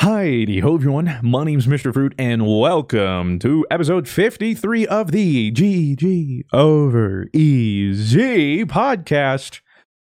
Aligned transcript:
Heidi 0.00 0.60
ho 0.60 0.76
everyone, 0.76 1.20
my 1.22 1.44
name's 1.44 1.66
Mr. 1.66 1.92
Fruit, 1.92 2.14
and 2.16 2.46
welcome 2.46 3.38
to 3.40 3.66
episode 3.70 4.08
53 4.08 4.86
of 4.86 5.10
the 5.12 5.52
GG 5.52 6.44
Over 6.54 7.26
Easy 7.34 8.64
podcast. 8.64 9.60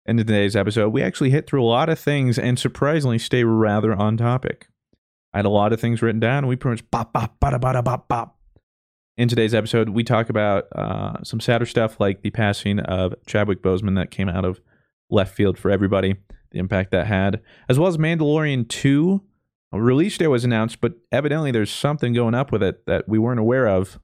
In 0.06 0.18
today's 0.18 0.58
episode, 0.58 0.90
we 0.90 1.02
actually 1.02 1.30
hit 1.30 1.48
through 1.48 1.64
a 1.64 1.66
lot 1.66 1.88
of 1.88 1.98
things 1.98 2.38
and 2.38 2.60
surprisingly 2.60 3.18
stay 3.18 3.46
rather 3.46 3.96
on 3.96 4.18
topic. 4.18 4.68
I 5.34 5.38
had 5.38 5.46
a 5.46 5.50
lot 5.50 5.72
of 5.72 5.80
things 5.80 6.02
written 6.02 6.20
down, 6.20 6.40
and 6.40 6.50
we 6.50 6.58
pretty 6.58 6.82
much 6.82 6.92
bop, 6.92 7.14
bop, 7.14 7.40
bada, 7.40 7.58
bada, 7.58 7.82
bop, 7.82 8.10
bop. 8.10 8.38
In 9.16 9.30
today's 9.30 9.54
episode, 9.54 9.88
we 9.88 10.04
talk 10.04 10.28
about 10.28 10.66
uh, 10.76 11.24
some 11.24 11.40
sadder 11.40 11.66
stuff 11.66 11.98
like 11.98 12.24
the 12.24 12.32
passing 12.32 12.82
of 12.82 13.16
Chadwick 13.26 13.62
Boseman 13.62 13.96
that 13.96 14.12
came 14.12 14.28
out 14.28 14.44
of 14.44 14.60
left 15.10 15.34
field 15.34 15.58
for 15.58 15.72
everybody, 15.72 16.18
the 16.52 16.60
impact 16.60 16.92
that 16.92 17.08
had, 17.08 17.42
as 17.70 17.80
well 17.80 17.88
as 17.88 17.96
Mandalorian 17.96 18.68
2 18.68 19.24
a 19.78 19.82
release 19.82 20.18
date 20.18 20.28
was 20.28 20.44
announced, 20.46 20.82
but 20.82 20.94
evidently 21.12 21.52
there's 21.52 21.72
something 21.72 22.14
going 22.14 22.36
up 22.36 22.52
with 22.52 22.64
it 22.64 22.86
that 22.88 23.08
we 23.08 23.20
weren't 23.20 23.40
aware 23.40 23.68
of. 23.68 24.00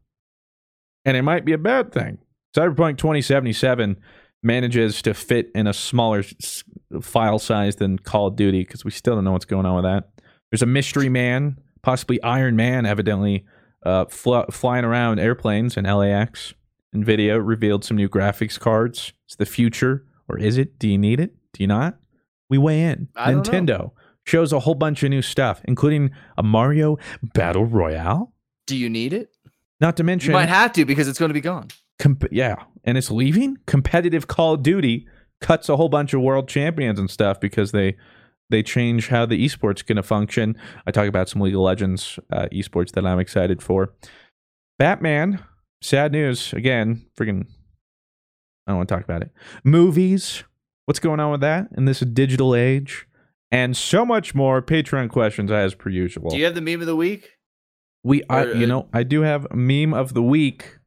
And 1.06 1.18
it 1.18 1.22
might 1.24 1.46
be 1.46 1.54
a 1.54 1.58
bad 1.58 1.92
thing. 1.92 2.20
Cyberpunk 2.56 2.98
2077 2.98 3.98
manages 4.42 5.02
to 5.02 5.14
fit 5.14 5.50
in 5.56 5.68
a 5.68 5.74
smaller 5.74 6.20
s- 6.20 6.64
file 7.02 7.40
size 7.40 7.78
than 7.78 7.98
Call 8.00 8.28
of 8.28 8.36
Duty 8.36 8.62
because 8.64 8.86
we 8.86 8.92
still 8.92 9.16
don't 9.16 9.24
know 9.24 9.32
what's 9.32 9.46
going 9.46 9.66
on 9.66 9.76
with 9.76 9.86
that. 9.86 10.10
There's 10.52 10.62
a 10.62 10.66
mystery 10.68 11.10
man, 11.10 11.58
possibly 11.82 12.22
Iron 12.22 12.56
Man, 12.56 12.86
evidently 12.86 13.46
uh, 13.86 14.06
fl- 14.06 14.42
flying 14.52 14.86
around 14.86 15.20
airplanes 15.20 15.76
in 15.78 15.86
LAX. 15.86 16.54
NVIDIA 16.96 17.42
revealed 17.44 17.84
some 17.84 17.98
new 17.98 18.08
graphics 18.08 18.60
cards. 18.60 19.14
It's 19.26 19.36
the 19.36 19.46
future, 19.48 20.06
or 20.30 20.38
is 20.38 20.58
it? 20.58 20.78
Do 20.78 20.88
you 20.88 20.98
need 20.98 21.20
it? 21.20 21.34
Do 21.54 21.64
you 21.64 21.68
not? 21.68 21.98
We 22.50 22.58
weigh 22.60 22.84
in. 22.84 23.08
Don't 23.44 23.66
know. 23.66 23.94
Shows 24.26 24.54
a 24.54 24.60
whole 24.62 24.76
bunch 24.76 25.04
of 25.04 25.10
new 25.10 25.22
stuff, 25.22 25.62
including 25.66 26.12
a 26.38 26.44
Mario 26.44 26.98
Battle 27.22 27.66
Royale. 27.66 28.34
Do 28.68 28.78
you 28.78 28.90
need 28.90 29.12
it? 29.14 29.32
Not 29.82 29.98
to 29.98 30.04
mention, 30.04 30.32
You 30.32 30.38
might 30.38 30.48
have 30.50 30.72
to 30.74 30.86
because 30.86 31.08
it's 31.10 31.20
going 31.20 31.30
to 31.30 31.34
be 31.34 31.42
gone. 31.42 31.68
comp- 32.00 32.32
yeah, 32.32 32.56
and 32.86 32.98
it's 32.98 33.12
leaving. 33.12 33.58
Competitive 33.66 34.28
Call 34.28 34.54
of 34.54 34.64
Duty 34.64 35.06
cuts 35.42 35.68
a 35.68 35.76
whole 35.76 35.90
bunch 35.90 36.14
of 36.14 36.22
world 36.22 36.48
champions 36.48 36.98
and 37.00 37.10
stuff 37.10 37.40
because 37.42 37.72
they 37.74 37.98
they 38.50 38.64
change 38.64 39.08
how 39.10 39.26
the 39.26 39.44
esports 39.44 39.86
going 39.86 39.96
to 39.98 40.04
function. 40.04 40.56
I 40.88 40.92
talk 40.92 41.08
about 41.08 41.28
some 41.28 41.42
League 41.42 41.56
of 41.56 41.62
Legends 41.62 42.18
uh, 42.32 42.48
esports 42.54 42.92
that 42.92 43.06
I'm 43.06 43.20
excited 43.20 43.62
for. 43.62 43.94
Batman, 44.80 45.44
sad 45.82 46.12
news 46.12 46.54
again. 46.54 47.06
Freaking, 47.18 47.46
I 48.68 48.72
don't 48.72 48.78
want 48.78 48.90
to 48.90 48.96
talk 48.96 49.04
about 49.04 49.22
it. 49.22 49.32
Movies, 49.64 50.44
what's 50.86 51.00
going 51.00 51.20
on 51.20 51.32
with 51.32 51.42
that 51.42 51.68
in 51.76 51.86
this 51.86 52.00
digital 52.02 52.56
age, 52.56 53.08
and 53.54 53.78
so 53.78 54.06
much 54.06 54.36
more. 54.36 54.62
Patreon 54.62 55.10
questions 55.10 55.50
as 55.52 55.74
per 55.76 55.90
usual. 55.90 56.30
Do 56.30 56.38
you 56.38 56.46
have 56.46 56.56
the 56.56 56.62
meme 56.62 56.82
of 56.82 56.88
the 56.88 56.96
week? 56.96 57.30
we, 58.04 58.22
I, 58.30 58.42
or, 58.44 58.54
you 58.56 58.66
uh, 58.66 58.68
know, 58.68 58.90
I 58.94 59.04
do 59.04 59.22
have 59.22 59.48
meme 59.54 59.94
of 59.94 60.14
the 60.14 60.22
week. 60.22 60.78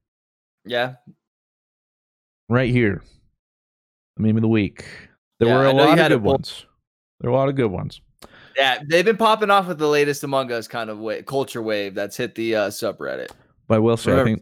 Yeah. 0.67 0.97
right 2.49 2.71
here. 2.71 3.03
The 4.17 4.23
meme 4.23 4.37
of 4.37 4.43
the 4.43 4.49
week. 4.49 4.85
There 5.39 5.49
Yeah, 5.49 5.59
were 5.59 5.67
a 5.67 5.73
lot 5.73 5.99
of 5.99 6.09
good 6.09 6.23
ones. 6.23 6.67
There 7.21 7.31
were 7.31 7.37
a 7.37 7.39
lot 7.39 7.49
of 7.49 7.55
good 7.55 7.71
ones. 7.71 8.01
Yeah. 8.57 8.79
They've 8.87 9.05
been 9.05 9.17
popping 9.17 9.51
off 9.51 9.69
with 9.69 9.79
the 9.79 9.89
latest 9.89 10.25
Among 10.25 10.51
Us 10.53 10.67
kind 10.69 10.91
of 10.91 10.99
way, 10.99 11.23
culture 11.23 11.63
wave 11.63 11.95
that's 11.95 12.17
hit 12.17 12.35
the 12.35 12.55
uh, 12.57 12.69
subreddit. 12.69 13.31
But 13.69 13.77
I 13.77 13.79
will 13.79 13.97
say, 13.97 14.21
I 14.21 14.25
think, 14.25 14.41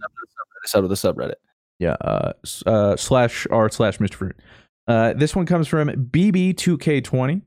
sub 0.66 0.84
of 0.84 0.90
the 0.90 0.96
subreddit. 0.96 1.34
yeah, 1.78 1.96
uh, 2.00 2.32
uh, 2.66 2.96
slash 2.96 3.46
r 3.50 3.68
slash 3.68 3.98
Mr. 3.98 4.14
Fruit. 4.14 4.36
Uh, 4.86 5.12
this 5.14 5.34
one 5.36 5.46
comes 5.46 5.66
from 5.68 5.88
BB2K20. 5.88 7.42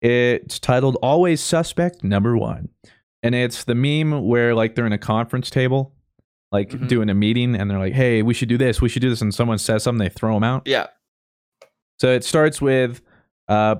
It's 0.00 0.58
titled 0.58 0.96
"Always 1.02 1.40
Suspect 1.40 2.04
Number 2.04 2.36
One," 2.36 2.68
and 3.22 3.34
it's 3.34 3.64
the 3.64 3.74
meme 3.74 4.26
where 4.26 4.54
like 4.54 4.74
they're 4.74 4.86
in 4.86 4.92
a 4.92 4.98
conference 4.98 5.50
table, 5.50 5.92
like 6.52 6.70
Mhm. 6.70 6.88
doing 6.88 7.08
a 7.10 7.14
meeting, 7.14 7.54
and 7.56 7.70
they're 7.70 7.78
like, 7.78 7.94
"Hey, 7.94 8.22
we 8.22 8.32
should 8.34 8.48
do 8.48 8.56
this. 8.58 8.80
We 8.80 8.88
should 8.88 9.02
do 9.02 9.10
this," 9.10 9.20
and 9.22 9.34
someone 9.34 9.58
says 9.58 9.82
something, 9.82 9.98
they 10.04 10.08
throw 10.08 10.34
them 10.34 10.44
out. 10.44 10.62
Yeah. 10.66 10.86
So 12.00 12.10
it 12.12 12.22
starts 12.24 12.60
with 12.62 13.00
uh, 13.48 13.76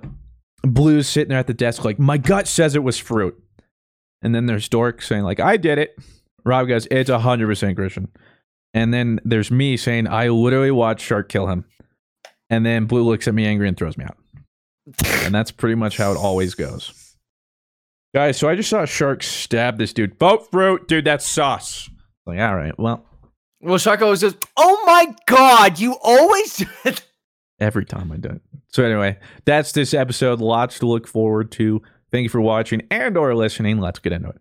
Blue's 0.62 1.06
sitting 1.08 1.28
there 1.28 1.38
at 1.38 1.46
the 1.46 1.54
desk, 1.54 1.84
like, 1.84 1.98
my 1.98 2.16
gut 2.18 2.48
says 2.48 2.74
it 2.74 2.82
was 2.82 2.98
fruit. 2.98 3.38
And 4.22 4.34
then 4.34 4.46
there's 4.46 4.68
Dork 4.68 5.02
saying, 5.02 5.22
like, 5.22 5.38
I 5.40 5.56
did 5.58 5.76
it. 5.78 5.94
Rob 6.44 6.66
goes, 6.68 6.88
it's 6.90 7.10
a 7.10 7.18
100% 7.18 7.76
Christian. 7.76 8.08
And 8.74 8.92
then 8.94 9.20
there's 9.24 9.50
me 9.50 9.76
saying, 9.76 10.08
I 10.08 10.28
literally 10.28 10.70
watched 10.70 11.04
Shark 11.04 11.28
kill 11.28 11.46
him. 11.48 11.64
And 12.50 12.64
then 12.64 12.86
Blue 12.86 13.02
looks 13.04 13.28
at 13.28 13.34
me 13.34 13.44
angry 13.44 13.68
and 13.68 13.76
throws 13.76 13.96
me 13.98 14.04
out. 14.06 14.16
And 15.22 15.34
that's 15.34 15.50
pretty 15.50 15.74
much 15.74 15.96
how 15.96 16.12
it 16.12 16.16
always 16.16 16.54
goes. 16.54 17.14
Guys, 18.14 18.38
so 18.38 18.48
I 18.48 18.56
just 18.56 18.70
saw 18.70 18.84
Shark 18.84 19.22
stab 19.22 19.76
this 19.78 19.92
dude. 19.92 20.18
Boat 20.18 20.50
fruit, 20.50 20.88
dude, 20.88 21.04
that's 21.04 21.26
sauce. 21.26 21.90
Like, 22.26 22.40
all 22.40 22.54
right, 22.56 22.78
well, 22.78 23.04
Well, 23.60 23.78
Shark 23.78 24.00
always 24.02 24.22
goes, 24.22 24.36
"Oh 24.56 24.82
my 24.86 25.14
god, 25.26 25.78
you 25.78 25.96
always." 26.02 26.56
do 26.56 26.66
it." 26.84 27.04
every 27.60 27.84
time 27.84 28.12
I 28.12 28.16
do 28.16 28.28
it. 28.28 28.40
So 28.68 28.84
anyway, 28.84 29.18
that's 29.44 29.72
this 29.72 29.92
episode. 29.92 30.40
Lots 30.40 30.78
to 30.78 30.86
look 30.86 31.08
forward 31.08 31.50
to. 31.52 31.82
Thank 32.12 32.22
you 32.22 32.28
for 32.28 32.40
watching 32.40 32.82
and 32.90 33.16
or 33.16 33.34
listening. 33.34 33.80
Let's 33.80 33.98
get 33.98 34.12
into 34.12 34.28
it. 34.30 34.38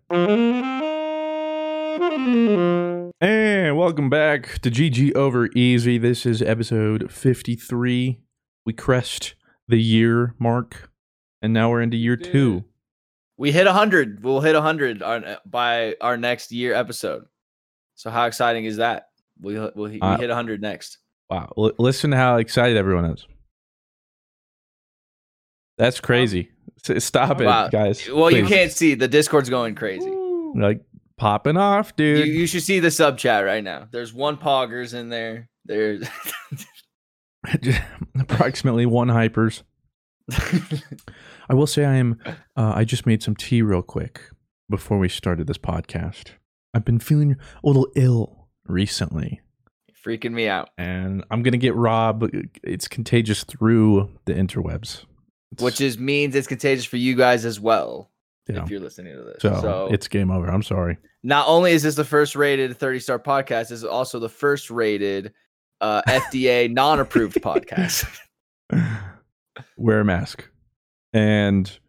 And 3.20 3.76
welcome 3.76 4.10
back 4.10 4.60
to 4.60 4.70
GG 4.70 5.16
Over 5.16 5.50
Easy. 5.56 5.98
This 5.98 6.26
is 6.26 6.42
episode 6.44 7.12
53. 7.12 8.20
We 8.66 8.74
crest 8.74 9.34
the 9.68 9.78
year 9.82 10.34
mark, 10.40 10.90
and 11.42 11.54
now 11.54 11.70
we're 11.70 11.82
into 11.82 11.98
year 11.98 12.16
two. 12.18 12.64
we 13.38 13.52
hit 13.52 13.68
hundred. 13.68 14.24
We'll 14.24 14.42
hit 14.42 14.56
hundred 14.56 15.02
on 15.04 15.38
by 15.46 15.96
our 16.02 16.18
next 16.18 16.52
year 16.52 16.74
episode. 16.74 17.26
So 17.96 18.10
how 18.10 18.26
exciting 18.26 18.66
is 18.66 18.78
that? 18.78 19.10
We 19.42 19.54
we'll, 19.60 19.72
we 19.76 20.00
Uh, 20.02 20.18
hit 20.18 20.30
hundred 20.30 20.62
next. 20.62 20.98
Wow. 21.30 21.52
L- 21.58 21.74
listen 21.78 22.12
to 22.12 22.18
how 22.18 22.38
excited 22.38 22.78
everyone 22.78 23.06
is. 23.06 23.26
That's 25.78 26.00
crazy. 26.00 26.50
S- 26.88 27.04
Stop 27.06 27.42
it, 27.42 27.46
Wow. 27.46 27.68
guys. 27.70 28.10
Well, 28.10 28.32
you 28.32 28.46
can't 28.46 28.72
see 28.72 28.96
the 28.96 29.08
Discord's 29.08 29.50
going 29.50 29.76
crazy. 29.76 30.10
Like, 30.56 30.82
popping 31.18 31.58
off, 31.58 31.94
You, 31.98 32.16
dude. 32.16 32.28
you 32.30 32.48
should 32.48 32.64
see 32.64 32.80
the 32.80 32.90
sub 32.92 33.18
chat 33.18 33.46
right 33.46 33.64
now. 33.64 33.88
There's 33.92 34.14
one 34.14 34.38
poggers 34.38 34.94
in 34.94 35.10
there. 35.10 35.50
There's 35.66 36.08
approximately 38.20 38.86
one 38.86 39.08
hypers. 39.10 39.64
I 41.50 41.54
will 41.54 41.68
say 41.68 41.86
I 41.86 41.96
am. 41.96 42.20
Uh, 42.56 42.74
I 42.76 42.84
just 42.84 43.06
made 43.06 43.24
some 43.24 43.36
tea 43.36 43.62
real 43.62 43.82
quick 43.82 44.22
before 44.70 44.98
we 45.00 45.10
started 45.10 45.48
this 45.48 45.58
podcast. 45.58 46.32
I've 46.74 46.86
been 46.86 47.00
feeling 47.00 47.38
a 47.64 47.68
little 47.68 47.88
ill 47.96 48.48
recently, 48.68 49.42
freaking 50.06 50.34
me 50.34 50.48
out. 50.50 50.70
and 50.78 51.24
I'm 51.32 51.42
gonna 51.44 51.58
get 51.58 51.74
Rob. 51.76 52.30
It's 52.64 52.88
contagious 52.88 53.44
through 53.46 54.10
the 54.26 54.34
interwebs, 54.34 55.06
It's- 55.54 55.62
Which 55.64 55.80
is 55.82 55.98
means 55.98 56.36
it's 56.36 56.48
contagious 56.48 56.86
for 56.86 56.98
you 56.98 57.16
guys 57.16 57.46
as 57.46 57.60
well 57.60 58.12
know, 58.50 58.64
if 58.64 58.70
you're 58.70 58.80
listening 58.82 59.16
to 59.16 59.24
this. 59.24 59.42
so, 59.42 59.62
So, 59.62 59.88
it's 59.92 60.08
game 60.10 60.30
over. 60.32 60.48
I'm 60.48 60.64
sorry. 60.64 60.98
not 61.24 61.48
only 61.48 61.72
is 61.72 61.84
this 61.84 61.96
the 61.96 62.04
first 62.06 62.36
rated 62.36 62.78
30 62.78 63.00
star 63.00 63.20
podcast, 63.20 63.72
it's 63.72 63.84
also 63.84 64.20
the 64.20 64.30
first 64.30 64.70
rated 64.70 65.34
uh, 65.82 66.02
FDA 66.08 66.72
non 66.72 67.00
approved 67.00 67.36
podcast. 67.42 68.06
Wear 69.78 70.02
a 70.02 70.06
mask, 70.06 70.48
and 71.14 71.80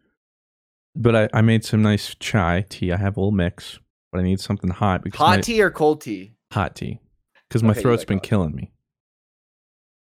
but 0.95 1.15
I, 1.15 1.29
I 1.33 1.41
made 1.41 1.63
some 1.63 1.81
nice 1.81 2.15
chai 2.19 2.65
tea. 2.69 2.91
I 2.91 2.97
have 2.97 3.15
a 3.17 3.19
little 3.19 3.31
mix, 3.31 3.79
but 4.11 4.19
I 4.19 4.23
need 4.23 4.39
something 4.39 4.69
hot 4.69 5.03
because 5.03 5.19
my- 5.19 5.35
Hot 5.35 5.43
tea 5.43 5.61
or 5.61 5.69
cold 5.71 6.01
tea? 6.01 6.33
hot 6.51 6.75
tea 6.75 6.99
because 7.47 7.61
my 7.61 7.71
Okay, 7.71 7.79
you 7.79 7.83
throat's 7.83 8.01
like 8.01 8.07
been 8.07 8.17
hot 8.17 8.23
killing 8.23 8.55
me. 8.55 8.71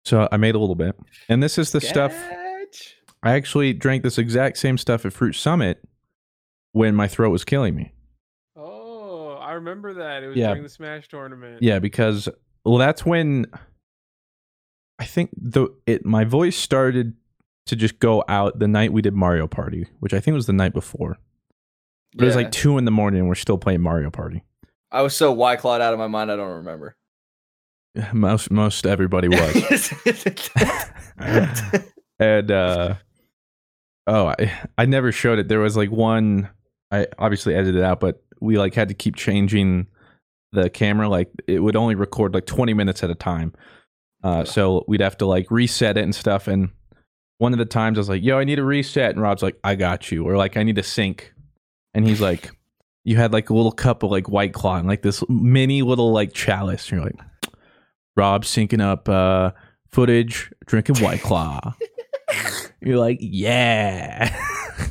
So 0.03 0.27
I 0.31 0.37
made 0.37 0.55
a 0.55 0.59
little 0.59 0.75
bit, 0.75 0.95
and 1.29 1.41
this 1.41 1.57
is 1.57 1.71
the 1.71 1.81
stuff 1.81 2.13
I 3.23 3.31
actually 3.31 3.73
drank 3.73 4.03
this 4.03 4.17
exact 4.17 4.57
same 4.57 4.77
stuff 4.77 5.05
at 5.05 5.13
Fruit 5.13 5.33
Summit 5.33 5.81
when 6.73 6.93
my 6.93 7.07
throat 7.07 7.29
was 7.31 7.43
killing 7.45 7.73
me. 7.75 7.93
Oh, 8.55 9.29
I 9.41 9.53
remember 9.53 9.93
that. 9.95 10.23
It 10.23 10.27
was 10.27 10.37
Yeah. 10.37 10.47
during 10.49 10.63
the 10.63 10.69
Smash 10.69 11.07
tournament. 11.07 11.61
Yeah, 11.63 11.79
because 11.79 12.27
well, 12.65 12.77
that's 12.77 13.05
when 13.05 13.45
I 14.99 15.05
think 15.05 15.29
the 15.37 15.67
it 15.85 16.05
my 16.05 16.23
voice 16.23 16.57
started 16.57 17.13
to 17.67 17.75
just 17.75 17.99
go 17.99 18.23
out 18.27 18.59
the 18.59 18.67
night 18.67 18.93
we 18.93 19.01
did 19.01 19.13
Mario 19.13 19.47
Party, 19.47 19.87
which 19.99 20.13
I 20.13 20.19
think 20.19 20.35
was 20.35 20.45
the 20.45 20.53
night 20.53 20.73
before. 20.73 21.17
But 22.15 22.23
it 22.23 22.27
was 22.27 22.35
like 22.35 22.51
two 22.51 22.77
in 22.77 22.85
the 22.85 22.91
morning, 22.91 23.19
and 23.21 23.29
we're 23.29 23.35
still 23.35 23.57
playing 23.57 23.81
Mario 23.81 24.09
Party. 24.09 24.43
I 24.91 25.01
was 25.01 25.15
so 25.15 25.31
white 25.31 25.59
clawed 25.59 25.81
out 25.81 25.93
of 25.93 25.99
my 25.99 26.07
mind, 26.07 26.31
I 26.31 26.35
don't 26.37 26.57
remember. 26.57 26.95
Most 28.13 28.51
most 28.51 28.85
everybody 28.85 29.27
was. 29.29 29.93
and 32.19 32.51
uh 32.51 32.95
oh 34.07 34.27
I, 34.27 34.51
I 34.77 34.85
never 34.85 35.11
showed 35.11 35.39
it 35.39 35.47
there 35.47 35.59
was 35.59 35.75
like 35.77 35.91
one 35.91 36.49
i 36.91 37.07
obviously 37.17 37.55
edited 37.55 37.77
it 37.77 37.83
out 37.83 37.99
but 37.99 38.23
we 38.39 38.57
like 38.57 38.73
had 38.73 38.89
to 38.89 38.93
keep 38.93 39.15
changing 39.15 39.87
the 40.55 40.69
camera 40.69 41.07
like 41.07 41.29
it 41.47 41.59
would 41.59 41.75
only 41.75 41.95
record 41.95 42.33
like 42.33 42.45
20 42.45 42.73
minutes 42.73 43.03
at 43.03 43.09
a 43.09 43.15
time 43.15 43.53
uh 44.23 44.43
so 44.43 44.83
we'd 44.87 45.01
have 45.01 45.17
to 45.17 45.25
like 45.25 45.49
reset 45.51 45.97
it 45.97 46.03
and 46.03 46.15
stuff 46.15 46.47
and 46.47 46.69
one 47.37 47.51
of 47.53 47.59
the 47.59 47.65
times 47.65 47.97
i 47.97 48.01
was 48.01 48.09
like 48.09 48.23
yo 48.23 48.39
i 48.39 48.43
need 48.43 48.57
a 48.59 48.63
reset 48.63 49.11
and 49.11 49.21
rob's 49.21 49.43
like 49.43 49.57
i 49.63 49.75
got 49.75 50.11
you 50.11 50.23
or 50.27 50.37
like 50.37 50.57
i 50.57 50.63
need 50.63 50.75
to 50.77 50.83
sync 50.83 51.31
and 51.93 52.05
he's 52.07 52.19
like, 52.19 52.51
you 53.05 53.15
had 53.15 53.31
like 53.31 53.49
a 53.49 53.53
little 53.53 53.71
cup 53.71 54.03
of 54.03 54.11
like 54.11 54.27
White 54.27 54.51
Claw 54.53 54.75
and 54.77 54.85
like 54.87 55.01
this 55.01 55.23
mini 55.29 55.81
little 55.81 56.11
like 56.11 56.33
chalice. 56.33 56.89
And 56.91 56.97
you're 56.99 57.05
like, 57.05 57.55
Rob 58.17 58.43
syncing 58.43 58.81
up 58.81 59.07
uh, 59.07 59.51
footage, 59.93 60.51
drinking 60.65 60.97
White 60.97 61.21
Claw. 61.23 61.73
you're 62.81 62.97
like, 62.97 63.19
yeah. 63.21 64.35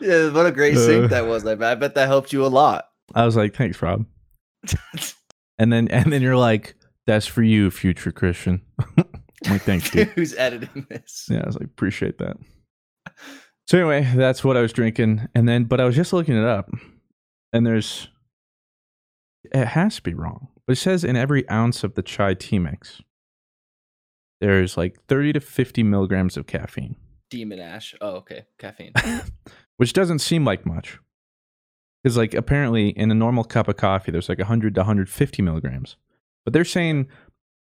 Yeah, 0.00 0.30
what 0.32 0.46
a 0.46 0.50
great 0.52 0.76
Uh. 0.76 0.86
sync 0.86 1.10
that 1.10 1.26
was. 1.26 1.46
I 1.46 1.54
bet, 1.54 1.72
I 1.72 1.74
bet 1.74 1.94
that 1.94 2.08
helped 2.08 2.32
you 2.32 2.44
a 2.44 2.48
lot. 2.48 2.86
I 3.14 3.24
was 3.26 3.36
like, 3.36 3.54
thanks, 3.54 3.80
Rob. 3.82 4.04
And 5.58 5.72
then 5.72 5.88
and 5.88 6.12
then 6.12 6.22
you're 6.22 6.36
like, 6.36 6.74
that's 7.06 7.26
for 7.26 7.42
you, 7.42 7.70
future 7.70 8.12
Christian. 8.12 8.62
I'm 8.96 9.52
like, 9.52 9.62
thanks, 9.62 9.90
dude. 9.90 10.08
Who's 10.08 10.34
editing 10.34 10.86
this? 10.88 11.26
Yeah, 11.30 11.40
I 11.42 11.46
was 11.46 11.56
like, 11.56 11.66
appreciate 11.66 12.18
that. 12.18 12.36
So 13.66 13.78
anyway, 13.78 14.10
that's 14.14 14.44
what 14.44 14.56
I 14.56 14.60
was 14.60 14.72
drinking, 14.72 15.28
and 15.34 15.48
then 15.48 15.64
but 15.64 15.80
I 15.80 15.84
was 15.84 15.96
just 15.96 16.12
looking 16.12 16.36
it 16.36 16.44
up, 16.44 16.70
and 17.52 17.66
there's 17.66 18.08
it 19.52 19.66
has 19.68 19.96
to 19.96 20.02
be 20.02 20.14
wrong, 20.14 20.48
but 20.66 20.72
it 20.72 20.80
says 20.80 21.04
in 21.04 21.16
every 21.16 21.48
ounce 21.50 21.84
of 21.84 21.94
the 21.94 22.02
chai 22.02 22.34
tea 22.34 22.58
mix, 22.58 23.02
there's 24.40 24.76
like 24.76 25.02
30 25.08 25.34
to 25.34 25.40
50 25.40 25.82
milligrams 25.82 26.36
of 26.36 26.46
caffeine, 26.46 26.96
Demon 27.30 27.58
Ash. 27.58 27.94
Oh, 28.00 28.16
okay. 28.16 28.44
Caffeine. 28.58 28.92
which 29.78 29.92
doesn't 29.92 30.18
seem 30.18 30.44
like 30.44 30.66
much, 30.66 30.98
because 32.02 32.16
like 32.16 32.34
apparently 32.34 32.88
in 32.90 33.10
a 33.10 33.14
normal 33.14 33.44
cup 33.44 33.68
of 33.68 33.76
coffee, 33.76 34.10
there's 34.12 34.28
like 34.28 34.38
100 34.38 34.74
to 34.74 34.80
150 34.80 35.42
milligrams, 35.42 35.96
but 36.44 36.52
they're 36.52 36.64
saying 36.64 37.08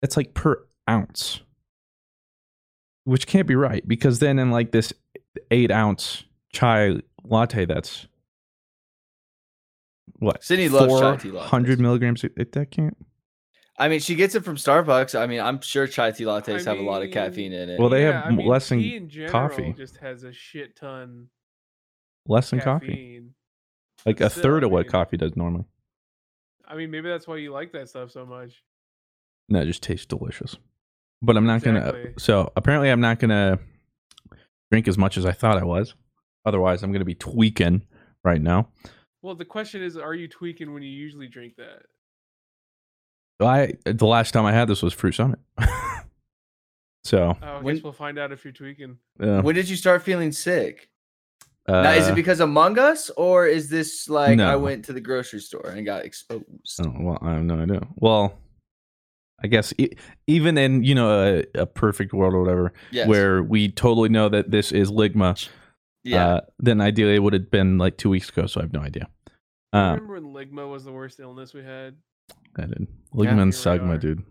it's 0.02 0.18
like 0.18 0.34
per 0.34 0.66
ounce, 0.90 1.42
which 3.04 3.28
can't 3.28 3.48
be 3.48 3.56
right 3.56 3.88
because 3.88 4.20
then 4.20 4.40
in 4.40 4.52
like 4.52 4.72
this 4.72 4.94
eight 5.52 5.72
ounce 5.72 6.24
chai 6.52 6.98
latte, 7.24 7.66
that's 7.66 8.08
what 10.20 10.44
Sydney 10.44 10.70
loves 10.70 11.00
chai 11.00 11.16
tea 11.18 11.30
lattes. 11.30 11.42
hundred 11.46 11.80
milligrams. 11.80 12.24
It, 12.24 12.52
that 12.54 12.72
can't. 12.72 12.98
I 13.78 13.90
mean, 13.90 14.00
she 14.00 14.16
gets 14.16 14.36
it 14.36 14.46
from 14.46 14.56
Starbucks. 14.56 15.20
I 15.20 15.26
mean, 15.28 15.42
I'm 15.42 15.60
sure 15.60 15.86
chai 15.86 16.12
tea 16.12 16.24
lattes 16.24 16.66
I 16.66 16.70
have 16.72 16.80
a 16.80 16.84
lot 16.84 17.04
of 17.04 17.12
caffeine 17.12 17.52
in 17.52 17.70
it. 17.70 17.80
Well, 17.80 17.90
they 17.90 18.04
Yeah, 18.04 18.14
have 18.14 18.26
I 18.26 18.28
m- 18.30 18.38
mean, 18.38 18.48
less 18.48 18.70
than 18.70 18.80
tea 18.80 18.96
in 18.96 19.10
general 19.10 19.32
coffee. 19.50 19.74
Just 19.76 19.98
has 19.98 20.24
a 20.24 20.32
shit 20.32 20.76
ton 20.78 21.28
Less 22.28 22.50
than 22.52 22.60
caffeine. 22.60 22.90
coffee, 22.90 23.24
like 24.06 24.22
a 24.22 24.30
Still, 24.30 24.44
third 24.44 24.64
of 24.64 24.72
what 24.72 24.86
mean- 24.86 24.92
coffee 24.92 25.18
does 25.18 25.36
normally. 25.36 25.66
I 26.68 26.76
mean, 26.76 26.90
maybe 26.92 27.10
that's 27.10 27.28
why 27.28 27.38
you 27.38 27.52
like 27.52 27.72
that 27.74 27.90
stuff 27.90 28.12
so 28.12 28.26
much. 28.26 28.64
No, 29.50 29.60
it 29.62 29.66
just 29.66 29.84
tastes 29.84 30.06
delicious. 30.08 30.58
But 31.22 31.38
I'm 31.38 31.46
not 31.46 31.62
gonna. 31.62 32.14
So 32.18 32.52
apparently, 32.56 32.90
I'm 32.90 33.02
not 33.02 33.20
gonna 33.20 33.60
drink 34.72 34.88
as 34.88 34.98
much 34.98 35.18
as 35.18 35.26
I 35.26 35.32
thought 35.32 35.58
I 35.58 35.64
was. 35.64 35.94
Otherwise, 36.46 36.82
I'm 36.84 36.92
gonna 36.92 37.06
be 37.06 37.16
tweaking 37.16 37.84
right 38.24 38.42
now. 38.42 38.70
Well, 39.22 39.36
the 39.36 39.46
question 39.46 39.82
is, 39.84 39.96
are 39.98 40.14
you 40.14 40.28
tweaking 40.28 40.74
when 40.74 40.84
you 40.84 40.90
usually 40.90 41.28
drink 41.28 41.56
that? 41.58 41.84
I 43.40 43.74
the 43.86 44.06
last 44.08 44.32
time 44.32 44.46
I 44.46 44.52
had 44.54 44.68
this 44.68 44.82
was 44.82 44.94
Fruit 44.94 45.14
Summit. 45.14 45.40
so 47.04 47.38
Oh, 47.42 47.46
I 47.46 47.62
When- 47.62 47.82
we'll 47.84 47.94
find 47.94 48.18
out 48.18 48.32
if 48.32 48.44
you're 48.44 48.54
tweaking. 48.54 48.98
uh, 49.20 49.42
when 49.42 49.56
did 49.56 49.70
you 49.70 49.76
start 49.76 50.02
feeling 50.04 50.32
sick? 50.32 50.90
Uh, 51.68 51.82
now, 51.82 51.92
is 51.92 52.08
it 52.08 52.16
because 52.16 52.40
Among 52.40 52.78
Us, 52.78 53.10
or 53.12 53.48
is 53.48 53.70
this 53.70 54.08
like 54.10 54.40
I 54.40 54.56
went 54.56 54.86
to 54.86 54.94
the 54.94 55.02
grocery 55.02 55.40
store 55.40 55.70
and 55.70 55.86
got 55.86 56.06
exposed? 56.06 56.80
oh, 56.80 56.94
well, 57.00 57.18
I 57.22 57.34
have 57.34 57.44
no 57.44 57.60
idea. 57.60 57.82
Well, 57.96 58.38
I 59.44 59.48
guess 59.48 59.74
e- 59.78 59.96
even 60.28 60.58
in 60.58 60.84
you 60.84 60.96
know 60.96 61.44
a, 61.56 61.62
a 61.62 61.66
perfect 61.66 62.14
world 62.14 62.34
or 62.34 62.42
whatever, 62.42 62.74
Yes. 62.92 63.08
where 63.08 63.42
we 63.44 63.70
totally 63.70 64.10
know 64.10 64.30
that 64.30 64.52
this 64.52 64.72
is 64.72 64.92
ligma, 64.92 65.50
yeah. 66.04 66.26
uh, 66.28 66.42
then 66.60 66.82
ideally 66.82 67.16
it 67.16 67.20
would 67.24 67.34
have 67.34 67.50
been 67.52 67.78
like 67.78 67.98
two 67.98 68.10
weeks 68.10 68.30
ago. 68.30 68.46
So 68.48 68.62
I 68.62 68.64
have 68.64 68.74
no 68.74 68.82
idea. 68.82 69.08
Um, 69.74 69.96
Remember 70.00 70.14
when 70.14 70.34
ligma 70.34 70.70
was 70.70 70.86
the 70.86 70.92
worst 70.92 71.20
illness 71.20 71.54
we 71.54 71.64
had? 71.64 71.96
I 72.58 72.62
did. 72.66 72.78
Yeah. 72.80 72.86
Ligma 73.14 73.30
and 73.30 73.38
Here 73.40 73.46
we 73.46 73.52
Sigma, 73.52 73.98
dude. 73.98 74.24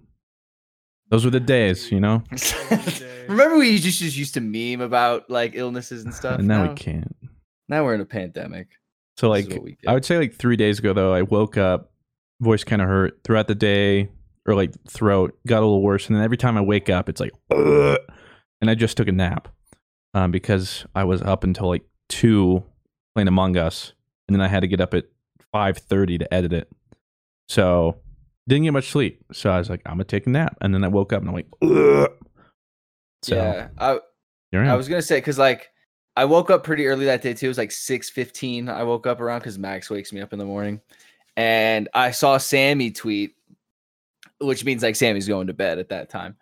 Those 1.10 1.24
were 1.24 1.30
the 1.30 1.40
days, 1.40 1.92
you 1.92 2.00
know. 2.00 2.22
Remember 3.28 3.58
we 3.58 3.78
just, 3.78 3.98
just 4.00 4.16
used 4.16 4.34
to 4.34 4.40
meme 4.40 4.80
about 4.80 5.28
like 5.28 5.52
illnesses 5.54 6.04
and 6.04 6.14
stuff. 6.14 6.38
And 6.38 6.48
now 6.48 6.68
we 6.68 6.74
can't. 6.74 7.14
Now 7.68 7.84
we're 7.84 7.94
in 7.94 8.00
a 8.00 8.06
pandemic. 8.06 8.68
So 9.16 9.28
like 9.28 9.46
I 9.86 9.94
would 9.94 10.04
say 10.04 10.18
like 10.18 10.34
three 10.34 10.56
days 10.56 10.78
ago 10.78 10.92
though, 10.92 11.14
I 11.14 11.22
woke 11.22 11.56
up, 11.56 11.92
voice 12.40 12.64
kind 12.64 12.82
of 12.82 12.88
hurt 12.88 13.20
throughout 13.24 13.46
the 13.46 13.54
day, 13.54 14.08
or 14.46 14.54
like 14.54 14.72
throat 14.88 15.38
got 15.46 15.58
a 15.58 15.66
little 15.66 15.82
worse, 15.82 16.08
and 16.08 16.16
then 16.16 16.24
every 16.24 16.36
time 16.36 16.56
I 16.56 16.60
wake 16.60 16.90
up, 16.90 17.08
it's 17.08 17.20
like, 17.20 17.32
"Ugh," 17.50 17.98
and 18.60 18.70
I 18.70 18.74
just 18.74 18.96
took 18.96 19.08
a 19.08 19.12
nap, 19.12 19.48
um, 20.14 20.30
because 20.30 20.84
I 20.94 21.04
was 21.04 21.22
up 21.22 21.44
until 21.44 21.68
like 21.68 21.84
two 22.08 22.64
playing 23.14 23.28
Among 23.28 23.56
Us, 23.56 23.92
and 24.28 24.34
then 24.34 24.40
I 24.40 24.48
had 24.48 24.60
to 24.60 24.68
get 24.68 24.80
up 24.80 24.94
at 24.94 25.04
five 25.52 25.78
thirty 25.78 26.18
to 26.18 26.34
edit 26.34 26.52
it, 26.52 26.68
so 27.48 27.96
didn't 28.48 28.64
get 28.64 28.72
much 28.72 28.90
sleep. 28.90 29.24
So 29.32 29.50
I 29.50 29.58
was 29.58 29.70
like, 29.70 29.80
I'm 29.86 29.94
gonna 29.94 30.04
take 30.04 30.26
a 30.26 30.30
nap, 30.30 30.56
and 30.60 30.74
then 30.74 30.82
I 30.82 30.88
woke 30.88 31.12
up 31.12 31.20
and 31.20 31.28
I'm 31.28 31.34
like, 31.34 31.48
Ugh. 31.62 32.10
so 33.22 33.36
yeah. 33.36 33.68
I, 33.78 33.92
I. 33.92 33.98
I 34.56 34.76
was 34.76 34.88
gonna 34.88 35.02
say 35.02 35.18
because 35.18 35.38
like 35.38 35.70
I 36.16 36.24
woke 36.24 36.50
up 36.50 36.62
pretty 36.62 36.86
early 36.86 37.06
that 37.06 37.22
day 37.22 37.34
too. 37.34 37.46
It 37.46 37.48
was 37.48 37.58
like 37.58 37.72
six 37.72 38.08
fifteen. 38.08 38.68
I 38.68 38.84
woke 38.84 39.06
up 39.06 39.20
around 39.20 39.40
because 39.40 39.58
Max 39.58 39.90
wakes 39.90 40.12
me 40.12 40.20
up 40.20 40.32
in 40.32 40.38
the 40.38 40.44
morning, 40.44 40.80
and 41.36 41.88
I 41.94 42.12
saw 42.12 42.38
Sammy 42.38 42.90
tweet, 42.90 43.34
which 44.38 44.64
means 44.64 44.82
like 44.82 44.96
Sammy's 44.96 45.28
going 45.28 45.48
to 45.48 45.54
bed 45.54 45.78
at 45.78 45.88
that 45.88 46.10
time. 46.10 46.36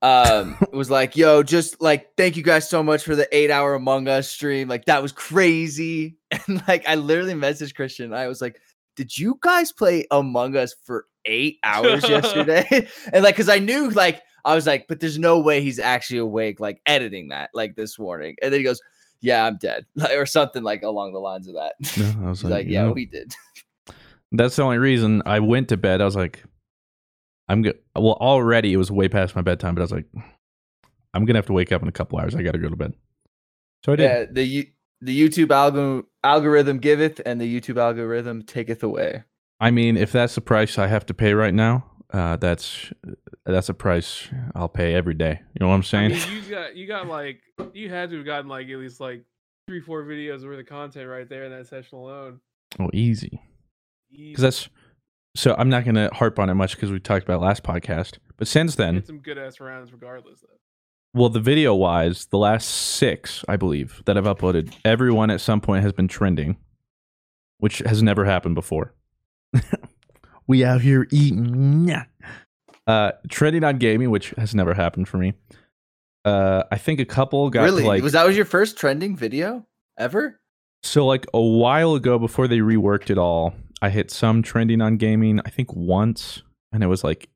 Um, 0.00 0.56
it 0.60 0.72
was 0.72 0.90
like, 0.90 1.16
yo, 1.16 1.42
just 1.42 1.80
like 1.80 2.14
thank 2.16 2.36
you 2.36 2.42
guys 2.42 2.68
so 2.68 2.82
much 2.82 3.02
for 3.02 3.16
the 3.16 3.28
eight 3.36 3.50
hour 3.50 3.74
Among 3.74 4.08
Us 4.08 4.28
stream. 4.28 4.68
Like 4.68 4.84
that 4.86 5.02
was 5.02 5.12
crazy. 5.12 6.16
And 6.46 6.62
like 6.68 6.86
I 6.86 6.94
literally 6.94 7.32
messaged 7.32 7.74
Christian. 7.74 8.12
I 8.12 8.28
was 8.28 8.42
like, 8.42 8.60
did 8.96 9.16
you 9.16 9.38
guys 9.40 9.72
play 9.72 10.06
Among 10.10 10.56
Us 10.56 10.74
for 10.84 11.06
eight 11.24 11.58
hours 11.64 12.02
yesterday? 12.08 12.86
and 13.14 13.24
like, 13.24 13.34
cause 13.34 13.48
I 13.48 13.58
knew 13.58 13.88
like 13.88 14.20
I 14.44 14.54
was 14.54 14.66
like, 14.66 14.88
but 14.88 15.00
there's 15.00 15.18
no 15.18 15.38
way 15.38 15.62
he's 15.62 15.78
actually 15.78 16.18
awake, 16.18 16.60
like 16.60 16.82
editing 16.84 17.28
that 17.28 17.48
like 17.54 17.76
this 17.76 17.98
morning. 17.98 18.36
And 18.42 18.52
then 18.52 18.60
he 18.60 18.64
goes, 18.64 18.82
Yeah, 19.20 19.44
I'm 19.46 19.56
dead. 19.56 19.86
Or 20.16 20.26
something 20.26 20.62
like 20.62 20.82
along 20.82 21.12
the 21.12 21.18
lines 21.18 21.48
of 21.48 21.54
that. 21.54 21.74
Yeah, 21.96 22.12
I 22.24 22.28
was 22.28 22.44
like, 22.44 22.66
you 22.66 22.72
Yeah, 22.74 22.84
know, 22.86 22.92
we 22.92 23.06
did. 23.06 23.34
That's 24.32 24.56
the 24.56 24.62
only 24.62 24.78
reason 24.78 25.22
I 25.26 25.40
went 25.40 25.68
to 25.70 25.76
bed. 25.76 26.00
I 26.00 26.04
was 26.04 26.16
like, 26.16 26.42
I'm 27.48 27.62
good. 27.62 27.78
Well, 27.96 28.12
already 28.20 28.72
it 28.72 28.76
was 28.76 28.90
way 28.90 29.08
past 29.08 29.34
my 29.34 29.40
bedtime, 29.42 29.74
but 29.74 29.80
I 29.80 29.84
was 29.84 29.92
like, 29.92 30.06
I'm 31.14 31.24
gonna 31.24 31.38
have 31.38 31.46
to 31.46 31.52
wake 31.54 31.72
up 31.72 31.80
in 31.82 31.88
a 31.88 31.92
couple 31.92 32.18
hours. 32.18 32.34
I 32.34 32.42
got 32.42 32.52
to 32.52 32.58
go 32.58 32.68
to 32.68 32.76
bed. 32.76 32.92
So 33.84 33.92
I 33.92 33.96
did. 33.96 34.02
Yeah, 34.04 34.24
the 34.30 34.70
the 35.00 35.28
YouTube 35.28 35.46
algo- 35.46 36.04
algorithm 36.22 36.78
giveth 36.78 37.20
and 37.24 37.40
the 37.40 37.60
YouTube 37.60 37.80
algorithm 37.80 38.42
taketh 38.42 38.82
away. 38.82 39.24
I 39.60 39.70
mean, 39.70 39.96
if 39.96 40.12
that's 40.12 40.34
the 40.34 40.40
price 40.42 40.76
I 40.78 40.88
have 40.88 41.06
to 41.06 41.14
pay 41.14 41.32
right 41.32 41.54
now, 41.54 41.84
uh, 42.12 42.36
that's 42.36 42.90
that's 43.44 43.68
a 43.68 43.74
price 43.74 44.28
I'll 44.54 44.68
pay 44.68 44.94
every 44.94 45.14
day. 45.14 45.40
You 45.54 45.58
know 45.60 45.68
what 45.68 45.74
I'm 45.74 45.80
I 45.80 45.84
saying? 45.84 46.10
mean, 46.12 46.42
you 46.44 46.50
got 46.50 46.76
you 46.76 46.86
got 46.86 47.06
like 47.06 47.40
you 47.72 47.90
had 47.90 48.10
to 48.10 48.16
have 48.16 48.26
gotten 48.26 48.48
like 48.48 48.68
at 48.68 48.78
least 48.78 49.00
like 49.00 49.24
three 49.66 49.80
four 49.80 50.04
videos 50.04 50.44
worth 50.44 50.58
of 50.58 50.66
content 50.66 51.08
right 51.08 51.28
there 51.28 51.44
in 51.44 51.52
that 51.52 51.66
session 51.66 51.98
alone. 51.98 52.40
oh, 52.80 52.90
easy. 52.92 53.42
Because 54.10 54.42
that's 54.42 54.68
so. 55.36 55.54
I'm 55.58 55.68
not 55.68 55.84
gonna 55.84 56.08
harp 56.14 56.38
on 56.38 56.48
it 56.48 56.54
much 56.54 56.74
because 56.76 56.90
we 56.90 56.98
talked 56.98 57.24
about 57.24 57.40
last 57.42 57.62
podcast. 57.62 58.16
But 58.38 58.48
since 58.48 58.74
then, 58.76 58.94
Get 58.94 59.06
some 59.06 59.18
good 59.18 59.36
ass 59.36 59.60
rounds 59.60 59.92
regardless. 59.92 60.40
Though. 60.40 60.48
Well, 61.12 61.28
the 61.28 61.40
video 61.40 61.74
wise, 61.74 62.26
the 62.26 62.38
last 62.38 62.68
six, 62.68 63.44
I 63.48 63.56
believe, 63.56 64.02
that 64.06 64.16
I've 64.16 64.24
uploaded, 64.24 64.72
everyone 64.84 65.30
at 65.30 65.40
some 65.40 65.60
point 65.60 65.82
has 65.82 65.92
been 65.92 66.06
trending, 66.08 66.56
which 67.58 67.78
has 67.80 68.02
never 68.02 68.24
happened 68.24 68.54
before. 68.54 68.94
we 70.48 70.64
out 70.64 70.80
here 70.80 71.06
eating. 71.12 71.86
Nah. 71.86 72.04
Uh, 72.86 73.12
trending 73.28 73.62
on 73.62 73.78
gaming, 73.78 74.10
which 74.10 74.30
has 74.30 74.54
never 74.54 74.74
happened 74.74 75.06
for 75.06 75.18
me. 75.18 75.34
Uh, 76.24 76.64
I 76.72 76.78
think 76.78 76.98
a 76.98 77.04
couple 77.04 77.48
got 77.50 77.62
really? 77.62 77.84
like 77.84 78.02
was 78.02 78.12
that 78.12 78.26
was 78.26 78.36
your 78.36 78.44
first 78.44 78.76
trending 78.76 79.16
video 79.16 79.66
ever? 79.96 80.40
so 80.82 81.06
like 81.06 81.26
a 81.34 81.40
while 81.40 81.94
ago 81.94 82.18
before 82.18 82.48
they 82.48 82.58
reworked 82.58 83.10
it 83.10 83.18
all. 83.18 83.54
I 83.80 83.90
hit 83.90 84.10
some 84.10 84.42
trending 84.42 84.80
on 84.80 84.96
gaming. 84.96 85.40
I 85.44 85.50
think 85.50 85.72
once, 85.72 86.42
and 86.72 86.82
it 86.82 86.88
was 86.88 87.04
like 87.04 87.28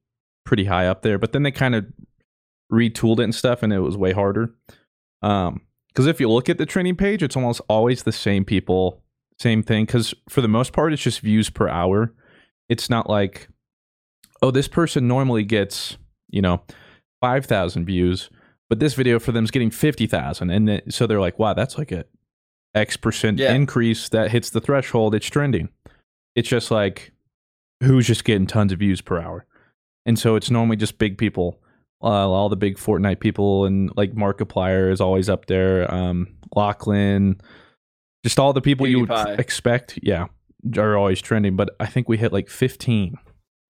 pretty 0.45 0.65
high 0.65 0.89
up 0.89 1.03
there. 1.03 1.19
But 1.19 1.33
then 1.33 1.45
they 1.45 1.53
kind 1.53 1.75
of 1.75 1.87
retooled 2.73 3.21
it 3.21 3.25
and 3.25 3.35
stuff, 3.35 3.63
and 3.63 3.73
it 3.73 3.79
was 3.81 3.97
way 3.97 4.13
harder. 4.13 4.55
Um, 5.23 5.61
because 5.89 6.07
if 6.07 6.19
you 6.21 6.29
look 6.31 6.49
at 6.49 6.59
the 6.59 6.67
trending 6.67 6.97
page, 6.97 7.23
it's 7.23 7.37
almost 7.37 7.61
always 7.69 8.03
the 8.03 8.13
same 8.13 8.45
people, 8.45 9.03
same 9.39 9.63
thing. 9.63 9.85
Because 9.85 10.15
for 10.29 10.41
the 10.41 10.49
most 10.49 10.73
part, 10.73 10.93
it's 10.93 11.03
just 11.03 11.21
views 11.21 11.51
per 11.51 11.69
hour. 11.69 12.13
It's 12.73 12.89
not 12.89 13.09
like, 13.09 13.49
oh, 14.41 14.51
this 14.51 14.69
person 14.69 15.07
normally 15.07 15.45
gets 15.45 15.99
you 16.31 16.41
know 16.41 16.63
five 17.21 17.45
thousand 17.47 17.85
views, 17.85 18.31
but 18.71 18.81
this 18.81 18.95
video 18.95 19.19
for 19.19 19.33
them 19.33 19.45
is 19.45 19.51
getting 19.51 19.71
fifty 19.71 20.07
thousand, 20.07 20.49
and 20.51 20.67
then, 20.69 20.91
so 20.91 21.07
they're 21.07 21.21
like, 21.21 21.39
wow, 21.39 21.53
that's 21.55 21.77
like 21.77 21.93
a 21.93 22.05
X 22.75 22.97
percent 22.97 23.39
Yeah. 23.39 23.53
increase 23.53 24.09
that 24.09 24.31
hits 24.31 24.51
the 24.51 24.61
threshold. 24.61 25.15
It's 25.15 25.27
trending. 25.27 25.69
It's 26.35 26.49
just 26.49 26.71
like 26.71 27.13
who's 27.83 28.07
just 28.07 28.25
getting 28.25 28.47
tons 28.47 28.73
of 28.73 28.79
views 28.79 29.03
per 29.03 29.21
hour, 29.21 29.45
and 30.07 30.19
so 30.19 30.35
it's 30.37 30.51
normally 30.51 30.77
just 30.77 30.97
big 30.99 31.19
people 31.19 31.59
uh, 32.03 32.29
all 32.29 32.49
the 32.49 32.57
big 32.57 32.77
Fortnite 32.79 33.21
people 33.21 33.65
and 33.65 33.91
like 33.97 34.13
Markiplier 34.15 34.91
is 34.91 35.01
always 35.01 35.29
up 35.29 35.47
there. 35.47 35.93
Um, 35.95 36.27
Lachlan, 36.57 37.41
Just 38.25 38.39
all 38.41 38.53
the 38.53 38.61
people 38.61 38.87
you 38.89 39.01
would 39.01 39.11
expect, 39.39 39.99
yeah, 40.03 40.27
are 40.77 40.97
always 40.97 41.21
trending. 41.21 41.57
But 41.57 41.71
I 41.81 41.87
think 41.87 42.09
we 42.09 42.17
hit 42.19 42.33
like 42.33 42.49
15, 42.49 43.15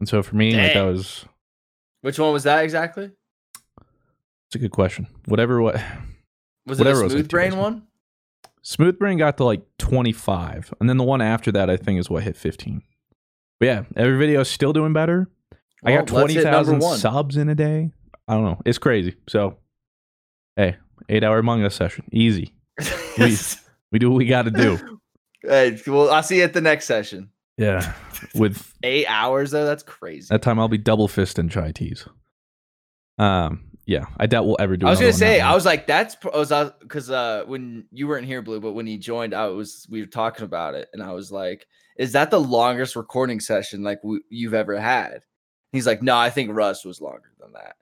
and 0.00 0.08
so 0.08 0.22
for 0.22 0.36
me, 0.36 0.54
like 0.56 0.74
that 0.74 0.82
was 0.82 1.24
Which 2.02 2.18
one 2.18 2.32
was 2.32 2.44
that 2.44 2.64
exactly? 2.64 3.10
it's 4.48 4.54
a 4.56 4.58
good 4.58 4.70
question. 4.72 5.06
Whatever, 5.26 5.62
what 5.62 5.74
Was 6.66 6.78
Whatever 6.78 6.98
it 7.00 7.02
a 7.02 7.04
was, 7.04 7.12
smooth 7.12 7.24
two 7.24 7.36
brain 7.36 7.56
one? 7.56 7.86
Smooth 8.64 8.96
Brain 8.96 9.18
got 9.18 9.38
to 9.38 9.44
like 9.44 9.62
25, 9.78 10.72
and 10.78 10.88
then 10.88 10.96
the 10.96 11.02
one 11.04 11.20
after 11.20 11.50
that 11.50 11.68
I 11.68 11.76
think 11.76 11.98
is 11.98 12.08
what 12.08 12.22
hit 12.22 12.36
15. 12.36 12.80
But 13.58 13.66
yeah, 13.66 13.82
every 13.96 14.16
video 14.16 14.40
is 14.42 14.48
still 14.48 14.72
doing 14.72 14.92
better. 14.92 15.28
I 15.84 15.96
got 15.96 16.10
Well, 16.12 16.26
hit 16.28 16.44
number 16.44 16.70
20,000 16.70 16.98
subs 16.98 17.36
in 17.36 17.48
a 17.48 17.56
day. 17.56 17.90
I 18.28 18.34
don't 18.34 18.44
know. 18.44 18.62
It's 18.64 18.78
crazy. 18.78 19.16
So, 19.28 19.56
hey, 20.54 20.76
eight 21.08 21.24
hour 21.24 21.38
Among 21.40 21.64
Us 21.64 21.74
session. 21.74 22.04
Easy. 22.12 22.54
Please. 23.16 23.58
We 23.90 23.98
do 23.98 24.10
what 24.10 24.18
we 24.18 24.26
got 24.26 24.42
to 24.42 24.50
do. 24.52 25.00
hey, 25.42 25.78
well, 25.86 26.10
I'll 26.10 26.22
see 26.22 26.38
you 26.38 26.44
at 26.44 26.52
the 26.52 26.60
next 26.60 26.86
session. 26.86 27.30
Yeah. 27.58 27.92
With 28.34 28.72
Eight 28.82 29.06
hours 29.08 29.50
though, 29.50 29.64
that's 29.64 29.82
crazy. 29.82 30.28
that 30.30 30.42
time, 30.42 30.58
I'll 30.58 30.68
be 30.68 30.78
double 30.78 31.08
fisting 31.08 31.50
chai 31.50 31.72
teas. 31.72 32.06
Um, 33.18 33.64
yeah, 33.84 34.06
I 34.18 34.26
doubt 34.26 34.46
we'll 34.46 34.56
ever 34.60 34.76
do. 34.76 34.86
It. 34.86 34.88
I 34.88 34.90
was 34.92 35.00
gonna 35.00 35.12
say, 35.12 35.40
I 35.40 35.54
was 35.54 35.64
like, 35.66 35.86
that's 35.86 36.16
I 36.32 36.38
was 36.38 36.72
because 36.80 37.10
uh, 37.10 37.44
when 37.46 37.84
you 37.90 38.06
weren't 38.08 38.26
here, 38.26 38.40
Blue, 38.42 38.60
but 38.60 38.72
when 38.72 38.86
he 38.86 38.96
joined, 38.96 39.34
I 39.34 39.46
was 39.48 39.86
we 39.90 40.00
were 40.00 40.06
talking 40.06 40.44
about 40.44 40.74
it, 40.74 40.88
and 40.92 41.02
I 41.02 41.12
was 41.12 41.30
like, 41.32 41.66
is 41.98 42.12
that 42.12 42.30
the 42.30 42.40
longest 42.40 42.96
recording 42.96 43.40
session 43.40 43.82
like 43.82 44.00
w- 44.02 44.22
you've 44.30 44.54
ever 44.54 44.78
had? 44.80 45.22
He's 45.72 45.86
like, 45.86 46.02
no, 46.02 46.16
I 46.16 46.30
think 46.30 46.50
Russ 46.54 46.84
was 46.84 47.00
longer 47.00 47.32
than 47.40 47.52
that. 47.54 47.76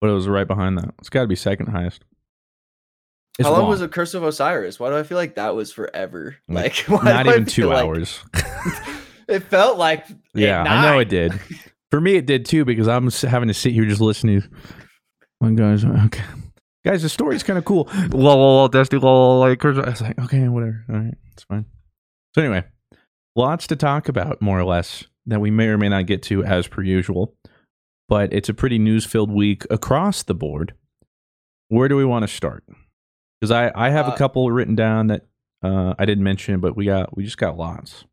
but 0.00 0.10
it 0.10 0.14
was 0.14 0.28
right 0.28 0.46
behind 0.46 0.78
that. 0.78 0.94
It's 0.98 1.08
got 1.08 1.22
to 1.22 1.26
be 1.26 1.36
second 1.36 1.68
highest. 1.68 2.04
How 3.40 3.52
long 3.52 3.68
was 3.68 3.82
a 3.82 3.88
Curse 3.88 4.14
of 4.14 4.22
Osiris? 4.22 4.80
Why 4.80 4.88
do 4.90 4.96
I 4.96 5.02
feel 5.02 5.18
like 5.18 5.34
that 5.34 5.54
was 5.54 5.72
forever? 5.72 6.36
Like, 6.48 6.88
Like, 6.88 7.04
Not 7.04 7.26
even 7.26 7.44
two 7.44 7.66
like- 7.66 7.84
hours. 7.84 8.20
it 9.28 9.40
felt 9.40 9.78
like 9.78 10.06
Yeah, 10.34 10.62
eight, 10.62 10.68
I 10.68 10.82
know 10.82 10.98
it 10.98 11.08
did. 11.08 11.38
For 11.90 12.00
me, 12.00 12.16
it 12.16 12.26
did 12.26 12.46
too 12.46 12.64
because 12.64 12.88
I'm 12.88 13.10
having 13.10 13.48
to 13.48 13.54
sit 13.54 13.72
here 13.72 13.84
just 13.84 14.00
listening. 14.00 14.42
One 15.38 15.54
guys, 15.54 15.84
okay, 15.84 16.22
guys, 16.84 17.02
the 17.02 17.08
story's 17.10 17.42
kind 17.42 17.58
of 17.58 17.64
cool. 17.66 17.88
Lol, 18.10 18.36
lol, 18.38 18.68
Dusty, 18.68 18.96
lol, 18.96 19.38
like 19.40 19.62
I 19.64 19.68
was 19.68 20.00
like, 20.00 20.18
okay, 20.18 20.48
whatever, 20.48 20.84
all 20.88 20.96
right, 20.96 21.14
it's 21.32 21.44
fine. 21.44 21.66
So 22.34 22.42
anyway, 22.42 22.64
lots 23.36 23.66
to 23.68 23.76
talk 23.76 24.08
about, 24.08 24.40
more 24.40 24.58
or 24.58 24.64
less, 24.64 25.04
that 25.26 25.40
we 25.40 25.50
may 25.50 25.66
or 25.68 25.76
may 25.78 25.90
not 25.90 26.06
get 26.06 26.22
to 26.24 26.42
as 26.44 26.66
per 26.68 26.82
usual. 26.82 27.34
But 28.08 28.32
it's 28.32 28.48
a 28.48 28.54
pretty 28.54 28.78
news-filled 28.78 29.30
week 29.30 29.64
across 29.68 30.22
the 30.22 30.34
board. 30.34 30.72
Where 31.68 31.88
do 31.88 31.96
we 31.96 32.04
want 32.04 32.22
to 32.22 32.28
start? 32.28 32.62
Because 33.40 33.50
I 33.50 33.70
I 33.74 33.90
have 33.90 34.08
a 34.08 34.12
Uh, 34.12 34.16
couple 34.16 34.50
written 34.50 34.74
down 34.74 35.08
that 35.08 35.26
uh, 35.62 35.94
I 35.98 36.04
didn't 36.04 36.24
mention, 36.24 36.60
but 36.60 36.76
we 36.76 36.86
got 36.86 37.16
we 37.16 37.24
just 37.24 37.38
got 37.38 37.56
lots. 37.56 38.04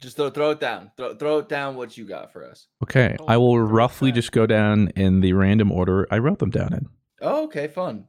Just 0.00 0.16
throw, 0.16 0.30
throw 0.30 0.50
it 0.50 0.58
down. 0.60 0.90
Throw, 0.96 1.14
throw 1.14 1.38
it 1.38 1.48
down. 1.48 1.76
What 1.76 1.96
you 1.96 2.04
got 2.04 2.32
for 2.32 2.44
us? 2.44 2.66
Okay, 2.82 3.16
Oh, 3.20 3.24
I 3.26 3.36
will 3.36 3.60
roughly 3.60 4.10
just 4.10 4.32
go 4.32 4.46
down 4.46 4.88
in 4.96 5.20
the 5.20 5.32
random 5.32 5.70
order 5.70 6.08
I 6.10 6.18
wrote 6.18 6.40
them 6.40 6.50
down 6.50 6.72
in. 6.74 6.88
Oh, 7.20 7.44
okay, 7.44 7.68
fun. 7.68 8.08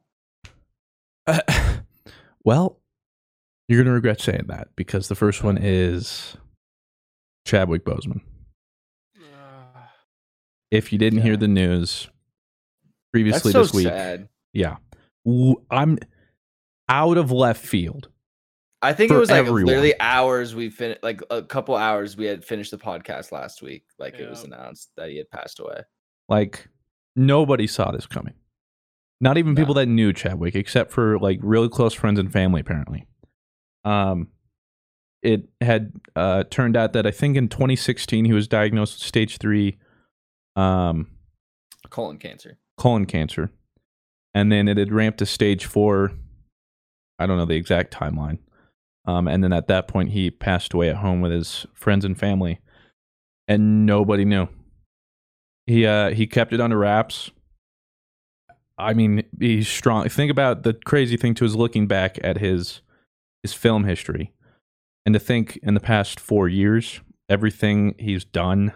well, 2.44 2.80
you're 3.68 3.78
going 3.78 3.86
to 3.86 3.92
regret 3.94 4.20
saying 4.22 4.46
that 4.48 4.70
because 4.76 5.08
the 5.08 5.14
first 5.16 5.44
one 5.44 5.58
is 5.62 6.36
Chadwick 7.46 7.86
Boseman. 7.86 8.22
If 10.72 10.92
you 10.92 10.98
didn't 10.98 11.22
hear 11.22 11.38
the 11.38 11.48
news 11.48 12.10
previously 13.12 13.52
so 13.52 13.62
this 13.62 13.74
week, 13.76 13.86
sad. 13.86 14.28
yeah, 14.54 14.78
I'm 15.70 16.00
out 16.94 17.18
of 17.18 17.32
left 17.32 17.66
field. 17.66 18.10
I 18.84 18.94
think 18.94 19.12
it 19.12 19.18
was 19.18 19.32
like 19.32 19.40
everyone. 19.40 19.66
literally 19.66 20.00
hours 20.00 20.54
we 20.54 20.70
finished, 20.70 21.02
like 21.02 21.22
a 21.32 21.42
couple 21.42 21.76
hours 21.76 22.16
we 22.16 22.26
had 22.26 22.44
finished 22.44 22.70
the 22.70 22.78
podcast 22.78 23.32
last 23.32 23.62
week. 23.62 23.86
Like 23.98 24.16
it 24.16 24.30
was 24.30 24.44
announced 24.44 24.92
that 24.98 25.10
he 25.10 25.18
had 25.18 25.32
passed 25.32 25.60
away. 25.60 25.82
Like 26.30 26.68
nobody 27.16 27.66
saw 27.66 27.92
this 27.92 28.06
coming. 28.06 28.34
Not 29.20 29.38
even 29.38 29.56
people 29.56 29.74
that 29.76 29.86
knew 29.86 30.12
Chadwick, 30.12 30.54
except 30.54 30.92
for 30.92 31.18
like 31.18 31.40
really 31.42 31.70
close 31.70 31.94
friends 31.94 32.20
and 32.20 32.32
family, 32.32 32.62
apparently. 32.62 33.08
Um, 33.86 34.28
it 35.22 35.48
had 35.62 35.94
uh, 36.16 36.44
turned 36.50 36.76
out 36.76 36.94
that 36.94 37.08
I 37.08 37.12
think 37.12 37.38
in 37.38 37.48
2016 37.48 38.26
he 38.26 38.34
was 38.34 38.48
diagnosed 38.48 38.96
with 38.96 39.08
stage 39.08 39.38
three 39.38 39.78
um, 40.58 41.08
Colon 41.90 42.18
cancer. 42.18 42.58
colon 42.78 43.06
cancer, 43.06 43.50
and 44.34 44.52
then 44.52 44.68
it 44.68 44.78
had 44.78 44.92
ramped 44.92 45.20
to 45.20 45.26
stage 45.26 45.66
four. 45.66 46.12
I 47.24 47.26
don't 47.26 47.38
know 47.38 47.46
the 47.46 47.56
exact 47.56 47.94
timeline. 47.94 48.40
Um, 49.06 49.28
and 49.28 49.44
then 49.44 49.54
at 49.54 49.68
that 49.68 49.88
point, 49.88 50.12
he 50.12 50.30
passed 50.30 50.74
away 50.74 50.90
at 50.90 50.98
home 50.98 51.22
with 51.22 51.32
his 51.32 51.66
friends 51.74 52.06
and 52.06 52.18
family, 52.18 52.60
and 53.48 53.86
nobody 53.86 54.26
knew. 54.26 54.48
He 55.66 55.86
uh, 55.86 56.12
he 56.12 56.28
kept 56.28 56.54
it 56.54 56.62
under 56.62 56.78
wraps. 56.78 57.32
I 58.78 58.94
mean, 58.94 59.24
he's 59.40 59.68
strong. 59.68 60.08
Think 60.10 60.32
about 60.32 60.64
the 60.64 60.74
crazy 60.74 61.18
thing 61.18 61.34
too 61.34 61.46
is 61.46 61.56
looking 61.56 61.88
back 61.88 62.18
at 62.24 62.38
his 62.38 62.82
his 63.42 63.54
film 63.54 63.84
history, 63.84 64.32
and 65.06 65.14
to 65.14 65.20
think 65.20 65.58
in 65.64 65.74
the 65.74 65.80
past 65.80 66.20
four 66.20 66.48
years, 66.48 67.02
everything 67.30 67.96
he's 67.98 68.24
done 68.24 68.74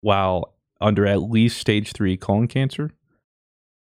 while 0.00 0.54
under 0.80 1.06
at 1.06 1.22
least 1.22 1.58
stage 1.58 1.92
three 1.92 2.16
colon 2.16 2.48
cancer 2.48 2.92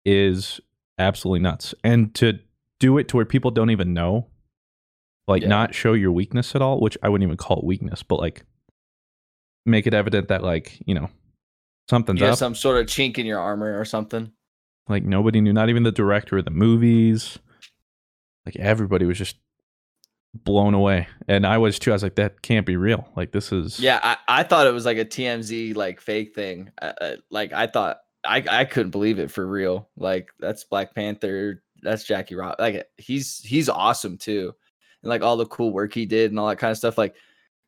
is 0.06 0.60
absolutely 1.00 1.40
nuts. 1.40 1.74
And 1.84 2.14
to 2.16 2.40
do 2.80 2.98
it 2.98 3.08
to 3.10 3.18
where 3.18 3.26
people 3.26 3.52
don't 3.52 3.70
even 3.70 3.94
know, 3.94 4.28
like 5.28 5.42
Yeah. 5.44 5.48
not 5.50 5.74
show 5.76 5.94
your 5.94 6.12
weakness 6.12 6.56
at 6.56 6.62
all, 6.62 6.80
which 6.80 6.98
I 7.02 7.10
wouldn't 7.10 7.28
even 7.28 7.38
call 7.38 7.58
it 7.60 7.64
weakness, 7.66 8.04
but 8.04 8.20
like 8.20 8.44
make 9.66 9.88
it 9.88 9.94
evident 9.94 10.28
that 10.28 10.44
like, 10.44 10.82
you 10.86 10.94
know, 10.94 11.10
something's 11.90 12.22
up. 12.22 12.38
some 12.38 12.56
sort 12.56 12.78
of 12.78 12.88
chink 12.88 13.18
in 13.18 13.26
your 13.26 13.40
armor 13.40 13.80
or 13.80 13.86
something. 13.86 14.32
like 14.88 15.04
nobody 15.04 15.42
knew, 15.42 15.54
not 15.54 15.70
even 15.70 15.84
the 15.84 15.92
director 15.92 16.38
of 16.38 16.46
the 16.46 16.52
movies. 16.52 17.40
Like 18.46 18.56
everybody 18.58 19.06
was 19.06 19.18
just 19.18 19.38
blown 20.36 20.74
away. 20.76 21.08
And 21.28 21.48
I 21.48 21.58
was 21.58 21.80
too. 21.80 21.92
I 21.92 21.96
was 21.96 22.04
like, 22.04 22.16
that 22.16 22.42
can't 22.44 22.66
be 22.66 22.76
real. 22.78 23.08
Like 23.16 23.32
this 23.32 23.52
is 23.52 23.80
Yeah, 23.80 24.00
I, 24.04 24.18
I 24.28 24.44
thought 24.44 24.68
it 24.68 24.74
was 24.74 24.86
like 24.86 24.98
a 24.98 25.06
TMZ 25.06 25.76
like 25.76 26.00
fake 26.02 26.36
thing. 26.36 26.70
Uh, 26.80 26.94
uh, 27.02 27.16
like 27.32 27.54
I 27.54 27.66
thought 27.68 27.98
I 28.24 28.44
I 28.48 28.66
couldn't 28.66 28.92
believe 28.92 29.18
it 29.18 29.32
for 29.32 29.46
real. 29.48 29.90
Like 29.98 30.30
that's 30.40 30.64
Black 30.66 30.94
Panther. 30.94 31.64
That's 31.86 32.04
Jackie 32.04 32.36
Rob. 32.36 32.56
Like 32.60 32.88
he's 32.98 33.40
he's 33.40 33.70
awesome 33.70 34.18
too, 34.18 34.54
and 35.02 35.10
like 35.10 35.22
all 35.22 35.38
the 35.38 35.46
cool 35.46 35.72
work 35.72 35.94
he 35.94 36.06
did 36.06 36.32
and 36.32 36.40
all 36.40 36.48
that 36.50 36.58
kind 36.58 36.72
of 36.72 36.78
stuff. 36.78 36.98
Like 36.98 37.16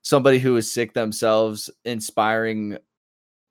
somebody 0.01 0.39
who 0.39 0.53
was 0.53 0.71
sick 0.71 0.93
themselves, 0.93 1.69
inspiring, 1.86 2.77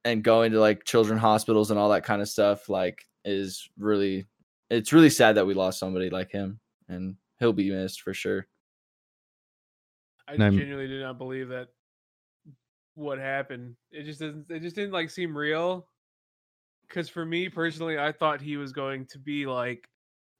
and 0.04 0.23
going 0.23 0.52
to 0.52 0.61
like 0.61 0.85
children 0.85 1.18
hospitals 1.18 1.70
and 1.70 1.80
all 1.80 1.90
that 1.90 2.04
kind 2.04 2.20
of 2.20 2.28
stuff. 2.28 2.68
Like 2.68 3.04
is 3.25 3.68
really 3.78 4.26
it's 4.70 4.92
really 4.92 5.11
sad 5.11 5.37
that 5.37 5.46
we 5.46 5.54
lost 5.54 5.78
somebody 5.78 6.11
like 6.11 6.30
him, 6.30 6.61
and 6.88 7.16
he'll 7.38 7.52
be 7.52 7.70
missed 7.70 8.02
for 8.02 8.12
sure. 8.12 8.46
I 10.28 10.32
I'm- 10.32 10.56
genuinely 10.56 10.88
did 10.88 11.02
not 11.02 11.18
believe 11.18 11.49
that 11.49 11.68
what 12.94 13.18
happened. 13.18 13.76
It 13.92 14.04
just 14.04 14.20
doesn't. 14.20 14.50
It 14.50 14.61
just 14.61 14.75
didn't 14.75 14.92
like 14.92 15.11
seem 15.11 15.37
real. 15.37 15.87
Because 16.88 17.08
for 17.08 17.25
me 17.26 17.49
personally, 17.49 17.99
I 17.99 18.12
thought 18.12 18.40
he 18.40 18.56
was 18.56 18.73
going 18.73 19.06
to 19.06 19.18
be 19.18 19.44
like, 19.44 19.88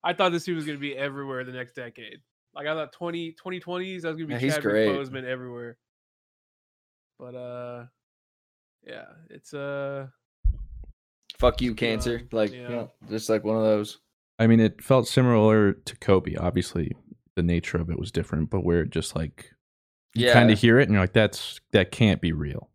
I 0.07 0.13
thought 0.13 0.31
this 0.33 0.45
dude 0.45 0.57
was 0.57 0.65
going 0.65 0.79
to 0.79 0.81
be 0.81 0.97
everywhere 0.97 1.43
the 1.45 1.53
next 1.53 1.75
decade. 1.75 2.21
Like 2.55 2.67
I 2.67 2.75
thought 2.75 2.93
20, 2.93 3.35
2020s, 3.45 4.05
I 4.05 4.09
was 4.09 4.17
going 4.17 4.19
to 4.19 4.27
be 4.27 4.33
Yeah, 4.35 4.39
he's 4.39 4.55
Chadwick 4.55 4.73
great. 4.73 4.89
Boseman 4.91 5.25
everywhere. 5.25 5.77
But 7.19 7.35
uh, 7.35 7.85
yeah, 8.87 9.07
it's 9.31 9.53
uh, 9.53 10.07
Fuck 11.39 11.61
you, 11.61 11.75
cancer. 11.75 12.19
Um, 12.21 12.29
like 12.33 12.53
yeah. 12.53 12.63
you 12.63 12.69
know, 12.69 12.93
just 13.11 13.29
like 13.29 13.45
one 13.45 13.57
of 13.57 13.63
those. 13.63 13.99
I 14.39 14.47
mean, 14.47 14.61
it 14.61 14.83
felt 14.83 15.09
similar 15.09 15.73
to 15.73 15.97
Kobe. 15.97 16.37
Obviously, 16.37 16.93
the 17.35 17.43
nature 17.43 17.79
of 17.79 17.91
it 17.91 17.99
was 17.99 18.13
different, 18.13 18.49
but 18.51 18.65
where 18.65 18.83
it 18.83 18.91
just 18.91 19.17
like 19.17 19.53
you 20.15 20.27
Yeah. 20.27 20.33
kind 20.35 20.51
of 20.51 20.59
hear 20.59 20.79
it 20.79 20.85
and 20.85 20.93
you're 20.93 21.01
like, 21.03 21.13
that's 21.15 21.61
that 21.73 21.91
can't 21.91 22.21
be 22.21 22.33
real. 22.33 22.71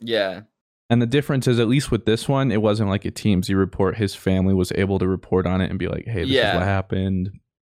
Yeah. 0.00 0.42
And 0.90 1.02
the 1.02 1.06
difference 1.06 1.46
is, 1.46 1.58
at 1.58 1.68
least 1.68 1.90
with 1.90 2.06
this 2.06 2.28
one, 2.28 2.50
it 2.50 2.62
wasn't 2.62 2.88
like 2.88 3.04
a 3.04 3.10
TMZ 3.10 3.54
report. 3.56 3.98
His 3.98 4.14
family 4.14 4.54
was 4.54 4.72
able 4.74 4.98
to 4.98 5.06
report 5.06 5.46
on 5.46 5.60
it 5.60 5.68
and 5.68 5.78
be 5.78 5.86
like, 5.86 6.06
"Hey, 6.06 6.22
this 6.24 6.30
is 6.30 6.54
what 6.54 6.62
happened." 6.62 7.30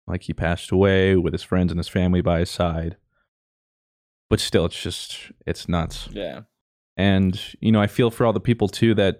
Like 0.08 0.24
he 0.24 0.34
passed 0.34 0.72
away 0.72 1.16
with 1.16 1.34
his 1.34 1.44
friends 1.44 1.72
and 1.72 1.80
his 1.80 1.88
family 1.88 2.22
by 2.22 2.40
his 2.40 2.50
side. 2.50 2.98
But 4.30 4.40
still, 4.40 4.66
it's 4.66 4.82
just 4.82 5.32
it's 5.46 5.70
nuts. 5.70 6.10
Yeah. 6.12 6.42
And 6.98 7.40
you 7.60 7.72
know, 7.72 7.82
I 7.82 7.88
feel 7.88 8.12
for 8.12 8.26
all 8.26 8.34
the 8.34 8.40
people 8.40 8.68
too 8.68 8.94
that 8.96 9.18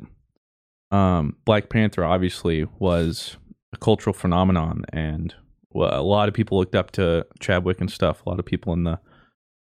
um, 0.92 1.38
Black 1.46 1.70
Panther 1.70 2.04
obviously 2.04 2.66
was 2.80 3.38
a 3.74 3.78
cultural 3.78 4.14
phenomenon, 4.14 4.86
and 4.90 5.34
well, 5.72 6.00
a 6.00 6.04
lot 6.04 6.28
of 6.28 6.34
people 6.34 6.58
looked 6.58 6.76
up 6.76 6.92
to 6.92 7.26
Chadwick 7.40 7.82
and 7.82 7.92
stuff. 7.92 8.26
A 8.26 8.30
lot 8.30 8.40
of 8.40 8.46
people 8.46 8.74
in 8.74 8.84
the 8.84 9.00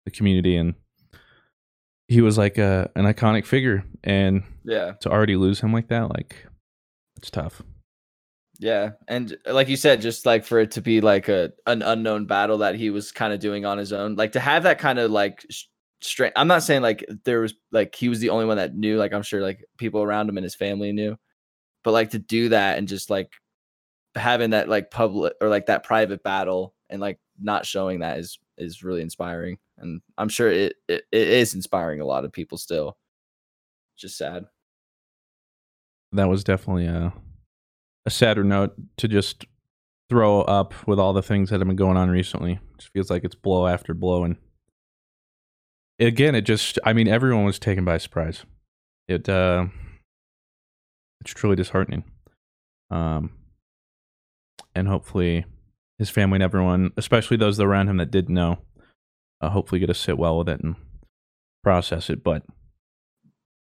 the 0.06 0.12
community, 0.12 0.56
and 0.56 0.76
he 2.12 2.20
was 2.20 2.38
like 2.38 2.58
a 2.58 2.92
an 2.96 3.06
iconic 3.06 3.46
figure. 3.46 3.86
And 4.04 4.44
Yeah. 4.66 4.92
to 5.02 5.10
already 5.10 5.38
lose 5.38 5.62
him 5.62 5.72
like 5.72 5.88
that, 5.88 6.10
like 6.10 6.46
it's 7.18 7.32
tough. 7.32 7.62
Yeah, 8.60 8.92
and 9.08 9.36
like 9.48 9.70
you 9.70 9.76
said, 9.78 10.02
just 10.02 10.26
like 10.26 10.46
for 10.46 10.60
it 10.60 10.72
to 10.72 10.82
be 10.82 11.02
like 11.02 11.30
a 11.30 11.52
an 11.66 11.82
unknown 11.82 12.26
battle 12.26 12.60
that 12.60 12.76
he 12.76 12.90
was 12.92 13.12
kind 13.12 13.34
of 13.34 13.40
doing 13.40 13.66
on 13.66 13.78
his 13.78 13.92
own, 13.94 14.16
like 14.16 14.34
to 14.34 14.40
have 14.40 14.64
that 14.64 14.78
kind 14.78 15.00
of 15.00 15.10
like 15.10 15.46
strength. 16.02 16.34
I'm 16.36 16.48
not 16.48 16.64
saying 16.64 16.82
like 16.84 17.04
there 17.24 17.40
was 17.40 17.54
like 17.72 17.96
he 17.96 18.10
was 18.10 18.20
the 18.20 18.30
only 18.30 18.46
one 18.46 18.58
that 18.58 18.76
knew. 18.76 18.98
Like 18.98 19.14
I'm 19.14 19.24
sure 19.24 19.42
like 19.42 19.64
people 19.78 20.04
around 20.04 20.30
him 20.30 20.38
and 20.38 20.44
his 20.44 20.54
family 20.56 20.92
knew, 20.92 21.18
but 21.84 21.92
like 21.92 22.12
to 22.12 22.20
do 22.20 22.50
that 22.50 22.78
and 22.78 22.88
just 22.88 23.10
like 23.10 23.32
having 24.16 24.50
that 24.52 24.68
like 24.70 24.92
public 24.92 25.34
or 25.42 25.48
like 25.50 25.68
that 25.68 25.84
private 25.84 26.22
battle 26.22 26.76
and 26.90 27.00
like 27.02 27.20
not 27.40 27.66
showing 27.66 28.02
that 28.02 28.20
is 28.20 28.38
is 28.58 28.84
really 28.84 29.02
inspiring. 29.02 29.58
And 29.82 30.02
I'm 30.18 30.30
sure 30.30 30.52
it 30.52 30.76
it, 30.88 31.04
it 31.12 31.28
is 31.28 31.54
inspiring 31.54 32.02
a 32.02 32.06
lot 32.06 32.26
of 32.26 32.32
people 32.32 32.58
still. 32.58 32.98
Just 33.98 34.18
sad. 34.18 34.46
That 36.12 36.30
was 36.30 36.44
definitely 36.44 36.88
a 36.88 37.14
a 38.06 38.10
sadder 38.10 38.44
note 38.44 38.74
to 38.98 39.08
just 39.08 39.46
throw 40.10 40.42
up 40.42 40.74
with 40.88 41.00
all 41.00 41.14
the 41.14 41.22
things 41.22 41.50
that 41.50 41.60
have 41.60 41.68
been 41.68 41.76
going 41.76 41.98
on 41.98 42.10
recently. 42.10 42.60
Just 42.78 42.92
feels 42.92 43.10
like 43.10 43.24
it's 43.24 43.36
blow 43.36 43.68
after 43.68 43.94
blow 43.94 44.24
and 44.24 44.38
again 46.00 46.36
it 46.36 46.42
just 46.42 46.80
I 46.84 46.94
mean 46.94 47.08
everyone 47.08 47.46
was 47.46 47.60
taken 47.60 47.86
by 47.86 47.98
surprise. 47.98 48.44
It 49.08 49.30
uh 49.30 49.68
it's 51.22 51.34
truly 51.34 51.56
disheartening. 51.56 52.04
Um 52.90 53.32
and 54.76 54.88
hopefully 54.88 55.46
his 55.98 56.10
family 56.10 56.38
and 56.38 56.44
everyone, 56.44 56.92
especially 56.98 57.38
those 57.38 57.60
around 57.60 57.88
him 57.88 57.98
that 57.98 58.10
did 58.10 58.28
know, 58.30 58.58
uh, 59.42 59.50
hopefully 59.50 59.80
get 59.80 59.88
to 59.88 59.94
sit 59.94 60.18
well 60.18 60.38
with 60.38 60.50
it 60.50 60.62
and 60.62 60.76
process 61.64 62.10
it. 62.10 62.24
But 62.24 62.44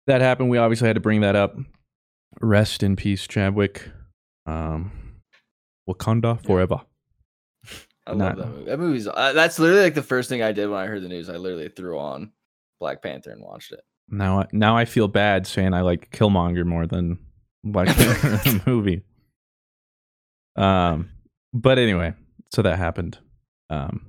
that 0.08 0.22
happened. 0.22 0.50
We 0.50 0.58
obviously 0.58 0.88
had 0.88 0.96
to 0.96 1.02
bring 1.02 1.22
that 1.22 1.36
up. 1.36 1.56
Rest 2.42 2.84
in 2.84 2.96
peace, 2.96 3.28
Chadwick. 3.28 3.90
Um, 4.46 4.92
Wakanda 5.90 6.44
forever. 6.46 6.82
I 8.08 8.14
Not- 8.14 8.38
love 8.38 8.48
that 8.48 8.48
movie. 8.56 8.66
That 8.66 8.80
movie's 8.80 9.08
uh, 9.08 9.34
that's 9.34 9.60
literally 9.60 9.84
like 9.84 9.94
the 9.96 10.02
first 10.04 10.30
thing 10.30 10.42
I 10.42 10.52
did 10.52 10.68
when 10.70 10.80
I 10.80 10.86
heard 10.88 11.02
the 11.04 11.10
news. 11.10 11.30
I 11.30 11.38
literally 11.38 11.70
threw 11.70 12.00
on 12.00 12.32
Black 12.80 13.02
Panther 13.04 13.32
and 13.32 13.42
watched 13.44 13.72
it. 13.72 13.82
Now, 14.10 14.42
I- 14.42 14.48
now 14.52 14.76
I 14.78 14.86
feel 14.86 15.08
bad 15.08 15.46
saying 15.46 15.74
I 15.74 15.82
like 15.82 16.10
Killmonger 16.12 16.66
more 16.66 16.88
than 16.88 17.20
Black 17.64 17.88
Panther 17.88 18.28
the 18.50 18.62
movie. 18.68 19.04
Um, 20.56 21.10
but 21.54 21.78
anyway, 21.78 22.14
so 22.52 22.62
that 22.64 22.78
happened. 22.78 23.18
Um, 23.70 24.06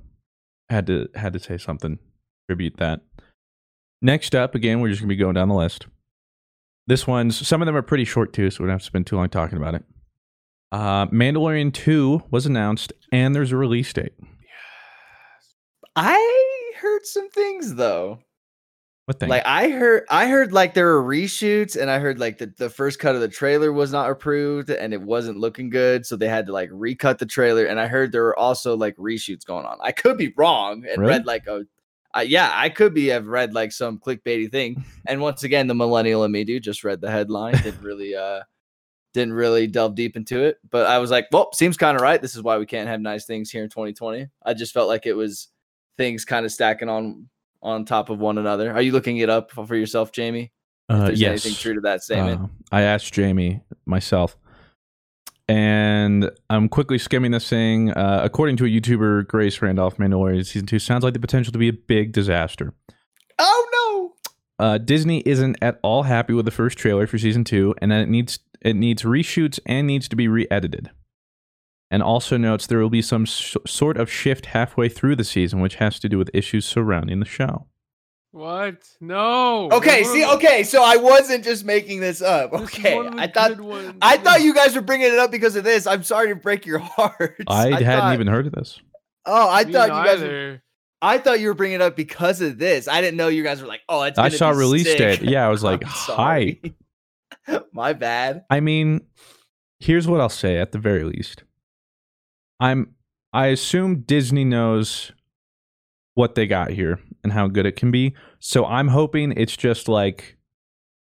had 0.71 0.87
to 0.87 1.07
had 1.15 1.33
to 1.33 1.39
say 1.39 1.57
something 1.57 1.99
tribute 2.49 2.77
that. 2.77 3.01
Next 4.01 4.33
up, 4.33 4.55
again, 4.55 4.79
we're 4.79 4.89
just 4.89 5.01
gonna 5.01 5.09
be 5.09 5.15
going 5.15 5.35
down 5.35 5.49
the 5.49 5.55
list. 5.55 5.85
This 6.87 7.05
one's 7.05 7.47
some 7.47 7.61
of 7.61 7.67
them 7.67 7.75
are 7.75 7.83
pretty 7.83 8.05
short 8.05 8.33
too, 8.33 8.49
so 8.49 8.63
we 8.63 8.67
don't 8.67 8.73
have 8.73 8.81
to 8.81 8.87
spend 8.87 9.05
too 9.05 9.17
long 9.17 9.29
talking 9.29 9.57
about 9.57 9.75
it. 9.75 9.83
Uh, 10.71 11.05
Mandalorian 11.07 11.73
two 11.73 12.23
was 12.31 12.45
announced, 12.45 12.93
and 13.11 13.35
there's 13.35 13.51
a 13.51 13.57
release 13.57 13.91
date. 13.93 14.13
Yes. 14.19 15.55
I 15.95 16.71
heard 16.81 17.05
some 17.05 17.29
things 17.29 17.75
though. 17.75 18.19
What 19.11 19.19
thing? 19.19 19.27
Like 19.27 19.45
I 19.45 19.69
heard 19.71 20.05
I 20.09 20.27
heard 20.29 20.53
like 20.53 20.73
there 20.73 20.85
were 20.95 21.03
reshoots 21.03 21.75
and 21.75 21.91
I 21.91 21.99
heard 21.99 22.17
like 22.17 22.37
the, 22.37 22.53
the 22.57 22.69
first 22.69 22.97
cut 22.97 23.13
of 23.13 23.19
the 23.19 23.27
trailer 23.27 23.73
was 23.73 23.91
not 23.91 24.09
approved 24.09 24.69
and 24.69 24.93
it 24.93 25.01
wasn't 25.01 25.37
looking 25.37 25.69
good. 25.69 26.05
So 26.05 26.15
they 26.15 26.29
had 26.29 26.45
to 26.45 26.53
like 26.53 26.69
recut 26.71 27.19
the 27.19 27.25
trailer. 27.25 27.65
And 27.65 27.77
I 27.77 27.87
heard 27.87 28.13
there 28.13 28.23
were 28.23 28.39
also 28.39 28.77
like 28.77 28.95
reshoots 28.95 29.45
going 29.45 29.65
on. 29.65 29.77
I 29.81 29.91
could 29.91 30.17
be 30.17 30.33
wrong 30.37 30.85
and 30.89 30.97
Really? 30.97 31.11
read 31.11 31.25
like 31.25 31.45
a 31.47 31.65
uh, 32.15 32.21
yeah, 32.21 32.51
I 32.53 32.69
could 32.69 32.93
be 32.93 33.07
have 33.07 33.27
read 33.27 33.53
like 33.53 33.73
some 33.73 33.99
clickbaity 33.99 34.49
thing. 34.49 34.81
And 35.05 35.19
once 35.19 35.43
again, 35.43 35.67
the 35.67 35.75
millennial 35.75 36.23
in 36.23 36.31
me 36.31 36.45
dude 36.45 36.63
just 36.63 36.85
read 36.85 37.01
the 37.01 37.11
headline. 37.11 37.55
Didn't 37.61 37.81
really 37.81 38.15
uh 38.15 38.43
didn't 39.13 39.33
really 39.33 39.67
delve 39.67 39.95
deep 39.95 40.15
into 40.15 40.41
it. 40.41 40.57
But 40.69 40.87
I 40.87 40.99
was 40.99 41.11
like, 41.11 41.27
well, 41.33 41.51
seems 41.51 41.75
kind 41.75 41.97
of 41.97 42.01
right. 42.01 42.21
This 42.21 42.37
is 42.37 42.43
why 42.43 42.57
we 42.57 42.65
can't 42.65 42.87
have 42.87 43.01
nice 43.01 43.25
things 43.25 43.51
here 43.51 43.63
in 43.63 43.69
2020. 43.69 44.29
I 44.45 44.53
just 44.53 44.73
felt 44.73 44.87
like 44.87 45.05
it 45.05 45.15
was 45.15 45.49
things 45.97 46.23
kind 46.23 46.45
of 46.45 46.53
stacking 46.53 46.87
on 46.87 47.27
on 47.61 47.85
top 47.85 48.09
of 48.09 48.19
one 48.19 48.37
another. 48.37 48.71
Are 48.73 48.81
you 48.81 48.91
looking 48.91 49.17
it 49.17 49.29
up 49.29 49.51
for 49.51 49.75
yourself, 49.75 50.11
Jamie? 50.11 50.51
If 50.89 50.95
uh, 50.95 51.05
there's 51.05 51.21
yes. 51.21 51.29
anything 51.29 51.53
true 51.53 51.75
to 51.75 51.81
that 51.81 52.03
statement. 52.03 52.41
Uh, 52.41 52.47
I 52.71 52.81
asked 52.81 53.13
Jamie 53.13 53.61
myself, 53.85 54.35
and 55.47 56.29
I'm 56.49 56.67
quickly 56.67 56.97
skimming 56.97 57.31
this 57.31 57.49
thing. 57.49 57.91
Uh, 57.91 58.21
according 58.23 58.57
to 58.57 58.65
a 58.65 58.67
YouTuber, 58.67 59.27
Grace 59.27 59.61
Randolph, 59.61 59.97
Mandalorian 59.97 60.45
season 60.45 60.67
two 60.67 60.79
sounds 60.79 61.03
like 61.03 61.13
the 61.13 61.19
potential 61.19 61.53
to 61.53 61.59
be 61.59 61.69
a 61.69 61.73
big 61.73 62.11
disaster. 62.11 62.73
oh 63.39 63.67
no. 64.59 64.65
Uh, 64.65 64.77
Disney 64.77 65.23
isn't 65.25 65.57
at 65.61 65.79
all 65.81 66.03
happy 66.03 66.33
with 66.33 66.45
the 66.45 66.51
first 66.51 66.77
trailer 66.77 67.07
for 67.07 67.17
season 67.17 67.43
two, 67.43 67.73
and 67.81 67.91
that 67.91 68.01
it 68.01 68.09
needs 68.09 68.39
it 68.61 68.75
needs 68.75 69.03
reshoots 69.03 69.59
and 69.65 69.87
needs 69.87 70.07
to 70.09 70.15
be 70.15 70.27
re-edited. 70.27 70.91
And 71.93 72.01
also 72.01 72.37
notes 72.37 72.65
there 72.67 72.79
will 72.79 72.89
be 72.89 73.01
some 73.01 73.23
s- 73.23 73.57
sort 73.67 73.97
of 73.97 74.09
shift 74.09 74.47
halfway 74.47 74.87
through 74.89 75.17
the 75.17 75.25
season, 75.25 75.59
which 75.59 75.75
has 75.75 75.99
to 75.99 76.07
do 76.09 76.17
with 76.17 76.29
issues 76.33 76.65
surrounding 76.65 77.19
the 77.19 77.25
show. 77.25 77.67
What? 78.31 78.87
No. 79.01 79.67
no. 79.67 79.75
Okay, 79.75 80.03
One 80.03 80.13
see, 80.13 80.25
okay, 80.25 80.63
so 80.63 80.81
I 80.85 80.95
wasn't 80.95 81.43
just 81.43 81.65
making 81.65 81.99
this 81.99 82.21
up. 82.21 82.53
Okay, 82.53 82.95
one 82.95 83.07
of 83.07 83.15
the 83.15 83.21
I 83.21 83.27
thought 83.27 83.49
good 83.49 83.59
ones. 83.59 83.93
I 84.01 84.15
thought 84.17 84.41
you 84.41 84.53
guys 84.55 84.73
were 84.73 84.81
bringing 84.81 85.07
it 85.11 85.19
up 85.19 85.31
because 85.31 85.57
of 85.57 85.65
this. 85.65 85.85
I'm 85.85 86.01
sorry 86.03 86.29
to 86.29 86.35
break 86.35 86.65
your 86.65 86.79
heart. 86.79 87.35
I, 87.47 87.71
hadn't 87.71 87.85
thought- 87.85 88.13
even 88.13 88.27
heard 88.27 88.47
of 88.47 88.53
this. 88.53 88.79
Oh, 89.25 89.49
I 89.49 89.65
Me 89.65 89.73
thought 89.73 89.89
you 89.89 89.93
guys. 90.11 90.21
Were. 90.21 90.61
I 91.01 91.17
thought 91.17 91.39
you 91.41 91.47
were 91.49 91.53
bringing 91.55 91.75
it 91.75 91.81
up 91.81 91.95
because 91.97 92.39
of 92.41 92.57
this. 92.57 92.87
I 92.87 93.01
didn't 93.01 93.17
know 93.17 93.27
you 93.27 93.43
guys 93.43 93.61
were 93.61 93.67
like, 93.67 93.81
oh, 93.89 94.03
it's. 94.03 94.17
I 94.17 94.29
saw 94.29 94.51
be 94.51 94.57
release 94.59 94.85
sick. 94.85 94.97
date. 94.97 95.21
Yeah, 95.23 95.45
I 95.45 95.49
was 95.49 95.61
like, 95.65 95.83
hi. 95.83 96.59
sorry. 97.45 97.61
My 97.73 97.91
bad. 97.93 98.45
I 98.49 98.61
mean, 98.61 99.01
here's 99.79 100.07
what 100.07 100.21
I'll 100.21 100.29
say 100.29 100.57
at 100.57 100.71
the 100.71 100.77
very 100.79 101.03
least. 101.03 101.43
I'm 102.61 102.95
I 103.33 103.47
assume 103.47 104.01
Disney 104.01 104.45
knows 104.45 105.11
what 106.13 106.35
they 106.35 106.45
got 106.47 106.71
here 106.71 106.99
and 107.23 107.33
how 107.33 107.47
good 107.47 107.65
it 107.65 107.75
can 107.75 107.91
be. 107.91 108.13
So 108.39 108.65
I'm 108.65 108.89
hoping 108.89 109.33
it's 109.35 109.55
just 109.57 109.87
like 109.89 110.37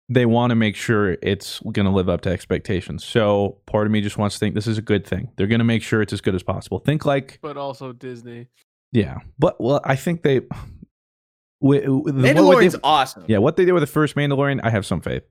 they 0.10 0.26
want 0.26 0.52
to 0.52 0.56
make 0.56 0.76
sure 0.76 1.18
it's 1.22 1.60
going 1.62 1.86
to 1.86 1.90
live 1.92 2.10
up 2.10 2.20
to 2.22 2.30
expectations. 2.30 3.06
So 3.06 3.58
part 3.66 3.88
of 3.88 3.92
me 3.94 4.02
just 4.02 4.18
wants 4.18 4.36
to 4.36 4.40
think 4.40 4.56
this 4.56 4.68
is 4.68 4.78
a 4.78 4.82
good 4.82 5.08
thing. 5.08 5.30
They're 5.38 5.48
going 5.48 5.60
to 5.60 5.66
make 5.66 5.84
sure 5.84 6.02
it's 6.02 6.12
as 6.12 6.20
good 6.20 6.36
as 6.36 6.44
possible. 6.44 6.80
Think 6.80 7.06
like 7.06 7.40
But 7.42 7.56
also 7.58 7.94
Disney. 7.94 8.48
yeah. 8.92 9.20
But 9.40 9.60
well, 9.62 9.80
I 9.86 9.96
think 9.96 10.24
they 10.24 10.42
with, 11.62 11.86
with 11.88 11.88
what 11.88 12.06
they- 12.22 12.34
Mandalorian's 12.34 12.76
awesome. 12.84 13.24
yeah, 13.28 13.38
what 13.38 13.56
they 13.56 13.64
did 13.66 13.72
with 13.72 13.82
the 13.84 13.88
first 13.88 14.16
Mandalorian, 14.16 14.60
I 14.64 14.70
have 14.70 14.86
some 14.86 15.00
faith. 15.02 15.24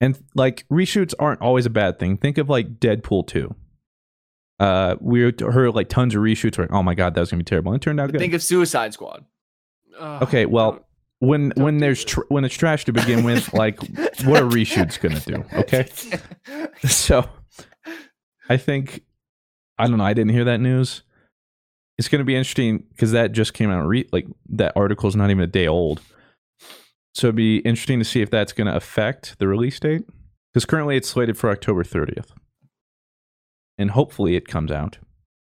And 0.00 0.18
like 0.34 0.66
reshoots 0.68 1.14
aren't 1.18 1.40
always 1.40 1.66
a 1.66 1.70
bad 1.70 1.98
thing. 2.00 2.16
Think 2.16 2.38
of 2.38 2.48
like 2.48 2.80
Deadpool 2.80 3.26
2. 3.28 3.54
Uh 4.58 4.96
we 5.00 5.20
heard 5.20 5.74
like 5.74 5.88
tons 5.88 6.14
of 6.14 6.22
reshoots 6.22 6.58
like, 6.58 6.72
oh 6.72 6.82
my 6.82 6.94
god, 6.94 7.14
that 7.14 7.20
was 7.20 7.30
gonna 7.30 7.40
be 7.40 7.44
terrible. 7.44 7.72
And 7.72 7.80
it 7.80 7.84
turned 7.84 8.00
out 8.00 8.10
good. 8.10 8.18
Think 8.20 8.34
of 8.34 8.42
Suicide 8.42 8.92
Squad. 8.92 9.24
Ugh, 9.98 10.22
okay, 10.22 10.46
well, 10.46 10.84
when 11.20 11.52
when 11.56 11.78
there's 11.78 12.04
tr- 12.04 12.26
when 12.28 12.44
it's 12.44 12.54
trash 12.54 12.84
to 12.86 12.92
begin 12.92 13.24
with, 13.24 13.52
like 13.54 13.78
what 14.24 14.42
are 14.42 14.48
reshoots 14.48 15.00
gonna 15.00 15.20
do? 15.20 15.44
Okay. 15.60 15.86
so 16.88 17.28
I 18.48 18.56
think 18.56 19.02
I 19.78 19.86
don't 19.86 19.98
know, 19.98 20.04
I 20.04 20.14
didn't 20.14 20.32
hear 20.32 20.44
that 20.44 20.60
news. 20.60 21.02
It's 21.98 22.08
gonna 22.08 22.24
be 22.24 22.36
interesting 22.36 22.84
because 22.90 23.12
that 23.12 23.32
just 23.32 23.54
came 23.54 23.70
out 23.70 23.86
re- 23.86 24.08
like 24.12 24.26
that 24.50 24.72
article 24.76 25.08
is 25.08 25.16
not 25.16 25.30
even 25.30 25.42
a 25.42 25.48
day 25.48 25.66
old. 25.66 26.00
So 27.14 27.28
it'd 27.28 27.36
be 27.36 27.58
interesting 27.58 27.98
to 27.98 28.04
see 28.04 28.22
if 28.22 28.30
that's 28.30 28.52
gonna 28.52 28.74
affect 28.74 29.38
the 29.38 29.48
release 29.48 29.78
date. 29.80 30.02
Because 30.52 30.64
currently 30.64 30.96
it's 30.96 31.08
slated 31.08 31.36
for 31.36 31.50
October 31.50 31.84
30th. 31.84 32.30
And 33.78 33.90
hopefully 33.90 34.36
it 34.36 34.46
comes 34.46 34.70
out. 34.70 34.98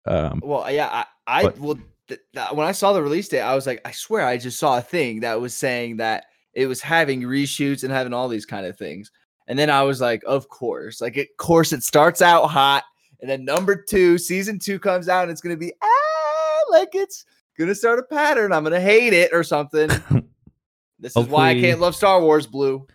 Um 0.05 0.41
Well, 0.43 0.69
yeah, 0.71 0.87
I, 0.91 1.05
I 1.39 1.43
But- 1.43 1.59
well, 1.59 1.79
th- 2.07 2.19
th- 2.33 2.51
when 2.53 2.67
I 2.67 2.71
saw 2.71 2.93
the 2.93 3.01
release 3.01 3.27
date, 3.27 3.41
I 3.41 3.55
was 3.55 3.65
like, 3.67 3.81
I 3.85 3.91
swear, 3.91 4.25
I 4.25 4.37
just 4.37 4.59
saw 4.59 4.77
a 4.77 4.81
thing 4.81 5.21
that 5.21 5.39
was 5.41 5.53
saying 5.53 5.97
that 5.97 6.25
it 6.53 6.67
was 6.67 6.81
having 6.81 7.21
reshoots 7.21 7.83
and 7.83 7.91
having 7.91 8.13
all 8.13 8.27
these 8.27 8.45
kind 8.45 8.65
of 8.65 8.77
things. 8.77 9.11
And 9.47 9.57
then 9.57 9.69
I 9.69 9.83
was 9.83 10.01
like, 10.01 10.23
of 10.25 10.49
course, 10.49 10.99
like, 11.01 11.15
of 11.17 11.27
course, 11.37 11.71
it 11.71 11.83
starts 11.83 12.21
out 12.21 12.47
hot, 12.47 12.83
and 13.21 13.29
then 13.29 13.45
number 13.45 13.75
two, 13.75 14.17
season 14.17 14.59
two 14.59 14.77
comes 14.79 15.07
out, 15.07 15.23
and 15.23 15.31
it's 15.31 15.39
gonna 15.41 15.55
be 15.55 15.71
ah, 15.81 16.59
like 16.69 16.89
it's 16.93 17.25
gonna 17.57 17.75
start 17.75 17.99
a 17.99 18.03
pattern. 18.03 18.51
I'm 18.51 18.63
gonna 18.63 18.79
hate 18.81 19.13
it 19.13 19.31
or 19.33 19.43
something. 19.43 19.87
this 20.99 21.15
is 21.15 21.27
why 21.27 21.49
I 21.49 21.53
can't 21.61 21.79
love 21.79 21.95
Star 21.95 22.21
Wars, 22.21 22.45
Blue. 22.47 22.85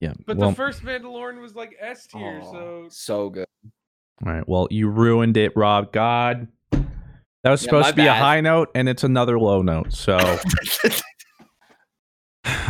yeah. 0.00 0.12
But 0.26 0.36
well, 0.36 0.50
the 0.50 0.56
first 0.56 0.82
Mandalorian 0.82 1.40
was 1.40 1.54
like 1.54 1.74
S 1.80 2.06
tier, 2.06 2.40
Aw, 2.42 2.52
so 2.52 2.86
so 2.90 3.30
good. 3.30 3.46
All 4.24 4.32
right. 4.32 4.48
Well, 4.48 4.68
you 4.70 4.88
ruined 4.88 5.36
it, 5.36 5.52
Rob. 5.56 5.92
God. 5.92 6.48
That 6.70 7.50
was 7.50 7.60
supposed 7.60 7.88
to 7.88 7.94
be 7.94 8.06
a 8.06 8.14
high 8.14 8.40
note 8.40 8.70
and 8.74 8.88
it's 8.88 9.02
another 9.02 9.38
low 9.38 9.62
note. 9.62 9.92
So 9.92 10.16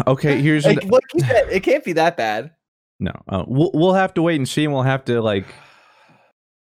okay, 0.07 0.41
here's 0.41 0.65
an, 0.65 0.79
what 0.89 1.05
it 1.15 1.63
can't 1.63 1.85
be 1.85 1.93
that 1.95 2.17
bad. 2.17 2.53
no. 2.99 3.13
Uh, 3.29 3.45
we'll 3.47 3.71
we'll 3.75 3.93
have 3.95 4.15
to 4.15 4.23
wait 4.23 4.37
and 4.37 4.49
see 4.49 4.65
and 4.65 4.73
we'll 4.73 4.83
have 4.83 5.05
to 5.07 5.21
like 5.21 5.47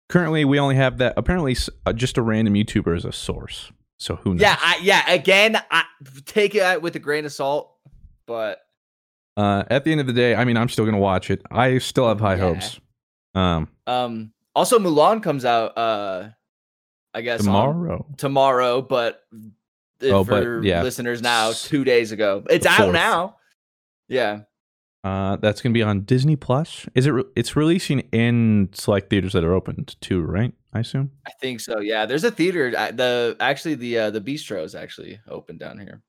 currently 0.08 0.44
we 0.44 0.60
only 0.60 0.76
have 0.76 0.98
that 0.98 1.14
apparently 1.16 1.56
uh, 1.84 1.92
just 1.92 2.16
a 2.16 2.22
random 2.22 2.54
YouTuber 2.54 2.96
as 2.96 3.04
a 3.04 3.12
source. 3.12 3.72
So 3.98 4.16
who 4.16 4.34
knows? 4.34 4.42
Yeah, 4.42 4.56
I, 4.60 4.78
yeah. 4.82 5.10
Again, 5.10 5.60
I 5.70 5.84
take 6.26 6.54
it 6.54 6.82
with 6.82 6.94
a 6.96 7.00
grain 7.00 7.24
of 7.24 7.32
salt, 7.32 7.74
but 8.26 8.60
Uh, 9.36 9.64
at 9.68 9.84
the 9.84 9.90
end 9.92 10.00
of 10.00 10.06
the 10.06 10.12
day, 10.12 10.34
I 10.36 10.44
mean, 10.44 10.56
I'm 10.56 10.68
still 10.68 10.84
gonna 10.84 10.98
watch 10.98 11.28
it. 11.30 11.42
I 11.50 11.78
still 11.78 12.06
have 12.06 12.20
high 12.20 12.34
Yeah. 12.34 12.40
hopes. 12.40 12.80
Um, 13.34 13.68
um, 13.86 14.32
Also, 14.56 14.78
Mulan 14.80 15.22
comes 15.22 15.44
out. 15.44 15.76
uh 15.78 16.30
I 17.14 17.20
guess 17.22 17.44
Tomorrow. 17.44 18.06
tomorrow, 18.18 18.82
but 18.82 19.22
Oh, 20.02 20.22
but, 20.24 20.42
for 20.42 20.62
yeah. 20.62 20.82
listeners 20.82 21.22
now, 21.22 21.52
two 21.52 21.82
days 21.84 22.12
ago. 22.12 22.44
It's 22.50 22.66
out 22.66 22.92
now. 22.92 23.36
Yeah. 24.08 24.40
Uh, 25.02 25.36
that's 25.36 25.62
gonna 25.62 25.72
be 25.72 25.82
on 25.82 26.00
Disney 26.02 26.36
Plus. 26.36 26.86
Is 26.94 27.06
it? 27.06 27.10
Re- 27.12 27.24
it's 27.36 27.54
releasing 27.56 28.00
in 28.12 28.68
select 28.72 29.08
theaters 29.08 29.32
that 29.34 29.44
are 29.44 29.54
opened 29.54 29.96
too, 30.02 30.20
right? 30.20 30.52
I 30.74 30.80
assume. 30.80 31.12
I 31.26 31.30
think 31.40 31.60
so. 31.60 31.80
Yeah, 31.80 32.04
there's 32.06 32.24
a 32.24 32.30
theater. 32.30 32.70
The 32.72 33.36
actually 33.40 33.76
the 33.76 33.98
uh, 33.98 34.10
the 34.10 34.20
bistro 34.20 34.62
is 34.64 34.74
actually 34.74 35.18
open 35.28 35.56
down 35.58 35.78
here. 35.78 36.02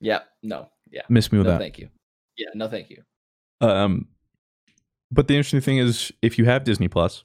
Yeah. 0.00 0.20
No. 0.42 0.68
Yeah. 0.90 1.02
Miss 1.08 1.30
me 1.32 1.38
with 1.38 1.46
No, 1.46 1.52
that. 1.52 1.60
thank 1.60 1.78
you. 1.78 1.88
Yeah. 2.36 2.48
No, 2.54 2.68
thank 2.68 2.90
you. 2.90 3.02
Um, 3.60 4.08
but 5.10 5.28
the 5.28 5.36
interesting 5.36 5.60
thing 5.62 5.78
is, 5.78 6.12
if 6.20 6.36
you 6.36 6.44
have 6.46 6.64
Disney 6.64 6.88
Plus, 6.88 7.22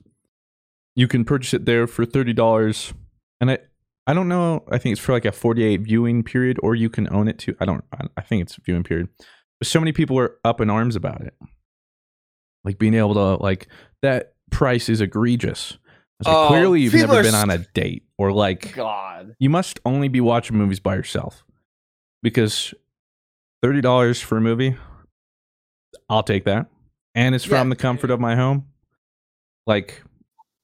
you 0.99 1.07
can 1.07 1.23
purchase 1.23 1.53
it 1.53 1.63
there 1.65 1.87
for 1.87 2.03
thirty 2.05 2.33
dollars, 2.33 2.93
and 3.39 3.49
I 3.51 3.59
I 4.05 4.13
don't 4.13 4.27
know. 4.27 4.65
I 4.69 4.77
think 4.77 4.93
it's 4.93 5.01
for 5.01 5.13
like 5.13 5.23
a 5.25 5.31
forty-eight 5.31 5.81
viewing 5.81 6.23
period, 6.23 6.57
or 6.61 6.75
you 6.75 6.89
can 6.89 7.07
own 7.13 7.27
it 7.29 7.37
too. 7.39 7.55
I 7.61 7.65
don't. 7.65 7.83
I, 7.93 8.05
I 8.17 8.21
think 8.21 8.41
it's 8.41 8.55
viewing 8.57 8.83
period. 8.83 9.07
But 9.59 9.67
so 9.67 9.79
many 9.79 9.93
people 9.93 10.19
are 10.19 10.35
up 10.43 10.59
in 10.59 10.69
arms 10.69 10.95
about 10.97 11.21
it, 11.21 11.33
like 12.65 12.77
being 12.79 12.93
able 12.95 13.13
to 13.13 13.41
like 13.41 13.67
that 14.01 14.33
price 14.51 14.89
is 14.89 14.99
egregious. 14.99 15.77
Like, 16.25 16.35
Oh, 16.35 16.47
clearly, 16.49 16.81
you've 16.81 16.93
never 16.93 17.23
been 17.23 17.33
on 17.35 17.49
a 17.49 17.59
date, 17.73 18.03
or 18.17 18.33
like 18.33 18.73
God. 18.75 19.35
you 19.39 19.49
must 19.49 19.79
only 19.85 20.09
be 20.09 20.19
watching 20.19 20.57
movies 20.57 20.81
by 20.81 20.95
yourself 20.95 21.45
because 22.23 22.73
thirty 23.63 23.79
dollars 23.79 24.19
for 24.21 24.37
a 24.37 24.41
movie, 24.41 24.75
I'll 26.09 26.23
take 26.23 26.43
that, 26.45 26.67
and 27.15 27.35
it's 27.35 27.45
from 27.45 27.67
Yeah. 27.69 27.75
the 27.75 27.81
comfort 27.81 28.11
of 28.11 28.19
my 28.19 28.35
home. 28.35 28.65
Like, 29.67 30.03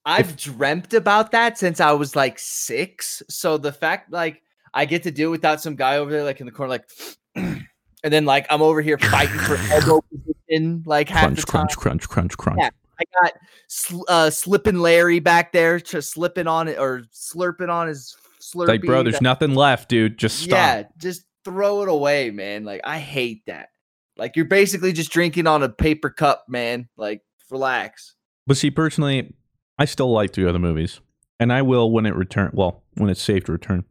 I've 0.05 0.37
dreamt 0.37 0.93
about 0.93 1.31
that 1.31 1.57
since 1.57 1.79
I 1.79 1.91
was 1.93 2.15
like 2.15 2.37
six. 2.37 3.23
So 3.29 3.57
the 3.57 3.71
fact 3.71 4.11
like 4.11 4.41
I 4.73 4.85
get 4.85 5.03
to 5.03 5.11
do 5.11 5.31
without 5.31 5.61
some 5.61 5.75
guy 5.75 5.97
over 5.97 6.11
there 6.11 6.23
like 6.23 6.39
in 6.39 6.45
the 6.45 6.51
corner 6.51 6.69
like 6.69 6.89
and 7.35 7.65
then 8.03 8.25
like 8.25 8.45
I'm 8.49 8.61
over 8.61 8.81
here 8.81 8.97
fighting 8.97 9.39
for 9.39 9.55
elbow 9.71 10.01
position 10.11 10.83
like 10.85 11.09
half 11.09 11.23
crunch, 11.23 11.45
crunch, 11.47 11.77
crunch, 11.77 12.09
crunch, 12.09 12.37
crunch. 12.37 12.59
Yeah. 12.61 12.69
I 12.97 13.23
got 13.23 13.33
sl- 13.67 14.03
uh 14.07 14.29
slipping 14.29 14.77
Larry 14.77 15.19
back 15.19 15.51
there 15.51 15.79
just 15.79 16.11
slipping 16.11 16.47
on 16.47 16.67
it 16.67 16.77
or 16.77 17.03
slurping 17.13 17.69
on 17.69 17.87
his 17.87 18.15
slurpee. 18.39 18.67
Like, 18.67 18.81
bro, 18.83 19.03
there's 19.03 19.15
that- 19.15 19.21
nothing 19.23 19.55
left, 19.55 19.89
dude. 19.89 20.17
Just 20.17 20.39
stop. 20.39 20.51
Yeah, 20.51 20.83
just 20.97 21.25
throw 21.43 21.81
it 21.81 21.89
away, 21.89 22.31
man. 22.31 22.63
Like 22.63 22.81
I 22.83 22.99
hate 22.99 23.45
that. 23.47 23.69
Like 24.17 24.35
you're 24.35 24.45
basically 24.45 24.93
just 24.93 25.11
drinking 25.11 25.47
on 25.47 25.63
a 25.63 25.69
paper 25.69 26.09
cup, 26.09 26.45
man. 26.47 26.87
Like 26.95 27.21
relax. 27.49 28.15
But 28.47 28.57
see, 28.57 28.71
personally, 28.71 29.33
I 29.77 29.85
still 29.85 30.11
like 30.11 30.31
to 30.33 30.41
go 30.41 30.47
to 30.47 30.53
the 30.53 30.59
movies, 30.59 31.01
and 31.39 31.51
I 31.51 31.61
will 31.61 31.91
when 31.91 32.05
it 32.05 32.15
return. 32.15 32.51
Well, 32.53 32.83
when 32.95 33.09
it's 33.09 33.21
safe 33.21 33.45
to 33.45 33.51
return, 33.51 33.85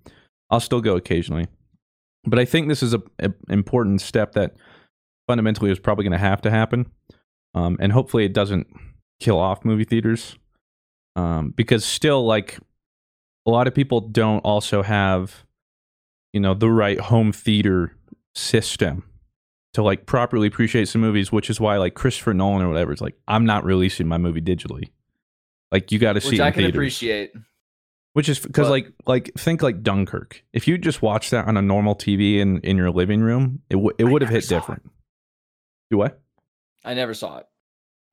I'll 0.51 0.61
still 0.61 0.81
go 0.81 0.97
occasionally. 0.97 1.49
But 2.25 2.39
I 2.39 2.45
think 2.45 2.69
this 2.69 2.83
is 2.83 2.95
a, 2.95 3.03
a 3.19 3.33
important 3.49 4.01
step 4.01 4.33
that 4.33 4.55
fundamentally 5.27 5.71
is 5.71 5.79
probably 5.79 6.05
going 6.05 6.13
to 6.13 6.19
have 6.19 6.41
to 6.43 6.51
happen, 6.51 6.87
um, 7.55 7.77
and 7.81 7.93
hopefully 7.93 8.25
it 8.25 8.33
doesn't 8.33 8.67
kill 9.21 9.39
off 9.39 9.65
movie 9.65 9.85
theaters, 9.85 10.39
um, 11.17 11.51
because 11.51 11.85
still, 11.85 12.25
like 12.25 12.59
a 13.47 13.51
lot 13.51 13.67
of 13.67 13.75
people 13.75 14.01
don't 14.01 14.41
also 14.41 14.83
have, 14.83 15.45
you 16.33 16.41
know, 16.41 16.55
the 16.55 16.71
right 16.71 16.99
home 16.99 17.31
theater 17.31 17.95
system 18.35 19.05
to 19.75 19.83
like 19.83 20.07
properly 20.07 20.47
appreciate 20.47 20.89
some 20.89 21.01
movies, 21.01 21.31
which 21.31 21.51
is 21.51 21.61
why 21.61 21.77
like 21.77 21.95
Christopher 21.95 22.33
Nolan 22.33 22.63
or 22.63 22.69
whatever 22.69 22.93
is 22.93 23.01
like, 23.01 23.17
I'm 23.29 23.45
not 23.45 23.65
releasing 23.65 24.09
my 24.09 24.19
movie 24.19 24.41
digitally. 24.41 24.89
Like 25.75 25.91
you 25.93 25.99
got 25.99 26.13
to 26.13 26.21
see 26.21 26.29
Which 26.29 26.35
it 26.39 26.43
in 26.43 26.47
I 26.47 26.51
can 26.53 26.63
theaters. 26.63 26.75
appreciate. 26.77 27.33
Which 28.13 28.29
is 28.29 28.39
because 28.39 28.71
like 28.71 28.93
like 29.07 29.33
think 29.37 29.61
like 29.61 29.83
Dunkirk. 29.83 30.45
If 30.53 30.69
you 30.69 30.79
just 30.79 31.03
watch 31.03 31.31
that 31.31 31.49
on 31.49 31.57
a 31.57 31.63
normal 31.63 31.97
TV 31.97 32.39
in 32.39 32.61
in 32.61 32.77
your 32.77 32.93
living 32.93 33.21
room, 33.23 33.61
it 33.69 33.75
w- 33.75 33.91
it 33.99 34.05
would 34.05 34.23
have 34.23 34.31
hit 34.31 34.45
saw 34.45 34.55
it. 34.55 34.61
different. 34.61 34.91
Do 35.91 35.99
what? 35.99 36.21
I 36.85 36.95
never 36.95 37.13
saw 37.13 37.39
it. 37.39 37.47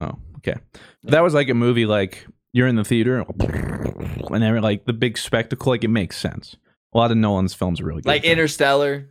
Oh, 0.02 0.17
okay. 0.38 0.56
That 1.04 1.21
was 1.21 1.36
like 1.36 1.50
a 1.50 1.54
movie 1.54 1.86
like 1.86 2.26
you're 2.52 2.67
in 2.67 2.78
the 2.78 2.84
theater 2.84 3.19
and 3.19 4.62
like 4.63 4.86
the 4.86 4.93
big 4.93 5.19
spectacle. 5.19 5.71
Like 5.71 5.84
it 5.84 5.89
makes 5.89 6.17
sense. 6.17 6.56
A 6.93 6.97
lot 6.97 7.12
of 7.12 7.17
Nolan's 7.17 7.54
films 7.54 7.80
are 7.80 7.86
really 7.86 8.02
good. 8.02 8.08
Like. 8.10 8.24
Interstellar. 8.24 9.08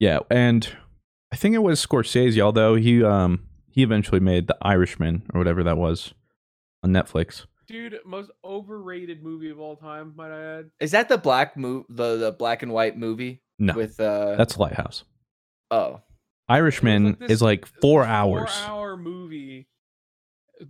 Yeah, 0.00 0.18
and 0.30 0.68
I 1.32 1.36
think 1.36 1.54
it 1.54 1.62
was 1.62 1.84
Scorsese, 1.84 2.40
although 2.40 2.74
he 2.74 3.02
um 3.04 3.44
he 3.70 3.82
eventually 3.84 4.20
made 4.20 4.48
The 4.48 4.56
Irishman 4.62 5.22
or 5.32 5.38
whatever 5.38 5.62
that 5.62 5.76
was 5.78 6.14
on 6.82 6.90
Netflix. 6.90 7.46
Dude, 7.66 7.98
most 8.06 8.30
overrated 8.44 9.22
movie 9.22 9.50
of 9.50 9.60
all 9.60 9.76
time, 9.76 10.14
might 10.16 10.30
I 10.32 10.58
add. 10.58 10.70
Is 10.80 10.92
that 10.92 11.08
the 11.08 11.18
black 11.18 11.56
mo- 11.56 11.84
the 11.90 12.16
the 12.16 12.32
black 12.32 12.62
and 12.62 12.72
white 12.72 12.96
movie 12.96 13.42
No, 13.58 13.74
with 13.74 14.00
uh 14.00 14.36
that's 14.36 14.56
Lighthouse. 14.58 15.04
oh 15.70 15.86
It 15.86 15.92
was 15.92 16.00
Irishman 16.48 17.16
this- 17.20 17.30
is 17.32 17.42
like 17.42 17.66
four 17.82 18.04
hours. 18.04 18.50
Four-hour 18.50 18.96
movie, 18.96 19.68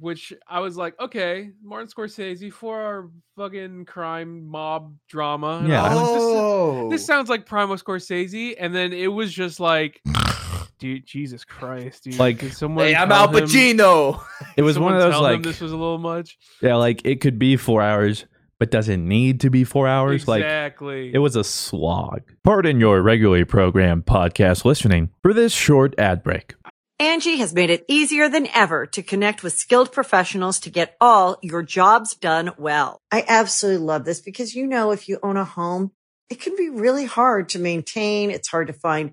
which 0.00 0.32
I 0.48 0.58
was 0.58 0.76
like, 0.76 0.98
okay, 0.98 1.50
Martin 1.62 1.86
Scorsese, 1.88 2.52
four-hour 2.52 3.10
fucking 3.36 3.84
crime 3.84 4.44
mob 4.48 4.96
drama. 5.08 5.58
and 5.60 5.68
Yeah. 5.68 5.84
I 5.84 5.94
was 5.94 6.02
like, 6.02 6.14
this- 6.14 6.22
oh 6.24 6.90
this 6.90 7.06
sounds 7.06 7.28
like 7.28 7.46
Primo 7.46 7.76
Scorsese, 7.76 8.56
and 8.58 8.74
then 8.74 8.92
it 8.92 9.06
was 9.06 9.32
just 9.32 9.60
like, 9.60 10.00
dude, 10.78 11.06
Jesus 11.06 11.44
Christ, 11.44 12.04
dude. 12.04 12.18
Like- 12.18 12.38
Did 12.38 12.52
someone 12.54 12.86
hey, 12.86 12.94
I'm 12.96 13.08
tell 13.08 13.28
Al 13.28 13.36
him- 13.36 13.44
Pacino. 13.44 14.22
It 14.56 14.62
was 14.62 14.78
one 14.78 14.94
of 14.94 15.00
those 15.00 15.20
like 15.20 15.42
this 15.42 15.60
was 15.60 15.72
a 15.72 15.76
little 15.76 15.98
much. 15.98 16.36
yeah, 16.62 16.76
like 16.76 17.02
it 17.04 17.20
could 17.20 17.38
be 17.38 17.56
four 17.56 17.82
hours, 17.82 18.24
but 18.58 18.70
does 18.70 18.88
it 18.88 18.96
need 18.98 19.40
to 19.40 19.50
be 19.50 19.62
four 19.64 19.86
hours? 19.86 20.26
Like 20.26 20.42
exactly. 20.42 21.12
It 21.14 21.18
was 21.18 21.36
a 21.36 21.44
slog. 21.44 22.22
Pardon 22.44 22.80
your 22.80 23.00
regularly 23.02 23.44
programmed 23.44 24.06
podcast 24.06 24.64
listening 24.64 25.10
for 25.22 25.32
this 25.32 25.52
short 25.52 25.94
ad 25.98 26.22
break. 26.22 26.54
Angi 27.00 27.38
has 27.38 27.54
made 27.54 27.70
it 27.70 27.84
easier 27.86 28.28
than 28.28 28.48
ever 28.52 28.84
to 28.86 29.04
connect 29.04 29.44
with 29.44 29.52
skilled 29.52 29.92
professionals 29.92 30.58
to 30.60 30.70
get 30.70 30.96
all 31.00 31.38
your 31.42 31.62
jobs 31.62 32.16
done 32.16 32.50
well. 32.58 33.00
I 33.12 33.24
absolutely 33.28 33.86
love 33.86 34.04
this 34.04 34.20
because, 34.20 34.56
you 34.56 34.66
know, 34.66 34.90
if 34.90 35.08
you 35.08 35.20
own 35.22 35.36
a 35.36 35.44
home, 35.44 35.92
it 36.28 36.40
can 36.40 36.56
be 36.56 36.68
really 36.68 37.04
hard 37.04 37.50
to 37.50 37.60
maintain. 37.60 38.32
It's 38.32 38.48
hard 38.48 38.66
to 38.66 38.72
find 38.72 39.12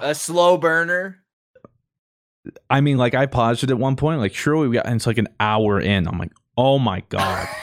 A 0.00 0.14
slow 0.14 0.56
burner. 0.56 1.18
I 2.68 2.80
mean, 2.80 2.96
like 2.98 3.14
I 3.14 3.26
paused 3.26 3.62
it 3.64 3.70
at 3.70 3.78
one 3.78 3.96
point, 3.96 4.20
like 4.20 4.34
sure 4.34 4.56
we 4.56 4.74
got 4.74 4.86
and 4.86 4.96
it's 4.96 5.06
like 5.06 5.18
an 5.18 5.28
hour 5.38 5.80
in. 5.80 6.08
I'm 6.08 6.18
like, 6.18 6.32
Oh 6.56 6.78
my 6.78 7.02
god. 7.08 7.48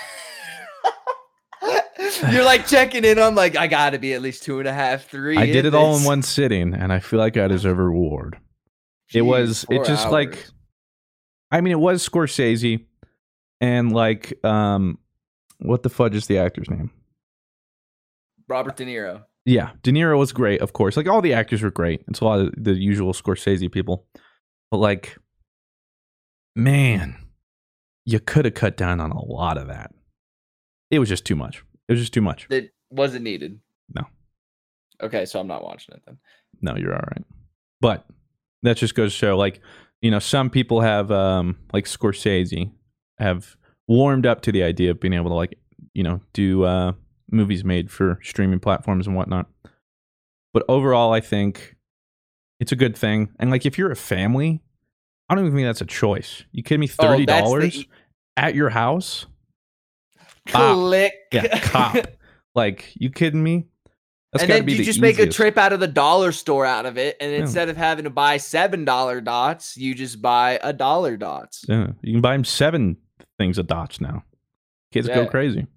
You're 2.32 2.45
like 2.45 2.65
checking 2.65 3.04
in 3.04 3.19
on 3.19 3.36
like 3.36 3.56
I 3.56 3.67
gotta 3.67 4.00
be 4.00 4.13
at 4.13 4.21
least 4.21 4.43
two 4.43 4.60
and 4.60 4.67
a 4.67 4.73
half, 4.73 5.08
three. 5.08 5.38
I 5.38 5.45
did 5.45 5.65
it 5.65 5.76
all 5.76 5.97
in 5.97 6.04
one 6.04 6.21
sitting, 6.23 6.73
and 6.73 6.91
I 6.91 7.00
feel 7.00 7.19
like 7.19 7.38
I 7.38 7.47
deserve 7.47 7.78
a 7.78 7.84
reward. 7.84 8.38
it 9.13 9.21
was 9.21 9.65
it 9.69 9.86
just 9.86 10.10
like. 10.10 10.45
I 11.52 11.62
mean 11.62 11.71
it 11.71 11.80
was 11.80 12.08
Scorsese 12.08 12.86
and 13.62 13.93
like 13.93 14.43
um 14.43 14.97
what 15.60 15.84
the 15.84 15.89
fudge 15.89 16.15
is 16.15 16.28
the 16.28 16.39
actor's 16.39 16.69
name? 16.69 16.91
Robert 18.47 18.76
De 18.78 18.86
Niro. 18.86 19.23
Yeah, 19.47 19.71
De 19.81 19.91
Niro 19.91 20.19
was 20.19 20.31
great, 20.31 20.62
of 20.62 20.73
course. 20.73 20.97
Like 20.97 21.07
all 21.07 21.21
the 21.21 21.33
actors 21.33 21.63
were 21.63 21.71
great. 21.71 22.03
It's 22.07 22.19
a 22.19 22.25
lot 22.25 22.39
of 22.39 22.53
the 22.55 22.73
usual 22.73 23.13
Scorsese 23.13 23.71
people. 23.71 24.05
But 24.69 24.77
like 24.77 25.17
man, 26.57 27.15
you 28.03 28.19
could 28.19 28.45
have 28.45 28.55
cut 28.55 28.75
down 28.75 28.99
on 28.99 29.12
a 29.12 29.23
lot 29.23 29.57
of 29.57 29.67
that. 29.67 29.91
It 30.89 30.99
was 30.99 31.07
just 31.07 31.25
too 31.25 31.36
much. 31.36 31.63
It 31.88 31.93
was 31.93 32.01
just 32.01 32.13
too 32.13 32.21
much. 32.21 32.47
It 32.49 32.71
wasn't 32.89 33.23
needed. 33.23 33.60
No. 33.93 34.03
Okay, 35.01 35.25
so 35.25 35.39
I'm 35.39 35.47
not 35.47 35.63
watching 35.63 35.95
it 35.95 36.01
then. 36.05 36.17
No, 36.62 36.75
you're 36.75 36.93
all 36.93 37.03
right. 37.12 37.23
But 37.79 38.05
that 38.63 38.77
just 38.77 38.95
goes 38.95 39.13
to 39.13 39.17
show, 39.17 39.38
like, 39.38 39.62
you 40.01 40.10
know, 40.10 40.19
some 40.19 40.49
people 40.49 40.81
have, 40.81 41.12
um, 41.12 41.57
like 41.71 41.86
Scorsese, 41.86 42.71
have 43.19 43.55
warmed 43.88 44.25
up 44.25 44.41
to 44.41 44.51
the 44.51 44.63
idea 44.63 44.91
of 44.91 44.99
being 44.99 45.13
able 45.13 45.29
to, 45.29 45.36
like, 45.36 45.60
you 45.93 46.03
know, 46.03 46.21
do 46.33 46.63
uh, 46.63 46.93
movies 47.30 47.63
made 47.63 47.92
for 47.92 48.20
streaming 48.24 48.60
platforms 48.60 49.08
and 49.08 49.16
whatnot. 49.16 49.48
But 50.54 50.63
overall, 50.70 51.13
I 51.13 51.20
think 51.20 51.76
it's 52.60 52.72
a 52.72 52.76
good 52.76 52.96
thing. 52.96 53.30
And 53.40 53.52
like, 53.52 53.66
if 53.66 53.78
you're 53.78 53.92
a 53.92 53.96
family, 53.96 54.62
I 55.30 55.36
don't 55.36 55.46
even 55.46 55.56
think 55.58 55.68
that's 55.68 55.82
a 55.82 55.86
choice. 55.86 56.44
You 56.52 56.63
kidding 56.63 56.80
me? 56.82 56.90
Oh, 57.00 57.04
Thirty 57.08 57.24
the 57.26 57.34
dollars 57.34 57.76
e- 57.78 57.90
at 58.38 58.56
your 58.56 58.70
house? 58.70 59.26
Bop. 60.52 60.76
Click. 60.76 61.13
Yeah, 61.32 61.60
cop. 61.60 61.98
like, 62.56 62.94
you 62.96 63.10
kidding 63.10 63.44
me? 63.44 63.66
That's 64.34 64.44
and 64.44 64.52
then 64.52 64.68
you 64.68 64.78
the 64.78 64.84
just 64.84 65.00
make 65.00 65.20
a 65.20 65.28
trip 65.28 65.58
out 65.58 65.72
of 65.74 65.80
the 65.80 65.88
dollar 65.88 66.32
store 66.32 66.66
out 66.66 66.86
of 66.86 66.98
it, 66.98 67.16
and 67.22 67.32
Yeah. 67.32 67.40
instead 67.40 67.70
of 67.70 67.78
having 67.78 68.04
to 68.04 68.10
buy 68.10 68.38
seven 68.38 68.84
dollar 68.86 69.22
dots, 69.22 69.78
you 69.78 69.94
just 69.96 70.22
buy 70.22 70.60
a 70.62 70.74
dollar 70.74 71.16
dots. 71.18 71.66
Yeah, 71.68 71.88
you 72.02 72.13
can 72.13 72.22
buy 72.22 72.34
them 72.34 72.44
seven 72.44 72.98
things 73.38 73.58
of 73.58 73.68
dots 73.68 74.02
now. 74.02 74.24
Kids 74.92 75.08
go 75.08 75.28
crazy. 75.28 75.68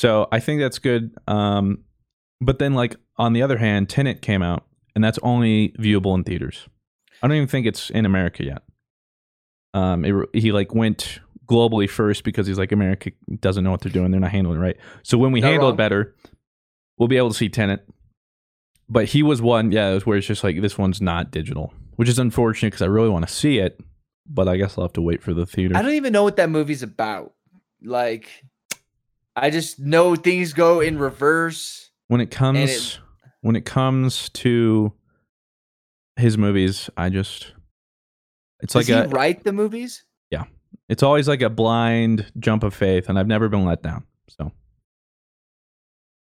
So 0.00 0.28
I 0.32 0.40
think 0.40 0.62
that's 0.62 0.78
good. 0.78 1.14
Um, 1.28 1.84
but 2.40 2.58
then, 2.58 2.72
like 2.72 2.96
on 3.18 3.34
the 3.34 3.42
other 3.42 3.58
hand, 3.58 3.90
Tenet 3.90 4.22
came 4.22 4.40
out, 4.42 4.64
and 4.94 5.04
that's 5.04 5.18
only 5.22 5.74
viewable 5.78 6.14
in 6.14 6.24
theaters. 6.24 6.66
I 7.22 7.28
don't 7.28 7.36
even 7.36 7.48
think 7.48 7.66
it's 7.66 7.90
in 7.90 8.06
America 8.06 8.42
yet. 8.42 8.62
Um, 9.74 10.06
it, 10.06 10.14
he 10.32 10.52
like 10.52 10.74
went 10.74 11.18
globally 11.46 11.86
first 11.86 12.24
because 12.24 12.46
he's 12.46 12.56
like 12.56 12.72
America 12.72 13.10
doesn't 13.40 13.62
know 13.62 13.70
what 13.72 13.82
they're 13.82 13.92
doing; 13.92 14.10
they're 14.10 14.20
not 14.20 14.30
handling 14.30 14.56
it 14.56 14.62
right. 14.62 14.76
So 15.02 15.18
when 15.18 15.32
we 15.32 15.42
Not 15.42 15.48
handle 15.48 15.68
wrong. 15.68 15.74
it 15.74 15.76
better, 15.76 16.14
we'll 16.96 17.08
be 17.08 17.18
able 17.18 17.28
to 17.28 17.36
see 17.36 17.50
Tenet. 17.50 17.86
But 18.88 19.04
he 19.04 19.22
was 19.22 19.42
one, 19.42 19.70
yeah, 19.70 19.90
it 19.90 19.94
was 19.94 20.06
where 20.06 20.16
it's 20.16 20.26
just 20.26 20.42
like 20.42 20.62
this 20.62 20.78
one's 20.78 21.02
not 21.02 21.30
digital, 21.30 21.74
which 21.96 22.08
is 22.08 22.18
unfortunate 22.18 22.68
because 22.70 22.82
I 22.82 22.86
really 22.86 23.10
want 23.10 23.28
to 23.28 23.32
see 23.32 23.58
it, 23.58 23.78
but 24.26 24.48
I 24.48 24.56
guess 24.56 24.78
I'll 24.78 24.84
have 24.84 24.94
to 24.94 25.02
wait 25.02 25.22
for 25.22 25.34
the 25.34 25.44
theater. 25.44 25.76
I 25.76 25.82
don't 25.82 25.92
even 25.92 26.14
know 26.14 26.22
what 26.22 26.36
that 26.36 26.48
movie's 26.48 26.82
about. 26.82 27.34
Like, 27.82 28.30
I 29.36 29.50
just 29.50 29.78
know 29.78 30.16
things 30.16 30.52
go 30.52 30.80
in 30.80 30.98
reverse. 30.98 31.90
when 32.08 32.20
it 32.20 32.30
comes 32.30 32.70
it- 32.70 32.98
when 33.42 33.56
it 33.56 33.64
comes 33.64 34.28
to 34.30 34.92
his 36.16 36.36
movies, 36.36 36.90
I 36.96 37.08
just 37.08 37.54
it's 38.62 38.74
Does 38.74 38.88
like 38.88 38.94
he 39.04 39.04
a 39.04 39.08
write 39.08 39.44
the 39.44 39.52
movies? 39.52 40.04
Yeah. 40.30 40.44
It's 40.88 41.02
always 41.02 41.26
like 41.28 41.40
a 41.40 41.48
blind 41.48 42.30
jump 42.38 42.62
of 42.64 42.74
faith, 42.74 43.08
and 43.08 43.18
I've 43.18 43.26
never 43.28 43.48
been 43.48 43.64
let 43.64 43.82
down. 43.82 44.04
So 44.28 44.52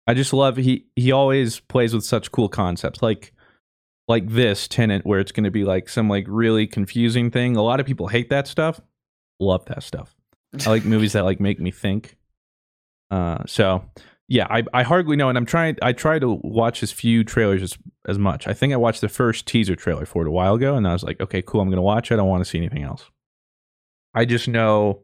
I 0.07 0.13
just 0.13 0.33
love 0.33 0.57
he 0.57 0.87
he 0.95 1.11
always 1.11 1.59
plays 1.59 1.93
with 1.93 2.03
such 2.03 2.31
cool 2.31 2.49
concepts 2.49 3.01
like 3.01 3.33
like 4.07 4.27
this 4.29 4.67
Tenet 4.67 5.05
where 5.05 5.19
it's 5.19 5.31
going 5.31 5.45
to 5.45 5.51
be 5.51 5.63
like 5.63 5.87
some 5.87 6.09
like 6.09 6.25
really 6.27 6.65
confusing 6.67 7.29
thing. 7.31 7.55
A 7.55 7.61
lot 7.61 7.79
of 7.79 7.85
people 7.85 8.07
hate 8.07 8.29
that 8.29 8.47
stuff. 8.47 8.81
Love 9.39 9.65
that 9.65 9.83
stuff. 9.83 10.15
I 10.65 10.69
like 10.69 10.83
movies 10.85 11.13
that 11.13 11.23
like 11.23 11.39
make 11.39 11.59
me 11.59 11.71
think. 11.71 12.17
Uh, 13.13 13.43
so 13.45 13.84
yeah, 14.28 14.47
I, 14.49 14.63
I 14.73 14.84
hardly 14.84 15.15
know, 15.15 15.30
and 15.30 15.38
I'm 15.38 15.45
trying. 15.45 15.78
I 15.82 15.93
try 15.93 16.17
to 16.17 16.39
watch 16.43 16.82
as 16.82 16.91
few 16.91 17.23
trailers 17.23 17.62
as 17.62 17.78
as 18.08 18.17
much. 18.17 18.47
I 18.47 18.54
think 18.54 18.73
I 18.73 18.78
watched 18.78 19.02
the 19.02 19.10
first 19.10 19.45
teaser 19.45 19.76
trailer 19.76 20.06
for 20.06 20.23
it 20.23 20.28
a 20.28 20.32
while 20.32 20.56
ago, 20.56 20.76
and 20.76 20.88
I 20.88 20.93
was 20.93 21.04
like, 21.04 21.21
okay, 21.21 21.41
cool. 21.41 21.62
I'm 21.62 21.69
gonna 21.69 21.82
watch 21.82 22.10
it. 22.10 22.15
I 22.15 22.17
don't 22.17 22.28
want 22.28 22.43
to 22.43 22.49
see 22.49 22.58
anything 22.58 22.84
else. 22.84 23.06
I 24.15 24.26
just 24.26 24.47
know 24.47 25.04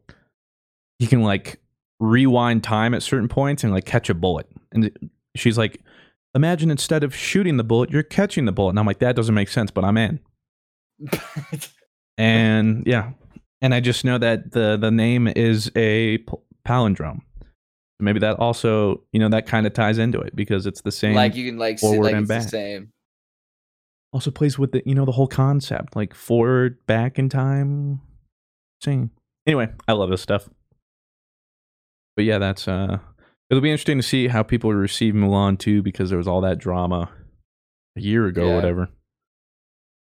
you 0.98 1.06
can 1.06 1.22
like 1.22 1.60
rewind 2.00 2.64
time 2.64 2.94
at 2.94 3.02
certain 3.02 3.28
points 3.28 3.62
and 3.62 3.72
like 3.72 3.84
catch 3.84 4.10
a 4.10 4.14
bullet. 4.14 4.46
And 4.72 4.90
she's 5.36 5.58
like, 5.58 5.80
imagine 6.34 6.70
instead 6.70 7.04
of 7.04 7.14
shooting 7.14 7.58
the 7.58 7.64
bullet, 7.64 7.90
you're 7.90 8.02
catching 8.02 8.44
the 8.44 8.52
bullet. 8.52 8.70
And 8.70 8.78
I'm 8.78 8.86
like, 8.86 9.00
that 9.00 9.16
doesn't 9.16 9.34
make 9.34 9.48
sense, 9.48 9.70
but 9.70 9.84
I'm 9.84 9.96
in. 9.96 10.20
And 12.18 12.82
yeah, 12.86 13.12
and 13.62 13.74
I 13.74 13.80
just 13.80 14.04
know 14.04 14.18
that 14.18 14.52
the 14.52 14.76
the 14.76 14.90
name 14.90 15.26
is 15.26 15.72
a 15.74 16.18
palindrome. 16.66 17.20
Maybe 18.00 18.20
that 18.20 18.38
also, 18.38 19.02
you 19.12 19.20
know, 19.20 19.28
that 19.30 19.46
kind 19.46 19.66
of 19.66 19.72
ties 19.72 19.98
into 19.98 20.20
it 20.20 20.34
because 20.34 20.66
it's 20.66 20.82
the 20.82 20.92
same. 20.92 21.14
like 21.14 21.34
you 21.34 21.46
can 21.46 21.58
like 21.58 21.78
see 21.78 21.86
forward 21.86 22.04
like 22.04 22.14
and 22.14 22.22
it's 22.22 22.28
back. 22.28 22.42
the 22.44 22.48
same. 22.48 22.92
also 24.12 24.30
plays 24.30 24.58
with 24.58 24.72
the, 24.72 24.82
you 24.84 24.94
know, 24.94 25.04
the 25.04 25.12
whole 25.12 25.28
concept, 25.28 25.96
like 25.96 26.14
forward, 26.14 26.84
back 26.86 27.18
in 27.18 27.28
time. 27.28 28.00
Same. 28.82 29.10
Anyway, 29.46 29.68
I 29.88 29.92
love 29.92 30.10
this 30.10 30.22
stuff. 30.22 30.48
But 32.16 32.24
yeah, 32.24 32.38
that's 32.38 32.68
uh, 32.68 32.98
it'll 33.48 33.62
be 33.62 33.70
interesting 33.70 33.98
to 33.98 34.02
see 34.02 34.28
how 34.28 34.42
people 34.42 34.72
receive 34.72 35.14
Mulan 35.14 35.58
too 35.58 35.82
because 35.82 36.10
there 36.10 36.18
was 36.18 36.28
all 36.28 36.40
that 36.42 36.58
drama 36.58 37.10
a 37.96 38.00
year 38.00 38.26
ago, 38.26 38.50
or 38.50 38.54
whatever. 38.56 38.88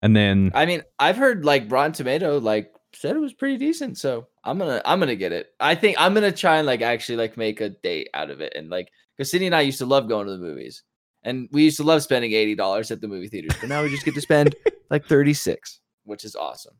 And 0.02 0.14
then 0.14 0.50
I 0.54 0.66
mean, 0.66 0.82
I've 0.98 1.16
heard 1.16 1.44
like 1.44 1.70
Rotten 1.70 1.92
Tomato 1.92 2.38
like 2.38 2.73
said 2.94 3.16
it 3.16 3.20
was 3.20 3.32
pretty 3.32 3.56
decent, 3.58 3.98
so 3.98 4.28
I'm 4.44 4.58
gonna 4.58 4.80
I'm 4.84 4.98
gonna 4.98 5.16
get 5.16 5.32
it. 5.32 5.48
I 5.60 5.74
think 5.74 5.96
I'm 5.98 6.14
gonna 6.14 6.32
try 6.32 6.58
and 6.58 6.66
like 6.66 6.82
actually 6.82 7.16
like 7.16 7.36
make 7.36 7.60
a 7.60 7.70
date 7.70 8.08
out 8.14 8.30
of 8.30 8.40
it, 8.40 8.52
and 8.56 8.70
like 8.70 8.90
because 9.16 9.30
Sydney 9.30 9.46
and 9.46 9.54
I 9.54 9.60
used 9.62 9.78
to 9.78 9.86
love 9.86 10.08
going 10.08 10.26
to 10.26 10.32
the 10.32 10.38
movies, 10.38 10.82
and 11.22 11.48
we 11.52 11.64
used 11.64 11.76
to 11.78 11.82
love 11.84 12.02
spending 12.02 12.32
eighty 12.32 12.54
dollars 12.54 12.90
at 12.90 13.00
the 13.00 13.08
movie 13.08 13.28
theaters, 13.28 13.56
but 13.60 13.68
now 13.68 13.82
we 13.82 13.90
just 13.90 14.04
get 14.04 14.14
to 14.14 14.20
spend 14.20 14.54
like 14.90 15.06
thirty 15.06 15.34
six, 15.34 15.80
which 16.04 16.24
is 16.24 16.34
awesome. 16.36 16.74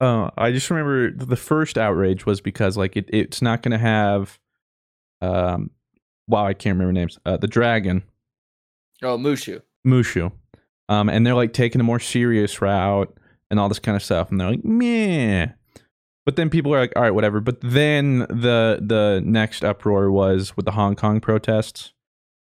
Uh, 0.00 0.30
I 0.36 0.50
just 0.52 0.70
remember 0.70 1.12
the 1.12 1.36
first 1.36 1.78
outrage 1.78 2.26
was 2.26 2.40
because 2.40 2.76
like 2.76 2.96
it, 2.96 3.08
it's 3.12 3.40
not 3.40 3.62
going 3.62 3.72
to 3.72 3.78
have, 3.78 4.38
um, 5.22 5.70
wow, 6.26 6.44
I 6.44 6.52
can't 6.52 6.74
remember 6.74 6.92
names. 6.92 7.18
Uh, 7.24 7.36
the 7.36 7.46
dragon 7.46 8.02
Oh, 9.02 9.16
Mushu. 9.16 9.62
Mushu, 9.86 10.32
um, 10.88 11.08
and 11.08 11.26
they're 11.26 11.34
like 11.34 11.52
taking 11.52 11.80
a 11.80 11.84
more 11.84 12.00
serious 12.00 12.60
route 12.60 13.16
and 13.50 13.60
all 13.60 13.68
this 13.68 13.78
kind 13.78 13.96
of 13.96 14.02
stuff, 14.02 14.30
and 14.30 14.40
they're 14.40 14.50
like 14.50 14.64
meh. 14.64 15.48
But 16.26 16.36
then 16.36 16.48
people 16.48 16.74
are 16.74 16.80
like, 16.80 16.92
all 16.96 17.02
right, 17.02 17.10
whatever. 17.10 17.40
But 17.40 17.60
then 17.60 18.20
the 18.20 18.78
the 18.80 19.22
next 19.24 19.64
uproar 19.64 20.10
was 20.10 20.56
with 20.56 20.64
the 20.64 20.72
Hong 20.72 20.96
Kong 20.96 21.20
protests, 21.20 21.92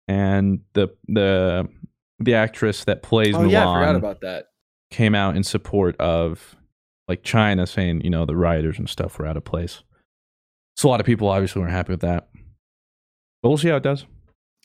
and 0.08 0.60
the 0.72 0.88
the 1.08 1.68
the 2.18 2.34
actress 2.34 2.84
that 2.84 3.02
plays 3.02 3.34
Oh 3.34 3.40
Mulan 3.40 3.50
yeah, 3.50 3.68
I 3.68 3.80
forgot 3.80 3.96
about 3.96 4.20
that. 4.22 4.46
came 4.90 5.14
out 5.14 5.36
in 5.36 5.42
support 5.44 5.94
of 6.00 6.56
like 7.08 7.22
China 7.22 7.66
saying, 7.66 8.00
you 8.00 8.10
know, 8.10 8.24
the 8.24 8.34
rioters 8.36 8.78
and 8.78 8.88
stuff 8.88 9.18
were 9.18 9.26
out 9.26 9.36
of 9.36 9.44
place. 9.44 9.82
So 10.76 10.88
a 10.88 10.90
lot 10.90 11.00
of 11.00 11.06
people 11.06 11.28
obviously 11.28 11.60
weren't 11.60 11.72
happy 11.72 11.92
with 11.92 12.00
that. 12.00 12.28
But 13.42 13.50
we'll 13.50 13.58
see 13.58 13.68
how 13.68 13.76
it 13.76 13.82
does. 13.82 14.06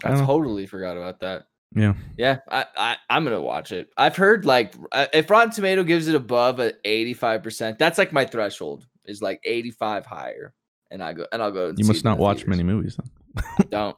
I 0.04 0.12
I 0.12 0.15
know. 0.15 0.26
totally 0.26 0.65
forgot 0.65 0.98
about 0.98 1.20
that. 1.20 1.44
Yeah. 1.74 1.94
Yeah, 2.18 2.38
I, 2.50 2.66
I 2.78 2.96
I'm 3.10 3.24
gonna 3.24 3.42
watch 3.42 3.72
it. 3.72 3.90
I've 3.98 4.16
heard 4.16 4.46
like 4.46 4.74
uh, 4.92 5.08
if 5.14 5.30
Rotten 5.30 5.52
Tomato 5.52 5.84
gives 5.84 6.08
it 6.08 6.16
above 6.16 6.60
a 6.60 6.74
85 6.84 7.44
percent, 7.44 7.80
that's 7.80 7.98
like 7.98 8.12
my 8.12 8.26
threshold 8.26 8.86
is 9.06 9.22
like 9.22 9.40
85 9.46 10.06
higher, 10.06 10.54
and 10.90 11.02
I 11.02 11.14
go 11.14 11.26
and 11.32 11.42
I'll 11.42 11.52
go. 11.52 11.70
and 11.70 11.80
You 11.80 11.86
must 11.86 12.04
not 12.04 12.18
watch 12.18 12.38
theaters. 12.40 12.50
many 12.50 12.64
movies 12.64 12.98
then. 12.98 13.68
Don't 13.70 13.98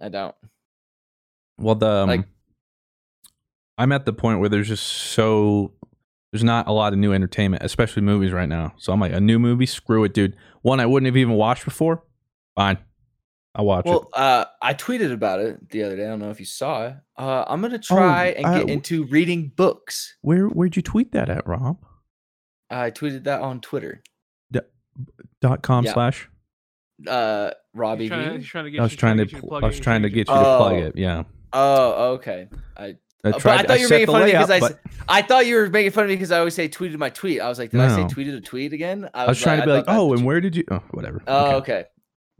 I 0.00 0.08
don't. 0.10 0.34
Well, 1.58 1.74
the 1.74 1.88
um, 1.88 2.08
Like- 2.08 2.26
I'm 3.78 3.92
at 3.92 4.04
the 4.04 4.12
point 4.12 4.40
where 4.40 4.48
there's 4.48 4.68
just 4.68 4.86
so 4.86 5.72
there's 6.32 6.44
not 6.44 6.66
a 6.68 6.72
lot 6.72 6.92
of 6.92 6.98
new 6.98 7.12
entertainment, 7.12 7.62
especially 7.62 8.02
movies 8.02 8.32
right 8.32 8.48
now. 8.48 8.74
So 8.76 8.92
I'm 8.92 9.00
like, 9.00 9.12
a 9.12 9.20
new 9.20 9.38
movie, 9.38 9.66
screw 9.66 10.04
it, 10.04 10.12
dude. 10.12 10.36
One 10.62 10.78
I 10.80 10.86
wouldn't 10.86 11.06
have 11.06 11.16
even 11.16 11.34
watched 11.34 11.64
before, 11.64 12.02
fine, 12.54 12.78
I'll 13.58 13.66
watch 13.66 13.84
it. 13.84 13.88
Well, 13.90 14.08
uh, 14.14 14.44
I 14.62 14.72
tweeted 14.72 15.12
about 15.12 15.40
it 15.40 15.68
the 15.70 15.82
other 15.82 15.96
day. 15.96 16.04
I 16.06 16.08
don't 16.08 16.20
know 16.20 16.30
if 16.30 16.38
you 16.40 16.46
saw 16.46 16.86
it. 16.86 16.94
Uh, 17.18 17.44
I'm 17.46 17.60
gonna 17.60 17.78
try 17.78 18.28
and 18.28 18.46
uh, 18.46 18.52
get 18.52 18.58
w- 18.60 18.72
into 18.74 19.04
reading 19.06 19.52
books. 19.56 20.16
Where 20.22 20.46
where'd 20.46 20.76
you 20.76 20.82
tweet 20.82 21.12
that 21.12 21.28
at, 21.28 21.46
Rob? 21.46 21.78
I 22.70 22.90
tweeted 22.92 23.24
that 23.24 23.40
on 23.40 23.60
Twitter. 23.60 24.02
Dot 25.40 25.62
com 25.62 25.84
Yeah. 25.84 25.92
slash. 25.92 26.28
Uh, 27.06 27.50
Robbie 27.74 28.04
He's 28.04 28.10
trying, 28.10 28.30
V. 28.30 28.36
he's 28.38 28.46
trying 28.46 28.64
to 28.64 28.70
get 28.72 28.80
I 28.80 28.82
was 28.82 28.92
you- 28.92 28.98
trying 28.98 29.16
to 29.18 29.24
get 29.24 29.32
you 29.32 29.40
plug 29.48 29.62
I 29.62 29.66
was 29.68 29.78
trying 29.80 30.02
to 30.02 30.08
get 30.10 30.18
you 30.18 30.24
to 30.24 30.40
plug 30.40 30.72
Oh. 30.72 30.76
it. 30.76 30.96
Yeah. 30.96 31.22
Oh, 31.52 32.12
okay. 32.14 32.48
I 32.76 32.96
I 33.24 33.32
tried. 33.32 33.60
I 33.60 33.62
thought 33.64 33.78
you 33.80 33.86
were 33.86 33.90
making 33.90 34.06
the 34.06 34.12
fun 34.12 34.22
of 34.22 34.26
me 34.26 34.32
layout, 34.32 34.46
because 34.48 34.50
I, 34.50 34.60
but 34.60 34.72
s- 34.72 34.78
I 35.08 35.22
thought 35.22 35.46
you 35.46 35.54
were 35.56 35.68
making 35.70 35.90
fun 35.92 36.04
of 36.04 36.10
me 36.10 36.16
because 36.16 36.32
I 36.32 36.38
always 36.38 36.54
say 36.54 36.68
tweeted 36.68 36.98
my 36.98 37.10
tweet. 37.10 37.40
I 37.40 37.48
was 37.48 37.58
like, 37.58 37.70
did 37.70 37.80
I 37.80 37.88
say 37.94 38.02
tweeted 38.04 38.36
a 38.36 38.40
tweet 38.40 38.72
again? 38.72 39.08
I 39.14 39.26
was 39.26 39.40
trying 39.40 39.60
to 39.60 39.66
be 39.66 39.72
like, 39.72 39.84
oh, 39.88 40.10
and 40.12 40.20
you- 40.20 40.26
where 40.26 40.40
did 40.40 40.56
you? 40.56 40.64
Oh, 40.70 40.82
whatever. 40.90 41.22
Oh, 41.26 41.56
Okay. 41.56 41.72
okay. 41.74 41.84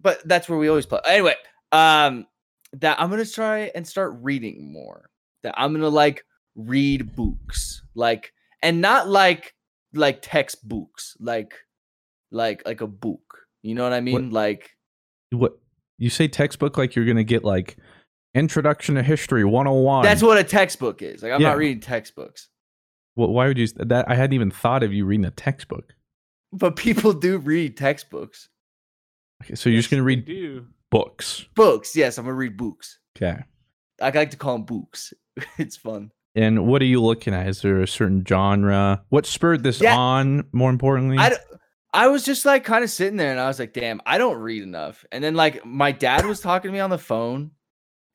But 0.00 0.26
that's 0.28 0.48
where 0.48 0.58
we 0.58 0.68
always 0.68 0.86
play. 0.86 1.00
Anyway, 1.06 1.34
um, 1.72 2.26
that 2.74 3.00
I'm 3.00 3.10
gonna 3.10 3.24
try 3.26 3.70
and 3.74 3.86
start 3.86 4.14
reading 4.20 4.72
more. 4.72 5.10
That 5.42 5.54
I'm 5.56 5.72
gonna 5.72 5.88
like 5.88 6.24
read 6.54 7.14
books, 7.16 7.82
like, 7.94 8.32
and 8.62 8.80
not 8.80 9.08
like 9.08 9.54
like 9.94 10.20
textbooks, 10.22 11.16
like, 11.20 11.54
like 12.30 12.62
like 12.66 12.80
a 12.80 12.86
book. 12.86 13.20
You 13.62 13.74
know 13.74 13.82
what 13.84 13.92
I 13.92 14.00
mean? 14.00 14.30
Like, 14.30 14.70
What 15.30 15.58
you 15.98 16.10
say 16.10 16.28
textbook 16.28 16.76
like 16.78 16.94
you're 16.94 17.04
gonna 17.06 17.24
get 17.24 17.42
like 17.44 17.76
introduction 18.34 18.94
to 18.96 19.02
history 19.02 19.44
101. 19.44 20.04
that's 20.04 20.22
what 20.22 20.38
a 20.38 20.44
textbook 20.44 21.02
is. 21.02 21.22
Like, 21.22 21.32
I'm 21.32 21.40
Yeah. 21.40 21.48
not 21.48 21.56
reading 21.58 21.80
textbooks, 21.80 22.48
Well, 23.16 23.28
why 23.30 23.48
would 23.48 23.58
you 23.58 23.66
that? 23.76 24.08
I 24.08 24.14
hadn't 24.14 24.34
even 24.34 24.50
thought 24.52 24.82
of 24.84 24.92
you 24.92 25.04
reading 25.06 25.24
a 25.26 25.30
textbook. 25.32 25.94
but 26.52 26.76
people 26.76 27.12
do 27.12 27.38
read 27.38 27.76
textbooks, 27.76 28.48
Okay, 29.44 29.54
so 29.54 29.68
you're 29.70 29.78
just 29.78 29.90
gonna 29.90 30.02
read 30.02 30.24
do. 30.24 30.66
books. 30.90 31.46
books. 31.54 31.94
Yes, 31.96 32.18
I'm 32.18 32.24
gonna 32.24 32.34
read 32.34 32.56
books. 32.56 32.98
Okay. 33.16 33.38
I 34.00 34.10
like 34.10 34.30
to 34.30 34.36
call 34.36 34.54
them 34.54 34.64
books. 34.64 35.12
it's 35.58 35.76
fun. 35.76 36.10
And 36.34 36.66
what 36.66 36.82
are 36.82 36.86
you 36.86 37.02
looking 37.02 37.34
at? 37.34 37.48
Is 37.48 37.62
there 37.62 37.80
a 37.80 37.88
certain 37.88 38.24
genre? 38.26 39.02
What 39.08 39.26
spurred 39.26 39.62
this 39.62 39.80
Yeah. 39.80 39.96
on? 39.96 40.44
More 40.52 40.70
importantly, 40.70 41.18
I, 41.18 41.30
d- 41.30 41.36
I 41.92 42.06
was 42.08 42.24
just 42.24 42.44
like 42.44 42.62
kind 42.64 42.84
of 42.84 42.90
sitting 42.90 43.16
there 43.16 43.32
and 43.32 43.40
I 43.40 43.48
was 43.48 43.58
like, 43.58 43.72
damn, 43.72 44.00
I 44.06 44.18
don't 44.18 44.36
read 44.38 44.62
enough. 44.62 45.04
And 45.10 45.24
then 45.24 45.34
like 45.34 45.64
my 45.64 45.90
dad 45.90 46.26
was 46.26 46.40
talking 46.40 46.68
to 46.68 46.72
me 46.72 46.78
on 46.80 46.90
the 46.90 46.98
phone 46.98 47.50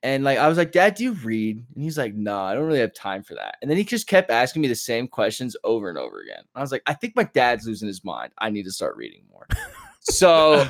and 0.03 0.23
like 0.23 0.37
I 0.37 0.47
was 0.47 0.57
like, 0.57 0.71
Dad, 0.71 0.95
do 0.95 1.03
you 1.05 1.13
read? 1.13 1.57
And 1.75 1.83
he's 1.83 1.97
like, 1.97 2.13
No, 2.13 2.39
I 2.39 2.53
don't 2.53 2.65
really 2.65 2.79
have 2.79 2.93
time 2.93 3.23
for 3.23 3.35
that. 3.35 3.55
And 3.61 3.69
then 3.71 3.77
he 3.77 3.83
just 3.83 4.07
kept 4.07 4.29
asking 4.29 4.61
me 4.61 4.67
the 4.67 4.75
same 4.75 5.07
questions 5.07 5.55
over 5.63 5.89
and 5.89 5.97
over 5.97 6.21
again. 6.21 6.43
I 6.55 6.61
was 6.61 6.71
like, 6.71 6.83
I 6.87 6.93
think 6.93 7.15
my 7.15 7.23
dad's 7.23 7.65
losing 7.65 7.87
his 7.87 8.03
mind. 8.05 8.31
I 8.37 8.49
need 8.49 8.63
to 8.63 8.71
start 8.71 8.95
reading 8.95 9.23
more. 9.31 9.47
so 10.01 10.67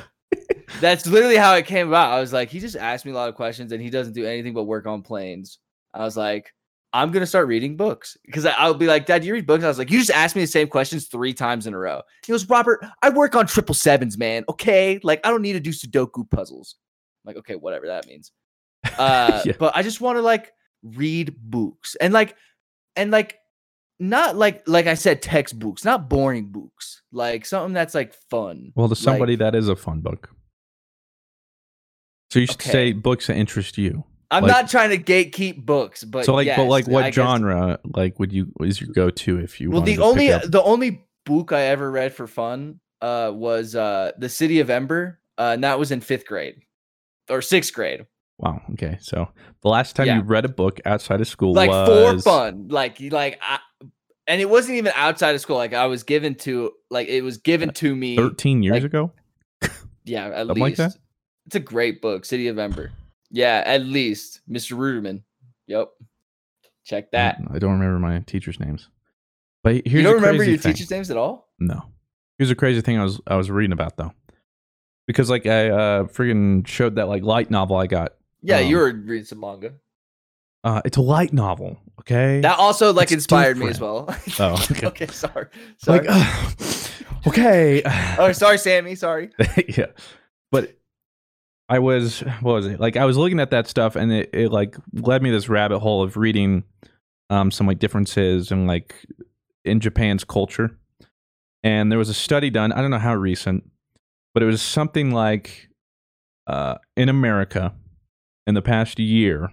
that's 0.80 1.06
literally 1.06 1.36
how 1.36 1.54
it 1.54 1.66
came 1.66 1.88
about. 1.88 2.12
I 2.12 2.20
was 2.20 2.32
like, 2.32 2.48
he 2.50 2.60
just 2.60 2.76
asked 2.76 3.04
me 3.04 3.12
a 3.12 3.14
lot 3.14 3.28
of 3.28 3.34
questions 3.34 3.72
and 3.72 3.82
he 3.82 3.90
doesn't 3.90 4.12
do 4.14 4.26
anything 4.26 4.54
but 4.54 4.64
work 4.64 4.86
on 4.86 5.02
planes. 5.02 5.58
I 5.92 6.00
was 6.04 6.16
like, 6.16 6.52
I'm 6.92 7.10
gonna 7.10 7.26
start 7.26 7.48
reading 7.48 7.76
books 7.76 8.16
because 8.24 8.46
I'll 8.46 8.74
be 8.74 8.86
like, 8.86 9.06
Dad, 9.06 9.22
do 9.22 9.26
you 9.28 9.34
read 9.34 9.46
books? 9.46 9.64
I 9.64 9.68
was 9.68 9.78
like, 9.78 9.90
you 9.90 9.98
just 9.98 10.10
asked 10.12 10.36
me 10.36 10.42
the 10.42 10.46
same 10.46 10.68
questions 10.68 11.08
three 11.08 11.34
times 11.34 11.66
in 11.66 11.74
a 11.74 11.78
row. 11.78 12.02
He 12.24 12.32
goes, 12.32 12.48
Robert, 12.48 12.84
I 13.02 13.10
work 13.10 13.34
on 13.34 13.46
triple 13.46 13.74
sevens, 13.74 14.16
man. 14.16 14.44
Okay, 14.48 15.00
like 15.02 15.20
I 15.24 15.30
don't 15.30 15.42
need 15.42 15.54
to 15.54 15.60
do 15.60 15.70
Sudoku 15.70 16.30
puzzles. 16.30 16.76
I'm 17.24 17.30
like, 17.30 17.36
okay, 17.38 17.56
whatever 17.56 17.86
that 17.86 18.06
means. 18.06 18.30
Uh, 18.98 19.42
Yeah. 19.44 19.54
but 19.58 19.74
I 19.76 19.82
just 19.82 20.00
want 20.00 20.18
to 20.18 20.22
like 20.22 20.52
read 20.82 21.34
books 21.40 21.96
and 22.00 22.12
like 22.12 22.36
and 22.96 23.10
like 23.10 23.38
not 23.98 24.36
like 24.36 24.62
like 24.68 24.86
I 24.86 24.94
said 24.94 25.20
textbooks, 25.22 25.84
not 25.84 26.08
boring 26.08 26.46
books, 26.52 27.02
like 27.10 27.44
something 27.46 27.72
that's 27.72 27.94
like 27.94 28.14
fun. 28.30 28.72
well, 28.76 28.88
to 28.88 28.94
somebody 28.94 29.32
like- 29.32 29.38
that 29.40 29.54
is 29.56 29.68
a 29.68 29.74
fun 29.76 30.00
book. 30.00 30.28
So 32.34 32.40
you 32.40 32.46
should 32.46 32.56
Okay. 32.56 32.70
say 32.70 32.92
books 32.92 33.28
that 33.28 33.36
interest 33.36 33.78
you. 33.78 34.02
I'm 34.32 34.42
like- 34.42 34.50
not 34.50 34.68
trying 34.68 34.90
to 34.90 34.98
gatekeep 34.98 35.64
books, 35.64 36.02
but 36.02 36.24
so 36.24 36.34
like, 36.34 36.48
but 36.48 36.62
yes, 36.62 36.68
like, 36.68 36.88
I 36.88 36.90
what 36.90 37.04
guess- 37.04 37.14
genre 37.14 37.78
like 37.84 38.18
would 38.18 38.32
you 38.32 38.52
is 38.60 38.80
your 38.80 38.90
go 38.92 39.08
to 39.08 39.38
if 39.38 39.60
you? 39.60 39.70
Well, 39.70 39.82
the 39.82 39.98
only 39.98 40.32
up- 40.32 40.42
the 40.50 40.60
only 40.62 41.04
book 41.24 41.52
I 41.52 41.62
ever 41.66 41.88
read 41.88 42.12
for 42.12 42.26
fun 42.26 42.80
uh 43.00 43.30
was 43.32 43.76
uh 43.76 44.10
The 44.18 44.28
City 44.28 44.58
of 44.58 44.68
Ember, 44.68 45.20
uh, 45.38 45.52
and 45.54 45.62
that 45.62 45.78
was 45.78 45.92
in 45.92 46.00
fifth 46.00 46.26
grade 46.26 46.56
or 47.30 47.40
sixth 47.40 47.72
grade. 47.72 48.04
wow. 48.38 48.60
Okay, 48.72 48.98
so 49.00 49.28
the 49.62 49.68
last 49.68 49.94
time 49.94 50.06
Yeah. 50.08 50.16
you 50.16 50.22
read 50.22 50.44
a 50.44 50.48
book 50.48 50.80
outside 50.84 51.20
of 51.20 51.28
school 51.28 51.54
Like 51.54 51.70
was 51.70 52.24
for 52.24 52.30
fun, 52.30 52.66
like 52.68 53.00
like 53.12 53.38
I, 53.42 53.60
and 54.26 54.40
it 54.40 54.50
wasn't 54.50 54.78
even 54.78 54.92
outside 54.96 55.36
of 55.36 55.40
school. 55.40 55.56
Like 55.56 55.72
I 55.72 55.86
was 55.86 56.02
given 56.02 56.34
to, 56.36 56.72
like 56.90 57.06
it 57.06 57.22
was 57.22 57.36
given 57.38 57.70
to 57.74 57.94
me. 57.94 58.16
thirteen 58.16 58.64
years 58.64 58.74
like, 58.82 58.84
ago. 58.84 59.12
Yeah, 60.04 60.26
at 60.26 60.46
Something 60.48 60.60
like 60.62 60.78
least. 60.78 60.94
that? 60.96 61.03
It's 61.46 61.56
a 61.56 61.60
great 61.60 62.00
book, 62.00 62.24
City 62.24 62.48
of 62.48 62.58
Ember. 62.58 62.92
Yeah, 63.30 63.62
at 63.66 63.82
least 63.82 64.40
Mr. 64.50 64.76
Ruderman. 64.76 65.22
Yep, 65.66 65.90
check 66.84 67.10
that. 67.12 67.38
I 67.52 67.58
don't 67.58 67.72
remember 67.78 67.98
my 67.98 68.20
teachers' 68.20 68.60
names. 68.60 68.88
But 69.62 69.74
here's 69.86 69.92
you 69.92 70.02
don't 70.02 70.14
remember 70.16 70.44
your 70.44 70.58
thing. 70.58 70.72
teachers' 70.74 70.90
names 70.90 71.10
at 71.10 71.16
all? 71.16 71.48
No. 71.58 71.82
Here's 72.38 72.50
a 72.50 72.54
crazy 72.54 72.80
thing 72.80 72.98
I 72.98 73.04
was 73.04 73.20
I 73.26 73.36
was 73.36 73.50
reading 73.50 73.72
about 73.72 73.96
though. 73.96 74.12
Because 75.06 75.30
like 75.30 75.46
I 75.46 75.70
uh 75.70 76.04
friggin' 76.04 76.66
showed 76.66 76.96
that 76.96 77.08
like 77.08 77.22
light 77.22 77.50
novel 77.50 77.76
I 77.76 77.86
got. 77.86 78.14
Yeah, 78.42 78.58
you 78.60 78.76
Um, 78.76 78.82
were 78.82 78.92
reading 78.92 79.24
some 79.24 79.40
manga. 79.40 79.72
Uh 80.62 80.82
it's 80.84 80.96
a 80.96 81.02
light 81.02 81.32
novel, 81.32 81.78
okay? 82.00 82.40
That 82.40 82.58
also 82.58 82.92
like 82.92 83.04
It's 83.04 83.12
inspired 83.14 83.56
me 83.56 83.68
as 83.68 83.80
well. 83.80 84.06
Oh, 84.38 84.52
okay. 84.70 84.86
okay, 84.88 85.06
sorry. 85.06 85.46
sorry. 85.78 86.00
like 86.00 86.06
uh, 86.10 87.28
okay. 87.28 87.82
oh, 88.18 88.32
sorry, 88.32 88.58
Sammy. 88.58 88.94
Sorry. 88.96 89.30
yeah. 89.68 89.86
But 90.50 90.76
I 91.68 91.78
was 91.78 92.20
what 92.40 92.52
was 92.52 92.66
it? 92.66 92.78
Like 92.80 92.96
I 92.96 93.04
was 93.04 93.16
looking 93.16 93.40
at 93.40 93.50
that 93.50 93.66
stuff 93.66 93.96
and 93.96 94.12
it, 94.12 94.30
it 94.32 94.50
like 94.52 94.76
led 94.92 95.22
me 95.22 95.30
this 95.30 95.48
rabbit 95.48 95.78
hole 95.80 96.02
of 96.02 96.16
reading 96.16 96.64
um 97.30 97.50
some 97.50 97.66
like 97.66 97.78
differences 97.78 98.50
and 98.50 98.66
like 98.66 98.94
in 99.64 99.80
Japan's 99.80 100.24
culture. 100.24 100.78
And 101.62 101.90
there 101.90 101.98
was 101.98 102.10
a 102.10 102.14
study 102.14 102.50
done, 102.50 102.72
I 102.72 102.82
don't 102.82 102.90
know 102.90 102.98
how 102.98 103.14
recent, 103.14 103.64
but 104.34 104.42
it 104.42 104.46
was 104.46 104.60
something 104.60 105.12
like 105.12 105.68
uh 106.46 106.76
in 106.96 107.08
America 107.08 107.74
in 108.46 108.54
the 108.54 108.62
past 108.62 108.98
year, 108.98 109.50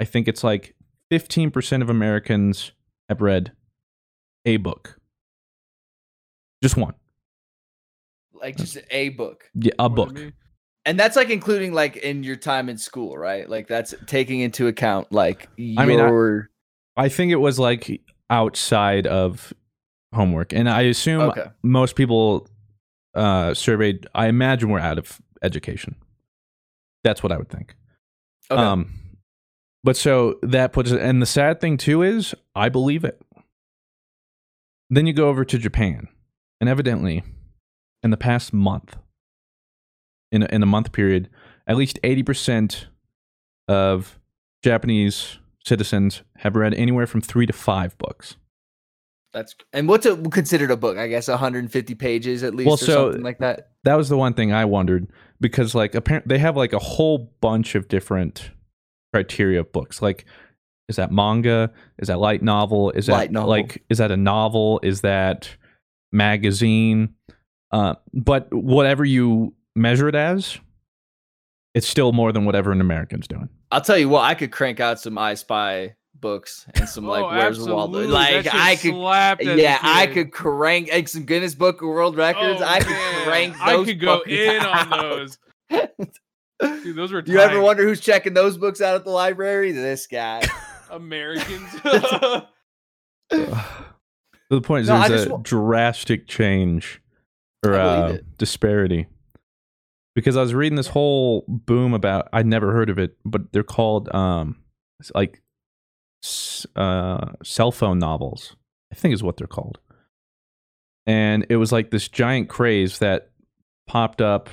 I 0.00 0.04
think 0.04 0.26
it's 0.26 0.42
like 0.42 0.74
15% 1.12 1.82
of 1.82 1.88
Americans 1.90 2.72
have 3.08 3.20
read 3.20 3.52
a 4.44 4.56
book. 4.56 4.98
Just 6.62 6.76
one. 6.76 6.94
Like 8.32 8.56
just 8.56 8.78
a 8.90 9.10
book. 9.10 9.50
Yeah, 9.54 9.72
a 9.78 9.88
What 9.88 9.92
I 9.92 9.94
book. 9.94 10.14
mean. 10.14 10.32
And 10.84 10.98
that's 10.98 11.16
like 11.16 11.30
including 11.30 11.72
like 11.72 11.96
in 11.96 12.24
your 12.24 12.36
time 12.36 12.68
in 12.68 12.76
school, 12.76 13.16
right? 13.16 13.48
Like 13.48 13.68
that's 13.68 13.94
taking 14.06 14.40
into 14.40 14.66
account 14.66 15.12
like 15.12 15.48
I 15.78 15.86
mean, 15.86 16.00
I- 16.00 17.04
I 17.04 17.08
think 17.08 17.32
it 17.32 17.36
was 17.36 17.58
like 17.58 18.00
outside 18.28 19.06
of 19.06 19.52
homework, 20.14 20.52
and 20.52 20.68
I 20.68 20.82
assume 20.82 21.22
okay. 21.22 21.46
most 21.62 21.96
people 21.96 22.48
uh, 23.14 23.54
surveyed. 23.54 24.06
I 24.14 24.26
imagine 24.26 24.68
we're 24.68 24.80
out 24.80 24.98
of 24.98 25.20
education. 25.42 25.96
That's 27.04 27.22
what 27.22 27.32
I 27.32 27.38
would 27.38 27.48
think. 27.48 27.74
Okay. 28.50 28.60
Um, 28.60 28.92
but 29.84 29.96
so 29.96 30.38
that 30.42 30.72
puts 30.72 30.90
it, 30.90 31.00
and 31.00 31.22
the 31.22 31.26
sad 31.26 31.60
thing 31.60 31.76
too 31.76 32.02
is 32.02 32.34
I 32.54 32.68
believe 32.68 33.04
it. 33.04 33.20
Then 34.90 35.06
you 35.06 35.12
go 35.12 35.28
over 35.28 35.44
to 35.44 35.58
Japan, 35.58 36.08
and 36.60 36.68
evidently, 36.68 37.22
in 38.02 38.10
the 38.10 38.16
past 38.18 38.52
month, 38.52 38.96
in 40.32 40.42
a, 40.42 40.46
in 40.46 40.62
a 40.62 40.66
month 40.66 40.90
period, 40.92 41.28
at 41.68 41.76
least 41.76 41.98
eighty 42.02 42.22
percent 42.24 42.88
of 43.68 44.18
Japanese 44.64 45.38
citizens 45.64 46.22
have 46.38 46.56
read 46.56 46.74
anywhere 46.74 47.06
from 47.06 47.20
three 47.20 47.46
to 47.46 47.52
five 47.52 47.96
books. 47.98 48.36
that's 49.32 49.54
and 49.72 49.88
what's 49.88 50.04
a, 50.06 50.16
considered 50.16 50.70
a 50.72 50.76
book? 50.76 50.98
I 50.98 51.06
guess 51.06 51.28
150 51.28 51.94
pages 51.94 52.42
at 52.42 52.54
least 52.54 52.66
Well, 52.66 52.74
or 52.74 52.78
so- 52.78 53.06
something 53.10 53.22
like 53.22 53.38
that. 53.38 53.68
That 53.84 53.94
was 53.94 54.08
the 54.08 54.16
one 54.16 54.34
thing 54.34 54.52
I 54.52 54.64
wondered 54.64 55.08
because, 55.40 55.74
like, 55.74 55.94
apparently 55.94 56.34
they 56.36 56.38
have 56.40 56.56
like 56.56 56.72
a 56.72 56.78
whole 56.78 57.32
bunch 57.40 57.74
of 57.74 57.88
different 57.88 58.50
criteria 59.12 59.60
of 59.60 59.72
books. 59.72 60.00
Like, 60.02 60.24
is 60.88 60.96
that 60.96 61.10
manga? 61.12 61.72
Is 61.98 62.08
that 62.08 62.18
light 62.18 62.42
novel? 62.42 62.90
Is 62.92 63.06
that 63.06 63.30
novel. 63.32 63.48
like 63.50 63.82
is 63.88 63.98
that 63.98 64.10
a 64.10 64.16
novel? 64.16 64.78
Is 64.82 65.00
that 65.00 65.48
magazine? 66.12 67.14
Uh, 67.72 67.94
but 68.12 68.52
whatever 68.52 69.04
you 69.04 69.54
measure 69.74 70.08
it 70.08 70.14
as, 70.14 70.58
it's 71.74 71.86
still 71.88 72.12
more 72.12 72.32
than 72.32 72.44
whatever 72.44 72.72
an 72.72 72.80
American's 72.80 73.26
doing. 73.26 73.48
I'll 73.70 73.80
tell 73.80 73.98
you 73.98 74.08
what, 74.08 74.22
I 74.22 74.34
could 74.34 74.52
crank 74.52 74.80
out 74.80 75.00
some 75.00 75.16
I 75.16 75.34
Spy 75.34 75.94
books 76.14 76.66
and 76.74 76.88
some 76.88 77.04
like 77.08 77.22
oh, 77.22 77.28
Where's 77.28 77.58
Waldo. 77.58 77.98
absolutely. 78.00 78.12
Like 78.12 78.54
I 78.54 78.76
could 78.76 78.92
slapped 78.94 79.42
yeah, 79.44 79.78
I 79.82 80.06
could 80.06 80.32
crank 80.32 80.90
like 80.92 81.08
some 81.08 81.24
Guinness 81.24 81.54
Book 81.54 81.82
of 81.82 81.88
World 81.88 82.16
Records. 82.16 82.60
Oh, 82.60 82.66
I 82.66 82.78
could 82.80 82.90
man. 82.90 83.24
crank 83.24 83.60
I 83.60 83.84
could 83.84 84.00
go 84.00 84.20
fuckers 84.20 84.58
in 84.58 84.62
on 84.64 84.90
those. 84.90 85.38
Dude, 86.84 86.94
those 86.96 87.12
were 87.12 87.22
Do 87.22 87.32
you 87.32 87.40
ever 87.40 87.60
wonder 87.60 87.82
who's 87.82 88.00
checking 88.00 88.34
those 88.34 88.56
books 88.56 88.80
out 88.80 88.94
at 88.94 89.04
the 89.04 89.10
library? 89.10 89.72
This 89.72 90.06
guy. 90.06 90.42
Americans. 90.90 91.72
the 93.30 94.60
point 94.62 94.82
is, 94.82 94.88
No, 94.88 94.98
there's 95.08 95.10
just 95.10 95.26
a 95.26 95.30
wa- 95.30 95.40
drastic 95.42 96.28
change 96.28 97.00
or 97.64 97.74
uh, 97.74 98.18
disparity. 98.38 99.06
Because 100.14 100.36
I 100.36 100.42
was 100.42 100.54
reading 100.54 100.76
this 100.76 100.88
whole 100.88 101.44
boom 101.48 101.94
about 101.94 102.28
I'd 102.32 102.46
never 102.46 102.72
heard 102.72 102.90
of 102.90 102.98
it, 102.98 103.16
but 103.24 103.52
they're 103.52 103.62
called 103.62 104.14
um 104.14 104.56
like 105.14 105.42
uh 106.76 107.32
cell 107.42 107.72
phone 107.72 107.98
novels. 107.98 108.56
I 108.92 108.94
think 108.94 109.14
is 109.14 109.22
what 109.22 109.36
they're 109.38 109.46
called. 109.46 109.78
And 111.06 111.46
it 111.48 111.56
was 111.56 111.72
like 111.72 111.90
this 111.90 112.08
giant 112.08 112.48
craze 112.48 112.98
that 112.98 113.30
popped 113.86 114.20
up 114.20 114.48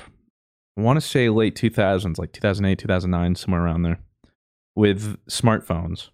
I 0.78 0.82
want 0.82 0.96
to 0.96 1.02
say 1.02 1.28
late 1.30 1.56
2000s, 1.56 2.18
like 2.18 2.32
2008, 2.32 2.80
2009, 2.80 3.36
somewhere 3.36 3.62
around 3.66 3.82
there 3.82 4.00
with 4.76 5.18
smartphones. 5.28 6.10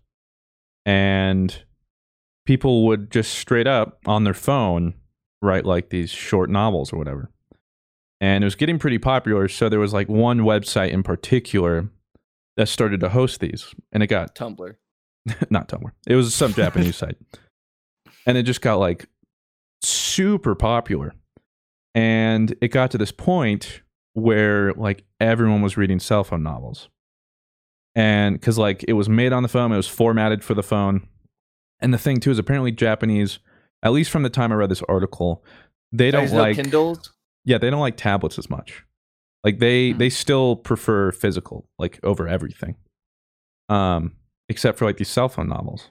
and 0.87 1.63
people 2.45 2.85
would 2.85 3.11
just 3.11 3.33
straight 3.33 3.67
up 3.67 3.99
on 4.05 4.23
their 4.23 4.33
phone 4.33 4.93
write 5.41 5.65
like 5.65 5.89
these 5.89 6.09
short 6.11 6.49
novels 6.49 6.93
or 6.93 6.97
whatever. 6.97 7.31
And 8.25 8.43
it 8.43 8.47
was 8.47 8.55
getting 8.55 8.79
pretty 8.79 8.97
popular, 8.97 9.47
so 9.47 9.69
there 9.69 9.79
was 9.79 9.93
like 9.93 10.09
one 10.09 10.39
website 10.39 10.89
in 10.89 11.03
particular 11.03 11.89
that 12.57 12.67
started 12.67 12.99
to 13.01 13.09
host 13.09 13.39
these, 13.39 13.75
and 13.91 14.01
it 14.01 14.07
got 14.07 14.33
Tumblr. 14.33 14.77
not 15.51 15.69
Tumblr. 15.69 15.91
It 16.07 16.15
was 16.15 16.33
some 16.33 16.51
Japanese 16.51 16.95
site. 16.97 17.17
And 18.25 18.35
it 18.35 18.41
just 18.41 18.61
got 18.61 18.79
like 18.79 19.05
super 19.83 20.55
popular. 20.55 21.13
And 21.93 22.55
it 22.61 22.69
got 22.69 22.89
to 22.91 22.97
this 22.97 23.11
point 23.11 23.83
where 24.13 24.73
like 24.73 25.03
everyone 25.19 25.61
was 25.61 25.77
reading 25.77 25.99
cell 25.99 26.23
phone 26.23 26.41
novels. 26.41 26.89
And 27.93 28.41
cuz 28.41 28.57
like 28.57 28.83
it 28.87 28.93
was 28.93 29.07
made 29.07 29.33
on 29.33 29.43
the 29.43 29.49
phone, 29.49 29.71
it 29.71 29.77
was 29.77 29.87
formatted 29.87 30.43
for 30.43 30.55
the 30.55 30.63
phone. 30.63 31.07
And 31.79 31.93
the 31.93 31.99
thing 31.99 32.19
too 32.19 32.31
is 32.31 32.39
apparently 32.39 32.71
Japanese, 32.71 33.37
at 33.83 33.91
least 33.91 34.09
from 34.09 34.23
the 34.23 34.31
time 34.31 34.51
I 34.51 34.55
read 34.55 34.71
this 34.71 34.81
article, 34.89 35.43
they 35.91 36.09
don't 36.09 36.21
There's 36.21 36.33
no 36.33 36.39
like 36.39 36.55
Kindles. 36.55 37.11
Yeah, 37.45 37.57
they 37.57 37.69
don't 37.69 37.79
like 37.79 37.97
tablets 37.97 38.37
as 38.37 38.49
much. 38.49 38.83
Like 39.43 39.59
they 39.59 39.91
Hmm. 39.91 39.97
they 39.99 40.09
still 40.09 40.55
prefer 40.57 41.11
physical, 41.11 41.67
like 41.79 41.99
over 42.03 42.27
everything. 42.27 42.75
Um, 43.69 44.13
except 44.49 44.77
for 44.77 44.85
like 44.85 44.97
these 44.97 45.09
cell 45.09 45.29
phone 45.29 45.47
novels. 45.49 45.89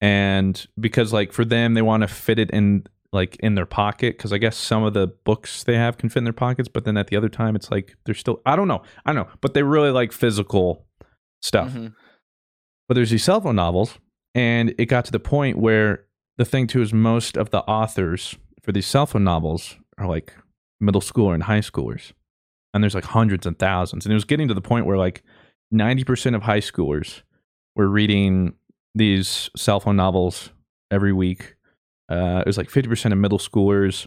And 0.00 0.66
because 0.78 1.12
like 1.12 1.32
for 1.32 1.44
them 1.44 1.74
they 1.74 1.82
want 1.82 2.02
to 2.02 2.08
fit 2.08 2.38
it 2.38 2.50
in 2.50 2.84
like 3.12 3.36
in 3.40 3.54
their 3.54 3.66
pocket 3.66 4.16
because 4.16 4.32
I 4.32 4.38
guess 4.38 4.56
some 4.56 4.82
of 4.84 4.94
the 4.94 5.08
books 5.24 5.64
they 5.64 5.74
have 5.74 5.98
can 5.98 6.08
fit 6.08 6.18
in 6.18 6.24
their 6.24 6.32
pockets, 6.32 6.68
but 6.68 6.84
then 6.84 6.96
at 6.96 7.08
the 7.08 7.16
other 7.16 7.28
time 7.28 7.56
it's 7.56 7.70
like 7.70 7.96
they're 8.04 8.14
still 8.14 8.40
I 8.46 8.56
don't 8.56 8.68
know. 8.68 8.82
I 9.04 9.12
don't 9.12 9.26
know, 9.26 9.32
but 9.40 9.52
they 9.54 9.62
really 9.62 9.90
like 9.90 10.12
physical 10.12 10.86
stuff. 11.42 11.70
Mhm. 11.72 11.94
But 12.88 12.94
there's 12.94 13.10
these 13.10 13.24
cell 13.24 13.40
phone 13.40 13.56
novels, 13.56 13.98
and 14.34 14.74
it 14.78 14.86
got 14.86 15.04
to 15.06 15.12
the 15.12 15.20
point 15.20 15.58
where 15.58 16.06
the 16.38 16.44
thing 16.44 16.66
too 16.66 16.82
is 16.82 16.92
most 16.92 17.36
of 17.36 17.50
the 17.50 17.60
authors 17.64 18.36
for 18.62 18.72
these 18.72 18.86
cell 18.86 19.06
phone 19.06 19.24
novels 19.24 19.76
are 19.98 20.06
like 20.08 20.34
middle 20.80 21.00
schooler 21.00 21.34
and 21.34 21.42
high 21.44 21.60
schoolers. 21.60 22.12
And 22.72 22.82
there's 22.82 22.94
like 22.94 23.04
hundreds 23.04 23.46
and 23.46 23.58
thousands. 23.58 24.06
And 24.06 24.12
it 24.12 24.14
was 24.14 24.24
getting 24.24 24.48
to 24.48 24.54
the 24.54 24.60
point 24.60 24.86
where 24.86 24.96
like 24.96 25.22
90% 25.74 26.34
of 26.34 26.42
high 26.42 26.60
schoolers 26.60 27.22
were 27.76 27.88
reading 27.88 28.54
these 28.94 29.50
cell 29.56 29.80
phone 29.80 29.96
novels 29.96 30.50
every 30.90 31.12
week. 31.12 31.56
Uh, 32.08 32.38
it 32.40 32.46
was 32.46 32.58
like 32.58 32.68
50% 32.68 33.12
of 33.12 33.18
middle 33.18 33.38
schoolers. 33.38 34.06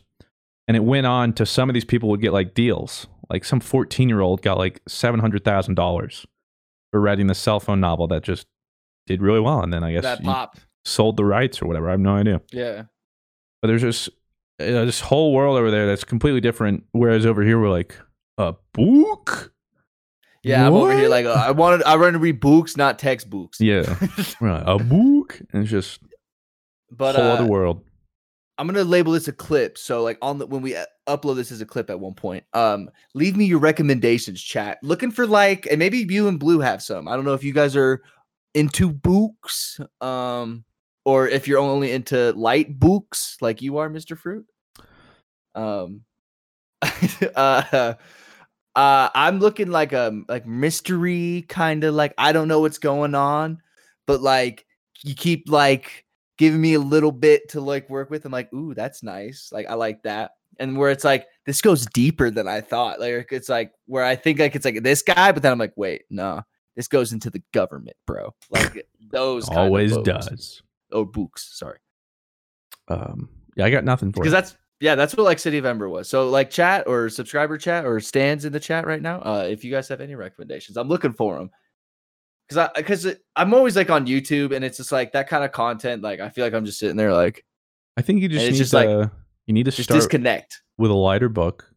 And 0.68 0.78
it 0.78 0.84
went 0.84 1.06
on 1.06 1.34
to 1.34 1.46
some 1.46 1.70
of 1.70 1.74
these 1.74 1.86
people 1.86 2.10
would 2.10 2.22
get 2.22 2.34
like 2.34 2.54
deals. 2.54 3.08
Like 3.30 3.44
some 3.46 3.60
14 3.60 4.10
year 4.10 4.22
old 4.22 4.42
got 4.42 4.58
like 4.58 4.84
$700,000 4.86 6.26
for 6.92 7.02
writing 7.02 7.28
the 7.28 7.36
cell 7.36 7.60
phone 7.60 7.80
novel 7.80 8.08
that 8.08 8.24
just 8.24 8.48
did 9.08 9.22
really 9.22 9.40
well. 9.40 9.62
And 9.62 9.74
then 9.74 9.84
I 9.84 9.92
guess 9.92 10.04
That 10.04 10.24
sold 10.86 11.18
the 11.18 11.26
rights 11.26 11.62
or 11.62 11.66
whatever. 11.66 11.88
I 11.88 11.92
have 11.92 12.00
no 12.00 12.16
idea. 12.16 12.42
Yeah. 12.52 12.84
But 13.62 13.68
there's 13.70 14.10
this 14.66 14.76
uh, 14.76 14.86
this 14.86 15.00
whole 15.00 15.34
world 15.34 15.58
over 15.58 15.72
there 15.72 15.88
that's 15.88 16.04
completely 16.04 16.42
different. 16.42 16.84
Whereas 16.92 17.26
over 17.26 17.44
here, 17.44 17.60
we're 17.60 17.70
like 17.70 17.96
a 18.38 18.56
book. 18.74 19.54
Yeah, 20.44 20.68
I'm 20.68 20.74
over 20.74 20.96
here 20.96 21.08
like 21.08 21.26
uh, 21.26 21.32
I 21.32 21.52
wanted. 21.52 21.84
I 21.84 21.96
want 21.96 22.14
to 22.14 22.20
read 22.20 22.40
books, 22.40 22.76
not 22.76 23.00
textbooks. 23.00 23.62
Yeah, 23.62 23.96
like 24.42 24.64
a 24.66 24.78
book, 24.78 25.42
and 25.54 25.64
it's 25.64 25.72
just 25.72 26.02
but 26.92 27.16
whole 27.16 27.26
uh, 27.26 27.34
other 27.36 27.46
world. 27.46 27.82
I'm 28.58 28.68
gonna 28.68 28.84
label 28.84 29.14
this 29.14 29.28
a 29.28 29.34
clip. 29.34 29.78
So 29.78 30.04
like 30.04 30.18
on 30.22 30.38
the 30.38 30.46
when 30.46 30.62
we 30.62 30.76
uh, 30.76 30.86
upload 31.08 31.38
this 31.38 31.52
as 31.52 31.62
a 31.62 31.66
clip 31.66 31.90
at 31.90 32.00
one 32.00 32.14
point, 32.14 32.44
um, 32.54 32.90
leave 33.14 33.36
me 33.36 33.46
your 33.46 33.60
recommendations, 33.60 34.42
chat. 34.42 34.80
Looking 34.84 35.12
for 35.12 35.26
like, 35.26 35.66
and 35.68 35.80
maybe 35.80 36.00
you 36.00 36.28
and 36.28 36.40
Blue 36.40 36.60
have 36.60 36.82
some. 36.82 37.08
I 37.08 37.16
don't 37.16 37.26
know 37.26 37.34
if 37.34 37.44
you 37.44 37.54
guys 37.54 37.76
are 37.76 38.04
into 38.54 38.92
books, 38.92 39.80
um, 40.02 40.66
or 41.06 41.28
if 41.28 41.48
you're 41.48 41.60
only 41.60 41.92
into 41.92 42.32
light 42.34 42.80
books 42.80 43.38
like 43.42 43.62
you 43.62 43.78
are, 43.78 43.90
Mister 43.90 44.16
Fruit. 44.16 44.46
Um, 45.56 46.02
uh, 47.36 47.94
uh, 48.76 49.10
I'm 49.14 49.40
looking 49.40 49.70
like 49.70 49.94
a 49.94 50.22
like 50.28 50.48
mystery 50.48 51.46
kind 51.48 51.84
of 51.84 51.94
like 51.96 52.14
I 52.18 52.32
don't 52.32 52.48
know 52.48 52.60
what's 52.60 52.80
going 52.80 53.16
on, 53.16 53.62
but 54.08 54.22
like 54.22 54.66
you 55.04 55.16
keep 55.16 55.50
like 55.50 56.06
giving 56.38 56.62
me 56.62 56.74
a 56.74 56.80
little 56.80 57.12
bit 57.12 57.50
to 57.50 57.62
like 57.62 57.90
work 57.90 58.10
with. 58.10 58.26
I'm 58.26 58.32
like, 58.32 58.52
ooh, 58.54 58.74
that's 58.74 59.04
nice. 59.04 59.50
Like 59.52 59.68
I 59.70 59.76
like 59.76 60.04
that. 60.04 60.32
And 60.60 60.78
where 60.78 60.92
it's 60.92 61.04
like 61.04 61.28
this 61.46 61.62
goes 61.62 61.86
deeper 61.88 62.32
than 62.32 62.48
I 62.48 62.62
thought. 62.62 63.00
Like 63.00 63.30
it's 63.32 63.50
like 63.50 63.72
where 63.86 64.04
I 64.04 64.16
think 64.16 64.40
like 64.40 64.56
it's 64.56 64.66
like 64.66 64.82
this 64.84 65.02
guy, 65.02 65.32
but 65.32 65.44
then 65.44 65.52
I'm 65.52 65.60
like, 65.60 65.74
wait, 65.76 66.04
no, 66.10 66.42
this 66.76 66.88
goes 66.88 67.14
into 67.14 67.30
the 67.30 67.42
government, 67.54 67.98
bro. 68.06 68.34
Like 68.50 68.88
those 69.12 69.48
Always 69.50 69.98
does. 69.98 70.62
Oh, 70.92 71.06
books. 71.06 71.58
Sorry, 71.58 71.80
Um, 72.88 73.30
yeah, 73.56 73.66
I 73.66 73.70
got 73.72 73.84
nothing 73.84 74.12
for 74.12 74.22
because 74.22 74.32
that's 74.32 74.56
yeah, 74.80 74.96
that's 74.96 75.16
what 75.16 75.24
like 75.24 75.40
City 75.40 75.58
of 75.58 75.66
Ember 75.66 75.88
was. 75.90 76.10
So 76.10 76.30
like 76.30 76.50
chat 76.50 76.86
or 76.88 77.10
subscriber 77.10 77.58
chat 77.58 77.86
or 77.86 78.00
stands 78.00 78.46
in 78.46 78.52
the 78.52 78.60
chat 78.60 78.86
right 78.86 79.02
now. 79.02 79.20
Uh, 79.22 79.48
if 79.50 79.64
you 79.64 79.72
guys 79.72 79.88
have 79.88 80.02
any 80.02 80.16
recommendations, 80.16 80.78
I'm 80.78 80.88
looking 80.88 81.14
for 81.14 81.38
them. 81.38 81.50
Cause 82.50 82.58
I, 82.58 82.82
cause 82.82 83.08
I'm 83.36 83.54
always 83.54 83.76
like 83.76 83.90
on 83.90 84.06
YouTube, 84.06 84.54
and 84.54 84.66
it's 84.66 84.78
just 84.78 84.92
like 84.92 85.14
that 85.14 85.30
kind 85.30 85.44
of 85.44 85.52
content. 85.54 86.02
Like 86.04 86.20
I 86.20 86.30
feel 86.30 86.44
like 86.46 86.54
I'm 86.54 86.66
just 86.66 86.78
sitting 86.78 86.98
there, 86.98 87.14
like 87.14 87.46
I 87.96 88.02
think 88.02 88.22
you 88.22 88.28
just 88.28 88.46
it's 88.46 88.54
need 88.54 88.58
just 88.58 88.72
to 88.72 88.78
like- 88.78 89.10
you 89.46 89.54
need 89.54 89.64
to 89.66 89.72
just 89.72 89.84
start 89.84 90.00
disconnect. 90.00 90.62
with 90.78 90.92
a 90.92 90.96
lighter 90.96 91.30
book. 91.30 91.70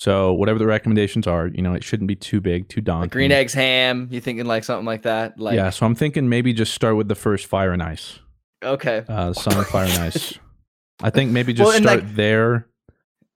So 0.00 0.32
whatever 0.32 0.58
the 0.58 0.66
recommendations 0.66 1.26
are, 1.26 1.48
you 1.48 1.62
know, 1.62 1.74
it 1.74 1.84
shouldn't 1.84 2.08
be 2.08 2.16
too 2.16 2.40
big, 2.40 2.68
too 2.68 2.80
daunting. 2.80 3.02
Like 3.02 3.10
green 3.12 3.32
eggs 3.32 3.54
ham. 3.54 4.08
You 4.10 4.20
thinking 4.20 4.44
like 4.44 4.64
something 4.64 4.84
like 4.84 5.02
that? 5.02 5.38
Like 5.38 5.54
yeah, 5.54 5.70
so 5.70 5.86
I'm 5.86 5.94
thinking 5.94 6.28
maybe 6.28 6.52
just 6.52 6.74
start 6.74 6.96
with 6.96 7.08
the 7.08 7.14
first 7.14 7.46
Fire 7.46 7.72
and 7.72 7.82
Ice. 7.82 8.18
okay. 8.62 9.04
Uh, 9.08 9.32
of 9.34 9.66
Fire 9.68 9.84
and 9.84 10.02
Ice. 10.02 10.38
I 11.04 11.10
think 11.10 11.30
maybe 11.30 11.52
just 11.52 11.68
Well, 11.68 11.80
start 11.80 12.00
like- 12.04 12.14
there. 12.14 12.68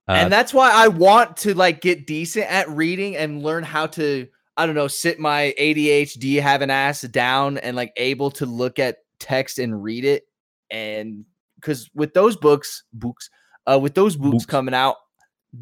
Uh, 0.08 0.12
and 0.12 0.32
that's 0.32 0.54
why 0.54 0.70
I 0.72 0.88
want 0.88 1.36
to 1.38 1.52
like 1.54 1.82
get 1.82 2.06
decent 2.06 2.50
at 2.50 2.66
reading 2.70 3.14
and 3.16 3.42
learn 3.42 3.62
how 3.62 3.86
to 3.88 4.26
I 4.56 4.64
don't 4.64 4.74
know 4.74 4.88
sit 4.88 5.20
my 5.20 5.54
ADHD 5.60 6.40
having 6.40 6.70
ass 6.70 7.02
down 7.02 7.58
and 7.58 7.76
like 7.76 7.92
able 7.98 8.30
to 8.32 8.46
look 8.46 8.78
at 8.78 8.96
text 9.20 9.58
and 9.58 9.82
read 9.82 10.06
it 10.06 10.24
and 10.70 11.26
because 11.56 11.90
with 11.94 12.14
those 12.14 12.36
books 12.36 12.84
books 12.94 13.28
uh 13.66 13.78
with 13.78 13.94
those 13.94 14.16
books 14.16 14.32
Books. 14.32 14.46
coming 14.46 14.72
out 14.74 14.96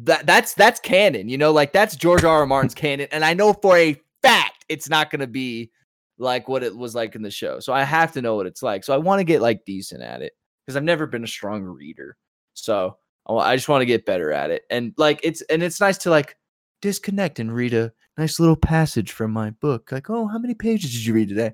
that 0.03 0.25
that's 0.25 0.53
that's 0.53 0.79
canon 0.79 1.27
you 1.27 1.37
know 1.37 1.51
like 1.51 1.73
that's 1.73 1.95
George 1.97 2.23
R. 2.23 2.39
R. 2.39 2.45
Martin's 2.45 2.73
canon 2.73 3.07
and 3.11 3.25
I 3.25 3.33
know 3.33 3.51
for 3.51 3.75
a 3.75 3.99
fact 4.21 4.63
it's 4.69 4.87
not 4.89 5.11
gonna 5.11 5.27
be 5.27 5.71
like 6.19 6.47
what 6.47 6.63
it 6.63 6.73
was 6.75 6.95
like 6.95 7.15
in 7.15 7.21
the 7.21 7.31
show 7.31 7.59
so 7.59 7.73
I 7.73 7.83
have 7.83 8.13
to 8.13 8.21
know 8.21 8.35
what 8.35 8.45
it's 8.47 8.63
like 8.63 8.85
so 8.85 8.93
I 8.93 8.97
want 8.97 9.19
to 9.19 9.25
get 9.25 9.41
like 9.41 9.65
decent 9.65 10.01
at 10.01 10.21
it 10.21 10.31
because 10.67 10.75
I've 10.75 10.83
never 10.83 11.07
been 11.07 11.23
a 11.23 11.27
strong 11.27 11.63
reader 11.63 12.17
so 12.53 12.97
I 13.29 13.55
just 13.55 13.69
want 13.69 13.81
to 13.81 13.85
get 13.85 14.05
better 14.05 14.31
at 14.31 14.51
it. 14.51 14.63
And 14.69 14.93
like 14.97 15.19
it's 15.23 15.41
and 15.43 15.61
it's 15.61 15.79
nice 15.79 15.97
to 15.99 16.09
like 16.09 16.37
disconnect 16.81 17.39
and 17.39 17.53
read 17.53 17.73
a 17.73 17.91
nice 18.17 18.39
little 18.39 18.55
passage 18.55 19.11
from 19.11 19.31
my 19.31 19.51
book. 19.51 19.91
Like, 19.91 20.09
oh, 20.09 20.27
how 20.27 20.37
many 20.39 20.53
pages 20.53 20.91
did 20.91 21.05
you 21.05 21.13
read 21.13 21.29
today? 21.29 21.53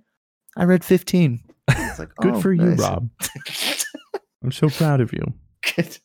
I 0.56 0.66
read 0.66 0.84
15. 0.84 1.44
It's 1.70 2.00
like, 2.00 2.14
good 2.22 2.36
"Oh, 2.36 2.42
for 2.42 2.54
you. 2.54 2.74
Rob. 2.76 3.10
I'm 4.44 4.52
so 4.52 4.70
proud 4.70 5.02
of 5.02 5.14
you. 5.14 5.24
Good. 5.76 5.98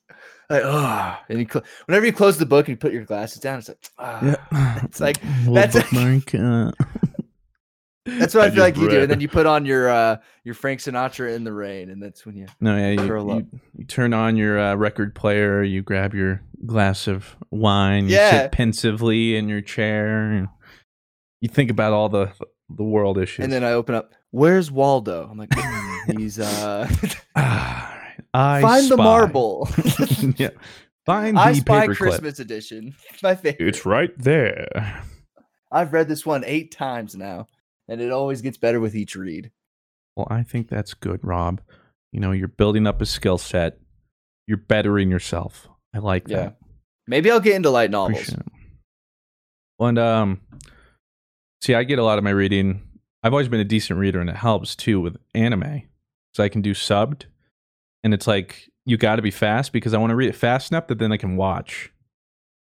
like, 0.49 0.63
oh, 0.65 1.17
and 1.29 1.39
you 1.41 1.47
cl- 1.51 1.65
whenever 1.87 2.07
you 2.07 2.13
close 2.13 2.39
the 2.39 2.47
book 2.47 2.67
and 2.67 2.73
you 2.73 2.77
put 2.79 2.93
your 2.93 3.05
glasses 3.05 3.41
down, 3.41 3.59
it's 3.59 3.69
like, 3.69 3.91
ah. 3.99 4.81
It's 4.85 5.01
like- 5.01 5.21
that's- 5.45 5.75
bookmark. 5.91 6.35
Uh, 6.35 6.73
that's 8.19 8.35
what 8.35 8.45
I, 8.45 8.47
I 8.49 8.51
feel 8.51 8.63
like 8.63 8.75
just 8.75 8.85
you 8.85 8.91
do. 8.91 9.01
And 9.03 9.11
then 9.11 9.21
you 9.21 9.29
put 9.29 9.47
on 9.47 9.65
your 9.67 9.89
uh 9.91 10.17
your 10.45 10.55
Frank 10.55 10.81
Sinatra 10.81 11.35
in 11.35 11.45
the 11.45 11.53
rain, 11.53 11.91
and 11.91 12.03
that's 12.03 12.25
when 12.27 12.37
you 12.37 12.47
no, 12.61 12.77
yeah, 12.77 12.91
you, 12.91 13.01
up. 13.31 13.43
you, 13.53 13.61
you 13.77 13.85
turn 13.85 14.13
on 14.15 14.37
your 14.37 14.59
uh, 14.59 14.75
record 14.75 15.15
player, 15.15 15.63
you 15.63 15.83
grab 15.83 16.15
your 16.15 16.43
glass 16.67 17.07
of 17.07 17.37
wine, 17.51 18.07
you 18.09 18.15
Yeah. 18.17 18.43
sit 18.43 18.53
pensively 18.53 19.37
in 19.37 19.49
your 19.49 19.61
chair, 19.61 20.31
and 20.33 20.49
you 21.41 21.49
think 21.49 21.71
about 21.71 21.93
all 21.93 22.09
the 22.09 22.33
the 22.71 22.85
world 22.85 23.19
issues. 23.19 23.45
and 23.45 23.53
then 23.53 23.65
I 23.65 23.73
open 23.73 23.95
up, 23.95 24.13
where's 24.31 24.71
Waldo? 24.71 25.27
I'm 25.31 25.39
like, 25.39 25.49
"Mm, 25.51 26.19
he's 26.19 26.39
uh 26.39 26.89
Ah. 27.37 27.95
I 28.35 28.61
find 28.61 28.89
the 28.91 28.97
marble. 28.97 29.69
yeah, 30.37 30.51
find 31.07 31.39
I 31.39 31.53
the 31.53 31.61
Spy 31.61 31.87
paperclip. 31.87 31.97
Christmas 31.97 32.39
edition. 32.41 32.95
My 33.23 33.35
favorite. 33.35 33.67
It's 33.69 33.87
right 33.87 34.11
there. 34.19 35.03
I've 35.73 35.93
read 35.95 36.09
this 36.09 36.27
one 36.27 36.45
eight 36.45 36.73
times 36.73 37.15
now, 37.15 37.47
and 37.89 38.01
it 38.01 38.11
always 38.13 38.41
gets 38.43 38.57
better 38.57 38.81
with 38.81 38.95
each 38.95 39.17
read. 39.17 39.51
Well, 40.17 40.27
I 40.31 40.43
think 40.43 40.69
that's 40.69 40.95
good, 40.95 41.21
Rob. 41.23 41.61
You 42.13 42.21
know, 42.21 42.33
you're 42.33 42.49
building 42.49 42.87
up 42.87 43.01
a 43.01 43.07
skill 43.07 43.39
set. 43.39 43.79
You're 44.47 44.57
bettering 44.59 45.11
yourself. 45.11 45.69
I 45.95 45.99
like 45.99 46.29
Yeah. 46.29 46.37
that. 46.37 46.57
Maybe 47.07 47.31
I'll 47.31 47.41
get 47.41 47.55
into 47.57 47.71
light 47.71 47.91
novels. 47.91 48.19
Appreciate 48.21 48.41
it. 48.41 48.47
Well, 49.79 49.89
and 49.91 49.99
um, 49.99 50.41
see, 51.63 51.75
I 51.75 51.85
get 51.85 51.99
a 51.99 52.05
lot 52.05 52.19
of 52.19 52.25
my 52.25 52.31
reading. 52.31 52.83
I've 53.23 53.33
always 53.33 53.49
been 53.49 53.61
a 53.61 53.65
decent 53.65 53.99
reader, 53.99 54.21
and 54.21 54.29
it 54.29 54.37
helps 54.37 54.75
too 54.77 55.01
with 55.01 55.17
anime, 55.35 55.83
so 56.35 56.43
I 56.43 56.49
can 56.49 56.63
do 56.63 56.73
subbed, 56.75 57.25
and 58.05 58.13
it's 58.15 58.27
like 58.27 58.71
you 58.87 58.97
got 58.97 59.17
to 59.17 59.23
be 59.23 59.31
fast 59.31 59.73
because 59.73 59.93
I 59.95 59.99
want 59.99 60.11
to 60.11 60.17
read 60.17 60.29
it 60.29 60.35
fast 60.37 60.71
enough 60.73 60.87
that 60.89 60.99
then 60.99 61.13
I 61.13 61.17
can 61.17 61.37
watch. 61.37 61.93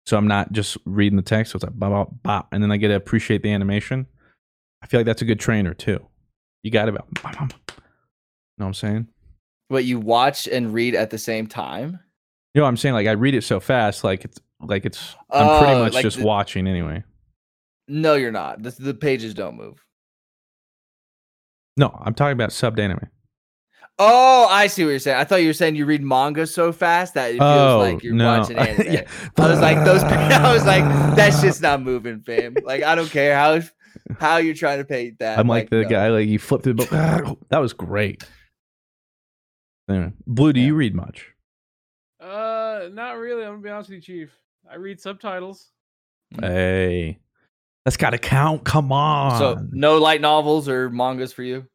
So 0.07 0.17
I'm 0.17 0.27
not 0.27 0.53
just 0.53 0.77
reading 0.85 1.17
the 1.17 1.23
text. 1.23 1.53
So 1.53 1.57
it's 1.57 1.65
like 1.65 1.79
bop, 1.79 1.91
bop, 1.91 2.23
bop, 2.23 2.49
and 2.53 2.63
then 2.63 2.73
I 2.73 2.77
get 2.77 2.89
to 2.89 2.95
appreciate 2.95 3.43
the 3.43 3.53
animation. 3.53 4.07
I 4.83 4.87
feel 4.87 5.01
like 5.01 5.07
that's 5.07 5.23
a 5.23 5.27
good 5.27 5.41
trainer 5.41 5.75
too. 5.75 6.07
You 6.63 6.71
got 6.71 6.87
to 6.87 6.93
be 6.93 6.99
bop, 7.23 7.37
bop, 7.39 7.39
know 7.39 7.55
what 8.57 8.67
I'm 8.67 8.75
saying? 8.75 9.09
What 9.69 9.85
you 9.85 9.99
watch 10.01 10.47
and 10.49 10.73
read 10.73 10.95
at 10.95 11.11
the 11.11 11.19
same 11.19 11.47
time? 11.47 12.01
You 12.55 12.61
know 12.61 12.63
what 12.65 12.69
I'm 12.69 12.77
saying? 12.77 12.95
Like 12.95 13.07
I 13.07 13.13
read 13.13 13.35
it 13.35 13.45
so 13.45 13.61
fast, 13.61 14.03
like 14.05 14.25
it's 14.25 14.41
like 14.61 14.85
it's 14.87 15.15
I'm 15.31 15.59
pretty 15.61 15.75
Oh, 15.75 15.79
much 15.85 15.95
like 15.95 16.03
just 16.03 16.19
the- 16.19 16.25
watching 16.25 16.67
anyway. 16.67 17.05
No, 17.87 18.15
you're 18.15 18.33
not. 18.33 18.63
The, 18.63 18.71
the 18.71 18.95
pages 18.95 19.33
don't 19.35 19.57
move. 19.57 19.85
No, 21.77 21.97
I'm 22.05 22.15
talking 22.15 22.33
about 22.33 22.51
subbed 22.51 22.79
anime. 22.79 23.09
Oh, 24.01 24.47
I 24.49 24.67
see 24.69 24.85
what 24.85 24.91
you're 24.91 24.99
saying. 25.01 25.17
I 25.17 25.25
thought 25.25 25.41
you 25.43 25.49
were 25.49 25.53
saying 25.55 25.75
you 25.75 25.85
read 25.87 26.03
manga 26.03 26.47
so 26.47 26.71
fast 26.73 27.15
that 27.15 27.31
it 27.33 27.39
feels 27.39 27.43
Oh, 27.43 27.79
like 27.81 28.03
you're 28.03 28.15
no. 28.15 28.39
watching 28.41 28.57
anime. 28.59 28.93
Yeah. 28.93 29.09
I 29.39 29.49
was 29.51 29.61
like, 29.61 29.85
those. 29.85 30.03
I 30.05 30.53
was 30.53 30.65
like, 30.67 30.85
that's 31.17 31.41
just 31.41 31.63
not 31.63 31.83
moving, 31.83 32.21
fam. 32.21 32.55
Like, 32.63 32.83
I 32.85 32.95
don't 32.95 33.11
care 33.11 33.37
how 33.37 33.61
how 34.19 34.37
you're 34.39 34.55
trying 34.55 34.79
to 34.79 34.85
paint 34.85 35.19
that. 35.19 35.39
I'm 35.39 35.49
like, 35.49 35.71
the 35.71 35.83
no. 35.83 35.89
guy, 35.89 36.09
like 36.09 36.29
you 36.29 36.39
flipped 36.39 36.65
the 36.65 36.75
book. 36.75 36.89
that 37.49 37.59
was 37.59 37.73
great. 37.73 38.25
Anyway, 39.89 40.13
Blue, 40.27 40.53
do 40.53 40.61
Yeah. 40.61 40.67
you 40.67 40.75
read 40.75 40.95
much? 40.95 41.33
Uh, 42.21 42.89
not 42.93 43.13
really. 43.13 43.43
I'm 43.43 43.53
gonna 43.53 43.63
be 43.63 43.71
honest 43.71 43.91
with 43.91 44.09
you, 44.09 44.27
Chief. 44.27 44.31
I 44.71 44.77
read 44.77 45.01
subtitles. 45.01 45.71
Mm. 46.35 46.45
Hey, 46.47 47.19
that's 47.85 47.97
got 47.97 48.11
to 48.11 48.19
count. 48.19 48.65
Come 48.65 48.93
on. 48.93 49.39
So 49.39 49.67
no 49.71 49.99
light 49.99 50.21
novels 50.21 50.69
or 50.69 50.91
mangas 50.91 51.33
for 51.33 51.43
you. 51.43 51.67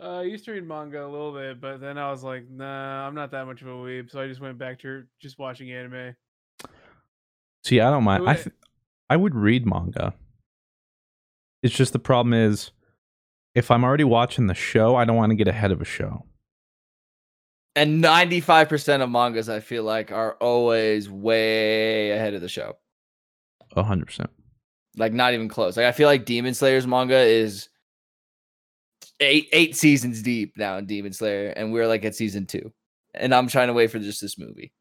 Uh, 0.00 0.20
I 0.20 0.22
used 0.22 0.44
to 0.46 0.52
read 0.52 0.66
manga 0.66 1.04
a 1.04 1.06
little 1.06 1.32
bit, 1.32 1.60
but 1.60 1.80
then 1.80 1.98
I 1.98 2.10
was 2.10 2.24
like, 2.24 2.48
nah, 2.50 3.06
I'm 3.06 3.14
not 3.14 3.30
that 3.32 3.46
much 3.46 3.60
of 3.60 3.68
a 3.68 3.72
weeb, 3.72 4.10
so 4.10 4.20
I 4.20 4.28
just 4.28 4.40
went 4.40 4.56
back 4.56 4.78
to 4.80 5.04
just 5.20 5.38
watching 5.38 5.70
anime. 5.72 6.16
See, 7.64 7.80
I 7.80 7.90
don't 7.90 8.04
mind. 8.04 8.28
I 8.28 8.34
th- 8.34 8.54
I 9.10 9.16
would 9.16 9.34
read 9.34 9.66
manga. 9.66 10.14
It's 11.62 11.74
just 11.74 11.92
the 11.92 11.98
problem 11.98 12.32
is, 12.32 12.70
if 13.54 13.70
I'm 13.70 13.84
already 13.84 14.04
watching 14.04 14.46
the 14.46 14.54
show, 14.54 14.96
I 14.96 15.04
don't 15.04 15.16
want 15.16 15.30
to 15.30 15.36
get 15.36 15.48
ahead 15.48 15.72
of 15.72 15.80
a 15.80 15.84
show. 15.84 16.24
And 17.76 18.02
95% 18.02 19.02
of 19.02 19.10
mangas, 19.10 19.48
I 19.48 19.60
feel 19.60 19.84
like, 19.84 20.10
are 20.10 20.34
always 20.34 21.08
way 21.08 22.10
ahead 22.10 22.34
of 22.34 22.40
the 22.40 22.48
show. 22.48 22.76
A 23.76 23.82
hundred 23.82 24.06
percent. 24.06 24.30
Like, 24.96 25.12
not 25.12 25.34
even 25.34 25.48
close. 25.48 25.76
Like, 25.76 25.86
I 25.86 25.92
feel 25.92 26.08
like 26.08 26.24
Demon 26.24 26.54
Slayer's 26.54 26.86
manga 26.86 27.18
is 27.18 27.68
eight 29.20 29.48
eight 29.52 29.76
seasons 29.76 30.22
deep 30.22 30.56
now 30.56 30.76
in 30.78 30.86
Demon 30.86 31.12
Slayer, 31.12 31.50
and 31.50 31.72
we're 31.72 31.86
like 31.86 32.04
at 32.04 32.14
season 32.16 32.46
two. 32.46 32.72
And 33.14 33.34
I'm 33.34 33.48
trying 33.48 33.68
to 33.68 33.72
wait 33.72 33.90
for 33.90 33.98
just 33.98 34.20
this 34.20 34.38
movie. 34.38 34.72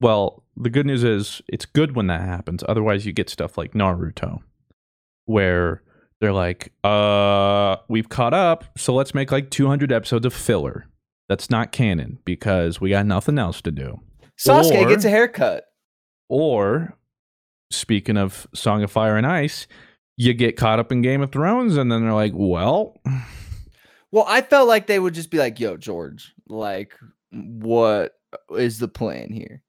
Well, 0.00 0.44
the 0.56 0.70
good 0.70 0.86
news 0.86 1.04
is 1.04 1.42
it's 1.48 1.66
good 1.66 1.94
when 1.94 2.06
that 2.06 2.22
happens. 2.22 2.64
Otherwise, 2.68 3.04
you 3.04 3.12
get 3.12 3.28
stuff 3.28 3.58
like 3.58 3.72
Naruto, 3.72 4.40
where 5.30 5.82
they're 6.20 6.32
like, 6.32 6.72
"Uh, 6.84 7.76
we've 7.88 8.08
caught 8.08 8.34
up, 8.34 8.64
so 8.76 8.94
let's 8.94 9.14
make 9.14 9.30
like 9.32 9.50
200 9.50 9.92
episodes 9.92 10.26
of 10.26 10.34
filler." 10.34 10.86
That's 11.28 11.48
not 11.48 11.70
canon 11.72 12.18
because 12.24 12.80
we 12.80 12.90
got 12.90 13.06
nothing 13.06 13.38
else 13.38 13.62
to 13.62 13.70
do. 13.70 14.00
Sasuke 14.38 14.84
Or- 14.84 14.88
gets 14.88 15.04
a 15.04 15.10
haircut. 15.10 15.64
Or, 16.28 16.96
speaking 17.70 18.16
of 18.16 18.46
Song 18.54 18.82
of 18.82 18.90
Fire 18.90 19.16
and 19.16 19.26
Ice, 19.26 19.66
you 20.16 20.34
get 20.34 20.56
caught 20.56 20.78
up 20.78 20.90
in 20.92 21.02
Game 21.02 21.22
of 21.22 21.30
Thrones, 21.32 21.76
and 21.76 21.90
then 21.90 22.02
they're 22.02 22.12
like, 22.14 22.32
"Well, 22.34 22.96
Well, 24.12 24.24
I 24.26 24.40
felt 24.42 24.66
like 24.66 24.88
they 24.88 24.98
would 24.98 25.14
just 25.14 25.30
be 25.30 25.38
like, 25.38 25.60
"Yo, 25.60 25.76
George, 25.76 26.34
like, 26.48 26.94
what 27.30 28.16
is 28.56 28.78
the 28.80 28.88
plan 28.88 29.32
here?" 29.32 29.62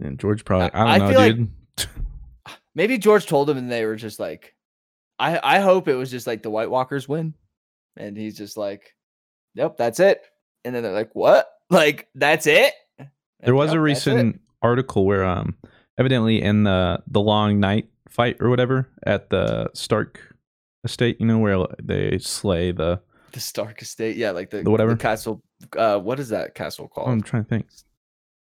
and 0.00 0.16
George 0.18 0.44
probably, 0.44 0.70
I- 0.72 0.80
I 0.80 0.84
don't 0.84 0.88
I 0.88 0.98
know, 0.98 1.08
feel 1.10 1.20
like- 1.20 1.36
dude." 1.36 1.50
Maybe 2.76 2.98
George 2.98 3.26
told 3.26 3.50
him, 3.50 3.56
and 3.58 3.70
they 3.70 3.84
were 3.84 3.96
just 3.96 4.20
like, 4.20 4.54
"I 5.18 5.38
I 5.42 5.58
hope 5.60 5.88
it 5.88 5.94
was 5.94 6.10
just 6.10 6.26
like 6.26 6.42
the 6.42 6.50
White 6.50 6.70
Walkers 6.70 7.08
win," 7.08 7.34
and 7.96 8.16
he's 8.16 8.36
just 8.36 8.56
like, 8.56 8.94
"Yep, 9.54 9.76
that's 9.76 10.00
it." 10.00 10.22
And 10.64 10.74
then 10.74 10.82
they're 10.82 10.92
like, 10.92 11.14
"What? 11.14 11.48
Like 11.70 12.08
that's 12.14 12.46
it?" 12.46 12.72
There 13.40 13.54
was 13.54 13.70
a 13.70 13.74
"Yep, 13.74 13.78
it." 13.78 13.82
recent 13.82 14.40
article 14.62 15.04
where, 15.04 15.24
um, 15.24 15.54
evidently 15.98 16.40
in 16.42 16.64
the 16.64 17.02
the 17.06 17.20
long 17.20 17.60
night 17.60 17.88
fight 18.08 18.36
or 18.40 18.48
whatever 18.48 18.88
at 19.06 19.28
the 19.30 19.68
Stark 19.74 20.34
estate, 20.84 21.20
you 21.20 21.26
know, 21.26 21.38
where 21.38 21.66
they 21.82 22.16
slay 22.18 22.72
the. 22.72 23.00
the 23.32 23.40
Stark 23.40 23.82
Estate, 23.82 24.16
yeah, 24.16 24.30
like 24.30 24.48
the, 24.48 24.62
The 24.62 24.70
whatever? 24.70 24.96
castle. 24.96 25.42
Uh, 25.76 25.98
what 25.98 26.18
is 26.20 26.30
that 26.30 26.54
castle 26.54 26.88
called? 26.88 27.08
I'm 27.10 27.20
trying 27.20 27.44
to 27.44 27.48
think. 27.50 27.66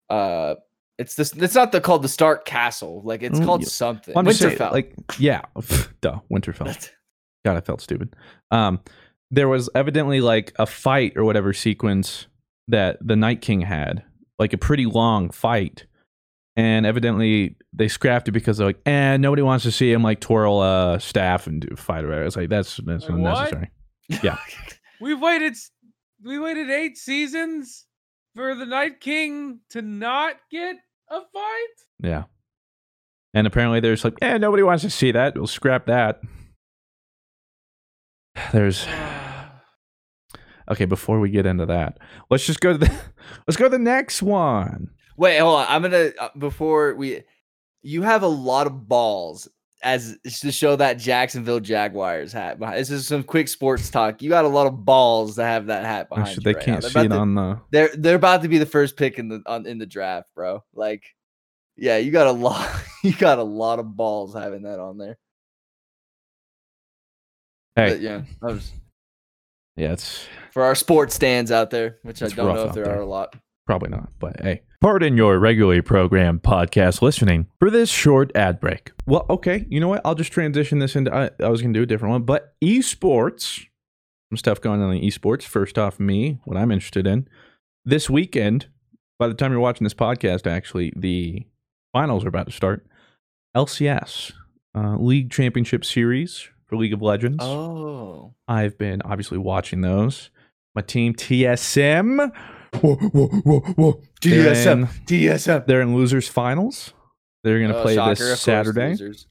uh, 0.09 0.55
it's 0.97 1.15
this. 1.15 1.33
It's 1.33 1.55
not 1.55 1.71
the 1.71 1.81
called 1.81 2.01
the 2.03 2.09
Stark 2.09 2.45
Castle. 2.45 3.01
Like 3.03 3.23
it's 3.23 3.39
Oh, 3.39 3.45
called 3.45 3.61
yeah. 3.61 3.67
something. 3.67 4.13
Well, 4.13 4.25
I'm 4.27 4.33
saying, 4.33 4.57
Winterfell. 4.57 4.71
like, 4.71 4.93
yeah, 5.19 5.41
duh, 6.01 6.19
Winterfell. 6.31 6.89
God, 7.45 7.57
I 7.57 7.61
felt 7.61 7.81
stupid. 7.81 8.13
Um, 8.51 8.79
there 9.31 9.47
was 9.47 9.69
evidently 9.75 10.21
like 10.21 10.53
a 10.57 10.65
fight 10.65 11.13
or 11.15 11.23
whatever 11.23 11.53
sequence 11.53 12.27
that 12.67 12.97
the 13.05 13.15
Night 13.15 13.41
King 13.41 13.61
had, 13.61 14.03
like 14.39 14.53
a 14.53 14.57
pretty 14.57 14.85
long 14.85 15.29
fight, 15.29 15.85
and 16.55 16.85
evidently 16.85 17.55
they 17.73 17.87
scrapped 17.87 18.27
it 18.27 18.31
because 18.31 18.57
they're 18.57 18.67
like, 18.67 18.79
eh, 18.85 19.17
nobody 19.17 19.41
wants 19.43 19.63
to 19.65 19.71
see 19.71 19.91
him 19.91 20.01
like 20.03 20.19
twirl 20.19 20.61
a 20.63 20.99
staff 20.99 21.45
and 21.47 21.61
do 21.61 21.75
fight 21.75 22.03
or 22.03 22.07
whatever. 22.07 22.25
It's 22.25 22.35
like 22.35 22.49
that's 22.49 22.77
that's 22.77 23.03
Like, 23.07 23.19
what? 23.19 23.37
unnecessary. 23.37 23.71
yeah. 24.23 24.37
We've 25.01 25.19
waited. 25.21 25.53
We 26.23 26.39
waited 26.39 26.71
eight 26.71 26.97
seasons 26.97 27.85
for 28.35 28.55
the 28.55 28.65
Night 28.65 28.99
King 28.99 29.59
to 29.69 29.81
not 29.83 30.35
get 30.49 30.77
a 31.09 31.19
fight. 31.33 31.75
Yeah. 31.99 32.23
And 33.33 33.45
apparently 33.45 33.79
there's 33.79 34.03
like, 34.03 34.15
eh, 34.21 34.37
nobody 34.37 34.63
wants 34.63 34.83
to 34.83 34.89
see 34.89 35.11
that. 35.11 35.35
We'll 35.35 35.47
scrap 35.47 35.85
that. 35.87 36.21
There's 38.51 38.87
okay. 40.71 40.85
Before 40.85 41.19
we 41.19 41.29
get 41.29 41.45
into 41.45 41.65
that, 41.65 41.97
let's 42.29 42.45
just 42.45 42.61
go 42.61 42.73
to 42.73 42.77
the 42.77 42.89
let's 43.47 43.57
go 43.57 43.65
to 43.65 43.69
the 43.69 43.79
next 43.79 44.21
one. 44.21 44.89
Wait, 45.17 45.39
hold 45.39 45.59
on. 45.59 45.65
I'm 45.69 45.81
gonna 45.81 46.11
uh, 46.19 46.29
before 46.37 46.95
we. 46.95 47.23
You 47.83 48.01
have 48.01 48.23
a 48.23 48.27
lot 48.27 48.67
of 48.67 48.87
balls 48.87 49.47
as 49.87 50.17
to 50.41 50.51
show 50.51 50.75
that 50.75 50.95
Jacksonville 50.99 51.59
Jaguars 51.59 52.33
hat. 52.33 52.59
behind- 52.59 52.77
This 52.79 52.91
is 52.91 53.07
some 53.07 53.23
quick 53.23 53.47
sports 53.47 53.89
talk. 53.89 54.21
You 54.21 54.29
got 54.29 54.45
a 54.45 54.49
lot 54.49 54.67
of 54.67 54.83
balls 54.85 55.35
to 55.35 55.43
have 55.43 55.67
that 55.67 55.85
hat 55.85 56.07
oh, 56.11 56.15
behind 56.15 56.27
Actually, 56.29 56.43
they 56.43 56.53
right 56.55 56.65
can't 56.65 56.83
now. 56.83 56.89
see 56.89 56.99
it 57.05 57.07
to- 57.09 57.15
on 57.15 57.35
the. 57.35 57.61
They're 57.71 57.89
they're 57.95 58.15
about 58.15 58.41
to 58.43 58.47
be 58.49 58.57
the 58.57 58.65
first 58.65 58.97
pick 58.97 59.17
in 59.19 59.29
the 59.29 59.41
on 59.45 59.65
in 59.65 59.77
the 59.77 59.85
draft, 59.85 60.29
bro. 60.35 60.63
Like, 60.73 61.03
yeah, 61.75 61.97
you 61.97 62.11
got 62.11 62.27
a 62.27 62.31
lot. 62.31 62.69
You 63.03 63.13
got 63.13 63.37
a 63.39 63.43
lot 63.43 63.79
of 63.79 63.95
balls 63.95 64.33
having 64.33 64.63
that 64.63 64.79
on 64.79 64.97
there. 64.97 65.17
Hey, 67.75 67.89
But 67.91 68.01
yeah, 68.01 68.21
was 68.41 68.71
yeah, 69.75 69.93
it's 69.93 70.25
for 70.51 70.63
our 70.63 70.73
sports 70.75 71.13
stands 71.13 71.51
out 71.51 71.69
there, 71.69 71.99
which 72.01 72.21
I 72.23 72.27
don't 72.29 72.53
know 72.55 72.65
if 72.65 72.73
there, 72.73 72.85
there. 72.85 72.97
are 72.97 73.01
a 73.01 73.05
lot. 73.05 73.35
probably 73.65 73.89
not, 73.89 74.09
but 74.19 74.41
hey. 74.41 74.63
Pardon 74.79 75.17
your 75.17 75.39
regularly 75.39 75.81
programmed 75.81 76.43
podcast 76.43 77.01
listening 77.01 77.47
for 77.59 77.71
this 77.71 77.89
short 77.89 78.31
ad 78.35 78.59
break. 78.59 78.91
Well, 79.07 79.25
okay, 79.27 79.65
you 79.69 79.79
know 79.79 79.87
what? 79.87 80.01
I'll 80.05 80.13
just 80.13 80.31
transition 80.31 80.77
this 80.77 80.95
into. 80.95 81.11
I, 81.11 81.31
I 81.43 81.49
was 81.49 81.61
going 81.61 81.73
to 81.73 81.79
do 81.79 81.83
a 81.83 81.87
different 81.87 82.11
one, 82.11 82.23
but 82.23 82.53
esports, 82.63 83.65
some 84.29 84.37
stuff 84.37 84.61
going 84.61 84.83
on 84.83 84.95
in 84.95 85.01
esports. 85.01 85.43
First 85.43 85.79
off, 85.79 85.99
me, 85.99 86.39
what 86.45 86.57
I'm 86.57 86.71
interested 86.71 87.07
in 87.07 87.27
this 87.85 88.07
weekend. 88.07 88.67
By 89.17 89.27
the 89.27 89.33
time 89.33 89.51
you're 89.51 89.59
watching 89.59 89.83
this 89.83 89.95
podcast, 89.95 90.45
actually, 90.45 90.93
the 90.95 91.47
finals 91.91 92.23
are 92.23 92.29
about 92.29 92.45
to 92.45 92.51
start. 92.51 92.85
LCS, 93.55 94.33
uh, 94.75 94.95
League 94.97 95.31
Championship 95.31 95.83
Series 95.85 96.49
for 96.67 96.77
League 96.77 96.93
of 96.93 97.01
Legends. 97.01 97.39
Oh, 97.41 98.35
I've 98.47 98.77
been 98.77 99.01
obviously 99.01 99.39
watching 99.39 99.81
those. 99.81 100.29
My 100.75 100.83
team 100.83 101.15
TSM. 101.15 102.31
Whoa, 102.81 102.95
whoa, 102.95 103.27
whoa, 103.27 103.59
whoa. 103.59 104.01
TSM, 104.21 104.71
And 104.71 104.87
TSM. 105.07 105.65
They're 105.65 105.81
in 105.81 105.95
losers 105.95 106.27
finals. 106.27 106.93
They're 107.43 107.59
gonna 107.61 107.77
Oh, 107.77 107.81
play 107.83 107.95
shocker, 107.95 108.15
this 108.15 108.41
Saturday. 108.41 108.89
losers. 108.89 109.27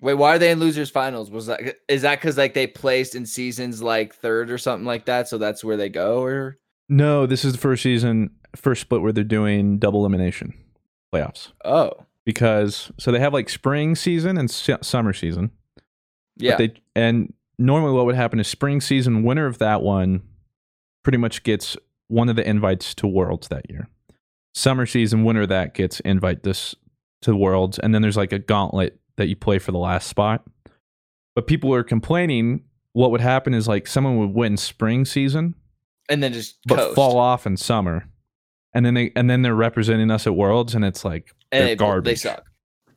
Wait, 0.00 0.14
why 0.14 0.34
are 0.34 0.38
they 0.38 0.50
in 0.52 0.60
losers 0.60 0.90
finals? 0.90 1.30
Was 1.30 1.46
that 1.46 1.60
is 1.88 2.02
that 2.02 2.20
because 2.20 2.36
like 2.38 2.54
they 2.54 2.66
placed 2.66 3.14
in 3.14 3.26
seasons 3.26 3.82
like 3.82 4.14
third 4.14 4.50
or 4.50 4.58
something 4.58 4.86
like 4.86 5.06
that? 5.06 5.28
So 5.28 5.38
that's 5.38 5.64
where 5.64 5.76
they 5.76 5.88
go, 5.88 6.22
or 6.22 6.58
No, 6.88 7.26
this 7.26 7.44
is 7.44 7.52
the 7.52 7.58
first 7.58 7.82
season, 7.82 8.30
first 8.54 8.80
split 8.82 9.02
where 9.02 9.12
they're 9.12 9.24
doing 9.24 9.78
double 9.78 10.00
elimination 10.00 10.54
playoffs 11.12 11.52
oh 11.64 11.90
because 12.26 12.92
so 12.98 13.10
they 13.10 13.18
have 13.18 13.32
like 13.32 13.48
spring 13.48 13.94
season 13.96 14.36
and 14.36 14.50
summer 14.50 15.12
season. 15.14 15.50
but 15.74 15.82
yeah, 16.44 16.56
they 16.56 16.74
and 16.94 17.32
normally 17.58 17.92
what 17.92 18.04
would 18.06 18.14
happen 18.14 18.38
is 18.38 18.46
spring 18.46 18.80
season 18.80 19.22
winner 19.24 19.46
of 19.46 19.56
that 19.58 19.82
one 19.82 20.22
pretty 21.08 21.16
much 21.16 21.42
gets 21.42 21.74
one 22.08 22.28
of 22.28 22.36
the 22.36 22.46
invites 22.46 22.94
to 22.94 23.06
worlds 23.06 23.48
that 23.48 23.70
year 23.70 23.88
summer 24.54 24.84
season 24.84 25.24
winner 25.24 25.46
that 25.46 25.72
gets 25.72 26.00
invite 26.00 26.42
this 26.42 26.74
to 27.22 27.34
worlds 27.34 27.78
and 27.78 27.94
then 27.94 28.02
there's 28.02 28.18
like 28.18 28.30
a 28.30 28.38
gauntlet 28.38 29.00
that 29.16 29.26
you 29.26 29.34
play 29.34 29.58
for 29.58 29.72
the 29.72 29.78
last 29.78 30.06
spot 30.06 30.44
but 31.34 31.46
people 31.46 31.72
are 31.72 31.82
complaining 31.82 32.62
what 32.92 33.10
would 33.10 33.22
happen 33.22 33.54
is 33.54 33.66
like 33.66 33.86
someone 33.86 34.18
would 34.18 34.34
win 34.34 34.54
spring 34.58 35.06
season 35.06 35.54
and 36.10 36.22
then 36.22 36.30
just 36.30 36.58
but 36.66 36.76
coast. 36.76 36.94
fall 36.94 37.16
off 37.18 37.46
in 37.46 37.56
summer 37.56 38.06
and 38.74 38.84
then 38.84 38.92
they 38.92 39.10
and 39.16 39.30
then 39.30 39.40
they're 39.40 39.54
representing 39.54 40.10
us 40.10 40.26
at 40.26 40.34
worlds 40.36 40.74
and 40.74 40.84
it's 40.84 41.06
like 41.06 41.34
and 41.50 41.62
they're 41.62 41.68
they, 41.68 41.76
garbage 41.76 42.22
they 42.22 42.28
suck. 42.28 42.44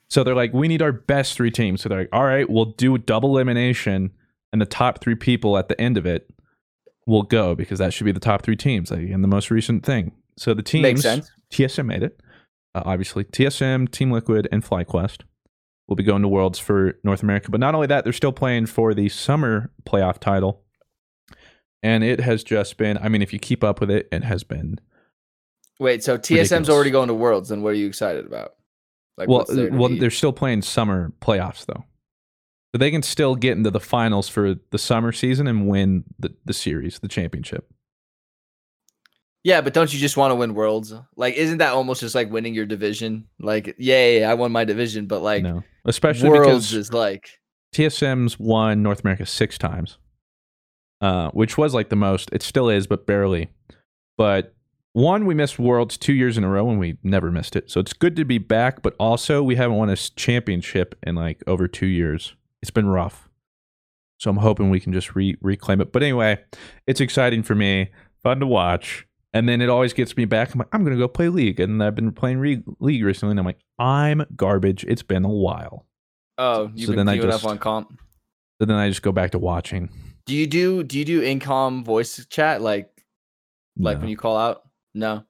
so 0.09 0.21
they're 0.21 0.35
like, 0.35 0.51
we 0.51 0.67
need 0.67 0.81
our 0.81 0.91
best 0.91 1.35
three 1.35 1.49
teams. 1.49 1.79
So 1.79 1.87
they're 1.87 1.99
like, 1.99 2.09
all 2.11 2.25
right, 2.25 2.49
we'll 2.49 2.65
do 2.65 2.97
double 2.97 3.29
elimination, 3.29 4.11
and 4.51 4.61
the 4.61 4.65
top 4.65 4.99
three 4.99 5.15
people 5.15 5.57
at 5.57 5.69
the 5.69 5.79
end 5.79 5.97
of 5.97 6.05
it 6.05 6.27
will 7.07 7.23
go 7.23 7.55
because 7.55 7.79
that 7.79 7.93
should 7.93 8.05
be 8.05 8.11
the 8.11 8.19
top 8.19 8.43
three 8.43 8.55
teams 8.55 8.91
like, 8.91 9.01
in 9.01 9.21
the 9.21 9.27
most 9.27 9.51
recent 9.51 9.85
thing. 9.85 10.11
So 10.37 10.53
the 10.53 10.63
teams 10.63 10.83
Makes 10.83 11.01
sense. 11.01 11.31
TSM 11.51 11.85
made 11.85 12.03
it. 12.03 12.19
Uh, 12.73 12.83
obviously, 12.85 13.23
TSM, 13.25 13.91
Team 13.91 14.11
Liquid, 14.11 14.47
and 14.51 14.63
FlyQuest 14.63 15.23
will 15.87 15.95
be 15.97 16.03
going 16.03 16.21
to 16.21 16.27
Worlds 16.27 16.57
for 16.57 16.97
North 17.03 17.21
America. 17.21 17.51
But 17.51 17.59
not 17.59 17.75
only 17.75 17.87
that, 17.87 18.05
they're 18.05 18.13
still 18.13 18.31
playing 18.31 18.67
for 18.67 18.93
the 18.93 19.09
summer 19.09 19.71
playoff 19.83 20.19
title. 20.19 20.63
And 21.83 22.03
it 22.03 22.21
has 22.21 22.43
just 22.43 22.77
been, 22.77 22.97
I 22.99 23.09
mean, 23.09 23.21
if 23.21 23.33
you 23.33 23.39
keep 23.39 23.63
up 23.63 23.81
with 23.81 23.91
it, 23.91 24.07
it 24.11 24.23
has 24.23 24.43
been. 24.43 24.79
Wait, 25.79 26.03
so 26.03 26.17
TSM's 26.17 26.29
Ridiculous. 26.29 26.69
already 26.69 26.91
going 26.91 27.07
to 27.07 27.13
Worlds, 27.13 27.49
then 27.49 27.61
what 27.61 27.71
are 27.71 27.77
you 27.77 27.87
excited 27.87 28.25
about? 28.25 28.53
Like, 29.17 29.27
well, 29.27 29.45
well, 29.49 29.89
they're 29.89 30.09
still 30.09 30.31
playing 30.31 30.61
summer 30.61 31.11
playoffs, 31.21 31.65
though. 31.65 31.83
So 32.73 32.77
they 32.77 32.91
can 32.91 33.03
still 33.03 33.35
get 33.35 33.57
into 33.57 33.69
the 33.69 33.81
finals 33.81 34.29
for 34.29 34.55
the 34.69 34.77
summer 34.77 35.11
season 35.11 35.47
and 35.47 35.67
win 35.67 36.05
the, 36.19 36.33
the 36.45 36.53
series, 36.53 36.99
the 36.99 37.09
championship. 37.09 37.69
yeah, 39.43 39.59
but 39.61 39.73
don't 39.73 39.91
you 39.93 39.99
just 39.99 40.15
want 40.17 40.31
to 40.31 40.35
win 40.35 40.53
Worlds? 40.53 40.93
Like, 41.15 41.33
isn't 41.35 41.57
that 41.57 41.73
almost 41.73 42.01
just 42.01 42.15
like 42.15 42.31
winning 42.31 42.53
your 42.53 42.65
division? 42.65 43.27
Like, 43.39 43.75
yay, 43.77 44.23
I 44.23 44.35
won 44.35 44.51
my 44.51 44.63
division, 44.63 45.05
but 45.07 45.21
like, 45.21 45.43
no, 45.43 45.63
especially 45.85 46.29
Worlds 46.29 46.69
because 46.69 46.73
is 46.73 46.93
like, 46.93 47.39
TSM's 47.73 48.39
won 48.39 48.83
North 48.83 49.01
America 49.01 49.25
six 49.25 49.57
times, 49.57 49.97
uh, 51.01 51.29
which 51.31 51.57
was 51.57 51.73
like 51.73 51.89
the 51.89 51.95
most. 51.95 52.29
It 52.31 52.41
still 52.43 52.69
is, 52.69 52.87
but 52.87 53.05
barely. 53.05 53.49
But 54.17 54.53
one, 54.93 55.25
we 55.25 55.33
missed 55.33 55.57
Worlds 55.57 55.97
two 55.97 56.13
years 56.13 56.37
in 56.37 56.43
a 56.43 56.49
row, 56.49 56.69
and 56.69 56.79
we 56.79 56.97
never 57.03 57.31
missed 57.31 57.55
it. 57.55 57.71
So 57.71 57.79
it's 57.79 57.93
good 57.93 58.15
to 58.17 58.25
be 58.25 58.37
back. 58.37 58.81
But 58.81 58.95
also, 58.99 59.41
we 59.41 59.55
haven't 59.55 59.77
won 59.77 59.89
a 59.89 59.95
championship 59.95 60.95
in 61.03 61.15
like 61.15 61.41
over 61.47 61.67
two 61.67 61.87
years. 61.87 62.35
It's 62.61 62.71
been 62.71 62.87
rough. 62.87 63.29
So 64.19 64.29
I'm 64.29 64.37
hoping 64.37 64.69
we 64.69 64.79
can 64.79 64.93
just 64.93 65.15
re- 65.15 65.37
reclaim 65.41 65.81
it. 65.81 65.91
But 65.91 66.03
anyway, 66.03 66.37
it's 66.85 67.01
exciting 67.01 67.41
for 67.43 67.55
me, 67.55 67.89
fun 68.21 68.39
to 68.39 68.47
watch. 68.47 69.07
And 69.33 69.47
then 69.49 69.61
it 69.61 69.69
always 69.69 69.93
gets 69.93 70.15
me 70.17 70.25
back. 70.25 70.53
I'm 70.53 70.59
like, 70.59 70.67
I'm 70.73 70.83
gonna 70.83 70.97
go 70.97 71.07
play 71.07 71.29
League, 71.29 71.59
and 71.59 71.81
I've 71.81 71.95
been 71.95 72.11
playing 72.11 72.37
re- 72.39 72.63
League 72.79 73.03
recently, 73.03 73.31
and 73.31 73.39
I'm 73.39 73.45
like, 73.45 73.59
I'm 73.79 74.23
garbage. 74.35 74.83
It's 74.87 75.03
been 75.03 75.23
a 75.25 75.29
while. 75.29 75.87
oh, 76.37 76.69
you've 76.75 76.87
So 76.87 76.91
been 76.95 77.05
then 77.05 77.09
I 77.09 77.17
just- 77.17 77.43
up 77.43 77.49
on 77.49 77.57
comp. 77.57 77.97
So 78.59 78.65
then 78.65 78.75
I 78.77 78.89
just 78.89 79.01
go 79.01 79.11
back 79.11 79.31
to 79.31 79.39
watching. 79.39 79.89
Do 80.27 80.35
you 80.35 80.45
do 80.45 80.83
do 80.83 80.99
you 80.99 81.05
do 81.05 81.21
incom 81.21 81.83
voice 81.83 82.23
chat 82.27 82.61
like 82.61 82.89
like 83.77 83.97
No. 83.97 84.01
when 84.01 84.09
you 84.09 84.17
call 84.17 84.37
out? 84.37 84.61
No, 84.93 85.23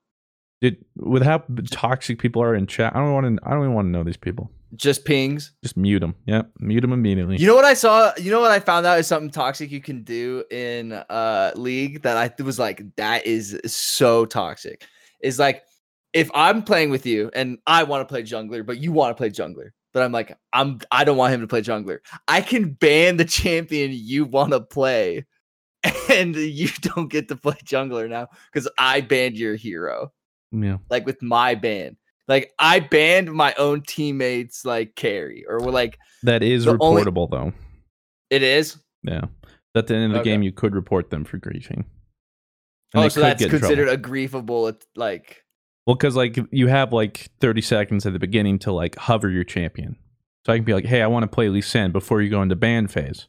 Dude, 0.62 0.84
with 0.98 1.24
how 1.24 1.44
toxic 1.70 2.20
people 2.20 2.42
are 2.44 2.54
in 2.56 2.68
chat, 2.68 2.94
I 2.96 3.00
don't 3.00 3.14
want 3.14 3.38
to. 3.40 3.48
I 3.48 3.52
don't 3.52 3.60
even 3.64 3.74
want 3.74 3.86
to 3.86 3.90
know 3.92 4.04
these 4.04 4.18
people. 4.18 4.52
Just 4.76 5.06
pings. 5.06 5.54
Just 5.64 5.78
mute 5.78 6.00
them. 6.00 6.16
Yep, 6.26 6.52
mute 6.60 6.82
them 6.82 6.94
immediately. 6.94 7.38
You 7.38 7.48
know 7.48 7.56
what 7.56 7.66
I 7.66 7.74
saw? 7.74 8.12
You 8.18 8.32
know 8.32 8.40
what 8.40 8.52
I 8.52 8.60
found 8.60 8.86
out 8.86 9.00
is 9.00 9.08
something 9.08 9.30
toxic 9.30 9.72
you 9.72 9.82
can 9.82 10.04
do 10.04 10.44
in 10.52 10.94
uh 10.94 11.52
league 11.56 12.04
that 12.04 12.18
I 12.18 12.44
was 12.44 12.60
like 12.60 12.84
that 12.96 13.26
is 13.26 13.60
so 13.66 14.26
toxic. 14.26 14.86
Is 15.22 15.40
like 15.40 15.64
if 16.14 16.30
I'm 16.34 16.64
playing 16.64 16.90
with 16.90 17.06
you 17.06 17.32
and 17.34 17.58
I 17.68 17.84
want 17.84 18.08
to 18.08 18.12
play 18.12 18.24
jungler, 18.24 18.66
but 18.66 18.80
you 18.80 18.92
want 18.92 19.16
to 19.16 19.20
play 19.20 19.30
jungler, 19.30 19.70
but 19.94 20.04
I'm 20.04 20.12
like 20.12 20.38
I'm 20.54 20.80
I 20.92 21.04
don't 21.04 21.18
want 21.18 21.34
him 21.34 21.42
to 21.42 21.48
play 21.48 21.62
jungler. 21.62 22.00
I 22.28 22.42
can 22.42 22.72
ban 22.72 23.18
the 23.18 23.26
champion 23.26 23.92
you 23.94 24.26
want 24.26 24.52
to 24.52 24.62
play, 24.62 25.26
and 26.10 26.36
you 26.36 26.70
don't 26.82 27.10
get 27.10 27.28
to 27.30 27.36
play 27.36 27.58
jungler 27.66 28.10
now 28.10 28.28
because 28.52 28.70
I 28.78 29.02
banned 29.02 29.38
your 29.38 29.56
hero. 29.56 30.12
yeah, 30.52 30.78
Like 30.90 31.06
with 31.06 31.22
my 31.22 31.56
ban. 31.56 31.98
Like 32.28 32.52
I 32.60 32.80
banned 32.80 33.32
my 33.34 33.54
own 33.58 33.82
teammates 33.82 34.64
like 34.66 34.96
carry 34.96 35.44
or 35.48 35.60
like 35.60 35.98
that 36.24 36.44
is 36.44 36.66
The 36.66 36.78
only- 36.80 37.04
reportable 37.04 37.30
though. 37.30 37.54
it 38.30 38.44
is. 38.44 38.78
Yeah, 39.04 39.22
at 39.76 39.88
the 39.88 39.96
end 39.96 40.06
of 40.06 40.12
the 40.14 40.20
Okay. 40.20 40.30
game, 40.32 40.44
you 40.44 40.52
could 40.52 40.76
report 40.76 41.10
them 41.10 41.24
for 41.26 41.40
griefing. 41.40 41.86
oh, 42.94 43.02
they 43.04 43.10
so 43.10 43.22
that's 43.22 43.42
in 43.42 43.50
trouble. 43.50 43.68
considered 43.68 43.90
a 43.90 43.98
griefable 43.98 44.80
like 44.96 45.44
Well, 45.88 45.96
because 45.96 46.16
like 46.16 46.38
you 46.52 46.68
have 46.68 46.94
like 46.94 47.28
30 47.40 47.62
seconds 47.62 48.06
at 48.06 48.14
the 48.14 48.20
beginning 48.20 48.60
to 48.60 48.72
like 48.72 48.96
hover 48.98 49.30
your 49.30 49.44
champion. 49.44 49.96
So 50.46 50.54
I 50.54 50.58
can 50.58 50.64
be 50.66 50.74
like, 50.74 50.86
hey, 50.86 51.02
I 51.02 51.08
want 51.08 51.24
to 51.24 51.28
play 51.28 51.50
Lee 51.50 51.62
Sin 51.62 51.92
before 51.92 52.22
you 52.22 52.30
go 52.30 52.42
into 52.42 52.56
ban 52.56 52.88
phase. 52.88 53.28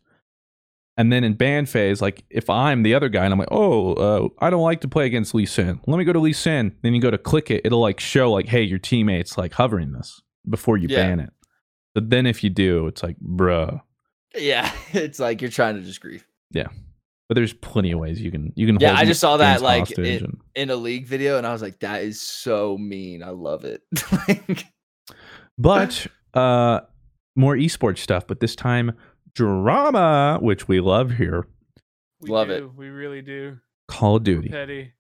And 0.99 1.11
then 1.11 1.25
in 1.25 1.35
ban 1.35 1.65
phase, 1.67 2.03
like 2.03 2.23
if 2.29 2.51
I'm 2.51 2.83
the 2.83 2.95
other 2.95 3.09
guy 3.09 3.25
and 3.25 3.33
I'm 3.33 3.39
like, 3.39 3.49
oh, 3.51 3.95
uh, 3.95 4.29
I 4.41 4.51
don't 4.51 4.63
like 4.63 4.83
to 4.83 4.89
play 4.89 5.07
against 5.07 5.35
Lee 5.35 5.47
Sin. 5.47 5.81
Let 5.87 5.97
me 5.97 6.05
go 6.05 6.13
to 6.13 6.19
Lee 6.21 6.35
Sin. 6.35 6.77
Then 6.83 6.95
you 6.95 7.01
go 7.01 7.11
to 7.11 7.17
click 7.19 7.51
it, 7.51 7.63
it'll 7.65 7.81
like 7.81 7.99
show 7.99 8.31
like, 8.31 8.47
hey, 8.47 8.63
your 8.63 8.79
teammate's 8.79 9.39
like 9.39 9.55
hovering 9.55 9.93
this 9.93 10.21
before 10.49 10.77
you 10.77 10.89
Yeah. 10.91 10.99
ban 10.99 11.21
it. 11.21 11.31
But 11.95 12.11
then 12.11 12.27
if 12.27 12.45
you 12.45 12.51
do, 12.51 12.87
it's 12.89 13.03
like, 13.03 13.17
bruh. 13.21 13.81
yeah, 14.37 14.71
it's 14.93 15.19
like 15.19 15.41
you're 15.41 15.51
trying 15.51 15.77
to 15.77 15.83
just 15.83 16.01
grief. 16.01 16.27
Yeah, 16.51 16.69
but 17.29 17.37
there's 17.37 17.55
plenty 17.55 17.93
of 17.93 17.99
ways 17.99 18.21
you 18.21 18.31
can 18.31 18.53
you 18.57 18.67
can. 18.67 18.79
Yeah, 18.79 18.95
I 18.95 19.07
just 19.07 19.21
saw 19.21 19.39
that, 19.39 19.63
like, 19.63 19.91
it- 19.93 20.23
and- 20.23 20.39
In 20.55 20.69
a 20.71 20.77
league 20.77 21.07
video, 21.07 21.39
and 21.39 21.47
I 21.47 21.53
was 21.53 21.63
like, 21.63 21.81
that 21.81 22.03
is 22.03 22.21
so 22.21 22.77
mean. 22.77 23.23
I 23.23 23.31
love 23.31 23.65
it. 23.65 23.83
Like, 24.29 24.67
but 25.59 26.07
uh 26.35 26.81
more 27.37 27.57
esports 27.57 27.99
stuff. 27.99 28.27
But 28.27 28.41
this 28.41 28.55
time 28.57 28.93
drama, 29.35 30.39
which 30.41 30.69
we 30.69 30.81
love 30.81 31.13
here. 31.13 31.47
We 32.21 32.29
Love 32.31 32.51
it. 32.51 32.75
We 32.75 32.89
really 32.89 33.23
do. 33.23 33.59
Call 33.89 34.17
of 34.17 34.23
We're 34.23 34.35
Duty. 34.35 34.49
Petty. 34.49 34.93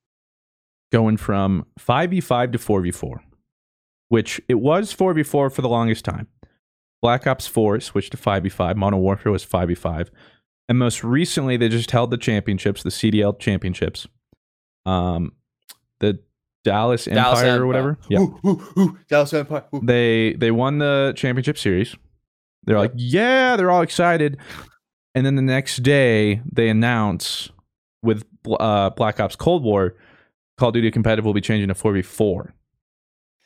going 0.91 1.16
from 1.16 1.64
5v5 1.80 2.53
to 2.53 2.59
4v4, 2.59 3.18
which 4.09 4.41
it 4.49 4.57
was 4.57 4.93
4v4 4.95 5.53
for 5.53 5.62
the 5.62 5.68
longest 5.68 6.05
time. 6.05 6.26
Black 7.01 7.26
Ops 7.26 7.47
4 7.47 7.80
switched 7.80 8.12
to 8.12 8.16
5v5. 8.18 8.76
Modern 8.76 9.01
Warfare 9.01 9.33
was 9.33 9.45
5v5. 9.47 10.09
And 10.68 10.78
most 10.78 11.03
recently, 11.05 11.57
they 11.57 11.68
just 11.68 11.91
held 11.91 12.11
the 12.11 12.16
championships, 12.16 12.83
the 12.83 12.91
CDL 12.91 13.39
championships. 13.39 14.07
Um, 14.87 15.33
the 16.01 16.20
Dallas, 16.64 17.05
Dallas 17.07 17.41
Empire 17.41 17.62
or 17.62 17.66
whatever. 17.66 17.99
Yeah. 18.09 18.20
ooh, 18.20 18.39
ooh, 18.47 18.62
ooh, 18.78 18.99
Dallas 19.09 19.33
Empire. 19.33 19.64
ooh. 19.74 19.80
They 19.83 20.35
they 20.35 20.51
won 20.53 20.78
the 20.78 21.12
championship 21.16 21.59
series. 21.59 21.97
They're 22.65 22.79
like, 22.79 22.93
yeah, 22.95 23.57
they're 23.57 23.71
all 23.71 23.83
excited. 23.83 24.39
And 25.15 25.27
then 25.27 25.35
the 25.35 25.43
next 25.43 25.79
day, 25.83 26.41
they 26.51 26.69
announce 26.69 27.51
with 28.03 28.25
uh, 28.47 28.91
Black 28.91 29.21
Ops 29.21 29.37
Cold 29.37 29.63
War, 29.63 29.95
Call 30.59 30.69
of 30.69 30.75
Duty 30.75 30.91
competitive 30.91 31.25
will 31.25 31.35
be 31.35 31.41
changing 31.41 31.69
to 31.69 31.75
4v4. 31.75 32.53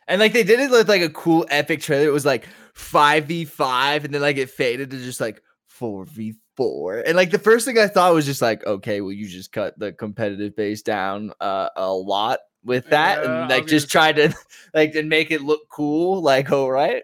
And 0.09 0.21
like 0.21 0.33
they 0.33 0.45
did 0.45 0.61
it 0.61 0.71
with 0.71 0.89
like 0.89 1.03
a 1.03 1.09
cool 1.11 1.47
epic 1.51 1.81
trailer. 1.81 2.07
It 2.07 2.13
was 2.13 2.25
like 2.25 2.47
five 2.75 3.25
v 3.25 3.45
five, 3.45 4.05
and 4.05 4.15
then 4.15 4.21
like 4.23 4.37
it 4.37 4.51
faded 4.51 4.91
to 4.93 4.99
just 4.99 5.21
like 5.21 5.43
four 5.67 6.05
v 6.05 6.35
four. 6.57 7.01
And 7.01 7.17
like 7.17 7.33
the 7.33 7.41
first 7.41 7.67
thing 7.67 7.77
I 7.77 7.89
thought 7.89 8.15
was 8.15 8.25
just 8.25 8.41
like, 8.41 8.65
okay, 8.65 9.01
well 9.01 9.11
you 9.13 9.27
just 9.27 9.51
cut 9.51 9.77
the 9.79 9.93
competitive 9.93 10.55
base 10.55 10.83
down 10.83 11.33
uh, 11.41 11.71
a 11.75 11.93
lot 11.93 12.39
with 12.63 12.89
that, 12.91 13.25
Yeah, 13.25 13.41
and 13.43 13.51
like 13.51 13.65
was 13.65 13.73
just 13.73 13.93
gonna 13.93 14.13
try 14.13 14.29
to 14.29 14.35
like 14.75 14.95
and 14.95 15.09
make 15.09 15.33
it 15.33 15.43
look 15.43 15.63
cool. 15.73 16.23
Like, 16.23 16.53
all 16.53 16.71
right, 16.71 17.03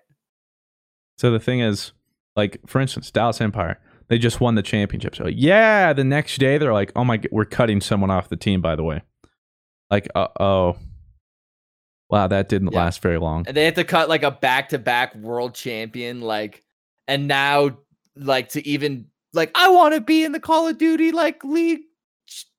So 1.18 1.32
the 1.32 1.40
thing 1.40 1.58
is, 1.58 1.92
like 2.36 2.58
for 2.66 2.80
instance, 2.80 3.10
Dallas 3.10 3.40
Empire, 3.40 3.78
they 4.08 4.18
just 4.18 4.40
won 4.40 4.54
the 4.54 4.62
championship. 4.62 5.14
So 5.16 5.26
yeah, 5.28 5.92
the 5.92 6.04
next 6.04 6.38
day 6.38 6.58
they're 6.58 6.72
like, 6.72 6.92
oh 6.96 7.04
my, 7.04 7.16
g- 7.18 7.28
we're 7.32 7.44
cutting 7.44 7.80
someone 7.80 8.10
off 8.10 8.28
the 8.28 8.36
team. 8.36 8.60
By 8.60 8.76
the 8.76 8.84
way, 8.84 9.02
like, 9.90 10.08
uh 10.14 10.28
oh, 10.40 10.76
wow, 12.10 12.26
that 12.28 12.48
didn't 12.48 12.72
Yeah. 12.72 12.78
last 12.80 13.00
very 13.02 13.18
long. 13.18 13.44
and 13.46 13.56
they 13.56 13.64
had 13.64 13.74
to 13.76 13.84
cut 13.84 14.08
like 14.08 14.22
a 14.22 14.30
back 14.30 14.70
to 14.70 14.78
back 14.78 15.14
world 15.14 15.54
champion. 15.54 16.20
Like, 16.20 16.62
and 17.08 17.26
now 17.28 17.76
like 18.16 18.50
to 18.50 18.66
even 18.66 19.06
like 19.32 19.50
I 19.54 19.68
want 19.70 19.94
to 19.94 20.00
be 20.00 20.24
in 20.24 20.32
the 20.32 20.40
Call 20.40 20.68
of 20.68 20.78
Duty 20.78 21.12
like 21.12 21.42
league 21.44 21.80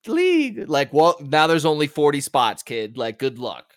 league. 0.07 0.67
Like, 0.67 0.91
well, 0.93 1.15
now 1.21 1.47
there's 1.47 1.65
only 1.65 1.87
40 1.87 2.19
spots, 2.21 2.61
kid. 2.63 2.97
Like, 2.97 3.17
good 3.19 3.39
luck. 3.39 3.72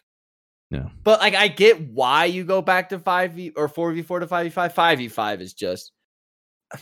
Yeah. 0.71 0.89
But 1.05 1.21
like 1.21 1.35
I 1.35 1.49
get 1.49 1.81
why 1.81 2.25
you 2.25 2.45
go 2.45 2.61
back 2.61 2.89
to 2.89 2.99
5v 2.99 3.53
or 3.57 3.69
4v4 3.69 4.21
to 4.21 4.27
5v5. 4.27 4.75
5v5 4.75 5.41
is 5.41 5.55
just 5.55 5.93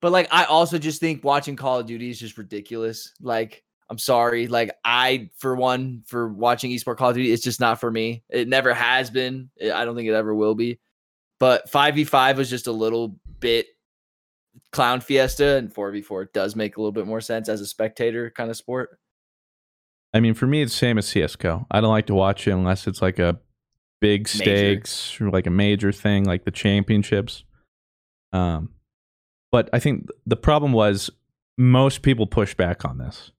But 0.00 0.12
like 0.12 0.28
I 0.30 0.44
also 0.44 0.78
just 0.78 1.00
think 1.00 1.24
watching 1.24 1.56
Call 1.56 1.80
of 1.80 1.86
Duty 1.86 2.08
is 2.08 2.18
just 2.18 2.38
ridiculous. 2.38 3.12
Like 3.20 3.62
I'm 3.90 3.98
sorry. 3.98 4.46
Like 4.46 4.70
I 4.84 5.30
for 5.36 5.54
one 5.54 6.02
for 6.06 6.28
watching 6.28 6.70
esports 6.70 6.96
Call 6.96 7.10
of 7.10 7.16
Duty 7.16 7.32
it's 7.32 7.42
just 7.42 7.60
not 7.60 7.80
for 7.80 7.90
me. 7.90 8.22
It 8.30 8.48
never 8.48 8.72
has 8.72 9.10
been. 9.10 9.50
I 9.62 9.72
I 9.72 9.84
don't 9.84 9.96
think 9.96 10.08
it 10.08 10.14
ever 10.14 10.34
will 10.34 10.54
be. 10.54 10.78
But 11.38 11.70
5v5 11.70 12.36
was 12.36 12.50
just 12.50 12.66
a 12.66 12.72
little 12.72 13.18
bit 13.40 13.66
clown 14.72 15.00
fiesta 15.00 15.56
and 15.56 15.72
4v4 15.72 16.32
does 16.32 16.54
make 16.54 16.76
a 16.76 16.80
little 16.80 16.92
bit 16.92 17.06
more 17.06 17.20
sense 17.20 17.48
as 17.48 17.60
a 17.60 17.66
spectator 17.66 18.30
kind 18.30 18.50
of 18.50 18.56
sport. 18.56 18.98
I 20.12 20.20
mean, 20.20 20.34
for 20.34 20.46
me, 20.46 20.62
it's 20.62 20.74
same 20.74 20.98
as 20.98 21.06
CS:GO. 21.08 21.66
I 21.70 21.80
don't 21.80 21.90
like 21.90 22.06
to 22.06 22.14
watch 22.14 22.46
it 22.48 22.52
unless 22.52 22.86
it's 22.86 23.00
like 23.00 23.18
a 23.18 23.38
big 24.00 24.22
Major. 24.22 24.38
stakes 24.38 25.20
or 25.20 25.30
like 25.30 25.46
a 25.46 25.50
major 25.50 25.92
thing, 25.92 26.24
like 26.24 26.44
the 26.44 26.50
championships. 26.50 27.44
Um, 28.32 28.70
but 29.52 29.68
I 29.72 29.78
think 29.78 30.08
the 30.26 30.36
problem 30.36 30.72
was 30.72 31.10
most 31.58 32.02
people 32.02 32.26
pushed 32.26 32.56
back 32.56 32.84
on 32.84 32.98
this. 32.98 33.30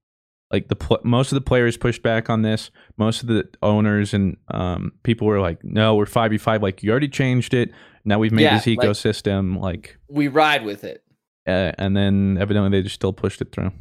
Like 0.51 0.67
the 0.67 0.75
pl- 0.75 0.99
most 1.03 1.31
of 1.31 1.35
the 1.35 1.41
players 1.41 1.77
pushed 1.77 2.03
back 2.03 2.29
on 2.29 2.41
this. 2.41 2.71
Most 2.97 3.21
of 3.21 3.27
the 3.29 3.47
owners 3.61 4.13
and 4.13 4.35
um, 4.49 4.91
people 5.03 5.27
were 5.27 5.39
like, 5.39 5.63
"No, 5.63 5.95
we're 5.95 6.05
five 6.05 6.31
v 6.31 6.37
five. 6.37 6.61
Like 6.61 6.83
you 6.83 6.91
already 6.91 7.07
changed 7.07 7.53
it. 7.53 7.71
Now 8.03 8.19
we've 8.19 8.31
made 8.33 8.43
Yeah, 8.43 8.55
this 8.57 8.67
like- 8.67 8.79
ecosystem. 8.79 9.59
Like, 9.61 9.97
We 10.09 10.27
ride 10.27 10.65
with 10.65 10.83
it. 10.83 11.03
uh, 11.47 11.71
and 11.77 11.95
then 11.95 12.37
evidently 12.39 12.69
they 12.71 12.81
just 12.83 12.95
still 12.95 13.13
pushed 13.13 13.41
it 13.41 13.51
through. 13.51 13.71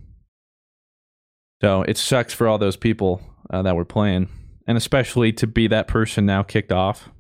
So 1.61 1.83
it 1.83 1.99
sucks 1.99 2.33
for 2.33 2.49
all 2.49 2.59
those 2.59 2.77
people 2.77 3.21
uh, 3.51 3.63
that 3.63 3.77
were 3.77 3.85
playing, 3.85 4.29
and 4.67 4.79
especially 4.79 5.33
to 5.35 5.47
be 5.47 5.69
that 5.69 5.89
person 5.89 6.27
now 6.27 6.43
kicked 6.43 6.73
off. 6.73 7.11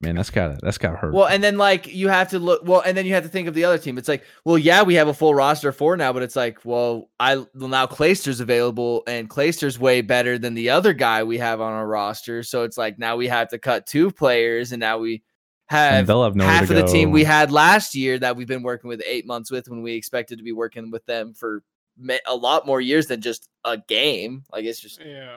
Man, 0.00 0.14
that's 0.14 0.30
gotta 0.30 0.58
that's 0.62 0.78
gotta 0.78 0.96
hurt. 0.96 1.12
Well, 1.12 1.26
and 1.26 1.42
then 1.42 1.58
like 1.58 1.88
you 1.88 2.06
have 2.06 2.30
to 2.30 2.38
look 2.38 2.62
well, 2.64 2.80
and 2.82 2.96
then 2.96 3.04
you 3.04 3.14
have 3.14 3.24
to 3.24 3.28
think 3.28 3.48
of 3.48 3.54
the 3.54 3.64
other 3.64 3.78
team. 3.78 3.98
It's 3.98 4.06
like, 4.06 4.22
well, 4.44 4.56
yeah, 4.56 4.84
we 4.84 4.94
have 4.94 5.08
a 5.08 5.14
full 5.14 5.34
roster 5.34 5.72
for 5.72 5.96
now, 5.96 6.12
but 6.12 6.22
it's 6.22 6.36
like, 6.36 6.64
well, 6.64 7.10
I 7.18 7.36
well, 7.52 7.68
now 7.68 7.86
Clayster's 7.86 8.38
available, 8.38 9.02
and 9.08 9.28
Clayster's 9.28 9.76
way 9.76 10.00
better 10.00 10.38
than 10.38 10.54
the 10.54 10.70
other 10.70 10.92
guy 10.92 11.24
we 11.24 11.38
have 11.38 11.60
on 11.60 11.72
our 11.72 11.86
roster. 11.86 12.44
So 12.44 12.62
it's 12.62 12.78
like 12.78 12.96
now 13.00 13.16
we 13.16 13.26
have 13.26 13.48
to 13.48 13.58
cut 13.58 13.86
two 13.86 14.12
players, 14.12 14.70
and 14.70 14.78
now 14.78 14.98
we 14.98 15.24
and 15.68 15.96
have 15.96 16.06
they'll 16.06 16.22
have 16.22 16.36
half 16.36 16.70
of 16.70 16.76
the 16.76 16.86
team 16.86 17.10
we 17.10 17.24
had 17.24 17.50
last 17.50 17.96
year 17.96 18.20
that 18.20 18.36
we've 18.36 18.46
been 18.46 18.62
working 18.62 18.88
with 18.88 19.02
eight 19.04 19.26
months 19.26 19.50
with 19.50 19.68
when 19.68 19.82
we 19.82 19.94
expected 19.94 20.38
to 20.38 20.44
be 20.44 20.52
working 20.52 20.92
with 20.92 21.04
them 21.06 21.34
for 21.34 21.64
a 22.26 22.36
lot 22.36 22.66
more 22.66 22.80
years 22.80 23.06
than 23.06 23.20
just 23.20 23.48
a 23.64 23.78
game. 23.78 24.44
Like 24.52 24.64
it's 24.64 24.80
just, 24.80 25.00
Yeah. 25.04 25.36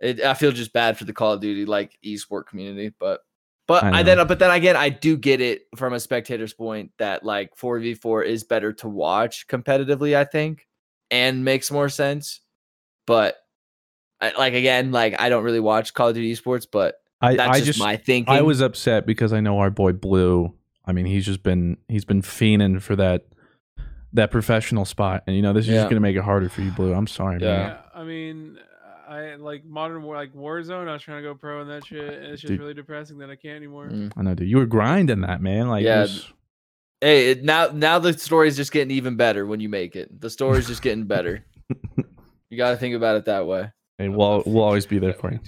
it, 0.00 0.20
I 0.20 0.34
feel 0.34 0.52
just 0.52 0.72
bad 0.72 0.98
for 0.98 1.04
the 1.04 1.12
Call 1.12 1.32
of 1.34 1.40
Duty 1.40 1.66
like 1.66 1.98
esport 2.04 2.46
community, 2.46 2.92
but 2.98 3.20
but 3.66 3.84
I 3.84 4.00
I, 4.00 4.02
then 4.02 4.26
but 4.26 4.38
then 4.38 4.50
again, 4.50 4.76
I 4.76 4.88
do 4.88 5.16
get 5.16 5.40
it 5.40 5.66
from 5.76 5.92
a 5.92 6.00
spectator's 6.00 6.52
point 6.52 6.92
that 6.98 7.24
like 7.24 7.56
four 7.56 7.78
v 7.78 7.94
four 7.94 8.22
is 8.22 8.44
better 8.44 8.72
to 8.74 8.88
watch 8.88 9.46
competitively. 9.46 10.16
I 10.16 10.24
think 10.24 10.66
and 11.10 11.44
makes 11.44 11.70
more 11.70 11.88
sense, 11.88 12.40
but. 13.06 13.36
I, 14.22 14.32
like 14.36 14.52
again, 14.52 14.92
like 14.92 15.18
I 15.18 15.30
don't 15.30 15.44
really 15.44 15.60
watch 15.60 15.94
Call 15.94 16.08
of 16.08 16.14
Duty 16.14 16.34
esports, 16.34 16.66
but 16.70 16.96
I, 17.22 17.36
that's 17.36 17.56
I 17.56 17.60
just, 17.60 17.66
just 17.68 17.78
my 17.78 17.96
thinking. 17.96 18.34
I 18.34 18.42
was 18.42 18.60
upset 18.60 19.06
because 19.06 19.32
I 19.32 19.40
know 19.40 19.60
our 19.60 19.70
boy 19.70 19.92
Blue. 19.92 20.52
I 20.84 20.92
mean, 20.92 21.06
he's 21.06 21.24
just 21.24 21.42
been 21.42 21.78
he's 21.88 22.04
been 22.04 22.20
fiending 22.20 22.82
for 22.82 22.96
that 22.96 23.24
that 24.12 24.30
professional 24.30 24.84
spot, 24.84 25.24
and 25.26 25.36
you 25.36 25.42
know 25.42 25.52
this 25.52 25.66
is 25.66 25.70
Yeah. 25.72 25.80
just 25.82 25.90
gonna 25.90 26.00
make 26.00 26.16
it 26.16 26.22
harder 26.22 26.48
for 26.48 26.62
you, 26.62 26.70
Blue. 26.70 26.92
I'm 26.94 27.06
sorry, 27.06 27.40
Yeah. 27.40 27.46
man. 27.56 27.66
Yeah, 27.68 28.00
I 28.00 28.04
mean, 28.04 28.58
I 29.08 29.34
like 29.36 29.64
modern 29.64 30.02
war, 30.02 30.14
like 30.16 30.32
Warzone. 30.34 30.88
I 30.88 30.92
was 30.92 31.02
trying 31.02 31.18
to 31.22 31.28
go 31.28 31.34
pro 31.34 31.62
in 31.62 31.68
that 31.68 31.84
shit, 31.86 32.02
and 32.14 32.26
it's 32.26 32.40
just 32.42 32.50
Dude. 32.50 32.60
really 32.60 32.74
depressing 32.74 33.18
that 33.18 33.30
I 33.30 33.36
can't 33.36 33.56
anymore. 33.56 33.88
Mm. 33.88 34.12
I 34.16 34.22
know, 34.22 34.34
dude. 34.34 34.48
You 34.48 34.58
were 34.58 34.66
grinding 34.66 35.20
that, 35.22 35.40
man. 35.42 35.68
Like, 35.68 35.84
Yeah, 35.84 36.02
was- 36.02 36.32
Hey, 37.02 37.30
it, 37.30 37.42
now 37.44 37.70
now 37.72 37.98
the 37.98 38.12
story's 38.12 38.56
just 38.56 38.72
getting 38.72 38.90
even 38.90 39.16
better 39.16 39.46
when 39.46 39.58
you 39.60 39.68
make 39.70 39.96
it. 39.96 40.20
The 40.20 40.28
story's 40.28 40.66
just 40.66 40.82
getting 40.82 41.04
better. 41.04 41.44
You 42.50 42.56
got 42.56 42.72
to 42.72 42.76
think 42.76 42.96
about 42.96 43.16
it 43.16 43.26
that 43.26 43.46
way. 43.46 43.70
hey, 43.96 44.08
we'll 44.08 44.42
we'll 44.44 44.64
always 44.64 44.84
be 44.84 44.98
there 44.98 45.12
for 45.12 45.30
you. 45.32 45.38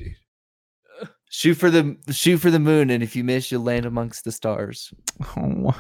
Shoot 1.35 1.55
for 1.55 1.70
the 1.70 1.97
shoot 2.11 2.37
for 2.39 2.51
the 2.51 2.59
moon, 2.59 2.91
and 2.91 3.03
if 3.03 3.16
you 3.16 3.24
miss, 3.24 3.51
you'll 3.51 3.62
land 3.62 3.87
amongst 3.87 4.24
the 4.24 4.33
stars. 4.33 4.93
Oh, 5.35 5.74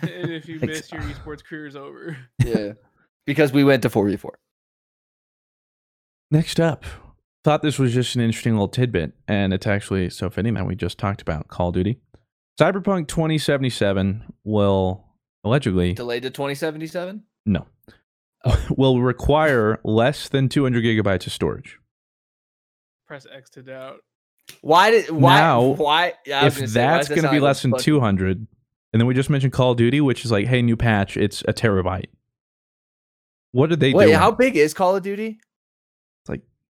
and 0.00 0.30
if 0.30 0.48
you 0.48 0.58
Thanks. 0.60 0.90
miss, 0.90 0.92
your 0.92 1.02
esports 1.02 1.44
career 1.44 1.66
is 1.66 1.76
over. 1.76 2.16
Yeah, 2.42 2.72
because 3.26 3.52
we 3.52 3.64
went 3.64 3.82
to 3.82 3.90
four 3.90 4.08
v 4.08 4.16
four. 4.16 4.38
Next 6.30 6.58
up, 6.58 6.84
thought 7.44 7.60
this 7.60 7.78
was 7.78 7.92
just 7.92 8.14
an 8.16 8.22
interesting 8.22 8.54
little 8.54 8.66
tidbit, 8.68 9.12
and 9.26 9.52
it's 9.52 9.66
actually 9.66 10.08
so 10.08 10.30
fitting 10.30 10.54
that 10.54 10.66
we 10.66 10.74
just 10.74 10.96
talked 10.96 11.20
about 11.20 11.48
Call 11.48 11.68
of 11.68 11.74
Duty. 11.74 12.00
Cyberpunk 12.58 13.08
2077 13.08 14.24
will 14.44 15.04
allegedly 15.44 15.92
Delayed 15.92 16.22
to 16.22 16.30
twenty 16.30 16.54
seventy 16.54 16.86
seven. 16.86 17.24
no 17.44 17.66
will 18.70 19.02
require 19.02 19.80
less 19.84 20.28
than 20.30 20.48
200 20.48 20.82
gigabytes 20.82 21.26
of 21.26 21.32
storage. 21.34 21.78
Press 23.06 23.26
X 23.30 23.50
to 23.50 23.62
doubt. 23.62 24.00
Why 24.60 24.90
did 24.90 25.10
why 25.10 25.38
Now, 25.38 25.62
why? 25.62 26.14
Yeah, 26.26 26.46
if 26.46 26.54
say, 26.54 26.66
that's 26.66 27.08
going 27.08 27.22
to 27.22 27.30
be 27.30 27.40
less 27.40 27.62
than 27.62 27.72
fucking- 27.72 27.84
200, 27.84 28.46
and 28.92 29.00
then 29.00 29.06
we 29.06 29.14
just 29.14 29.30
mentioned 29.30 29.52
Call 29.52 29.72
of 29.72 29.76
Duty, 29.76 30.00
which 30.00 30.24
is 30.24 30.32
like, 30.32 30.46
hey, 30.46 30.62
new 30.62 30.76
patch, 30.76 31.16
it's 31.16 31.42
a 31.48 31.52
terabyte. 31.52 32.06
What 33.52 33.70
did 33.70 33.80
they 33.80 33.92
Wait, 33.92 34.06
do? 34.08 34.14
how 34.14 34.30
big 34.30 34.56
is 34.56 34.74
Call 34.74 34.96
of 34.96 35.02
Duty? 35.02 35.40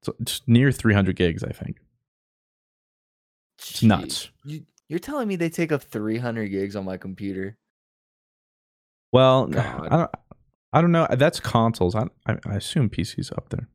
So 0.03 0.14
it's 0.20 0.43
near 0.47 0.70
300 0.70 1.16
gigs, 1.16 1.43
I 1.43 1.51
think. 1.51 1.79
It's 3.59 3.83
nuts. 3.83 4.31
You, 4.45 4.64
you're 4.89 5.01
telling 5.01 5.26
me 5.26 5.35
they 5.37 5.51
take 5.51 5.72
up 5.72 5.83
three 5.83 6.18
hundred 6.18 6.49
gigs 6.49 6.76
on 6.76 6.85
my 6.85 6.97
computer? 6.97 7.59
Well, 9.12 9.47
God. 9.49 9.89
I 9.91 9.97
don't, 9.97 10.11
I 10.72 10.81
don't 10.81 10.93
know. 10.93 11.07
That's 11.11 11.41
consoles. 11.41 11.97
I, 11.97 12.05
I, 12.26 12.37
I 12.47 12.55
assume 12.55 12.91
PC's 12.91 13.33
up 13.33 13.49
there. 13.49 13.68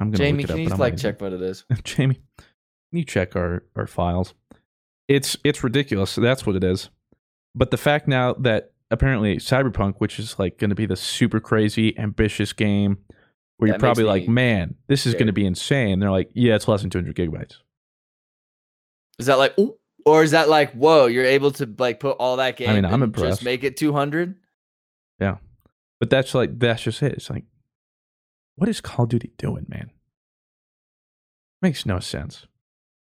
I'm 0.00 0.10
gonna 0.10 0.18
Jamie, 0.18 0.42
look 0.42 0.50
it 0.50 0.54
can 0.54 0.66
up, 0.66 0.78
you 0.78 0.82
like 0.82 0.96
check 0.96 1.20
what 1.20 1.32
it 1.32 1.42
is? 1.42 1.64
Jamie, 1.84 2.20
you 2.92 3.04
check 3.04 3.36
our 3.36 3.64
our 3.76 3.86
files? 3.86 4.34
It's 5.08 5.36
it's 5.44 5.62
ridiculous. 5.64 6.14
That's 6.14 6.46
what 6.46 6.56
it 6.56 6.64
is. 6.64 6.90
But 7.54 7.70
the 7.70 7.76
fact 7.76 8.08
now 8.08 8.34
that 8.34 8.72
apparently 8.90 9.36
Cyberpunk, 9.36 9.96
which 9.98 10.18
is 10.18 10.38
like 10.38 10.58
going 10.58 10.70
to 10.70 10.76
be 10.76 10.86
the 10.86 10.96
super 10.96 11.40
crazy 11.40 11.98
ambitious 11.98 12.52
game, 12.52 12.98
where 13.56 13.68
That 13.68 13.74
you're 13.74 13.78
probably 13.80 14.04
like, 14.04 14.28
man, 14.28 14.76
this 14.86 15.06
is 15.06 15.14
going 15.14 15.26
to 15.26 15.32
be 15.32 15.44
insane. 15.46 15.98
They're 15.98 16.10
like, 16.10 16.30
yeah, 16.34 16.54
it's 16.54 16.68
less 16.68 16.82
than 16.82 16.90
200 16.90 17.14
gigabytes. 17.14 17.56
Is 19.18 19.26
that 19.26 19.38
like, 19.38 19.58
ooh, 19.58 19.76
or 20.06 20.22
is 20.22 20.30
that 20.30 20.48
like, 20.48 20.72
whoa, 20.72 21.06
you're 21.06 21.24
able 21.24 21.50
to 21.52 21.68
like 21.78 22.00
put 22.00 22.16
all 22.18 22.36
that 22.36 22.56
game? 22.56 22.70
I 22.70 22.74
mean, 22.74 22.84
I'm 22.84 23.02
impressed. 23.02 23.28
Just 23.28 23.44
make 23.44 23.64
it 23.64 23.76
two 23.76 23.92
hundred. 23.92 24.36
Yeah, 25.20 25.38
But 25.98 26.10
that's 26.10 26.34
like 26.34 26.58
that's 26.58 26.82
just 26.82 27.02
it. 27.02 27.14
It's 27.14 27.28
like, 27.28 27.44
what 28.54 28.68
is 28.68 28.80
Call 28.80 29.04
of 29.04 29.08
Duty 29.10 29.32
doing, 29.36 29.66
man? 29.68 29.90
Makes 31.60 31.84
no 31.84 31.98
sense. 31.98 32.46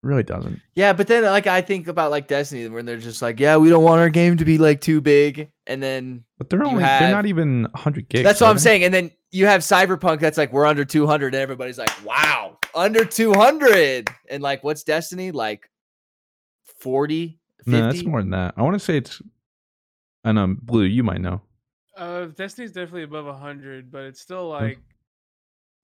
Really 0.03 0.22
doesn't. 0.22 0.61
Yeah, 0.74 0.92
but 0.92 1.07
then 1.07 1.24
like 1.24 1.46
I 1.46 1.61
think 1.61 1.88
about 1.88 2.11
like 2.11 2.28
Destiny 2.28 2.68
when 2.68 2.86
they're 2.86 2.96
just 2.99 3.20
like, 3.22 3.38
yeah, 3.40 3.57
we 3.57 3.68
don't 3.68 3.84
want 3.84 4.01
our 4.01 4.11
game 4.11 4.36
to 4.36 4.44
be 4.44 4.59
like 4.59 4.80
too 4.80 5.01
big, 5.01 5.51
and 5.66 5.82
then 5.82 6.24
But 6.38 6.51
they're 6.51 6.61
You 6.62 6.66
only 6.68 6.82
they're 6.82 7.11
not 7.11 7.26
even 7.26 7.62
100 7.62 8.09
gigs. 8.09 8.24
that's 8.24 8.40
what 8.40 8.49
I'm 8.51 8.57
they? 8.57 8.61
saying. 8.62 8.84
And 8.84 8.94
then 8.94 9.11
you 9.30 9.46
have 9.46 9.61
Cyberpunk 9.62 10.20
that's 10.20 10.38
like 10.38 10.53
we're 10.53 10.66
under 10.66 10.84
200, 10.84 11.34
and 11.34 11.42
everybody's 11.42 11.78
like, 11.78 11.90
wow, 12.05 12.59
under 12.74 13.05
200, 13.05 14.09
and 14.30 14.42
like 14.42 14.62
what's 14.64 14.82
Destiny 14.84 15.30
like 15.32 15.68
40, 16.80 17.38
50? 17.64 17.70
No, 17.70 17.80
that's 17.92 18.05
more 18.05 18.20
than 18.20 18.30
that. 18.30 18.55
I 18.57 18.62
want 18.62 18.74
to 18.74 18.80
say 18.80 18.96
it's. 18.99 19.20
I 20.24 20.32
know, 20.32 20.57
Blue. 20.61 20.82
You 20.84 21.03
might 21.05 21.20
know. 21.20 21.40
Uh, 21.96 22.26
Destiny's 22.26 22.72
definitely 22.72 23.03
above 23.05 23.34
hundred, 23.40 23.90
but 23.90 24.03
it's 24.05 24.20
still 24.20 24.49
like, 24.49 24.78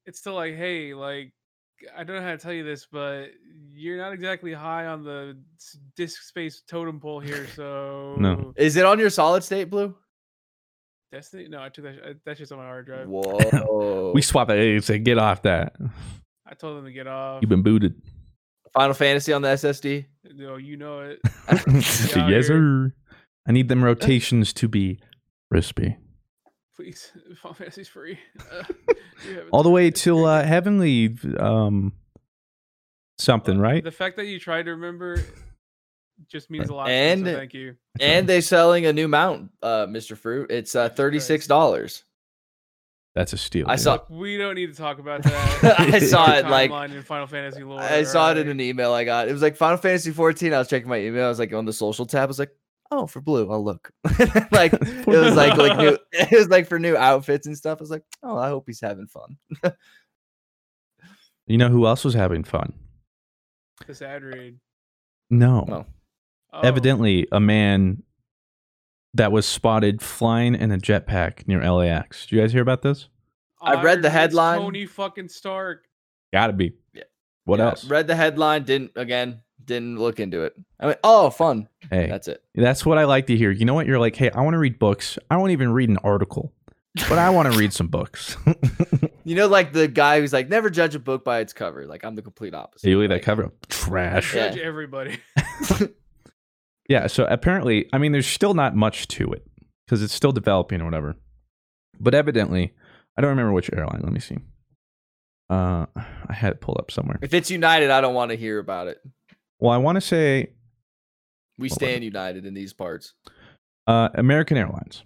it's 0.07 0.19
still 0.19 0.35
like, 0.35 0.55
hey, 0.55 0.95
like, 0.95 1.33
I 1.97 2.05
don't 2.05 2.17
know 2.17 2.23
how 2.23 2.33
to 2.33 2.39
tell 2.39 2.53
you 2.53 2.65
this, 2.65 2.87
but 2.91 3.29
you're 3.73 3.97
not 3.97 4.13
exactly 4.13 4.53
high 4.53 4.87
on 4.87 5.05
the 5.05 5.37
disk 5.97 6.23
space 6.23 6.63
totem 6.67 7.01
pole 7.01 7.21
here. 7.21 7.47
So 7.55 8.17
no, 8.19 8.53
Is 8.57 8.77
it 8.77 8.85
on 8.85 8.99
your 8.99 9.11
solid 9.11 9.45
state 9.45 9.71
blue? 9.71 9.95
Destiny? 11.13 11.49
No, 11.49 11.63
I 11.63 11.69
took 11.69 11.85
that. 11.85 11.95
Uh, 12.05 12.15
that's 12.25 12.39
just 12.39 12.51
on 12.51 12.59
my 12.59 12.65
hard 12.65 12.87
drive. 12.87 13.07
Whoa. 13.09 14.13
We 14.15 14.23
swapped 14.23 14.49
that. 14.49 14.59
Hey, 14.59 14.81
say 14.81 14.99
get 14.99 15.19
off 15.19 15.43
that. 15.43 15.77
I 16.47 16.55
told 16.55 16.77
them 16.79 16.85
to 16.85 16.93
get 16.93 17.07
off. 17.07 17.41
You've 17.41 17.49
been 17.49 17.63
booted. 17.63 17.95
Final 18.73 18.95
Fantasy 18.95 19.33
on 19.33 19.43
the 19.43 19.49
SSD. 19.49 20.05
Uh, 20.05 20.33
no, 20.35 20.57
you 20.57 20.77
know 20.77 21.01
it. 21.01 21.21
yes, 21.69 22.13
here. 22.15 22.43
sir. 22.43 22.95
I 23.47 23.53
need 23.53 23.69
them 23.69 23.85
rotations 23.85 24.53
to 24.55 24.69
be 24.69 24.99
crispy. 25.51 25.97
Please, 26.77 27.13
Final 27.43 27.55
Fantasy's 27.55 27.89
free. 27.89 28.19
Uh, 28.51 28.65
All 29.53 29.63
the 29.63 29.71
way 29.71 29.91
started. 29.91 30.03
till 30.03 30.25
uh, 30.27 30.43
heavenly 30.43 31.17
um 31.39 31.93
something, 33.19 33.59
Uh, 33.59 33.63
right? 33.63 33.85
The 33.85 33.93
fact 33.93 34.17
that 34.17 34.27
you 34.27 34.41
tried 34.41 34.65
to 34.65 34.73
remember 34.73 35.23
just 36.29 36.51
means 36.51 36.69
a 36.69 36.75
lot. 36.75 36.89
And- 36.89 37.25
so 37.25 37.35
thank 37.37 37.55
you. 37.55 37.77
and 38.01 38.29
they're 38.29 38.41
selling 38.41 38.87
a 38.87 38.93
new 38.93 39.07
mount, 39.09 39.51
uh, 39.63 39.87
Mr. 39.87 40.17
Fruit. 40.17 40.51
It's 40.51 40.75
uh, 40.75 40.89
$36. 40.91 42.03
That's 43.15 43.33
a 43.33 43.37
steal. 43.39 43.67
I 43.69 43.77
dude. 43.77 43.81
saw- 43.85 44.01
we 44.11 44.37
don't 44.37 44.57
need 44.57 44.67
to 44.67 44.75
talk 44.77 44.99
about 44.99 45.23
that. 45.25 45.79
I 45.79 46.01
saw 46.01 46.33
it, 46.35 46.47
like- 46.49 46.73
Timeline 46.73 46.93
in 46.97 47.03
Final 47.05 47.29
Fantasy 47.29 47.63
lore. 47.63 47.81
I 47.81 48.03
saw 48.03 48.33
it 48.33 48.39
in 48.39 48.49
an 48.49 48.61
email 48.61 48.93
I 48.93 49.05
got. 49.05 49.29
It 49.29 49.33
was 49.33 49.43
like 49.43 49.57
Final 49.57 49.77
Fantasy 49.79 50.11
14. 50.11 50.53
I 50.53 50.59
was 50.59 50.67
checking 50.69 50.89
my 50.89 50.99
email. 50.99 51.27
I 51.27 51.29
was 51.29 51.39
like 51.39 51.53
on 51.53 51.65
the 51.67 51.73
social 51.73 52.07
tab. 52.07 52.25
I 52.25 52.27
was 52.27 52.41
like, 52.41 52.51
oh, 52.91 53.07
for 53.07 53.21
blue, 53.21 53.51
I'll 53.51 53.65
look. 53.65 53.91
like 54.53 54.73
it 54.81 55.07
was 55.07 55.35
like 55.37 55.57
like 55.57 55.77
new. 55.79 55.99
It 56.13 56.31
was 56.33 56.49
like 56.49 56.69
for 56.69 56.79
new 56.79 56.97
outfits 56.97 57.47
and 57.47 57.57
stuff. 57.57 57.79
I 57.79 57.83
was 57.83 57.91
like, 57.91 58.05
oh, 58.23 58.37
I 58.37 58.49
hope 58.49 58.65
he's 58.67 58.81
having 58.81 59.07
fun. 59.07 59.37
You 61.47 61.59
know 61.59 61.69
who 61.69 61.87
else 61.87 62.05
was 62.05 62.15
having 62.15 62.45
fun? 62.45 62.73
the 63.87 63.95
sad 63.95 64.23
raid. 64.23 64.59
No. 65.31 65.67
Oh. 65.69 65.87
Oh, 66.53 66.61
Evidently, 66.61 67.27
a 67.33 67.41
man 67.41 68.03
that 69.15 69.33
was 69.33 69.45
spotted 69.47 70.01
flying 70.01 70.55
in 70.55 70.71
a 70.71 70.79
jetpack 70.79 71.47
near 71.49 71.69
LAX. 71.69 72.27
Did 72.27 72.33
you 72.37 72.41
guys 72.41 72.53
hear 72.53 72.63
about 72.63 72.83
this? 72.83 73.09
I 73.61 73.83
read 73.83 74.03
the 74.03 74.11
headline. 74.11 74.61
Tony 74.61 74.87
fucking 74.87 75.29
Stark. 75.29 75.85
Gotta 76.33 76.53
be. 76.53 76.73
Yeah. 76.93 77.03
What 77.45 77.59
Yeah, 77.59 77.67
else? 77.71 77.85
Read 77.85 78.07
the 78.07 78.15
headline. 78.15 78.63
Didn't 78.65 78.93
again. 78.97 79.41
Didn't 79.65 79.99
look 79.99 80.21
into 80.21 80.43
it. 80.43 80.55
I 80.79 80.87
went, 80.87 80.99
oh, 81.05 81.31
fun. 81.31 81.69
hey, 81.91 82.07
That's 82.09 82.29
it. 82.29 82.43
that's 82.55 82.85
what 82.85 82.99
I 82.99 83.05
like 83.05 83.27
to 83.29 83.37
hear. 83.37 83.51
You 83.51 83.65
know 83.65 83.75
what? 83.75 83.87
You're 83.87 83.99
like, 83.99 84.17
hey, 84.17 84.31
I 84.31 84.43
want 84.43 84.55
to 84.55 84.59
read 84.59 84.79
books. 84.79 85.19
I 85.31 85.37
won't 85.37 85.53
even 85.53 85.73
read 85.73 85.89
an 85.89 85.99
article, 86.05 86.53
but 87.09 87.19
I 87.19 87.31
want 87.31 87.51
to 87.53 87.59
read 87.59 87.73
some 87.73 87.89
books. 87.89 88.37
You 89.27 89.35
know, 89.37 89.47
like 89.47 89.73
the 89.73 89.89
guy 89.89 90.21
who's 90.21 90.35
like, 90.35 90.51
never 90.51 90.69
judge 90.69 90.95
a 90.95 90.99
book 90.99 91.25
by 91.25 91.39
its 91.41 91.55
cover. 91.55 91.87
Like 91.87 92.05
I'm 92.05 92.15
the 92.15 92.21
complete 92.21 92.55
opposite. 92.55 92.87
you 92.91 92.99
look 92.99 93.07
at 93.07 93.09
that 93.09 93.15
Like, 93.15 93.23
cover, 93.23 93.51
trash. 93.71 94.35
Yeah. 94.35 94.49
Judge 94.51 94.59
everybody. 94.59 95.19
Yeah, 96.89 97.07
so 97.07 97.25
apparently, 97.25 97.89
I 97.95 97.99
mean, 97.99 98.13
there's 98.13 98.27
still 98.27 98.53
not 98.53 98.77
much 98.77 99.09
to 99.09 99.33
it 99.33 99.47
because 99.87 100.03
it's 100.03 100.13
still 100.13 100.33
developing 100.33 100.83
or 100.83 100.85
whatever. 100.85 101.17
But 101.99 102.15
evidently, 102.15 102.75
I 103.17 103.23
don't 103.23 103.31
remember 103.31 103.53
which 103.53 103.71
airline. 103.73 104.01
Let 104.03 104.13
me 104.13 104.21
see. 104.21 104.37
Uh, 105.49 105.87
I 105.97 106.33
had 106.35 106.53
it 106.53 106.61
pulled 106.61 106.77
up 106.79 106.91
somewhere. 106.91 107.19
If 107.23 107.33
it's 107.33 107.51
United, 107.51 107.91
I 107.91 108.03
don't 108.03 108.15
want 108.15 108.33
to 108.33 108.37
hear 108.37 108.59
about 108.59 108.89
it. 108.89 108.99
Well, 109.59 109.73
I 109.73 109.77
want 109.79 109.97
to 109.97 110.01
say 110.01 110.51
We 111.59 111.69
stand 111.69 112.05
united 112.05 112.45
in 112.47 112.55
these 112.55 112.73
parts. 112.73 113.15
uh, 113.87 114.09
American 114.15 114.57
Airlines. 114.57 115.05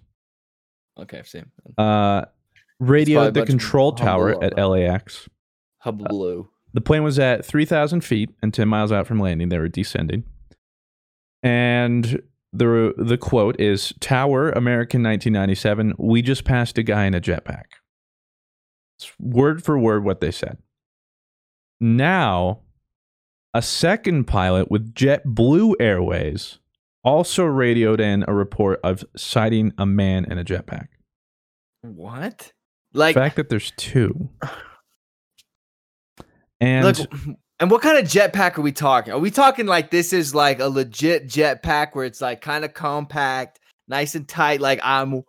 Okay, 0.99 1.21
same. 1.23 1.51
Uh, 1.77 2.25
radioed 2.79 3.33
the 3.33 3.45
control 3.45 3.93
tower 3.93 4.43
at 4.43 4.57
LAX. 4.57 5.27
LAX. 5.27 5.29
Hubbaloo. 5.85 6.47
The 6.73 6.81
plane 6.81 7.03
was 7.03 7.17
at 7.17 7.45
3,000 7.45 8.01
feet 8.01 8.29
and 8.43 8.53
10 8.53 8.67
miles 8.67 8.91
out 8.91 9.07
from 9.07 9.19
landing. 9.19 9.49
They 9.49 9.57
were 9.57 9.69
descending. 9.69 10.23
And 11.41 12.21
the 12.51 12.93
the 12.97 13.17
quote 13.17 13.59
is 13.59 13.93
Tower, 14.01 14.49
American 14.51 15.01
1997. 15.03 15.93
We 15.97 16.21
just 16.21 16.43
passed 16.43 16.77
a 16.77 16.83
guy 16.83 17.05
in 17.05 17.13
a 17.13 17.21
jetpack. 17.21 17.65
It's 18.97 19.11
word 19.19 19.63
for 19.63 19.79
word 19.79 20.03
what 20.03 20.19
they 20.19 20.31
said. 20.31 20.57
Now, 21.79 22.59
a 23.53 23.61
second 23.61 24.25
pilot 24.25 24.69
with 24.69 24.93
JetBlue 24.93 25.75
Airways 25.79 26.59
also 27.03 27.45
radioed 27.45 27.99
in 27.99 28.25
a 28.27 28.33
report 28.33 28.79
of 28.83 29.03
sighting 29.15 29.73
a 29.77 29.85
man 29.85 30.25
in 30.25 30.37
a 30.37 30.43
jetpack. 30.43 30.87
What? 31.81 32.51
Like 32.93 33.15
The 33.15 33.21
fact 33.21 33.35
that 33.37 33.49
there's 33.49 33.71
two. 33.77 34.29
And 36.61 36.85
look, 36.85 36.97
and 37.59 37.71
what 37.71 37.81
kind 37.81 37.97
of 37.97 38.05
jetpack 38.05 38.57
are 38.57 38.61
we 38.61 38.71
talking? 38.71 39.13
Are 39.13 39.19
we 39.19 39.31
talking 39.31 39.65
like 39.65 39.91
this 39.91 40.11
is 40.13 40.35
like 40.35 40.59
a 40.59 40.67
legit 40.67 41.27
jetpack 41.27 41.89
where 41.93 42.05
it's 42.05 42.21
like 42.21 42.41
kind 42.41 42.65
of 42.65 42.73
compact, 42.73 43.59
nice 43.87 44.15
and 44.15 44.27
tight, 44.27 44.59
like 44.59 44.79
I'm 44.83 45.23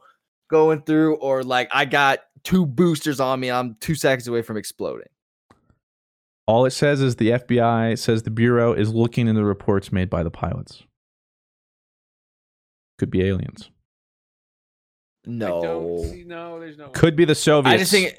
going 0.50 0.82
through, 0.82 1.16
or 1.16 1.44
like 1.44 1.68
I 1.72 1.84
got 1.84 2.20
two 2.42 2.66
boosters 2.66 3.20
on 3.20 3.38
me, 3.38 3.50
I'm 3.50 3.76
two 3.80 3.94
seconds 3.94 4.26
away 4.26 4.42
from 4.42 4.56
exploding? 4.56 5.08
All 6.50 6.66
it 6.66 6.70
says 6.72 7.00
is 7.00 7.14
the 7.16 7.30
FBI 7.30 7.96
says 7.96 8.24
the 8.24 8.30
Bureau 8.30 8.72
is 8.72 8.92
looking 8.92 9.28
into 9.28 9.44
reports 9.44 9.92
made 9.92 10.10
by 10.10 10.24
the 10.24 10.30
pilots. 10.32 10.82
Could 12.98 13.08
be 13.10 13.22
aliens. 13.22 13.70
I 15.26 15.30
don't 15.30 15.38
No. 15.38 16.04
see, 16.10 16.24
no, 16.24 16.58
there's 16.58 16.76
no. 16.76 16.88
Could 16.88 17.14
be 17.14 17.24
the 17.24 17.34
Soviets. 17.36 17.72
I 17.74 17.76
just 17.78 17.92
think 17.92 18.08
it, 18.08 18.18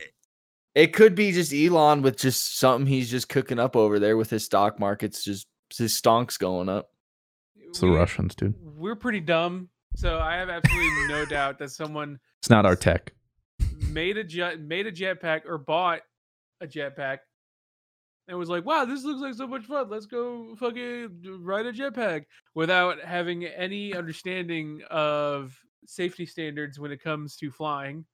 it 0.75 0.87
could 0.93 1.13
be 1.13 1.31
just 1.33 1.51
Elon 1.53 2.01
with 2.03 2.17
just 2.17 2.57
something 2.57 2.87
he's 2.87 3.09
just 3.11 3.27
cooking 3.27 3.59
up 3.59 3.75
over 3.75 3.99
there 3.99 4.15
with 4.15 4.29
his 4.29 4.45
stock 4.45 4.79
markets, 4.79 5.23
just 5.25 5.47
his 5.75 5.99
stonks 5.99 6.39
going 6.39 6.69
up. 6.69 6.89
it's 7.57 7.79
the 7.79 7.87
We- 7.87 7.95
Russians, 7.97 8.33
dude. 8.35 8.55
We're 8.61 8.95
pretty 8.95 9.19
dumb, 9.19 9.69
so 9.95 10.19
I 10.19 10.35
have 10.35 10.49
absolutely 10.49 11.07
no 11.09 11.25
doubt 11.29 11.59
that 11.59 11.71
someone 11.71 12.17
It's 12.39 12.49
not 12.49 12.65
our 12.65 12.75
tech. 12.77 13.11
made 13.89 14.15
a 14.17 14.23
jet, 14.23 14.61
made 14.61 14.87
a 14.87 14.91
jetpack, 14.91 15.41
or 15.45 15.57
bought 15.57 16.01
a 16.61 16.67
jetpack, 16.67 17.19
and 18.27 18.37
was 18.37 18.49
like, 18.49 18.65
"Wow, 18.65 18.85
this 18.85 19.03
looks 19.03 19.21
like 19.21 19.33
so 19.33 19.47
much 19.47 19.65
fun. 19.65 19.89
Let's 19.89 20.05
go 20.05 20.55
fucking 20.55 21.21
ride 21.41 21.65
a 21.65 21.73
jetpack," 21.73 22.25
without 22.55 22.99
having 23.01 23.45
any 23.45 23.93
understanding 23.93 24.81
of 24.89 25.57
safety 25.85 26.25
standards 26.25 26.79
when 26.79 26.91
it 26.91 27.01
comes 27.03 27.35
to 27.37 27.51
flying, 27.51 28.05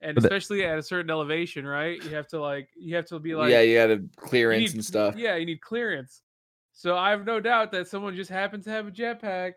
and 0.00 0.16
especially 0.18 0.64
at 0.64 0.78
a 0.78 0.82
certain 0.82 1.10
elevation. 1.10 1.66
Right? 1.66 2.02
You 2.04 2.14
have 2.14 2.28
to 2.28 2.40
like, 2.40 2.68
you 2.76 2.94
have 2.96 3.06
to 3.06 3.18
be 3.18 3.34
like, 3.34 3.50
yeah, 3.50 3.62
you 3.62 3.76
got 3.76 3.90
a 3.90 3.94
you 4.00 4.08
clearance 4.16 4.70
need- 4.70 4.74
and 4.74 4.84
stuff. 4.84 5.16
Yeah, 5.16 5.36
you 5.36 5.46
need 5.46 5.60
clearance. 5.60 6.22
So 6.72 6.96
I 6.96 7.10
have 7.10 7.24
no 7.24 7.40
doubt 7.40 7.72
that 7.72 7.88
someone 7.88 8.14
just 8.14 8.30
happens 8.30 8.64
to 8.66 8.70
have 8.70 8.86
a 8.86 8.90
jetpack 8.90 9.52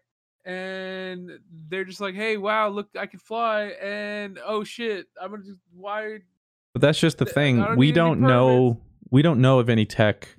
and 0.45 1.31
they're 1.67 1.83
just 1.83 1.99
like, 1.99 2.15
"Hey, 2.15 2.37
wow, 2.37 2.69
look, 2.69 2.87
I 2.97 3.05
can 3.05 3.19
fly!" 3.19 3.65
And 3.81 4.39
oh 4.45 4.63
shit, 4.63 5.07
I'm 5.21 5.31
gonna 5.31 5.43
just 5.43 5.59
why? 5.73 6.19
But 6.73 6.81
that's 6.81 6.97
just 6.99 7.17
the 7.17 7.25
Th- 7.25 7.33
thing. 7.33 7.57
don't 7.57 7.77
We 7.77 7.91
don't 7.91 8.21
know. 8.21 8.79
Permits. 9.09 9.11
We 9.11 9.21
don't 9.21 9.41
know 9.41 9.59
of 9.59 9.69
any 9.69 9.85
tech 9.85 10.29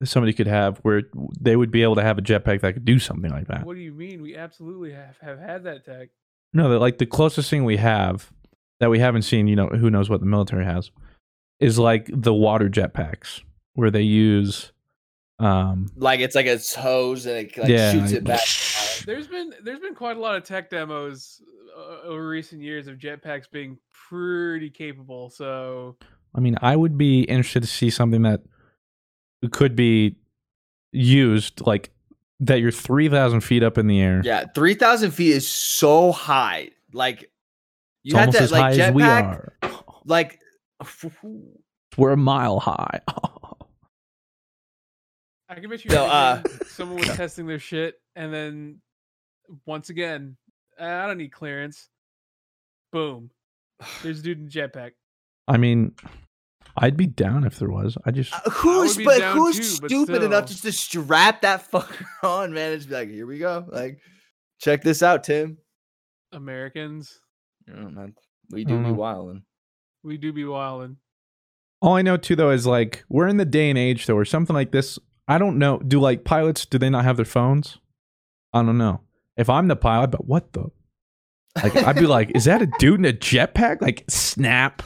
that 0.00 0.06
somebody 0.06 0.32
could 0.32 0.46
have 0.46 0.78
where 0.78 1.02
they 1.40 1.56
would 1.56 1.70
be 1.70 1.82
able 1.82 1.94
to 1.96 2.02
have 2.02 2.18
a 2.18 2.22
jetpack 2.22 2.60
that 2.60 2.74
could 2.74 2.84
do 2.84 2.98
something 2.98 3.30
like 3.30 3.48
that. 3.48 3.64
What 3.64 3.74
do 3.76 3.80
you 3.82 3.92
mean? 3.92 4.20
We 4.22 4.36
absolutely 4.36 4.92
have 4.92 5.16
have 5.20 5.38
had 5.38 5.64
that 5.64 5.84
tech. 5.84 6.08
No, 6.52 6.68
that 6.70 6.78
like 6.78 6.98
the 6.98 7.06
closest 7.06 7.50
thing 7.50 7.64
we 7.64 7.76
have 7.78 8.30
that 8.80 8.90
we 8.90 8.98
haven't 8.98 9.22
seen. 9.22 9.46
You 9.46 9.56
know, 9.56 9.68
who 9.68 9.90
knows 9.90 10.08
what 10.10 10.20
the 10.20 10.26
military 10.26 10.64
has 10.64 10.90
is 11.60 11.78
like 11.78 12.08
the 12.12 12.34
water 12.34 12.68
jetpacks 12.68 13.40
where 13.74 13.90
they 13.90 14.02
use. 14.02 14.72
Um, 15.38 15.90
Like 15.96 16.20
it's 16.20 16.34
like 16.34 16.46
a 16.46 16.58
hose 16.78 17.26
and 17.26 17.36
it 17.36 17.56
like 17.58 17.68
yeah, 17.68 17.92
shoots 17.92 18.12
like- 18.12 18.20
it 18.20 18.24
back. 18.24 18.40
There's 19.06 19.28
been 19.28 19.52
there's 19.62 19.80
been 19.80 19.94
quite 19.94 20.16
a 20.16 20.20
lot 20.20 20.36
of 20.36 20.44
tech 20.44 20.70
demos 20.70 21.42
uh, 21.76 22.06
over 22.08 22.26
recent 22.26 22.62
years 22.62 22.86
of 22.86 22.96
jetpacks 22.96 23.44
being 23.50 23.76
pretty 23.92 24.70
capable. 24.70 25.28
So 25.28 25.96
I 26.36 26.40
mean, 26.40 26.56
I 26.60 26.76
would 26.76 26.98
be 26.98 27.22
interested 27.22 27.62
to 27.62 27.68
see 27.68 27.88
something 27.90 28.22
that 28.22 28.42
could 29.52 29.74
be 29.74 30.16
used, 30.92 31.66
like 31.66 31.90
that 32.40 32.60
you're 32.60 32.70
3,000 32.70 33.40
feet 33.40 33.62
up 33.62 33.78
in 33.78 33.86
the 33.86 34.00
air. 34.00 34.20
Yeah, 34.22 34.44
three 34.54 34.74
thousand 34.74 35.12
feet 35.12 35.32
is 35.32 35.48
so 35.48 36.12
high. 36.12 36.70
Like 36.92 37.30
you 38.02 38.10
it's 38.10 38.14
had 38.14 38.20
almost 38.20 38.38
that 38.38 38.44
as 38.44 38.52
like 38.52 38.60
high 38.76 38.82
as 38.88 38.94
we 38.94 39.02
jetpack. 39.02 39.24
are. 39.24 39.52
Like 40.08 40.38
We're 41.96 42.12
a 42.12 42.16
mile 42.16 42.60
high. 42.60 43.00
I 45.48 45.54
can 45.54 45.68
bet 45.70 45.84
you 45.84 45.90
No, 45.90 46.04
uh, 46.06 46.42
someone 46.66 46.98
was 46.98 47.08
testing 47.16 47.46
their 47.46 47.58
shit, 47.58 47.94
and 48.14 48.32
then 48.32 48.80
once 49.64 49.90
again, 49.90 50.36
I 50.78 51.06
don't 51.06 51.18
need 51.18 51.32
clearance. 51.32 51.88
Boom, 52.92 53.30
there's 54.02 54.20
a 54.20 54.22
dude 54.22 54.38
in 54.38 54.48
jetpack. 54.48 54.92
I 55.48 55.56
mean, 55.56 55.94
I'd 56.78 56.96
be 56.96 57.06
down 57.06 57.44
if 57.44 57.58
there 57.58 57.70
was. 57.70 57.96
I 58.04 58.10
just, 58.10 58.32
Uh, 58.34 58.50
who's 58.50 58.96
be 58.96 59.04
but 59.04 59.20
who's 59.22 59.56
too, 59.76 59.80
but 59.82 59.90
stupid 59.90 60.22
enough 60.22 60.46
just 60.46 60.62
to 60.62 60.72
strap 60.72 61.42
that 61.42 61.70
fucker 61.70 62.04
on, 62.22 62.52
man? 62.52 62.72
And 62.72 62.80
just 62.80 62.88
be 62.88 62.94
like, 62.94 63.08
here 63.10 63.26
we 63.26 63.38
go. 63.38 63.64
Like, 63.68 63.98
check 64.60 64.82
this 64.82 65.02
out, 65.02 65.24
Tim. 65.24 65.58
Americans, 66.32 67.18
You 67.66 67.74
man, 67.74 68.14
we 68.50 68.64
do 68.64 68.82
be 68.82 68.90
wilding. 68.90 69.42
we 70.02 70.16
do 70.18 70.32
be 70.32 70.42
wildin'. 70.42 70.96
all 71.80 71.94
I 71.94 72.02
know 72.02 72.16
too, 72.16 72.36
though, 72.36 72.50
is 72.50 72.66
like, 72.66 73.04
we're 73.08 73.28
in 73.28 73.36
the 73.38 73.44
day 73.44 73.70
and 73.70 73.78
age, 73.78 74.06
though, 74.06 74.16
where 74.16 74.24
something 74.24 74.54
like 74.54 74.72
this, 74.72 74.98
I 75.28 75.38
don't 75.38 75.58
know. 75.58 75.78
Do 75.78 75.98
like 76.00 76.24
pilots, 76.24 76.66
do 76.66 76.78
they 76.78 76.90
not 76.90 77.04
have 77.04 77.16
their 77.16 77.24
phones? 77.24 77.78
I 78.52 78.62
don't 78.62 78.78
know. 78.78 79.00
If 79.36 79.48
I'm 79.50 79.68
the 79.68 79.76
pilot, 79.76 80.08
but 80.10 80.26
what 80.26 80.52
the? 80.52 80.70
Like, 81.62 81.74
I'd 81.76 81.96
be 81.96 82.06
like, 82.06 82.32
is 82.34 82.44
that 82.44 82.60
a 82.62 82.66
dude 82.78 83.00
in 83.00 83.06
a 83.06 83.12
jetpack? 83.12 83.80
Like, 83.80 84.04
snap. 84.08 84.82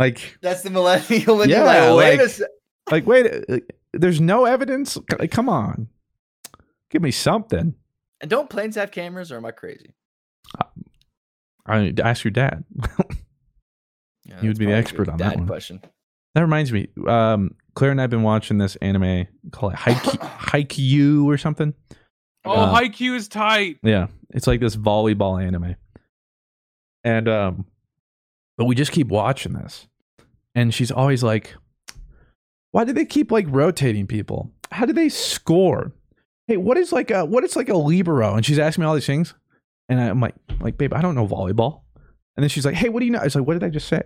Like, 0.00 0.38
That's 0.40 0.62
the 0.62 0.70
millennial. 0.70 1.42
And 1.42 1.50
Yeah, 1.50 1.58
you're 1.58 1.94
like, 1.94 1.98
wait 1.98 2.18
a 2.18 2.22
like- 2.22 2.30
sec. 2.32 2.48
like 2.90 3.06
wait 3.06 3.62
there's 3.92 4.20
no 4.20 4.46
evidence 4.46 4.96
like, 5.18 5.30
come 5.30 5.48
on 5.48 5.86
give 6.90 7.02
me 7.02 7.10
something 7.12 7.74
And 8.20 8.30
don't 8.30 8.48
planes 8.50 8.74
have 8.76 8.90
cameras, 8.90 9.30
or 9.30 9.36
am 9.36 9.44
I 9.46 9.50
crazy? 9.52 9.94
i 11.66 11.92
ask 12.02 12.24
your 12.24 12.30
dad 12.32 12.64
Yeah, 14.24 14.40
You 14.42 14.48
would 14.48 14.58
be 14.58 14.66
the 14.66 14.72
expert 14.74 15.08
on 15.08 15.18
that 15.18 15.36
one. 15.36 15.46
Question. 15.46 15.80
that 16.34 16.40
reminds 16.40 16.72
me 16.72 16.88
um 17.06 17.54
claire 17.74 17.90
and 17.90 18.00
i've 18.00 18.10
been 18.10 18.22
watching 18.22 18.58
this 18.58 18.76
anime 18.76 19.26
called 19.52 19.74
Haikyuu, 19.74 20.18
Haikyuu 20.50 21.24
or 21.26 21.36
something 21.38 21.74
Oh, 22.44 22.52
Uh, 22.52 22.80
Haikyuu 22.80 23.14
is 23.16 23.28
tight. 23.28 23.78
yeah 23.82 24.06
it's 24.30 24.46
like 24.46 24.60
this 24.60 24.76
volleyball 24.76 25.42
anime 25.42 25.76
and 27.04 27.28
um 27.28 27.66
but 28.56 28.64
we 28.66 28.74
just 28.74 28.92
keep 28.92 29.08
watching 29.08 29.52
this 29.52 29.86
and 30.60 30.74
she's 30.74 30.90
always 30.90 31.22
like 31.22 31.54
why 32.72 32.84
do 32.84 32.92
they 32.92 33.06
keep 33.06 33.32
like 33.32 33.46
rotating 33.48 34.06
people? 34.06 34.52
How 34.70 34.86
do 34.86 34.92
they 34.92 35.08
score? 35.08 35.92
Hey 36.46 36.58
what 36.58 36.76
is 36.76 36.92
like 36.92 37.10
a 37.10 37.24
what 37.24 37.44
is 37.44 37.56
like 37.56 37.70
a 37.70 37.76
libero? 37.76 38.34
And 38.34 38.44
she's 38.44 38.58
asking 38.58 38.82
me 38.82 38.88
all 38.88 38.94
these 38.94 39.06
things 39.06 39.34
and 39.88 40.00
i'm 40.00 40.20
like 40.20 40.34
like 40.60 40.76
babe 40.76 40.92
i 40.92 41.00
don't 41.00 41.14
know 41.14 41.26
volleyball. 41.26 41.80
And 42.36 42.44
then 42.44 42.48
she's 42.48 42.66
like 42.66 42.74
hey 42.74 42.90
what 42.90 43.00
do 43.00 43.06
you 43.06 43.12
know? 43.12 43.20
It's 43.22 43.34
like 43.34 43.46
what 43.46 43.54
did 43.54 43.64
i 43.64 43.70
just 43.70 43.88
say? 43.88 44.02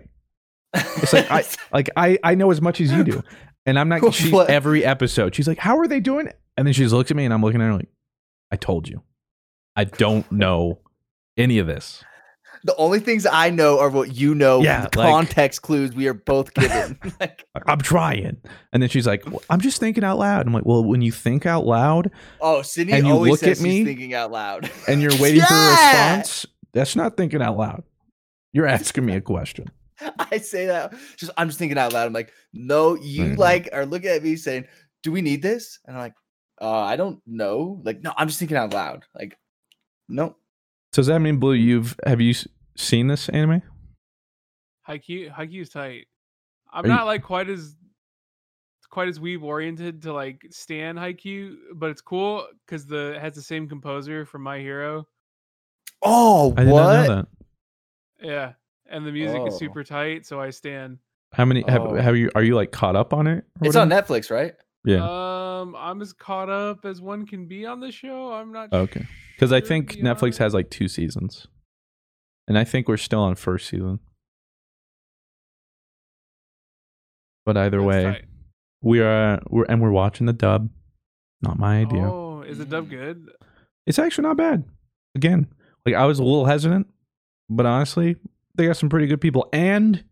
It's 0.73 1.13
like 1.13 1.29
i 1.29 1.43
like 1.73 1.89
i 1.97 2.17
i 2.23 2.35
know 2.35 2.51
as 2.51 2.61
much 2.61 2.79
as 2.79 2.91
you 2.91 3.03
do 3.03 3.21
and 3.65 3.77
i'm 3.77 3.89
not 3.89 4.13
she, 4.13 4.33
every 4.33 4.85
episode. 4.85 5.35
She's 5.35 5.47
like 5.47 5.59
how 5.59 5.77
are 5.77 5.87
they 5.87 5.99
doing? 5.99 6.29
And 6.55 6.65
then 6.65 6.73
she 6.73 6.83
just 6.83 6.93
looks 6.93 7.11
at 7.11 7.17
me 7.17 7.25
and 7.25 7.33
i'm 7.33 7.41
looking 7.41 7.61
at 7.61 7.65
her 7.65 7.73
like 7.73 7.89
i 8.51 8.55
told 8.55 8.87
you. 8.87 9.03
I 9.75 9.83
don't 9.83 10.31
know 10.31 10.79
any 11.37 11.59
of 11.59 11.67
this 11.67 12.01
the 12.65 12.75
only 12.77 12.99
things 12.99 13.25
I 13.31 13.51
know 13.51 13.79
are 13.79 13.89
what 13.89 14.15
you 14.15 14.33
know. 14.35 14.61
Yeah, 14.61 14.87
the 14.91 14.99
like- 14.99 15.09
context 15.09 15.61
clues 15.61 15.93
we 15.93 16.07
are 16.07 16.13
both 16.15 16.53
given. 16.55 16.99
like, 17.19 17.45
I'm 17.67 17.79
trying. 17.79 18.37
And 18.73 18.81
then 18.81 18.89
she's 18.89 19.05
like, 19.07 19.23
well, 19.27 19.41
I'm 19.49 19.61
just 19.61 19.79
thinking 19.79 20.03
out 20.03 20.17
loud. 20.17 20.47
I'm 20.47 20.53
like, 20.53 20.65
well, 20.65 20.83
when 20.83 21.01
you 21.01 21.11
think 21.11 21.45
out 21.45 21.65
loud 21.65 22.09
oh, 22.41 22.61
Sydney 22.63 22.93
And 22.93 23.05
you 23.07 23.13
always 23.13 23.31
look 23.31 23.39
says 23.41 23.59
at 23.59 23.63
me, 23.63 23.85
thinking 23.85 24.13
out 24.15 24.31
loud. 24.31 24.69
and 24.87 25.01
you're 25.01 25.15
waiting 25.19 25.41
for 25.41 25.53
a 25.53 25.69
response, 25.69 26.45
that's 26.73 26.95
not 26.95 27.15
thinking 27.15 27.41
out 27.41 27.55
loud. 27.57 27.83
You're 28.51 28.67
asking 28.67 29.05
me 29.05 29.15
a 29.15 29.21
question. 29.21 29.69
I 30.19 30.39
say 30.39 30.65
that 30.65 30.93
just 31.17 31.31
I'm 31.37 31.47
just 31.47 31.59
thinking 31.59 31.77
out 31.77 31.93
loud. 31.93 32.07
I'm 32.07 32.13
like, 32.13 32.33
no, 32.51 32.95
you 32.95 33.25
Mhm. 33.25 33.37
like 33.37 33.69
are 33.73 33.85
looking 33.85 34.09
at 34.09 34.23
me 34.23 34.35
saying, 34.37 34.65
"Do 35.03 35.11
we 35.11 35.21
need 35.21 35.41
this?" 35.41 35.79
And 35.85 35.95
I'm 35.95 36.01
like, 36.01 36.15
uh, 36.61 36.79
I 36.81 36.95
don't 36.95 37.21
know. 37.27 37.79
Like, 37.85 38.01
no, 38.01 38.11
I'm 38.17 38.27
just 38.27 38.39
thinking 38.39 38.57
out 38.57 38.73
loud. 38.73 39.03
Like, 39.13 39.37
no, 40.09 40.35
So 40.93 41.01
does 41.01 41.07
that 41.07 41.19
mean, 41.19 41.37
Blue, 41.37 41.53
you've 41.53 41.95
have 42.05 42.19
you 42.21 42.33
seen 42.75 43.07
this 43.07 43.29
anime? 43.29 43.61
Haikyuu 44.87 45.31
Haikyuu's 45.33 45.69
tight. 45.69 46.05
I'm 46.71 46.85
Are 46.85 46.87
you- 46.87 46.93
not 46.93 47.05
like 47.05 47.23
quite 47.23 47.49
as 47.49 47.75
quite 48.89 49.07
as 49.09 49.19
weeb 49.19 49.43
oriented 49.43 50.01
to 50.03 50.13
like 50.13 50.45
stan 50.51 50.95
Haikyuu, 50.95 51.55
but 51.75 51.89
it's 51.89 52.01
cool 52.01 52.47
because 52.65 52.85
the 52.85 53.13
it 53.15 53.21
has 53.21 53.33
the 53.35 53.41
same 53.41 53.67
composer 53.67 54.25
from 54.25 54.43
My 54.43 54.59
Hero. 54.59 55.07
Oh, 56.01 56.53
I 56.57 56.63
did 56.63 56.71
what? 56.71 56.83
not 56.83 57.07
know 57.07 57.15
that. 57.15 57.27
Yeah, 58.21 58.53
and 58.89 59.05
the 59.05 59.11
music 59.11 59.41
is 59.47 59.55
Oh. 59.55 59.57
super 59.57 59.83
tight, 59.83 60.25
so 60.25 60.39
I 60.39 60.49
stand. 60.51 60.99
How 61.33 61.43
many 61.45 61.63
have, 61.67 61.81
Oh. 61.81 61.95
have 61.95 62.15
you? 62.15 62.29
Are 62.35 62.43
you 62.43 62.55
like 62.55 62.71
caught 62.71 62.95
up 62.95 63.13
on 63.13 63.27
it? 63.27 63.43
or 63.61 63.67
It's 63.67 63.75
on? 63.75 63.89
Netflix, 63.89 64.29
right? 64.31 64.53
Yeah. 64.85 65.01
Um, 65.03 65.75
I'm 65.75 66.01
as 66.01 66.13
caught 66.13 66.49
up 66.49 66.85
as 66.85 67.01
one 67.01 67.25
can 67.25 67.47
be 67.47 67.65
on 67.65 67.79
the 67.79 67.91
show. 67.91 68.31
I'm 68.33 68.51
not. 68.51 68.71
okay. 68.71 69.05
Because 69.35 69.51
I 69.51 69.59
think 69.59 69.93
Netflix 69.95 70.37
has 70.37 70.53
like 70.53 70.69
two 70.69 70.87
seasons, 70.87 71.47
and 72.47 72.57
I 72.57 72.63
think 72.63 72.87
we're 72.87 72.97
still 72.97 73.21
on 73.21 73.35
first 73.35 73.67
season. 73.67 73.99
But 77.45 77.57
either 77.57 77.77
That's 77.77 77.87
way, 77.87 78.03
tight. 78.03 78.25
we 78.81 79.01
are 79.01 79.39
we're 79.49 79.65
and 79.65 79.81
we're 79.81 79.91
watching 79.91 80.25
the 80.25 80.33
dub. 80.33 80.69
Not 81.41 81.59
my 81.59 81.81
idea. 81.81 82.03
Oh, 82.03 82.41
is 82.41 82.57
the 82.57 82.65
dub 82.65 82.89
good? 82.89 83.29
It's 83.85 83.99
actually 83.99 84.23
not 84.23 84.37
bad. 84.37 84.63
Again, 85.15 85.47
like 85.85 85.95
I 85.95 86.05
was 86.05 86.19
a 86.19 86.23
little 86.23 86.45
hesitant, 86.45 86.87
but 87.49 87.65
honestly, 87.65 88.15
they 88.55 88.65
got 88.65 88.77
some 88.77 88.89
pretty 88.89 89.07
good 89.07 89.21
people, 89.21 89.47
and 89.53 90.03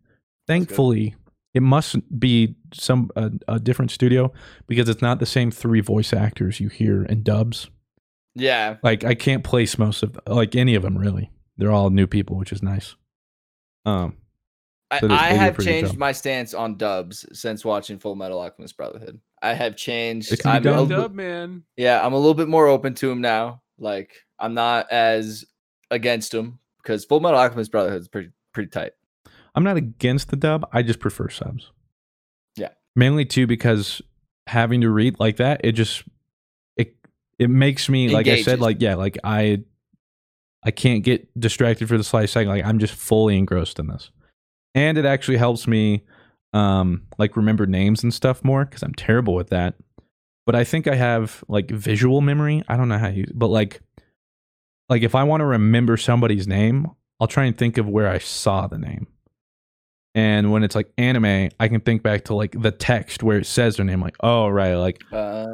thankfully, 0.46 1.16
it 1.54 1.62
must 1.62 1.96
be 2.18 2.56
some 2.72 3.10
a, 3.16 3.30
a 3.48 3.58
different 3.58 3.90
studio 3.90 4.32
because 4.66 4.88
it's 4.88 5.02
not 5.02 5.18
the 5.18 5.26
same 5.26 5.50
three 5.50 5.80
voice 5.80 6.12
actors 6.12 6.60
you 6.60 6.68
hear 6.68 7.04
in 7.04 7.22
dubs. 7.22 7.70
Yeah. 8.34 8.76
Like 8.82 9.04
I 9.04 9.14
can't 9.14 9.44
place 9.44 9.78
most 9.78 10.02
of 10.02 10.18
like 10.26 10.56
any 10.56 10.74
of 10.74 10.82
them 10.82 10.98
really. 10.98 11.30
They're 11.56 11.70
all 11.72 11.90
new 11.90 12.06
people, 12.06 12.36
which 12.36 12.52
is 12.52 12.62
nice. 12.62 12.96
Um, 13.86 14.16
I, 14.90 15.00
So 15.00 15.08
they- 15.08 15.14
I 15.14 15.22
they 15.28 15.28
do 15.30 15.34
a 15.34 15.38
have 15.38 15.58
changed 15.58 15.90
job. 15.92 15.98
my 15.98 16.12
stance 16.12 16.54
on 16.54 16.76
dubs 16.76 17.26
since 17.32 17.64
watching 17.64 17.98
Full 17.98 18.14
Metal 18.16 18.40
Alchemist 18.40 18.76
Brotherhood. 18.76 19.20
I 19.42 19.54
have 19.54 19.76
changed. 19.76 20.32
It 20.32 20.40
can 20.40 20.62
be 20.62 20.68
I'm 20.70 20.76
done. 20.76 20.92
a 20.92 20.96
Dub, 21.02 21.10
li- 21.12 21.16
man. 21.16 21.62
yeah, 21.76 22.04
I'm 22.04 22.12
a 22.12 22.16
little 22.16 22.34
bit 22.34 22.48
more 22.48 22.66
open 22.66 22.94
to 22.96 23.10
him 23.10 23.20
now. 23.20 23.62
Like 23.78 24.14
I'm 24.38 24.54
not 24.54 24.90
as 24.90 25.44
against 25.90 26.32
him 26.32 26.58
because 26.82 27.04
Full 27.04 27.20
Metal 27.20 27.38
Alchemist 27.38 27.70
Brotherhood 27.70 28.00
is 28.00 28.08
pretty 28.08 28.30
pretty 28.52 28.70
tight. 28.70 28.92
I'm 29.54 29.62
not 29.64 29.76
against 29.76 30.30
the 30.30 30.36
dub. 30.36 30.66
I 30.72 30.82
just 30.82 30.98
prefer 30.98 31.28
subs. 31.28 31.70
Yeah. 32.56 32.70
Mainly 32.96 33.24
too 33.26 33.46
because 33.46 34.00
having 34.46 34.80
to 34.80 34.90
read 34.90 35.20
like 35.20 35.36
that, 35.36 35.60
it 35.64 35.72
just 35.72 36.04
it 36.76 36.94
it 37.38 37.50
makes 37.50 37.88
me 37.88 38.08
like 38.10 38.26
I 38.28 38.42
said, 38.42 38.60
like 38.60 38.80
yeah, 38.80 38.94
like 38.94 39.18
I 39.24 39.62
I 40.64 40.70
can't 40.70 41.04
get 41.04 41.28
distracted 41.38 41.88
for 41.88 41.98
the 41.98 42.04
slightest 42.04 42.32
second. 42.32 42.48
Like 42.48 42.64
I'm 42.64 42.78
just 42.78 42.94
fully 42.94 43.36
engrossed 43.36 43.78
in 43.78 43.86
this. 43.86 44.10
And 44.74 44.98
it 44.98 45.04
actually 45.04 45.36
helps 45.36 45.66
me 45.66 46.04
um 46.52 47.02
like 47.18 47.36
remember 47.36 47.66
names 47.66 48.02
and 48.02 48.14
stuff 48.14 48.44
more 48.44 48.64
because 48.64 48.82
I'm 48.82 48.94
terrible 48.94 49.34
with 49.34 49.50
that. 49.50 49.74
But 50.46 50.54
I 50.54 50.64
think 50.64 50.86
I 50.86 50.94
have 50.94 51.42
like 51.48 51.70
visual 51.70 52.20
memory. 52.20 52.62
I 52.68 52.76
don't 52.76 52.88
know 52.88 52.98
how 52.98 53.08
you 53.08 53.26
but 53.34 53.48
like 53.48 53.80
like 54.88 55.02
if 55.02 55.14
I 55.14 55.24
want 55.24 55.40
to 55.40 55.46
remember 55.46 55.96
somebody's 55.96 56.46
name, 56.46 56.86
I'll 57.20 57.26
try 57.26 57.44
and 57.44 57.56
think 57.56 57.78
of 57.78 57.88
where 57.88 58.08
I 58.08 58.18
saw 58.18 58.66
the 58.66 58.78
name. 58.78 59.06
And 60.14 60.52
when 60.52 60.62
it's 60.62 60.76
like 60.76 60.92
anime, 60.96 61.48
I 61.58 61.68
can 61.68 61.80
think 61.80 62.02
back 62.02 62.24
to 62.26 62.34
like 62.34 62.60
the 62.60 62.70
text 62.70 63.22
where 63.22 63.38
it 63.38 63.46
says 63.46 63.76
their 63.76 63.84
name, 63.84 64.00
like, 64.00 64.16
oh 64.20 64.48
right, 64.48 64.74
like 64.74 65.02
Uh, 65.10 65.46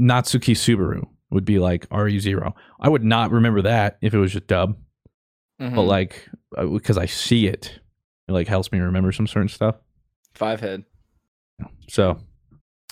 Natsuki 0.00 0.54
Subaru 0.54 1.06
would 1.30 1.44
be 1.44 1.58
like 1.58 1.86
RE 1.90 2.18
zero. 2.18 2.54
I 2.80 2.88
would 2.88 3.04
not 3.04 3.30
remember 3.30 3.62
that 3.62 3.98
if 4.00 4.14
it 4.14 4.18
was 4.18 4.32
just 4.32 4.46
dub, 4.46 4.76
but 5.58 5.70
mhm. 5.70 5.86
like 5.86 6.28
because 6.72 6.98
I 6.98 7.06
see 7.06 7.46
it, 7.46 7.80
it 8.28 8.32
like 8.32 8.48
helps 8.48 8.70
me 8.72 8.78
remember 8.78 9.12
some 9.12 9.26
certain 9.26 9.48
stuff. 9.48 9.76
five 10.34 10.60
head. 10.60 10.84
So 11.88 12.18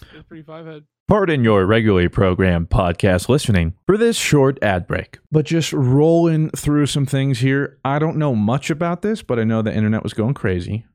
It's 0.01 0.23
pretty 0.27 0.43
five 0.43 0.67
head. 0.67 0.85
Pardon 1.07 1.45
your 1.45 1.67
regularly 1.67 2.09
programmed 2.09 2.71
podcast 2.71 3.29
listening 3.29 3.75
for 3.87 3.99
this 3.99 4.17
short 4.17 4.59
ad 4.63 4.87
break. 4.87 5.19
But 5.31 5.45
just 5.45 5.71
rolling 5.75 6.49
through 6.51 6.87
some 6.87 7.05
things 7.05 7.41
here. 7.41 7.79
I 7.85 7.99
don't 7.99 8.17
know 8.17 8.35
much 8.35 8.71
about 8.71 9.03
this, 9.03 9.23
but 9.23 9.39
I 9.39 9.45
know 9.45 9.61
the 9.61 9.75
internet 9.75 10.03
was 10.03 10.15
going 10.15 10.33
crazy. 10.33 10.87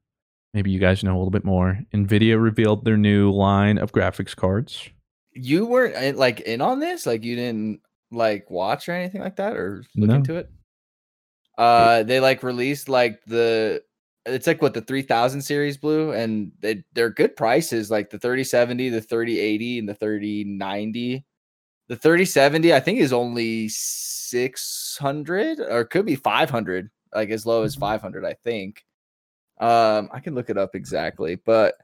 Maybe 0.51 0.71
you 0.71 0.79
guys 0.79 1.03
know 1.03 1.11
a 1.11 1.19
little 1.19 1.29
bit 1.29 1.45
more. 1.45 1.81
Nvidia 1.93 2.41
revealed 2.41 2.85
their 2.85 2.97
new 2.97 3.29
line 3.31 3.77
of 3.77 3.91
graphics 3.91 4.35
cards. 4.35 4.89
You 5.33 5.65
weren't 5.65 6.17
like 6.17 6.41
in 6.41 6.61
on 6.61 6.79
this, 6.79 7.05
like 7.05 7.23
you 7.23 7.35
didn't 7.35 7.81
like 8.11 8.49
watch 8.49 8.89
or 8.89 8.93
anything 8.93 9.21
like 9.21 9.35
that, 9.37 9.55
or 9.55 9.83
look 9.95 10.09
No. 10.09 10.15
into 10.15 10.35
it. 10.35 10.49
Uh, 11.57 12.03
they 12.03 12.19
like 12.19 12.41
released 12.41 12.87
like 12.89 13.23
the 13.25 13.83
it's 14.25 14.47
like 14.47 14.61
what 14.61 14.73
the 14.73 14.81
3000 14.81 15.41
series 15.41 15.77
blue 15.77 16.11
and 16.13 16.51
they, 16.59 16.83
they're 16.93 17.09
good 17.09 17.35
prices 17.35 17.89
like 17.91 18.09
the 18.09 18.19
3070 18.19 18.89
the 18.89 19.01
3080 19.01 19.79
and 19.79 19.89
the 19.89 19.93
3090 19.93 21.25
the 21.87 21.95
3070 21.95 22.73
i 22.73 22.79
think 22.79 22.99
is 22.99 23.11
only 23.13 23.67
600 23.69 25.59
or 25.61 25.83
could 25.85 26.05
be 26.05 26.15
500 26.15 26.89
like 27.13 27.29
as 27.29 27.45
low 27.45 27.63
as 27.63 27.75
500 27.75 28.23
i 28.25 28.33
think 28.33 28.85
um 29.59 30.09
i 30.13 30.19
can 30.19 30.35
look 30.35 30.49
it 30.49 30.57
up 30.57 30.75
exactly 30.75 31.35
but 31.35 31.75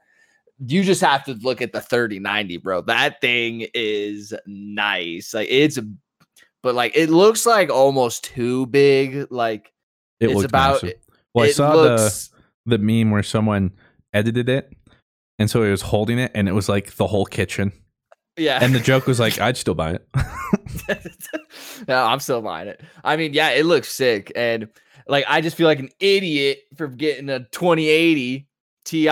you 0.66 0.82
just 0.82 1.00
have 1.00 1.24
to 1.24 1.34
look 1.42 1.60
at 1.60 1.72
the 1.72 1.80
3090 1.80 2.56
bro 2.58 2.80
that 2.80 3.20
thing 3.20 3.66
is 3.74 4.32
nice 4.46 5.34
like 5.34 5.48
it's 5.50 5.78
but 6.62 6.74
like 6.74 6.96
it 6.96 7.10
looks 7.10 7.46
like 7.46 7.70
almost 7.70 8.24
too 8.24 8.66
big 8.66 9.26
like 9.30 9.72
It 10.18 10.30
it's 10.30 10.42
about 10.42 10.82
massive. 10.82 10.98
Well, 11.32 11.44
I 11.44 11.52
saw 11.52 11.74
looks 11.74 12.30
the 12.64 12.76
the 12.76 12.78
meme 12.78 13.12
where 13.12 13.22
someone 13.22 13.72
edited 14.12 14.48
it, 14.48 14.72
and 15.38 15.48
so 15.48 15.62
he 15.62 15.70
was 15.70 15.82
holding 15.82 16.18
it, 16.18 16.32
and 16.34 16.48
it 16.48 16.52
was 16.52 16.68
like 16.68 16.96
the 16.96 17.06
whole 17.06 17.26
kitchen. 17.26 17.72
yeah 18.36 18.58
And 18.60 18.74
the 18.74 18.80
joke 18.80 19.06
was 19.06 19.20
like, 19.20 19.38
"I'd 19.40 19.56
still 19.56 19.74
buy 19.74 19.92
it." 19.92 20.08
no, 21.86 22.04
I'm 22.04 22.18
still 22.18 22.42
buying 22.42 22.68
it. 22.68 22.80
I 23.04 23.16
mean, 23.16 23.32
yeah, 23.32 23.50
it 23.50 23.66
looks 23.66 23.88
sick, 23.88 24.32
and 24.34 24.68
like 25.06 25.24
I 25.28 25.42
just 25.42 25.56
feel 25.56 25.66
like 25.66 25.78
an 25.78 25.90
idiot 26.00 26.60
for 26.74 26.88
getting 26.88 27.28
a 27.28 27.40
2080 27.40 28.45
Ti 28.86 29.06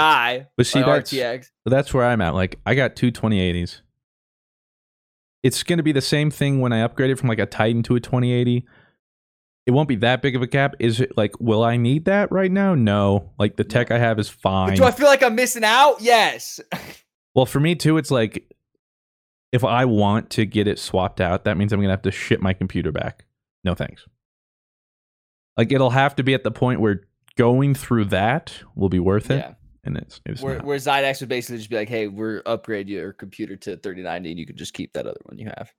But 0.57 0.67
see, 0.67 0.81
that's 0.81 1.13
RTX. 1.13 1.51
that's 1.67 1.93
where 1.93 2.05
I'm 2.05 2.21
at. 2.23 2.35
Like, 2.35 2.59
I 2.65 2.75
got 2.75 2.97
two 2.97 3.13
2080s. 3.13 3.81
It's 5.43 5.63
going 5.63 5.77
to 5.77 5.83
be 5.83 5.93
the 5.93 6.01
same 6.01 6.31
thing 6.31 6.61
when 6.61 6.73
I 6.73 6.81
upgrade 6.81 7.11
it 7.11 7.19
from 7.19 7.29
like 7.29 7.39
a 7.39 7.45
Titan 7.47 7.83
to 7.85 7.97
a 7.97 8.01
2080. 8.01 8.65
It 9.67 9.71
won't 9.73 9.89
be 9.89 9.97
that 9.97 10.23
big 10.23 10.37
of 10.37 10.43
a 10.43 10.47
gap. 10.47 10.75
Is 10.79 11.01
it 11.01 11.17
like, 11.17 11.39
will 11.41 11.63
I 11.63 11.77
need 11.77 12.05
that 12.07 12.31
right 12.33 12.51
now? 12.51 12.75
No. 12.75 13.33
Like, 13.39 13.57
the 13.57 13.65
tech 13.65 13.91
I 13.91 13.99
have 13.99 14.19
is 14.19 14.29
But 14.31 14.41
fine. 14.41 14.77
do 14.77 14.85
I 14.85 14.91
feel 14.91 15.07
like 15.07 15.23
I'm 15.23 15.35
missing 15.35 15.65
out? 15.65 15.97
Yes. 16.01 16.61
Well, 17.37 17.47
for 17.47 17.59
me 17.59 17.75
too, 17.75 17.97
it's 17.99 18.13
like 18.13 18.49
if 19.51 19.65
I 19.65 19.87
want 19.87 20.31
to 20.31 20.47
get 20.47 20.69
it 20.69 20.79
swapped 20.79 21.21
out, 21.21 21.43
that 21.47 21.57
means 21.57 21.73
I'm 21.73 21.81
gonna 21.81 21.91
have 21.93 22.03
to 22.03 22.13
ship 22.13 22.41
my 22.41 22.53
computer 22.53 22.93
back. 22.93 23.25
No 23.65 23.75
thanks. 23.75 24.07
Like 25.57 25.73
it'll 25.73 25.91
have 25.91 26.15
to 26.15 26.23
be 26.23 26.33
at 26.35 26.45
the 26.45 26.53
point 26.53 26.81
where 26.81 27.01
going 27.37 27.75
through 27.75 28.05
that 28.05 28.55
will 28.77 28.89
be 28.89 29.01
worth 29.01 29.33
it, 29.33 29.39
yeah. 29.39 29.55
And 29.85 29.97
it's, 29.99 30.21
it's 30.25 30.41
Where, 30.41 30.57
not. 30.57 30.65
where 30.65 30.79
Xidax 30.79 31.21
would 31.21 31.29
basically 31.29 31.59
just 31.59 31.69
be 31.71 31.77
like, 31.77 31.89
"Hey, 31.89 32.09
we're 32.09 32.43
upgrade 32.47 32.89
your 32.89 33.13
computer 33.13 33.55
to 33.57 33.77
3090, 33.77 34.31
and 34.31 34.39
you 34.39 34.47
can 34.47 34.57
just 34.57 34.73
keep 34.73 34.93
that 34.95 35.07
other 35.07 35.21
one 35.25 35.39
you 35.39 35.47
have." 35.47 35.73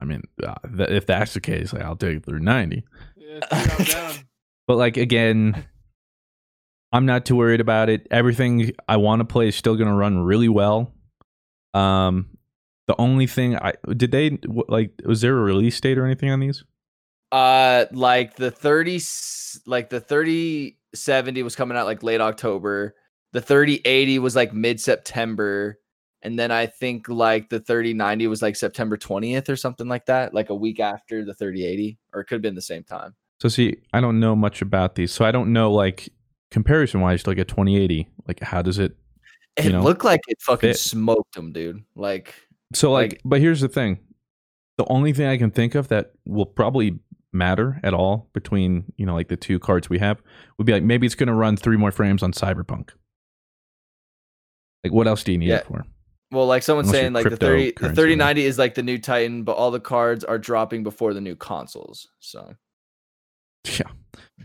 I 0.00 0.04
mean, 0.04 0.22
uh, 0.42 0.54
th- 0.76 0.90
if 0.90 1.06
that's 1.06 1.32
the 1.32 1.40
case, 1.40 1.72
like, 1.72 1.82
I'll 1.82 1.96
take 1.96 2.18
it 2.18 2.24
through 2.26 2.40
ninety. 2.40 2.84
Yeah, 3.16 3.40
it's 3.42 3.76
pretty 3.76 3.92
down. 3.92 4.14
But 4.68 4.76
like 4.76 4.96
again, 4.96 5.66
I'm 6.92 7.04
not 7.04 7.26
too 7.26 7.36
worried 7.36 7.60
about 7.60 7.88
it. 7.88 8.06
Everything 8.10 8.72
I 8.88 8.96
want 8.96 9.20
to 9.20 9.24
play 9.24 9.48
is 9.48 9.56
still 9.56 9.76
gonna 9.76 9.94
run 9.94 10.18
really 10.18 10.48
well. 10.48 10.92
Um, 11.74 12.36
the 12.86 12.94
only 13.00 13.26
thing 13.26 13.56
I 13.56 13.74
did 13.96 14.12
they 14.12 14.38
like 14.68 14.92
was 15.04 15.20
there 15.20 15.36
a 15.36 15.40
release 15.40 15.80
date 15.80 15.98
or 15.98 16.04
anything 16.04 16.30
on 16.30 16.40
these? 16.40 16.64
Uh, 17.32 17.86
like 17.92 18.36
the 18.36 18.50
30, 18.50 19.00
like 19.66 19.88
the 19.88 20.00
3070 20.00 21.42
was 21.42 21.56
coming 21.56 21.78
out 21.78 21.86
like 21.86 22.02
late 22.02 22.20
October. 22.20 22.94
The 23.32 23.40
3080 23.40 24.18
was 24.18 24.36
like 24.36 24.52
mid 24.52 24.80
September. 24.80 25.78
And 26.22 26.38
then 26.38 26.50
I 26.50 26.66
think 26.66 27.08
like 27.08 27.48
the 27.48 27.58
3090 27.60 28.26
was 28.28 28.42
like 28.42 28.54
September 28.54 28.96
20th 28.96 29.48
or 29.48 29.56
something 29.56 29.88
like 29.88 30.06
that, 30.06 30.32
like 30.32 30.50
a 30.50 30.54
week 30.54 30.78
after 30.78 31.24
the 31.24 31.34
3080, 31.34 31.98
or 32.12 32.20
it 32.20 32.24
could 32.26 32.36
have 32.36 32.42
been 32.42 32.54
the 32.54 32.62
same 32.62 32.84
time. 32.84 33.14
So 33.40 33.48
see, 33.48 33.76
I 33.92 34.00
don't 34.00 34.20
know 34.20 34.36
much 34.36 34.62
about 34.62 34.94
these, 34.94 35.10
so 35.10 35.24
I 35.24 35.32
don't 35.32 35.52
know 35.52 35.72
like 35.72 36.10
comparison 36.52 37.00
wise 37.00 37.26
like 37.26 37.38
a 37.38 37.44
2080. 37.44 38.08
Like, 38.28 38.40
how 38.40 38.62
does 38.62 38.78
it? 38.78 38.96
It 39.56 39.72
know, 39.72 39.82
looked 39.82 40.04
like 40.04 40.20
it 40.28 40.40
fucking 40.40 40.70
fit. 40.70 40.78
smoked 40.78 41.34
them, 41.34 41.52
dude. 41.52 41.82
Like, 41.96 42.34
So 42.72 42.92
like, 42.92 43.12
Like- 43.12 43.20
but 43.24 43.40
here's 43.40 43.60
the 43.60 43.68
thing: 43.68 43.98
the 44.78 44.86
only 44.88 45.12
thing 45.12 45.26
I 45.26 45.36
can 45.36 45.50
think 45.50 45.74
of 45.74 45.88
that 45.88 46.12
will 46.24 46.46
probably 46.46 47.00
matter 47.32 47.80
at 47.82 47.94
all 47.94 48.28
between 48.32 48.92
you 48.96 49.06
know 49.06 49.14
like 49.14 49.28
the 49.28 49.36
two 49.36 49.58
cards 49.58 49.88
we 49.90 49.98
have 49.98 50.22
would 50.58 50.66
be 50.66 50.72
like 50.72 50.82
maybe 50.82 51.06
it's 51.06 51.14
going 51.14 51.28
to 51.28 51.34
run 51.34 51.56
three 51.56 51.76
more 51.76 51.90
frames 51.90 52.22
on 52.22 52.32
Cyberpunk. 52.32 52.90
Like, 54.84 54.92
what 54.92 55.06
else 55.06 55.22
do 55.24 55.32
you 55.32 55.38
need 55.38 55.48
Yeah. 55.48 55.56
it 55.58 55.66
for? 55.66 55.84
well, 56.32 56.46
like 56.46 56.62
someone's 56.62 56.88
Unless 56.88 57.00
saying, 57.00 57.12
like 57.12 57.28
the 57.28 57.36
30, 57.36 57.64
the 57.66 57.72
cryptocurrency, 57.72 57.94
3090 57.94 58.44
is 58.46 58.58
like 58.58 58.74
the 58.74 58.82
new 58.82 58.98
Titan, 58.98 59.42
but 59.44 59.52
all 59.52 59.70
the 59.70 59.78
cards 59.80 60.24
are 60.24 60.38
dropping 60.38 60.82
before 60.82 61.12
the 61.12 61.20
new 61.20 61.36
consoles. 61.36 62.08
So 62.20 62.54
Yeah. 63.78 63.90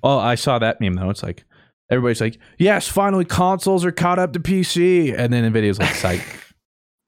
Oh, 0.03 0.17
I 0.19 0.35
saw 0.35 0.59
that 0.59 0.79
meme 0.81 0.95
though. 0.95 1.09
It's 1.09 1.23
like 1.23 1.45
everybody's 1.89 2.19
like, 2.21 2.37
"Yes, 2.59 2.87
finally 2.89 3.23
consoles 3.25 3.83
are 3.85 3.91
caught 3.91 4.19
up 4.19 4.33
to 4.33 4.39
PC," 4.39 5.13
and 5.17 5.31
then 5.33 5.51
Nvidia's 5.51 5.79
like, 5.79 5.95
"Psych." 5.95 6.21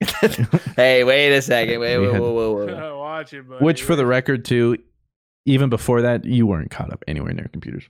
hey, 0.76 1.04
wait 1.04 1.32
a 1.36 1.42
second. 1.42 1.78
Wait, 1.80 1.98
We 1.98 2.06
whoa, 2.06 2.12
had- 2.14 2.20
whoa, 2.22 2.32
whoa, 2.32 2.66
whoa. 2.66 2.98
Watch 3.00 3.34
it, 3.34 3.46
buddy. 3.46 3.62
Which, 3.64 3.82
for 3.82 3.94
the 3.96 4.06
record, 4.06 4.46
too, 4.46 4.78
even 5.44 5.68
before 5.68 6.00
that, 6.02 6.24
you 6.24 6.46
weren't 6.46 6.70
caught 6.70 6.90
up 6.90 7.04
anywhere 7.06 7.34
near 7.34 7.48
computers. 7.52 7.86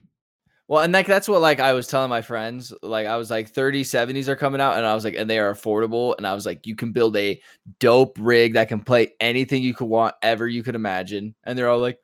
Well, 0.71 0.85
and 0.85 0.93
like 0.93 1.09
that's 1.09 1.29
what 1.29 1.41
like 1.41 1.59
I 1.59 1.73
was 1.73 1.89
telling 1.89 2.11
my 2.11 2.23
friends. 2.23 2.73
Like 2.81 3.09
I 3.09 3.17
was 3.17 3.29
like 3.29 3.53
3070s 3.53 4.29
are 4.29 4.37
coming 4.37 4.61
out, 4.61 4.77
and 4.77 4.87
I 4.87 4.95
was 4.95 5.03
like, 5.05 5.17
and 5.17 5.29
they 5.29 5.41
are 5.41 5.53
affordable. 5.53 6.15
And 6.17 6.25
I 6.25 6.33
was 6.33 6.47
like, 6.47 6.65
you 6.65 6.77
can 6.77 6.93
build 6.93 7.17
a 7.17 7.41
dope 7.81 8.17
rig 8.21 8.53
that 8.53 8.69
can 8.69 8.79
play 8.81 9.13
anything 9.19 9.65
you 9.65 9.75
could 9.75 9.89
want 9.89 10.15
ever 10.23 10.47
you 10.47 10.63
could 10.63 10.77
imagine. 10.77 11.35
And 11.43 11.59
they're 11.59 11.69
all 11.69 11.81
like, 11.81 11.99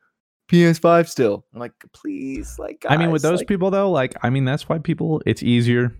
PS5 0.50 1.08
still. 1.08 1.44
I'm 1.54 1.60
like, 1.60 1.74
please, 1.92 2.58
like 2.58 2.84
I 2.88 2.96
mean, 2.96 3.12
with 3.12 3.22
those 3.22 3.38
like, 3.38 3.46
people 3.46 3.70
though, 3.70 3.88
like, 3.88 4.14
I 4.24 4.30
mean, 4.30 4.44
that's 4.44 4.68
why 4.68 4.78
people. 4.78 5.22
It's 5.26 5.44
easier. 5.44 5.94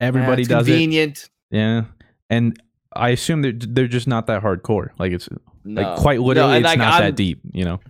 yeah, 0.00 0.06
Everybody 0.06 0.42
it's 0.42 0.48
does 0.48 0.66
it. 0.66 0.70
convenient. 0.70 1.28
Yeah, 1.50 1.84
and 2.30 2.58
I 2.96 3.10
assume 3.10 3.42
they're 3.42 3.52
they're 3.52 3.86
just 3.86 4.08
not 4.08 4.28
that 4.28 4.42
hardcore. 4.42 4.92
Like 4.98 5.12
it's 5.12 5.28
No. 5.64 5.82
like 5.82 5.96
quite 5.98 6.20
No, 6.20 6.24
literally, 6.24 6.56
and, 6.56 6.64
it's 6.64 6.70
like, 6.72 6.78
not 6.78 6.94
I'm- 6.94 7.02
that 7.02 7.16
deep. 7.16 7.40
You 7.52 7.66
know. 7.66 7.80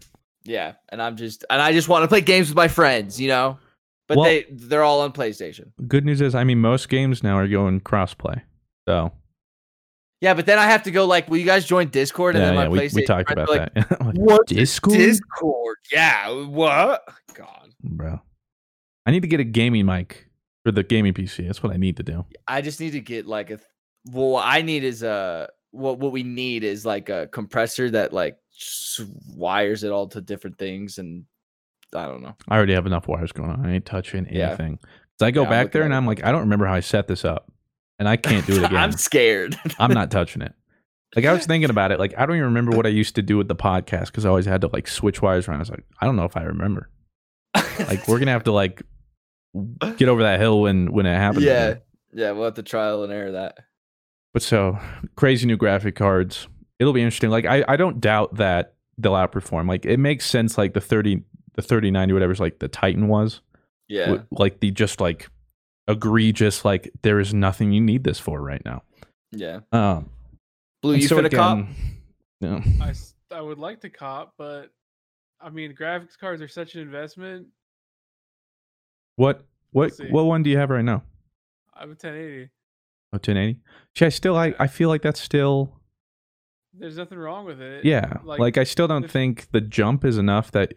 Yeah, 0.45 0.73
and 0.89 1.01
I'm 1.01 1.17
just 1.17 1.45
and 1.49 1.63
I 1.63 1.73
just 1.73 1.89
want 1.89 2.03
to 2.03 2.09
play 2.09 2.21
games 2.21 2.49
with 2.49 2.57
my 2.57 2.67
friends, 2.67 3.21
you 3.21 3.29
know. 3.29 3.59
But 4.09 4.17
Well- 4.17 4.25
they 4.25 4.47
they're 4.51 4.83
all 4.83 5.03
on 5.03 5.13
PlayStation. 5.13 5.71
Good 5.87 6.05
news 6.05 6.21
is, 6.21 6.35
I 6.35 6.43
mean, 6.43 6.61
most 6.61 6.89
games 6.89 7.23
now 7.23 7.37
are 7.37 7.47
going 7.47 7.81
crossplay. 7.81 8.43
So 8.89 9.13
Yeah, 10.21 10.35
but 10.35 10.47
then 10.47 10.59
I 10.59 10.65
have 10.65 10.83
to 10.85 10.91
go 10.91 11.05
like, 11.05 11.29
will 11.29 11.37
you 11.37 11.45
guys 11.45 11.67
join 11.67 11.89
Discord? 11.89 12.35
And 12.35 12.43
yeah, 12.43 12.47
then 12.47 12.55
my 12.57 12.63
yeah, 12.65 12.69
we, 12.71 12.79
PlayStation 12.79 12.95
we 12.95 13.05
talked 13.05 13.31
about 13.31 13.49
like, 13.49 13.75
that. 13.75 14.01
Like, 14.05 14.15
What 14.17 14.47
Discord, 14.47 14.97
Discord? 14.97 15.77
Yeah, 15.93 16.31
what? 16.47 17.05
God, 17.35 17.71
bro. 17.83 18.21
I 19.07 19.11
need 19.11 19.21
to 19.21 19.29
get 19.29 19.41
a 19.41 19.45
gaming 19.45 19.87
mic 19.87 20.29
for 20.65 20.73
the 20.73 20.83
gaming 20.83 21.15
PC. 21.15 21.47
That's 21.47 21.63
what 21.63 21.73
I 21.73 21.77
need 21.77 21.97
to 21.99 22.03
do. 22.03 22.25
I 22.47 22.61
just 22.63 22.81
need 22.81 22.91
to 22.93 23.01
get 23.01 23.27
like 23.27 23.51
a. 23.51 23.61
Well, 24.11 24.31
what 24.31 24.47
I 24.47 24.63
need 24.63 24.85
is 24.85 25.03
a. 25.03 25.49
What 25.71 25.99
what 25.99 26.13
we 26.13 26.23
need 26.23 26.65
is 26.65 26.87
like 26.87 27.11
a 27.11 27.27
compressor 27.29 27.91
that 27.91 28.13
like 28.13 28.39
wires 29.35 29.85
it 29.85 29.93
all 29.93 30.09
to 30.09 30.21
different 30.21 30.59
things, 30.59 30.99
and 30.99 31.25
I 31.95 32.07
don't 32.07 32.23
know. 32.23 32.35
I 32.49 32.57
already 32.57 32.75
have 32.75 32.87
enough 32.87 33.09
wires 33.09 33.33
going 33.33 33.51
on. 33.51 33.65
I 33.65 33.73
ain't 33.75 33.87
touching 33.87 34.27
Yeah. 34.31 34.49
anything. 34.49 34.79
So 35.19 35.27
I 35.27 35.31
go 35.31 35.43
Yeah, 35.43 35.49
back 35.51 35.73
there 35.73 35.83
and. 35.83 35.95
I'm 35.95 36.07
like, 36.07 36.25
I 36.25 36.31
don't 36.31 36.43
remember 36.43 36.67
how 36.67 36.75
I 36.75 36.81
set 36.81 37.09
this 37.09 37.25
up, 37.25 37.51
and 37.99 38.09
I 38.09 38.17
can't 38.17 38.47
do 38.47 38.53
it 38.55 38.59
again. 38.65 38.77
I'm 38.77 38.93
scared. 38.93 39.57
I'm 39.79 39.93
not 39.93 40.11
touching 40.11 40.43
it. 40.43 40.53
Like 41.17 41.25
I 41.25 41.33
was 41.33 41.47
thinking 41.47 41.71
about 41.71 41.91
it. 41.93 41.99
Like 41.99 42.15
I 42.19 42.27
don't 42.27 42.37
even 42.37 42.47
remember 42.49 42.77
what 42.77 42.87
I 42.87 42.91
used 42.91 43.15
to 43.17 43.23
do 43.23 43.37
with 43.37 43.49
the 43.49 43.57
podcast 43.57 44.07
because 44.07 44.25
I 44.27 44.29
always 44.29 44.47
had 44.47 44.61
to 44.61 44.69
like 44.69 44.87
switch 44.87 45.23
wires 45.23 45.49
around. 45.49 45.57
I 45.57 45.61
was 45.61 45.71
like, 45.71 45.85
I 46.01 46.07
don't 46.07 46.17
know 46.17 46.25
if 46.25 46.37
I 46.37 46.43
remember. 46.43 46.91
Like 47.79 48.07
we're 48.07 48.19
gonna 48.19 48.33
have 48.33 48.45
to 48.45 48.53
like 48.53 48.83
get 49.97 50.09
over 50.09 50.23
that 50.23 50.39
hill 50.41 50.61
when 50.61 50.93
when 50.93 51.07
it 51.07 51.17
happens. 51.17 51.45
yeah, 51.45 51.75
yeah. 52.13 52.33
We'll 52.33 52.45
have 52.45 52.55
to 52.55 52.63
trial 52.63 53.03
and 53.05 53.13
error 53.13 53.33
that. 53.33 53.57
But 54.35 54.43
so 54.43 54.79
crazy 55.17 55.47
new 55.47 55.57
graphic 55.57 55.97
cards. 55.97 56.47
It'll 56.79 56.93
be 56.93 57.01
interesting. 57.03 57.31
Like 57.31 57.47
I, 57.47 57.65
I 57.67 57.77
don't 57.77 58.01
doubt 58.01 58.37
that 58.37 58.75
they'll 58.99 59.13
outperform. 59.15 59.67
Like 59.69 59.85
it 59.87 59.97
makes 59.97 60.27
sense. 60.27 60.59
Like 60.59 60.75
the 60.75 60.81
thirty 60.81 61.23
the 61.59 61.63
thirty 61.63 61.91
ninety 61.91 62.15
whatever's 62.15 62.39
like 62.39 62.61
the 62.61 62.69
Titan 62.69 63.09
was. 63.09 63.41
Yeah, 63.89 64.07
W- 64.07 64.27
Like 64.31 64.61
the 64.61 64.71
just 64.71 65.01
like 65.01 65.29
egregious. 65.89 66.65
Like 66.65 66.93
there 67.03 67.19
is 67.19 67.35
nothing 67.35 67.73
you 67.73 67.81
need 67.81 68.05
this 68.05 68.19
for 68.21 68.41
right 68.41 68.63
now. 68.65 68.83
yeah. 69.33 69.61
Um. 69.73 70.11
Blue, 70.83 70.93
and 70.93 71.03
you 71.03 71.09
so 71.09 71.17
fit 71.17 71.25
a 71.25 71.37
cop? 71.37 71.59
again, 71.59 71.75
No. 72.41 72.63
I, 72.81 72.91
s- 72.91 73.15
I 73.35 73.41
would 73.41 73.59
like 73.59 73.81
to 73.81 73.91
cop, 73.91 74.35
but 74.39 74.71
I 75.41 75.51
mean, 75.51 75.75
graphics 75.75 76.17
cards 76.17 76.41
are 76.41 76.47
such 76.47 76.77
an 76.77 76.81
investment. 76.83 77.49
What 79.17 79.45
what 79.73 79.95
see. 79.97 80.07
what 80.11 80.27
one 80.27 80.43
do 80.45 80.51
you 80.51 80.59
have 80.59 80.71
right 80.71 80.85
now? 80.85 81.03
I 81.75 81.81
have 81.81 81.89
a 81.89 81.93
1080. 81.99 82.45
Oh, 83.13 83.17
1080. 83.17 83.59
See, 83.97 84.05
I 84.07 84.09
still 84.11 84.37
I, 84.37 84.55
I 84.61 84.67
feel 84.69 84.89
like 84.89 85.03
that's 85.03 85.21
still 85.21 85.73
There's 86.73 86.97
nothing 86.97 87.19
wrong 87.19 87.45
with 87.45 87.61
it. 87.61 87.85
yeah. 87.85 88.19
Like, 88.23 88.39
like, 88.39 88.59
I 88.59 88.65
still 88.65 88.87
don't 88.87 89.05
if- 89.07 89.11
think 89.11 89.49
the 89.51 89.61
jump 89.61 90.05
is 90.05 90.17
enough 90.19 90.53
that 90.53 90.75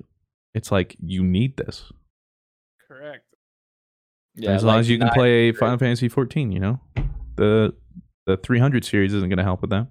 it's 0.54 0.72
like 0.72 0.95
you 0.99 1.24
need 1.24 1.58
this. 1.58 1.91
Correct. 2.88 3.26
Yeah, 4.36 4.52
as 4.52 4.64
long 4.64 4.76
like 4.76 4.80
as 4.82 4.89
you 4.89 4.97
can 4.97 5.08
nine- 5.08 5.14
play 5.14 5.52
Final 5.52 5.78
Fantasy 5.78 6.10
14, 6.10 6.52
you 6.52 6.60
know. 6.60 6.80
The 7.36 7.74
the 8.26 8.38
300 8.38 8.86
series 8.86 9.14
isn't 9.14 9.30
going 9.30 9.38
to 9.38 9.43
help 9.43 9.62
with 9.62 9.72
that. 9.72 9.88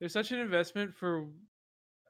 There's 0.00 0.12
such 0.12 0.32
an 0.32 0.40
investment 0.40 0.94
for. 0.94 1.26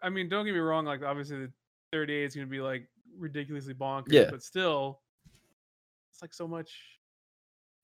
I 0.03 0.09
mean, 0.09 0.29
don't 0.29 0.45
get 0.45 0.55
me 0.55 0.61
wrong. 0.61 0.85
Like, 0.85 1.03
obviously, 1.03 1.39
the 1.39 1.53
38 1.93 2.25
is 2.25 2.35
going 2.35 2.47
to 2.47 2.51
be 2.51 2.61
like 2.61 2.89
ridiculously 3.17 3.75
bonkers. 3.75 4.11
Yeah. 4.11 4.31
But 4.31 4.43
still, 4.43 5.01
it's 6.13 6.23
like 6.23 6.33
so 6.35 6.49
much. 6.49 6.73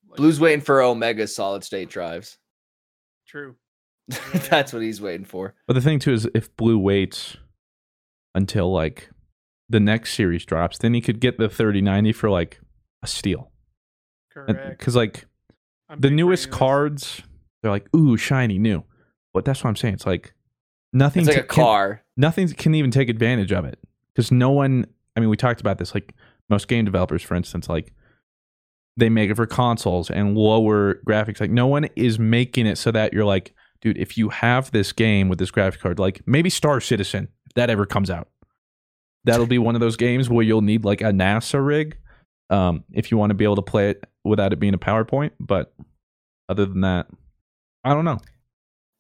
Like, 0.09 0.17
Blue's 0.17 0.41
waiting 0.41 0.63
for 0.63 0.81
Omega 0.81 1.27
solid 1.27 1.63
state 1.63 1.91
drives. 1.91 2.39
True. 3.27 3.55
That's 4.51 4.73
what 4.73 4.83
he's 4.83 5.01
waiting 5.01 5.27
for. 5.27 5.55
But 5.67 5.75
the 5.75 5.83
thing 5.83 5.99
too 5.99 6.15
is 6.15 6.29
if 6.35 6.57
Blue 6.57 6.79
waits 6.79 7.37
until 8.35 8.73
like 8.73 9.11
the 9.69 9.81
next 9.81 10.15
series 10.15 10.45
drops, 10.45 10.79
then 10.79 10.95
he 10.95 11.01
could 11.01 11.21
get 11.21 11.39
the 11.39 11.49
3090 11.49 12.13
for 12.13 12.31
like 12.31 12.61
a 13.03 13.07
steal. 13.07 13.51
Correct. 14.33 14.79
Cuz 14.81 14.95
like 14.97 15.27
I'm 15.89 16.01
the 16.01 16.11
newest 16.11 16.45
brainless. 16.45 16.59
cards, 16.59 17.23
they're 17.63 17.71
like, 17.71 17.89
ooh, 17.95 18.17
shiny, 18.17 18.59
new. 18.59 18.85
But 19.35 19.45
that's 19.45 19.63
what 19.63 19.71
I'm 19.71 19.77
saying. 19.77 19.95
It's 19.95 20.07
like 20.07 20.35
nothing. 20.93 21.21
It's 21.23 21.29
like 21.29 21.37
to- 21.39 21.45
a 21.45 21.47
can- 21.47 21.65
car. 21.65 22.05
nothing 22.17 22.49
can 22.49 22.75
even 22.75 22.91
take 22.91 23.09
advantage 23.09 23.53
of 23.53 23.65
it 23.65 23.79
because 24.15 24.31
no 24.33 24.51
one. 24.51 24.87
I 25.17 25.21
mean, 25.21 25.29
we 25.31 25.37
talked 25.37 25.61
about 25.61 25.79
this. 25.79 25.95
Like 25.95 26.15
most 26.49 26.69
game 26.69 26.85
developers, 26.85 27.23
for 27.23 27.35
instance, 27.35 27.69
like 27.69 27.93
they 28.97 29.09
make 29.09 29.31
it 29.31 29.35
for 29.37 29.47
consoles 29.47 30.11
and 30.11 30.37
lower 30.37 30.95
graphics. 31.07 31.41
Like 31.41 31.51
no 31.51 31.67
one 31.67 31.85
is 31.97 32.19
making 32.19 32.67
it 32.67 32.79
so 32.79 32.91
that 32.93 33.13
you're 33.13 33.25
like, 33.25 33.55
dude, 33.81 33.97
if 33.99 34.17
you 34.19 34.29
have 34.31 34.71
this 34.73 34.93
game 34.93 35.29
with 35.29 35.39
this 35.39 35.51
graphic 35.51 35.81
card, 35.81 35.99
like 35.99 36.21
maybe 36.27 36.51
Star 36.51 36.81
Citizen, 36.81 37.25
if 37.25 37.31
that 37.59 37.71
ever 37.71 37.87
comes 37.87 38.11
out, 38.11 38.29
that'll 39.25 39.47
be 39.47 39.59
one 39.59 39.75
of 39.75 39.81
those 39.81 39.97
games 39.97 40.29
where 40.29 40.45
you'll 40.45 40.63
need 40.63 40.85
like 40.85 41.01
a 41.01 41.13
NASA 41.13 41.65
rig 41.65 41.97
um, 42.51 42.85
if 42.93 43.11
you 43.11 43.19
want 43.19 43.31
to 43.31 43.35
be 43.35 43.45
able 43.45 43.57
to 43.57 43.63
play 43.63 43.91
it 43.91 44.05
without 44.25 44.53
it 44.53 44.57
being 44.57 44.75
a 44.75 44.79
PowerPoint. 44.79 45.33
But 45.39 45.73
other 46.49 46.67
than 46.67 46.81
that, 46.83 47.07
I 47.85 47.95
don't 47.95 48.05
know. 48.05 48.19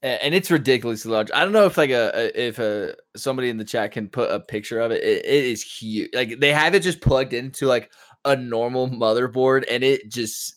And 0.00 0.32
it's 0.32 0.48
ridiculously 0.48 1.10
large. 1.10 1.28
I 1.34 1.42
don't 1.42 1.52
know 1.52 1.66
if 1.66 1.76
like 1.76 1.90
a, 1.90 2.30
if 2.40 2.60
a 2.60 2.94
somebody 3.16 3.48
in 3.48 3.56
the 3.56 3.64
chat 3.64 3.90
can 3.90 4.08
put 4.08 4.30
a 4.30 4.38
picture 4.38 4.78
of 4.78 4.92
it. 4.92 5.02
it. 5.02 5.24
It 5.24 5.44
is 5.44 5.60
huge. 5.60 6.10
Like 6.14 6.38
they 6.38 6.52
have 6.52 6.76
it 6.76 6.84
just 6.84 7.00
plugged 7.00 7.32
into 7.32 7.66
like 7.66 7.90
a 8.24 8.36
normal 8.36 8.88
motherboard, 8.88 9.64
and 9.68 9.82
it 9.82 10.08
just 10.08 10.54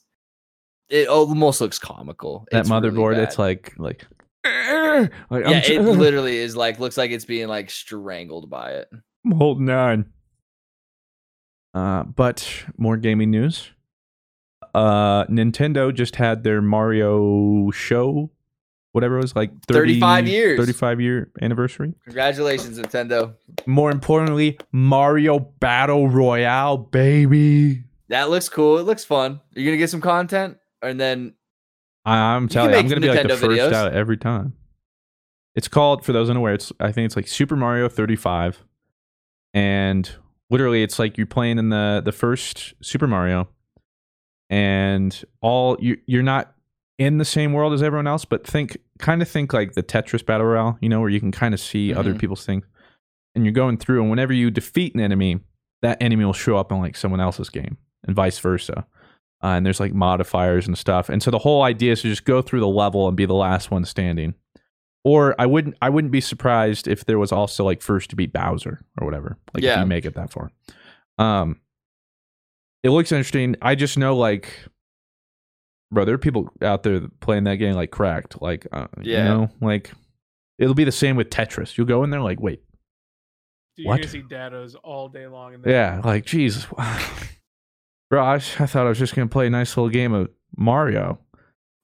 it 0.89 1.07
almost 1.07 1.59
looks 1.59 1.79
comical. 1.79 2.45
That 2.51 2.59
It's 2.59 2.69
really 2.69 2.89
motherboard, 2.89 3.17
it's 3.17 3.39
like 3.39 3.73
like. 3.79 4.05
Like 4.43 5.45
yeah, 5.45 5.61
it 5.65 5.81
literally 5.81 6.37
is 6.37 6.55
like 6.55 6.79
looks 6.79 6.97
like 6.97 7.11
it's 7.11 7.25
being 7.25 7.47
like 7.47 7.69
strangled 7.69 8.49
by 8.49 8.71
it. 8.71 8.89
I'm 9.25 9.31
holding 9.31 9.69
on. 9.69 10.05
Uh, 11.73 12.03
but 12.03 12.65
more 12.77 12.97
gaming 12.97 13.31
news. 13.31 13.71
Uh, 14.73 15.25
Nintendo 15.25 15.93
just 15.93 16.15
had 16.15 16.43
their 16.43 16.61
Mario 16.61 17.71
show, 17.71 18.29
whatever 18.93 19.17
it 19.17 19.21
was 19.21 19.35
like 19.35 19.51
30, 19.65 19.99
35 19.99 20.27
years. 20.27 20.59
35 20.59 21.01
year 21.01 21.31
anniversary. 21.41 21.93
Congratulations, 22.05 22.79
Nintendo. 22.79 23.35
More 23.65 23.91
importantly, 23.91 24.57
Mario 24.71 25.39
Battle 25.39 26.09
Royale, 26.09 26.77
baby. 26.77 27.83
That 28.09 28.29
looks 28.29 28.49
cool. 28.49 28.77
It 28.77 28.83
looks 28.83 29.05
fun. 29.05 29.33
Are 29.33 29.41
You're 29.59 29.71
gonna 29.71 29.77
get 29.77 29.89
some 29.89 30.01
content, 30.01 30.57
and 30.81 30.99
then 30.99 31.33
I- 32.05 32.35
I'm 32.35 32.47
can 32.47 32.53
telling 32.53 32.71
you, 32.71 32.77
I'm 32.77 32.87
gonna 32.87 33.01
be 33.01 33.09
like 33.09 33.23
the 33.23 33.29
first 33.37 33.43
videos. 33.43 33.73
out 33.73 33.93
every 33.93 34.17
time. 34.17 34.53
It's 35.55 35.67
called, 35.67 36.05
for 36.05 36.13
those 36.13 36.29
unaware, 36.29 36.53
it's 36.53 36.71
I 36.79 36.91
think 36.91 37.05
it's 37.05 37.15
like 37.15 37.27
Super 37.27 37.55
Mario 37.55 37.89
35, 37.89 38.63
and 39.53 40.09
literally 40.49 40.81
it's 40.83 40.97
like 40.99 41.17
you're 41.17 41.27
playing 41.27 41.57
in 41.59 41.69
the 41.69 42.01
the 42.03 42.11
first 42.13 42.73
Super 42.81 43.07
Mario, 43.07 43.49
and 44.49 45.23
all 45.41 45.77
you 45.79 45.97
you're 46.05 46.23
not 46.23 46.53
in 46.97 47.17
the 47.17 47.25
same 47.25 47.53
world 47.53 47.73
as 47.73 47.81
everyone 47.81 48.07
else, 48.07 48.25
but 48.25 48.45
think 48.45 48.77
kind 48.99 49.21
of 49.21 49.27
think 49.27 49.53
like 49.53 49.73
the 49.73 49.83
Tetris 49.83 50.25
Battle 50.25 50.45
Royale, 50.47 50.77
you 50.81 50.89
know, 50.89 50.99
where 51.01 51.09
you 51.09 51.19
can 51.19 51.31
kind 51.31 51.53
of 51.53 51.59
see 51.59 51.93
other 51.93 52.13
Mhm. 52.13 52.19
people's 52.19 52.45
things, 52.45 52.65
and 53.35 53.43
you're 53.45 53.53
going 53.53 53.77
through, 53.77 54.01
and 54.01 54.09
whenever 54.09 54.33
you 54.33 54.51
defeat 54.51 54.93
an 54.93 55.01
enemy, 55.01 55.39
that 55.81 55.97
enemy 56.01 56.25
will 56.25 56.33
show 56.33 56.57
up 56.57 56.71
in 56.71 56.79
like 56.79 56.95
someone 56.95 57.19
else's 57.19 57.49
game, 57.49 57.77
and 58.05 58.15
vice 58.15 58.39
versa 58.39 58.85
uh, 59.43 59.47
and 59.47 59.65
there's 59.65 59.79
like 59.79 59.93
modifiers 59.93 60.67
and 60.67 60.77
stuff. 60.77 61.09
And 61.09 61.21
so 61.23 61.31
the 61.31 61.39
whole 61.39 61.63
idea 61.63 61.93
is 61.93 62.01
to 62.03 62.09
just 62.09 62.25
go 62.25 62.41
through 62.41 62.59
the 62.59 62.67
level 62.67 63.07
and 63.07 63.17
be 63.17 63.25
the 63.25 63.33
last 63.33 63.71
one 63.71 63.85
standing. 63.85 64.35
Or 65.03 65.33
I 65.39 65.47
wouldn't 65.47 65.75
I 65.81 65.89
wouldn't 65.89 66.11
be 66.11 66.21
surprised 66.21 66.87
if 66.87 67.05
there 67.05 67.17
was 67.17 67.31
also 67.31 67.63
like 67.65 67.81
first 67.81 68.11
to 68.11 68.15
beat 68.15 68.31
Bowser 68.33 68.81
or 68.99 69.05
whatever. 69.05 69.37
Like 69.53 69.63
if 69.63 69.67
Yeah. 69.67 69.79
you 69.79 69.85
make 69.87 70.05
it 70.05 70.13
that 70.13 70.31
far. 70.31 70.51
Um 71.17 71.59
it 72.83 72.89
looks 72.91 73.11
interesting. 73.11 73.55
I 73.61 73.73
just 73.75 73.97
know 73.97 74.15
like 74.15 74.53
bro, 75.91 76.05
there 76.05 76.15
are 76.15 76.19
people 76.19 76.49
out 76.61 76.83
there 76.83 77.01
playing 77.19 77.45
that 77.45 77.55
game 77.55 77.73
like 77.75 77.89
cracked. 77.91 78.41
Like 78.41 78.67
uh, 78.71 78.87
you 79.01 79.17
know, 79.17 79.49
like 79.59 79.91
it'll 80.59 80.75
be 80.75 80.83
the 80.83 80.91
same 80.91 81.15
with 81.15 81.29
Tetris. 81.31 81.77
You'll 81.77 81.87
go 81.87 82.03
in 82.03 82.11
there 82.11 82.21
like, 82.21 82.39
wait, 82.39 82.61
Dude, 83.77 83.87
What? 83.87 83.95
You're 83.97 84.05
gonna 84.05 84.11
see 84.11 84.35
dados 84.35 84.75
all 84.83 85.09
day 85.09 85.25
long. 85.27 85.55
In 85.55 85.61
there. 85.63 85.73
yeah, 85.73 86.01
like 86.05 86.25
Jesus. 86.25 86.67
Bro, 88.11 88.25
I, 88.25 88.39
thought 88.39 88.75
I 88.85 88.89
was 88.89 88.99
just 88.99 89.15
gonna 89.15 89.27
play 89.29 89.47
a 89.47 89.49
nice 89.49 89.75
little 89.77 89.89
game 89.89 90.13
of 90.13 90.29
Mario. 90.57 91.17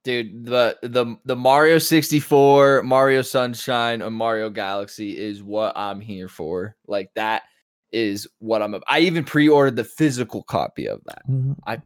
Dude, 0.03 0.45
the 0.45 0.77
the 0.83 1.15
the 1.25 1.35
Mario 1.37 1.79
64, 1.79 2.83
Mario 2.83 3.21
Sunshine, 3.21 4.01
and 4.01 4.13
Mario 4.13 4.49
Galaxy 4.49 5.17
is 5.17 5.41
what 5.41 5.75
I'm 5.77 6.01
here 6.01 6.27
for. 6.27 6.75
Like 6.85 7.09
that 7.15 7.43
is 7.93 8.27
what 8.39 8.61
I'm. 8.61 8.75
I 8.89 8.99
even 8.99 9.23
pre-ordered 9.23 9.77
the 9.77 9.83
physical 9.85 10.43
copy 10.43 10.87
of 10.87 11.01
that. 11.05 11.21
Mm-hmm. 11.29 11.53
I 11.65 11.81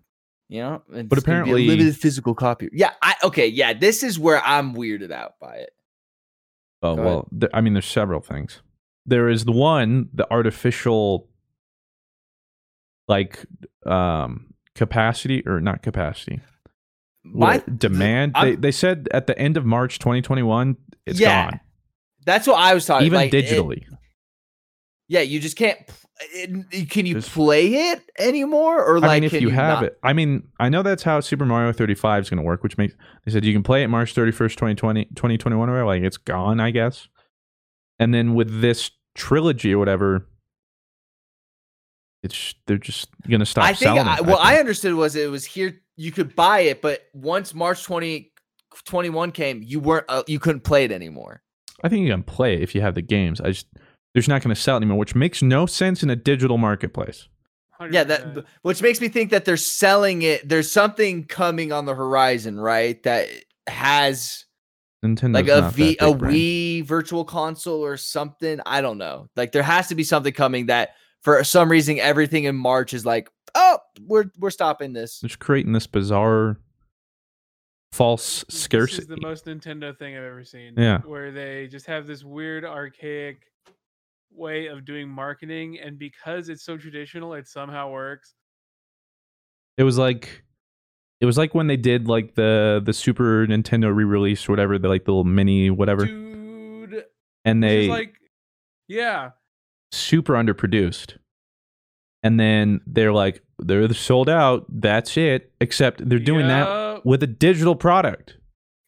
you 0.49 0.61
know, 0.61 0.81
it's 0.91 1.07
But 1.07 1.23
gonna 1.23 1.43
be 1.43 1.51
a 1.51 1.53
apparently- 1.53 1.67
limited 1.67 1.95
physical 1.95 2.33
copy. 2.33 2.67
Yeah, 2.73 2.91
I 3.03 3.13
okay. 3.23 3.47
Yeah, 3.47 3.73
this 3.73 4.01
is 4.01 4.17
where 4.19 4.41
I'm 4.43 4.73
weirded 4.75 5.11
out 5.11 5.33
by 5.39 5.57
it. 5.57 5.69
Oh 6.81 6.95
Go 6.95 7.03
well, 7.03 7.27
th- 7.39 7.51
I 7.53 7.61
mean, 7.61 7.73
there's 7.73 7.85
several 7.85 8.21
things. 8.21 8.61
There 9.05 9.29
is 9.29 9.45
the 9.45 9.51
one, 9.51 10.09
the 10.13 10.27
artificial, 10.31 11.27
like, 13.11 13.45
um, 13.85 14.53
capacity 14.75 15.43
or 15.45 15.59
not 15.61 15.83
capacity, 15.83 16.39
My 17.23 17.55
what, 17.57 17.77
demand. 17.79 18.31
I'm- 18.35 18.45
they 18.51 18.55
they 18.55 18.71
said 18.71 19.07
at 19.11 19.27
the 19.27 19.37
end 19.37 19.57
of 19.57 19.65
March 19.65 19.99
2021, 19.99 20.77
it's 21.05 21.19
Yeah, 21.19 21.51
gone, 21.51 21.59
That's 22.25 22.47
what 22.47 22.59
I 22.59 22.73
was 22.73 22.85
talking. 22.85 23.07
About. 23.07 23.25
Even 23.25 23.39
like, 23.39 23.51
it- 23.51 23.57
digitally. 23.57 23.83
yeah, 25.07 25.21
you 25.21 25.39
just 25.39 25.57
can't. 25.57 25.77
it- 26.35 26.89
Can 26.91 27.07
you 27.07 27.15
Just- 27.15 27.31
play 27.31 27.73
it 27.91 28.01
anymore, 28.19 28.83
or 28.85 28.99
like 28.99 29.09
I 29.09 29.13
mean, 29.15 29.23
if 29.23 29.31
can 29.31 29.41
you, 29.41 29.49
have 29.49 29.79
not? 29.79 29.83
it, 29.85 29.97
I 30.03 30.13
mean, 30.13 30.43
I 30.59 30.69
know 30.69 30.83
that's 30.83 31.01
how 31.01 31.19
Super 31.19 31.45
Mario 31.47 31.71
35 31.73 32.23
is 32.23 32.29
going 32.29 32.37
to 32.37 32.43
work, 32.43 32.61
which 32.61 32.77
makes 32.77 32.93
they 33.25 33.31
said 33.31 33.43
you 33.43 33.53
can 33.53 33.63
play 33.63 33.81
it 33.83 33.87
March 33.87 34.13
31st, 34.13 34.55
2020, 34.55 35.05
2021, 35.15 35.67
or 35.67 35.71
whatever, 35.73 35.85
like 35.87 36.03
it's 36.03 36.17
gone, 36.17 36.59
I 36.59 36.69
guess. 36.69 37.07
And 37.97 38.13
then 38.13 38.35
with 38.35 38.61
this 38.61 38.91
trilogy 39.15 39.73
or 39.73 39.79
whatever, 39.79 40.27
it's 42.23 42.55
they're 42.67 42.77
just 42.77 43.09
going 43.27 43.39
to 43.39 43.45
stop 43.45 43.63
I 43.63 43.73
think 43.73 43.79
selling. 43.79 44.07
I, 44.07 44.17
it, 44.17 44.25
what 44.25 44.39
I 44.39 44.49
think. 44.49 44.59
understood 44.61 44.93
was 44.93 45.15
it 45.15 45.29
was 45.29 45.45
here. 45.45 45.81
You 45.95 46.11
could 46.11 46.35
buy 46.35 46.61
it, 46.61 46.81
but 46.81 47.01
once 47.13 47.53
March 47.53 47.83
20, 47.83 48.31
21 48.85 49.31
came, 49.31 49.61
you 49.63 49.79
weren't. 49.79 50.05
Uh, 50.07 50.23
you 50.27 50.39
couldn't 50.39 50.61
play 50.61 50.83
it 50.83 50.91
anymore. 50.91 51.41
I 51.83 51.89
think 51.89 52.03
you 52.05 52.11
can 52.11 52.23
play 52.23 52.55
it 52.55 52.61
if 52.61 52.75
you 52.75 52.81
have 52.81 52.95
the 52.95 53.01
games. 53.01 53.41
I 53.41 53.51
just 53.51 53.67
there's 54.13 54.27
not 54.27 54.43
going 54.43 54.53
to 54.53 54.61
sell 54.61 54.75
it 54.75 54.79
anymore, 54.79 54.97
which 54.97 55.15
makes 55.15 55.41
no 55.41 55.65
sense 55.65 56.03
in 56.03 56.09
a 56.09 56.15
digital 56.15 56.57
marketplace. 56.57 57.27
Yeah, 57.89 58.03
that 58.03 58.23
100%. 58.25 58.35
b- 58.35 58.43
which 58.61 58.81
makes 58.83 59.01
me 59.01 59.07
think 59.07 59.31
that 59.31 59.45
they're 59.45 59.57
selling 59.57 60.21
it. 60.21 60.47
There's 60.47 60.71
something 60.71 61.23
coming 61.25 61.71
on 61.71 61.85
the 61.85 61.95
horizon, 61.95 62.59
right? 62.59 63.01
That 63.03 63.27
has 63.65 64.45
Nintendo's 65.03 65.33
like 65.33 65.47
a 65.47 65.61
not 65.61 65.73
V, 65.73 65.95
that 65.99 66.05
a 66.05 66.11
big 66.11 66.19
brand. 66.19 66.35
Wii 66.35 66.85
virtual 66.85 67.25
console 67.25 67.83
or 67.83 67.97
something. 67.97 68.59
I 68.65 68.81
don't 68.81 68.99
know. 68.99 69.29
Like 69.35 69.51
there 69.51 69.63
has 69.63 69.87
to 69.87 69.95
be 69.95 70.03
something 70.03 70.33
coming 70.33 70.67
that 70.67 70.91
for 71.21 71.43
some 71.43 71.69
reason 71.69 71.99
everything 71.99 72.45
in 72.45 72.55
March 72.55 72.93
is 72.93 73.05
like, 73.05 73.29
oh, 73.55 73.79
we're 74.01 74.25
we're 74.39 74.49
stopping 74.49 74.93
this. 74.93 75.19
They're 75.19 75.29
just 75.29 75.39
creating 75.39 75.73
this 75.73 75.87
bizarre 75.87 76.57
false 77.91 78.43
This 78.49 78.61
scarcity. 78.61 79.01
is 79.01 79.07
the 79.07 79.19
most 79.21 79.45
Nintendo 79.45 79.97
thing 79.97 80.15
I've 80.15 80.23
ever 80.23 80.43
seen. 80.43 80.73
Yeah. 80.77 80.99
Where 80.99 81.31
they 81.31 81.67
just 81.67 81.85
have 81.87 82.07
this 82.07 82.23
weird 82.23 82.63
archaic 82.65 83.43
way 84.33 84.67
of 84.67 84.85
doing 84.85 85.09
marketing 85.09 85.77
and 85.79 85.99
because 85.99 86.47
it's 86.47 86.63
so 86.63 86.77
traditional 86.77 87.33
it 87.33 87.47
somehow 87.47 87.91
works. 87.91 88.33
It 89.77 89.83
was 89.83 89.97
like 89.97 90.43
it 91.19 91.25
was 91.25 91.37
like 91.37 91.53
when 91.53 91.67
they 91.67 91.77
did 91.77 92.07
like 92.07 92.35
the 92.35 92.81
the 92.83 92.93
Super 92.93 93.45
Nintendo 93.45 93.93
re-release 93.93 94.47
or 94.47 94.53
whatever, 94.53 94.79
the 94.79 94.87
like 94.87 95.05
the 95.05 95.11
little 95.11 95.23
mini 95.23 95.69
whatever, 95.69 96.05
Dude, 96.05 97.05
and 97.45 97.63
they 97.63 97.87
like 97.87 98.15
yeah, 98.87 99.31
super 99.91 100.33
underproduced. 100.33 101.17
And 102.23 102.39
then 102.39 102.81
they're 102.85 103.13
like 103.13 103.41
they're 103.59 103.91
sold 103.93 104.29
out. 104.29 104.65
That's 104.69 105.17
it. 105.17 105.51
Except 105.59 106.07
they're 106.07 106.19
doing 106.19 106.47
that 106.47 107.03
with 107.05 107.23
a 107.23 107.27
digital 107.27 107.75
product. 107.75 108.37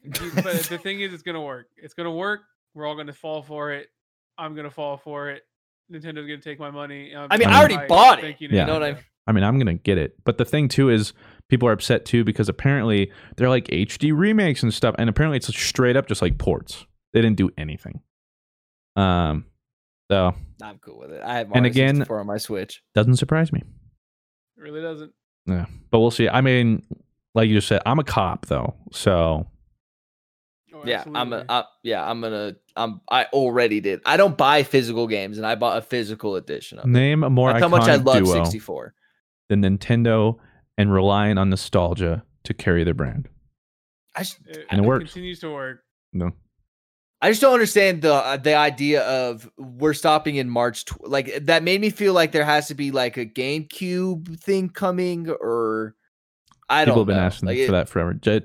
You- 0.03 0.11
but 0.35 0.43
the 0.69 0.77
thing 0.83 0.99
is, 1.01 1.13
it's 1.13 1.23
gonna 1.23 1.41
work. 1.41 1.67
It's 1.77 1.93
gonna 1.93 2.11
work. 2.11 2.41
We're 2.75 2.85
all 2.87 2.95
gonna 2.95 3.13
fall 3.13 3.41
for 3.41 3.71
it. 3.71 3.89
I'm 4.37 4.55
gonna 4.55 4.69
fall 4.71 4.97
for 4.97 5.29
it. 5.29 5.43
Nintendo's 5.91 6.27
gonna 6.27 6.37
take 6.37 6.59
my 6.59 6.69
money. 6.71 7.15
I'm 7.15 7.27
I 7.31 7.37
mean, 7.37 7.47
I 7.49 7.53
I 7.55 7.59
already 7.59 7.75
hyped. 7.77 7.87
bought 7.87 8.19
it. 8.19 8.21
Thank 8.21 8.41
you, 8.41 8.49
Yeah. 8.51 8.61
You 8.61 8.67
know 8.67 8.73
what 8.73 8.83
I 8.83 8.91
Nintendo. 8.93 9.03
I 9.25 9.31
mean, 9.31 9.43
I'm 9.43 9.57
gonna 9.57 9.73
get 9.75 9.97
it, 9.97 10.15
but 10.25 10.37
the 10.37 10.45
thing 10.45 10.67
too 10.67 10.89
is 10.89 11.13
people 11.49 11.67
are 11.67 11.71
upset 11.71 12.05
too 12.05 12.23
because 12.23 12.49
apparently 12.49 13.11
they're 13.37 13.49
like 13.49 13.65
HD 13.67 14.11
remakes 14.15 14.61
and 14.63 14.73
stuff, 14.73 14.93
and 14.99 15.09
apparently 15.09 15.37
it's 15.37 15.47
straight 15.55 15.95
up 15.95 16.07
just 16.07 16.21
like 16.21 16.37
ports. 16.37 16.85
They 17.13 17.21
didn't 17.21 17.37
do 17.37 17.49
anything. 17.57 18.01
Um, 18.95 19.45
so 20.13 20.35
I'm 20.61 20.77
cool 20.79 20.99
with 20.99 21.11
it. 21.11 21.21
I 21.23 21.37
have 21.39 21.51
And 21.53 21.65
again- 21.65 21.95
64 21.95 22.19
on 22.19 22.27
my 22.27 22.37
Switch. 22.37 22.81
doesn't 22.93 23.15
surprise 23.17 23.51
me. 23.51 23.61
It 24.57 24.61
really 24.61 24.81
doesn't. 24.81 25.11
Yeah, 25.45 25.65
but 25.91 25.99
we'll 25.99 26.11
see. 26.11 26.29
I 26.29 26.41
mean, 26.41 26.83
like 27.35 27.49
you 27.49 27.55
just 27.55 27.67
said, 27.67 27.81
I'm 27.85 27.99
a 27.99 28.03
cop 28.03 28.45
though, 28.45 28.75
so 28.91 29.47
Oh, 30.75 30.81
Yeah, 30.85 31.03
I'm 31.05 31.15
a, 31.33 31.37
absolutely. 31.37 31.45
I, 31.49 31.63
yeah, 31.83 32.09
I'm 32.09 32.21
gonna 32.21 32.55
I'm 32.75 33.01
I 33.09 33.25
already 33.25 33.79
did. 33.79 34.01
I 34.05 34.17
don't 34.17 34.35
buy 34.37 34.63
physical 34.63 35.07
games 35.07 35.37
and 35.37 35.45
I 35.45 35.53
bought 35.55 35.77
a 35.77 35.81
physical 35.81 36.35
edition 36.35 36.79
of 36.79 36.85
name 36.87 37.23
a 37.23 37.29
more 37.29 37.51
That's 37.53 37.59
iconic 37.63 37.69
how 37.69 37.77
much 37.77 37.87
I 37.89 37.95
love 37.97 38.27
64. 38.27 38.93
than 39.49 39.61
Nintendo 39.61 40.37
and 40.77 40.91
relying 40.91 41.37
on 41.37 41.49
nostalgia 41.51 42.23
to 42.45 42.53
carry 42.55 42.83
their 42.83 42.95
brand. 42.95 43.29
I 44.15 44.19
just, 44.21 44.39
It, 44.47 44.65
and 44.71 44.83
it 44.83 44.87
works. 44.87 45.05
Continues 45.13 45.39
to 45.41 45.51
work. 45.51 45.83
No, 46.11 46.31
I 47.23 47.29
just 47.29 47.39
don't 47.41 47.53
understand 47.53 48.01
the 48.01 48.13
uh, 48.13 48.35
the 48.37 48.53
idea 48.55 49.01
of 49.03 49.49
we're 49.57 49.93
stopping 49.93 50.35
in 50.35 50.49
March. 50.49 50.83
Tw- 50.85 51.07
like 51.07 51.45
that 51.45 51.63
made 51.63 51.79
me 51.79 51.89
feel 51.89 52.11
like 52.13 52.33
there 52.33 52.43
has 52.43 52.67
to 52.67 52.75
be 52.75 52.91
like 52.91 53.15
a 53.15 53.25
GameCube 53.25 54.39
thing 54.41 54.67
coming, 54.69 55.29
or 55.29 55.95
I 56.69 56.83
people 56.83 56.85
don't 56.85 56.93
People 56.93 57.01
have 57.01 57.07
been 57.07 57.15
know. 57.17 57.21
asking 57.23 57.47
Like, 57.47 57.57
for 57.59 57.63
it- 57.63 57.71
that 57.71 57.89
forever. 57.89 58.13
J- 58.15 58.41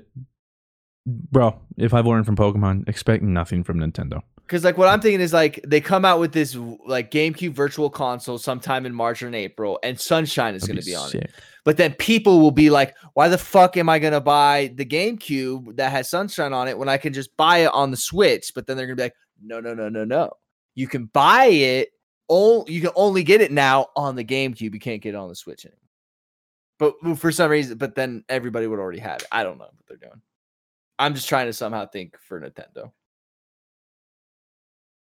Bro, 1.05 1.59
if 1.77 1.93
I've 1.93 2.05
learned 2.05 2.25
from 2.25 2.35
Pokemon, 2.35 2.87
expect 2.87 3.23
nothing 3.23 3.63
from 3.63 3.79
Nintendo. 3.79 4.21
Because 4.49 4.63
like 4.63 4.79
what 4.79 4.87
I'm 4.87 4.99
thinking 4.99 5.21
is 5.21 5.31
like 5.31 5.59
they 5.63 5.79
come 5.79 6.03
out 6.03 6.19
with 6.19 6.31
this 6.31 6.55
like 6.83 7.11
GameCube 7.11 7.51
Virtual 7.51 7.87
Console 7.87 8.39
sometime 8.39 8.87
in 8.87 8.95
March 8.95 9.21
or 9.21 9.27
in 9.27 9.35
April, 9.35 9.79
and 9.83 9.99
Sunshine 9.99 10.55
is 10.55 10.63
going 10.63 10.79
to 10.79 10.83
be 10.83 10.95
on 10.95 11.15
it. 11.15 11.29
But 11.65 11.77
then 11.77 11.93
people 11.93 12.39
will 12.39 12.49
be 12.49 12.71
like, 12.71 12.95
"Why 13.13 13.27
the 13.27 13.37
fuck 13.37 13.77
am 13.77 13.89
I 13.89 13.99
going 13.99 14.13
to 14.13 14.21
buy 14.21 14.73
the 14.73 14.85
GameCube 14.85 15.75
that 15.75 15.91
has 15.91 16.09
Sunshine 16.09 16.51
on 16.51 16.67
it 16.67 16.79
when 16.79 16.89
I 16.89 16.97
can 16.97 17.13
just 17.13 17.37
buy 17.37 17.59
it 17.59 17.71
on 17.73 17.91
the 17.91 17.97
Switch?" 17.97 18.51
But 18.55 18.65
then 18.65 18.75
they're 18.75 18.87
going 18.87 18.97
to 18.97 19.01
be 19.01 19.05
like, 19.05 19.15
"No, 19.39 19.59
no, 19.59 19.75
no, 19.75 19.87
no, 19.87 20.03
no. 20.03 20.31
You 20.73 20.87
can 20.87 21.05
buy 21.05 21.45
it. 21.45 21.89
Oh, 22.27 22.65
you 22.67 22.81
can 22.81 22.91
only 22.95 23.23
get 23.23 23.41
it 23.41 23.51
now 23.51 23.89
on 23.95 24.15
the 24.15 24.25
GameCube. 24.25 24.73
You 24.73 24.79
can't 24.79 25.01
get 25.01 25.13
it 25.13 25.17
on 25.17 25.29
the 25.29 25.35
Switch 25.35 25.63
anymore." 25.63 25.77
But 26.79 27.19
for 27.19 27.31
some 27.31 27.51
reason, 27.51 27.77
but 27.77 27.93
then 27.93 28.23
everybody 28.29 28.65
would 28.65 28.79
already 28.79 28.97
have 28.97 29.21
it. 29.21 29.27
I 29.31 29.43
don't 29.43 29.59
know 29.59 29.65
what 29.65 29.85
they're 29.87 30.09
doing. 30.09 30.23
I'm 30.97 31.13
just 31.13 31.29
trying 31.29 31.45
to 31.45 31.53
somehow 31.53 31.85
think 31.85 32.17
for 32.27 32.41
Nintendo. 32.41 32.91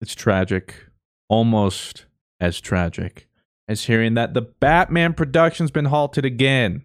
It's 0.01 0.15
tragic, 0.15 0.75
almost 1.29 2.07
as 2.41 2.61
tragic 2.61 3.29
as 3.69 3.85
hearing 3.85 4.15
that 4.15 4.35
the 4.35 4.43
Batman 4.43 5.15
production's 5.15 5.71
been 5.71 5.87
halted 5.87 6.25
again 6.25 6.83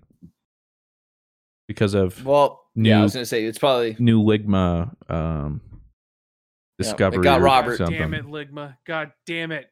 because 1.68 1.94
of 1.94 2.26
Well, 2.26 2.64
yeah, 2.76 3.00
I 3.00 3.04
was 3.04 3.14
going 3.14 3.22
to 3.22 3.28
say 3.28 3.44
it's 3.44 3.60
probably 3.60 3.96
new 4.00 4.22
Ligma 4.24 4.94
um, 5.10 5.62
it 6.80 6.84
discovery. 6.84 7.24
got 7.24 7.42
or 7.42 7.44
Robert. 7.44 7.78
God 7.80 7.90
damn 7.90 8.14
it, 8.14 8.26
Ligma. 8.26 8.78
God 8.86 9.12
damn 9.26 9.52
it. 9.52 9.70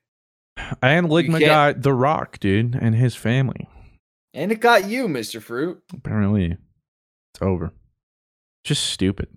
And 0.82 1.08
Ligma 1.08 1.40
got 1.40 1.82
The 1.82 1.94
Rock, 1.94 2.40
dude, 2.40 2.76
and 2.76 2.94
his 2.94 3.16
family. 3.16 3.68
and 4.34 4.52
it 4.52 4.60
got 4.60 4.88
you, 4.88 5.08
Mr. 5.08 5.42
Fruit. 5.42 5.82
Apparently, 5.94 6.58
it's 7.34 7.42
over. 7.42 7.72
Just 8.66 8.84
stupid. 8.84 9.30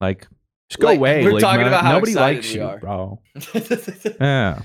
Like, 0.00 0.26
just 0.70 0.80
go 0.80 0.86
Like, 0.86 0.98
away. 0.98 1.24
we're 1.24 1.38
talking 1.40 1.64
Ligma. 1.64 1.68
about 1.68 1.82
how 1.84 1.92
Nobody 1.92 2.14
likes 2.14 2.48
we 2.52 2.60
you, 2.60 2.64
are. 2.64 2.78
bro. 2.78 3.20
Yeah, 4.20 4.62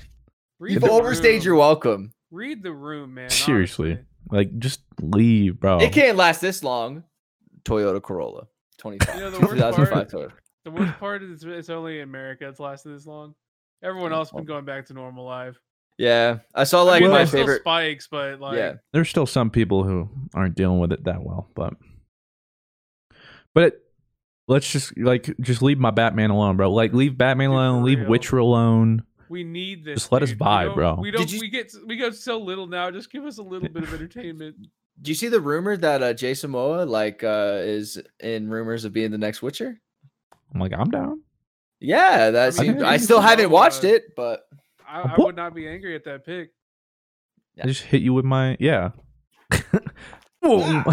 Read 0.58 0.72
You've 0.74 0.82
the 0.82 0.90
overstayed 0.90 1.34
room. 1.40 1.42
your 1.44 1.54
welcome. 1.56 2.12
Read 2.30 2.62
the 2.62 2.72
room, 2.72 3.14
man. 3.14 3.28
Seriously. 3.30 3.90
honestly. 3.92 4.06
like 4.30 4.58
just 4.58 4.80
leave, 5.02 5.60
bro. 5.60 5.78
It 5.80 5.92
can't 5.92 6.16
last 6.16 6.40
this 6.40 6.62
long. 6.64 7.04
Toyota 7.64 8.00
Corolla, 8.02 8.46
25. 8.78 9.14
You 9.16 9.20
know, 9.22 9.30
the 9.30 9.40
worst 9.40 9.52
2005 9.54 9.90
part- 9.92 10.10
Toyota. 10.10 10.32
The 10.64 10.70
worst 10.70 10.98
part 10.98 11.22
is 11.22 11.44
it's 11.44 11.68
only 11.68 11.98
in 11.98 12.04
America 12.04 12.48
it's 12.48 12.58
lasted 12.60 12.94
this 12.94 13.06
long. 13.06 13.34
Everyone 13.84 14.12
else 14.12 14.30
been 14.32 14.44
going 14.44 14.64
back 14.64 14.86
to 14.86 14.94
normal 14.94 15.24
life. 15.24 15.56
Yeah, 15.98 16.38
I 16.54 16.64
saw 16.64 16.80
I 16.80 16.84
like 16.84 17.02
mean, 17.02 17.10
my 17.10 17.18
there's 17.18 17.28
still 17.30 17.40
favorite. 17.42 17.60
spikes, 17.60 18.08
but 18.10 18.40
like 18.40 18.56
yeah, 18.56 18.74
There's 18.92 19.08
still 19.08 19.26
some 19.26 19.50
people 19.50 19.82
who 19.84 20.08
aren't 20.34 20.54
dealing 20.54 20.78
with 20.78 20.92
it 20.92 21.04
that 21.04 21.22
well, 21.22 21.48
but 21.54 21.74
but 23.54 23.64
it, 23.64 23.80
let's 24.48 24.70
just 24.70 24.96
like 24.98 25.34
just 25.40 25.62
leave 25.62 25.78
my 25.78 25.90
Batman 25.90 26.30
alone, 26.30 26.56
bro. 26.56 26.70
Like 26.72 26.92
leave 26.92 27.16
Batman 27.18 27.50
Dude, 27.50 27.54
alone, 27.56 27.80
for 27.82 27.86
leave 27.86 27.98
real. 28.00 28.08
Witcher 28.08 28.38
alone. 28.38 29.02
we 29.28 29.44
need 29.44 29.84
this. 29.84 30.00
Just 30.00 30.12
let 30.12 30.22
us 30.22 30.30
dude. 30.30 30.40
We 30.40 30.46
vibe, 30.46 30.64
don't- 30.66 30.74
bro. 30.74 30.94
We 31.00 31.10
don't. 31.10 31.32
you- 31.32 31.40
We 31.40 31.48
get 31.48 31.72
we 31.86 31.96
get 31.96 32.14
so 32.14 32.38
little 32.38 32.66
now. 32.66 32.90
Just 32.90 33.10
give 33.10 33.24
us 33.24 33.38
a 33.38 33.42
little 33.42 33.68
bit 33.68 33.82
of 33.82 33.92
entertainment. 33.92 34.56
do 35.02 35.10
you 35.10 35.14
see 35.14 35.28
the 35.28 35.40
rumor 35.40 35.76
that 35.76 36.02
uh, 36.02 36.12
Jason 36.14 36.52
Momoa 36.52 36.88
like 36.88 37.22
uh, 37.24 37.60
is 37.62 37.98
in 38.20 38.48
rumors 38.48 38.84
of 38.84 38.92
being 38.92 39.10
the 39.10 39.18
next 39.18 39.42
Witcher? 39.42 39.78
I'm 40.54 40.60
like, 40.60 40.72
I'm 40.72 40.90
down. 40.90 41.22
Yeah, 41.80 42.30
that 42.30 42.46
I 42.46 42.50
seems. 42.50 42.82
I 42.82 42.96
still 42.96 43.20
haven't 43.20 43.46
Momoa- 43.46 43.50
watched 43.50 43.84
it, 43.84 44.14
but 44.16 44.42
I, 44.88 45.02
I 45.02 45.14
would 45.18 45.36
not 45.36 45.54
be 45.54 45.68
angry 45.68 45.94
at 45.94 46.04
that 46.04 46.24
pick. 46.24 46.50
Yeah. 47.56 47.64
I 47.64 47.66
just 47.66 47.82
hit 47.82 48.00
you 48.02 48.12
with 48.14 48.24
my 48.24 48.56
yeah. 48.60 48.90
Boom. 50.42 50.84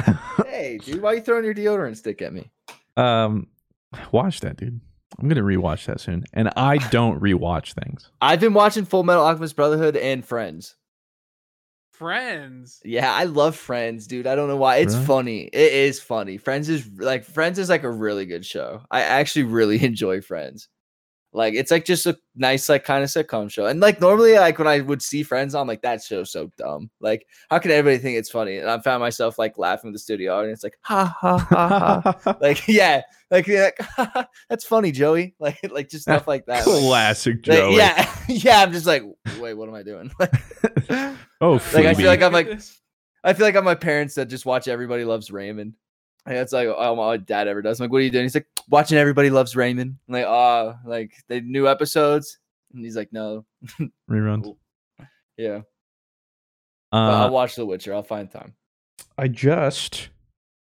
hey, 0.47 0.79
dude, 0.83 1.01
why 1.01 1.11
are 1.11 1.15
you 1.15 1.21
throwing 1.21 1.45
your 1.45 1.53
deodorant 1.53 1.97
stick 1.97 2.21
at 2.21 2.33
me? 2.33 2.49
Um, 2.97 3.47
watch 4.11 4.39
that, 4.41 4.57
dude. 4.57 4.79
I'm 5.19 5.27
gonna 5.27 5.41
rewatch 5.43 5.85
that 5.85 5.99
soon, 5.99 6.23
and 6.33 6.49
I 6.55 6.77
don't 6.89 7.21
rewatch 7.21 7.73
things. 7.73 8.09
I've 8.21 8.39
been 8.39 8.53
watching 8.53 8.85
Full 8.85 9.03
Metal 9.03 9.23
Alchemist 9.23 9.55
Brotherhood 9.55 9.95
and 9.95 10.25
Friends. 10.25 10.75
Friends. 11.91 12.79
Yeah, 12.83 13.13
I 13.13 13.25
love 13.25 13.55
Friends, 13.55 14.07
dude. 14.07 14.25
I 14.25 14.35
don't 14.35 14.47
know 14.47 14.57
why. 14.57 14.77
It's 14.77 14.95
Really? 14.95 15.05
funny. 15.05 15.41
It 15.53 15.73
is 15.73 15.99
funny. 15.99 16.37
Friends 16.37 16.67
is 16.67 16.87
like 16.97 17.23
Friends 17.23 17.59
is 17.59 17.69
like 17.69 17.83
a 17.83 17.91
really 17.91 18.25
good 18.25 18.45
show. 18.45 18.81
I 18.89 19.01
actually 19.01 19.43
really 19.43 19.83
enjoy 19.85 20.21
Friends. 20.21 20.67
Like 21.33 21.55
it's 21.55 21.71
like 21.71 21.83
just 21.83 22.05
a 22.05 22.17
nice 22.35 22.69
like 22.69 22.83
kind 22.83 23.03
of 23.03 23.09
sitcom 23.09 23.49
show. 23.49 23.65
And 23.65 23.79
like 23.79 23.99
normally 23.99 24.33
like 24.35 24.59
when 24.59 24.67
I 24.67 24.81
would 24.81 25.01
see 25.01 25.23
Friends, 25.23 25.55
I'm 25.55 25.67
like 25.67 25.81
that 25.81 26.03
show's 26.03 26.31
so 26.31 26.51
dumb. 26.57 26.89
Like 26.99 27.27
how 27.49 27.59
can 27.59 27.71
everybody 27.71 27.97
think 28.01 28.17
it's 28.17 28.29
funny? 28.29 28.57
And 28.57 28.69
I 28.69 28.79
found 28.79 29.01
myself 29.01 29.39
like 29.39 29.57
laughing 29.57 29.89
with 29.89 29.95
the 29.95 29.99
studio 29.99 30.37
audience, 30.37 30.63
like 30.63 30.77
ha 30.81 31.05
ha 31.05 31.37
ha 31.39 32.01
ha. 32.23 32.37
like 32.41 32.67
yeah, 32.67 33.01
like, 33.31 33.47
like 33.47 33.79
that's 34.49 34.65
funny, 34.65 34.91
Joey. 34.91 35.35
Like 35.39 35.59
like 35.71 35.89
just 35.89 36.03
stuff 36.03 36.27
like 36.27 36.45
that. 36.45 36.63
Classic 36.63 37.35
like, 37.35 37.57
Joey. 37.57 37.77
yeah, 37.77 38.15
yeah. 38.29 38.61
I'm 38.61 38.71
just 38.71 38.85
like, 38.85 39.03
wait, 39.39 39.55
what 39.55 39.67
am 39.67 39.75
I 39.75 39.83
doing? 39.83 40.11
oh, 41.41 41.61
Like, 41.73 41.85
I 41.85 41.93
feel 41.95 42.07
like 42.07 42.21
I'm 42.21 42.31
like- 42.33 42.59
I 43.25 43.33
feel 43.33 43.45
like 43.45 43.55
I'm 43.55 43.63
my 43.63 43.75
parents 43.75 44.15
that 44.15 44.25
just 44.27 44.45
watch 44.45 44.67
Everybody 44.67 45.05
Loves 45.05 45.31
Raymond. 45.31 45.73
That's 46.25 46.53
like 46.53 46.67
oh, 46.69 46.95
my 46.95 47.17
dad 47.17 47.47
ever 47.47 47.61
does. 47.61 47.79
I'm 47.79 47.85
like, 47.85 47.91
what 47.91 47.97
are 47.99 48.01
you 48.05 48.09
doing? 48.11 48.23
He's 48.25 48.35
like, 48.35 48.47
watching 48.69 48.97
Everybody 48.97 49.29
Loves 49.29 49.55
Raymond. 49.55 49.97
I'm 50.07 50.13
like, 50.13 50.25
oh, 50.25 50.75
like 50.85 51.11
the 51.27 51.41
new 51.41 51.67
episodes. 51.67 52.37
And 52.73 52.83
he's 52.83 52.95
like, 52.95 53.11
no, 53.11 53.45
reruns. 54.09 54.43
cool. 54.43 54.57
yeah. 55.37 55.61
But 56.91 56.97
I'll 56.97 57.27
Uh, 57.27 57.31
watch 57.31 57.55
The 57.55 57.65
Witcher. 57.65 57.93
I'll 57.93 58.03
find 58.03 58.31
time. 58.31 58.53
I 59.17 59.27
just 59.27 60.09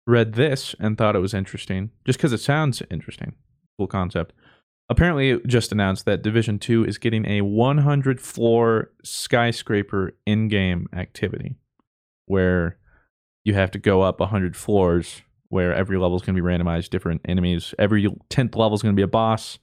read 0.07 0.33
this 0.35 0.75
and 0.81 0.99
thought 0.99 1.17
it 1.17 1.21
was 1.21 1.35
interesting, 1.35 1.91
just 2.05 2.19
because 2.19 2.33
it 2.33 2.41
sounds 2.41 2.83
interesting. 2.91 3.35
Cool 3.79 3.87
concept. 3.87 4.33
Apparently, 4.91 5.31
it 5.31 5.47
just 5.47 5.73
announced 5.73 6.05
that 6.05 6.21
Division 6.23 6.59
Two 6.59 6.85
is 6.85 6.99
getting 6.99 7.25
a 7.27 7.41
100 7.43 8.21
floor 8.21 8.91
skyscraper 9.03 10.13
in-game 10.27 10.89
activity, 10.93 11.57
where 12.27 12.77
you 13.45 13.55
have 13.55 13.71
to 13.71 13.79
go 13.79 14.03
up 14.03 14.21
100 14.21 14.57
floors, 14.57 15.23
where 15.55 15.73
every 15.73 15.97
level 15.97 16.17
is 16.17 16.23
going 16.23 16.35
to 16.35 16.43
be 16.43 16.45
randomized, 16.45 16.91
different 16.91 17.21
enemies. 17.27 17.75
Every 17.79 18.09
10th 18.29 18.57
level 18.57 18.75
is 18.75 18.83
going 18.83 18.93
to 18.93 18.99
be 18.99 19.05
a 19.05 19.07
boss, 19.07 19.61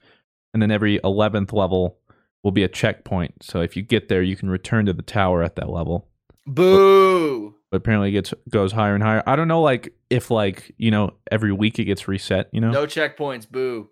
and 0.54 0.64
then 0.64 0.72
every 0.72 1.00
11th 1.00 1.52
level 1.52 1.98
will 2.44 2.54
be 2.54 2.64
a 2.64 2.70
checkpoint. 2.70 3.44
So 3.44 3.60
if 3.60 3.76
you 3.76 3.84
get 3.84 4.08
there, 4.08 4.22
you 4.22 4.38
can 4.38 4.50
return 4.50 4.86
to 4.86 4.94
the 4.94 5.02
tower 5.02 5.44
at 5.44 5.58
that 5.58 5.70
level 5.70 6.08
Boo. 6.48 7.56
but 7.70 7.78
apparently 7.78 8.08
it 8.08 8.14
gets 8.14 8.34
goes 8.50 8.72
higher 8.72 8.96
and 8.96 9.04
higher. 9.04 9.22
I 9.28 9.36
don't 9.36 9.50
know, 9.50 9.62
like 9.62 9.94
if 10.10 10.32
like 10.32 10.74
you 10.78 10.92
know 10.92 11.12
every 11.30 11.52
week 11.52 11.78
it 11.78 11.84
gets 11.84 12.08
reset. 12.08 12.48
You 12.54 12.62
know, 12.62 12.72
No 12.72 12.86
checkpoints. 12.86 13.52
Boo. 13.52 13.90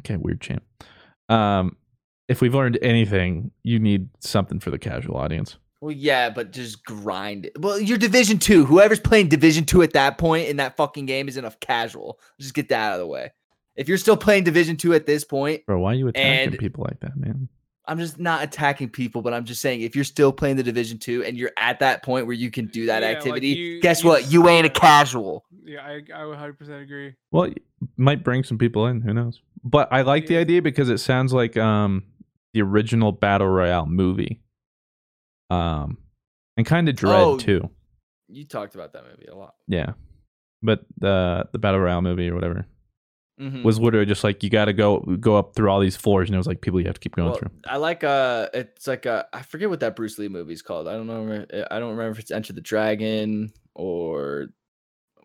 okay, 0.00 0.18
weird 0.18 0.42
champ. 0.42 0.62
Um, 1.30 1.76
if 2.28 2.42
we've 2.42 2.54
learned 2.54 2.78
anything, 2.82 3.52
you 3.64 3.78
need 3.78 4.10
something 4.20 4.60
for 4.60 4.70
the 4.70 4.78
casual 4.78 5.16
audience. 5.16 5.56
Well, 5.80 5.92
yeah, 5.92 6.30
but 6.30 6.50
just 6.52 6.84
grind 6.84 7.46
it. 7.46 7.52
Well, 7.60 7.78
you're 7.80 7.98
Division 7.98 8.38
Two. 8.38 8.64
Whoever's 8.64 8.98
playing 9.00 9.28
Division 9.28 9.64
Two 9.64 9.82
at 9.82 9.92
that 9.92 10.18
point 10.18 10.48
in 10.48 10.56
that 10.56 10.76
fucking 10.76 11.06
game 11.06 11.28
is 11.28 11.36
enough 11.36 11.60
casual. 11.60 12.18
Just 12.40 12.54
get 12.54 12.68
that 12.70 12.80
out 12.80 12.92
of 12.94 12.98
the 13.00 13.06
way. 13.06 13.30
If 13.76 13.88
you're 13.88 13.98
still 13.98 14.16
playing 14.16 14.42
Division 14.44 14.76
Two 14.76 14.92
at 14.94 15.06
this 15.06 15.24
point, 15.24 15.64
Bro, 15.66 15.78
why 15.80 15.92
are 15.92 15.94
you 15.94 16.08
attacking 16.08 16.48
And- 16.52 16.58
people 16.58 16.84
like 16.88 16.98
that, 17.00 17.16
man? 17.16 17.48
I'm 17.86 17.98
just 17.98 18.18
not 18.20 18.42
attacking 18.42 18.90
people, 18.90 19.22
but 19.22 19.32
I'm 19.32 19.46
just 19.46 19.62
saying 19.62 19.80
if 19.80 19.94
you're 19.96 20.04
still 20.04 20.30
playing 20.30 20.56
the 20.56 20.62
Division 20.62 20.98
Two 20.98 21.24
and 21.24 21.38
you're 21.38 21.52
at 21.56 21.78
that 21.78 22.02
point 22.02 22.26
where 22.26 22.34
you 22.34 22.50
can 22.50 22.66
do 22.66 22.84
that 22.86 23.02
Yeah, 23.02 23.08
like 23.08 23.16
activity, 23.18 23.48
you- 23.48 23.80
guess 23.80 24.02
you 24.02 24.10
what? 24.10 24.30
You 24.30 24.46
ain't 24.48 24.66
a 24.66 24.70
casual. 24.70 25.44
Yeah, 25.64 25.80
I 25.86 26.02
I 26.14 26.24
would 26.26 26.32
100 26.32 26.58
percent 26.58 26.82
agree. 26.82 27.14
Well, 27.30 27.44
it 27.44 27.62
might 27.96 28.22
bring 28.24 28.42
some 28.44 28.58
people 28.58 28.86
in. 28.88 29.00
Who 29.00 29.14
knows? 29.14 29.40
But 29.64 29.88
I 29.92 30.02
like 30.02 30.26
the 30.26 30.36
idea 30.36 30.60
because 30.60 30.90
it 30.90 30.98
sounds 30.98 31.32
like 31.32 31.56
um 31.56 32.02
the 32.52 32.60
original 32.62 33.12
battle 33.12 33.46
royale 33.48 33.86
movie. 33.86 34.42
Um, 35.50 35.98
and 36.56 36.66
kind 36.66 36.88
of 36.88 36.94
Dredd 36.96 37.14
Oh. 37.24 37.38
too. 37.38 37.70
You 38.28 38.44
talked 38.44 38.74
about 38.74 38.92
that 38.92 39.04
movie 39.04 39.26
a 39.26 39.34
lot. 39.34 39.54
Yeah, 39.68 39.92
but 40.62 40.84
the 40.98 41.48
the 41.52 41.58
battle 41.58 41.80
royale 41.80 42.02
movie 42.02 42.28
or 42.28 42.34
whatever. 42.34 42.66
Mhm. 43.40 43.62
was 43.62 43.78
literally 43.78 44.04
just 44.04 44.24
like 44.24 44.42
you 44.42 44.50
got 44.50 44.64
to 44.64 44.72
go 44.72 44.98
go 44.98 45.36
up 45.36 45.54
through 45.54 45.70
all 45.70 45.78
these 45.78 45.96
floors, 45.96 46.28
and 46.28 46.34
it 46.34 46.38
was 46.38 46.48
like 46.48 46.60
people 46.60 46.80
you 46.80 46.86
have 46.86 46.96
to 46.96 47.00
keep 47.00 47.14
going 47.14 47.28
Well, 47.30 47.38
through. 47.38 47.50
I 47.66 47.76
like 47.76 48.02
uh 48.02 48.48
it's 48.52 48.88
like 48.88 49.06
uh 49.06 49.24
I 49.32 49.42
forget 49.42 49.70
what 49.70 49.78
that 49.80 49.94
Bruce 49.94 50.18
Lee 50.18 50.26
movie's 50.26 50.60
called. 50.60 50.88
I 50.88 50.94
don't 50.94 51.06
know 51.06 51.46
I 51.70 51.78
don't 51.78 51.90
remember 51.90 52.10
if 52.10 52.18
it's 52.18 52.32
Enter 52.32 52.52
the 52.52 52.60
Dragon 52.60 53.52
or 53.76 54.48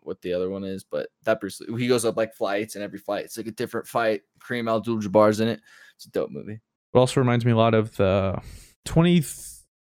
what 0.04 0.22
the 0.22 0.32
other 0.32 0.48
one 0.48 0.62
is, 0.62 0.84
but 0.84 1.08
that 1.24 1.40
Bruce 1.40 1.60
Lee 1.60 1.76
he 1.82 1.88
goes 1.88 2.04
up 2.04 2.16
like 2.16 2.34
flights 2.34 2.76
and 2.76 2.84
every 2.84 3.00
flight 3.00 3.24
it's 3.24 3.36
like 3.36 3.48
a 3.48 3.50
different 3.50 3.88
fight. 3.88 4.22
Kareem 4.38 4.72
Abdul 4.74 4.98
Jabbar's 5.00 5.40
in 5.40 5.48
it. 5.48 5.60
It's 5.96 6.06
a 6.06 6.10
dope 6.10 6.30
movie. 6.30 6.60
It 6.94 6.96
also 6.98 7.20
reminds 7.20 7.44
me 7.44 7.50
a 7.50 7.56
lot 7.56 7.74
of 7.74 7.96
the 7.96 8.40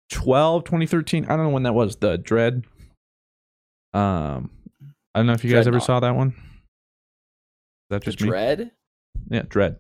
2012, 0.10 0.64
2013. 0.66 1.26
I 1.26 1.36
don't 1.36 1.46
know 1.46 1.50
when 1.50 1.64
that 1.64 1.74
was. 1.74 1.96
The 1.98 2.18
Dredd. 2.18 2.64
Um, 3.94 4.50
I 5.14 5.20
don't 5.20 5.28
know 5.28 5.34
if 5.34 5.44
you 5.44 5.52
guys 5.52 5.68
ever 5.68 5.80
saw 5.80 6.00
that 6.00 6.16
one. 6.16 6.30
Is 6.30 6.36
that 7.90 8.04
The 8.04 8.12
just 8.12 8.22
me? 8.22 8.30
Dredd? 8.30 8.72
Yeah, 9.30 9.42
Dredd. 9.44 9.78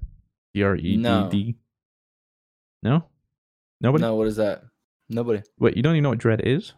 D 0.53 0.63
R 0.63 0.75
E 0.75 0.81
D 0.81 0.97
No. 0.97 1.29
No. 2.83 3.05
Nobody. 3.81 4.01
No, 4.01 4.15
what 4.15 4.27
is 4.27 4.35
that? 4.37 4.63
Nobody. 5.09 5.41
Wait, 5.59 5.75
you 5.75 5.83
don't 5.83 5.95
even 5.95 6.03
know 6.03 6.09
what 6.09 6.19
Dredd 6.19 6.41
is? 6.41 6.73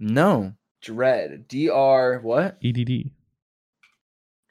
No. 0.00 0.54
Dredd. 0.84 1.48
D 1.48 1.70
R 1.70 2.18
what? 2.20 2.58
E 2.60 2.72
D 2.72 2.84
D. 2.84 3.12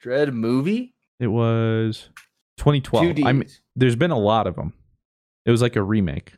Dredd 0.02 0.32
movie? 0.32 0.94
It 1.20 1.28
was 1.28 2.08
2012. 2.58 3.16
Two 3.16 3.22
I 3.24 3.32
mean, 3.32 3.48
there's 3.76 3.96
been 3.96 4.10
a 4.10 4.18
lot 4.18 4.46
of 4.46 4.56
them. 4.56 4.72
It 5.46 5.50
was 5.50 5.62
like 5.62 5.76
a 5.76 5.82
remake, 5.82 6.32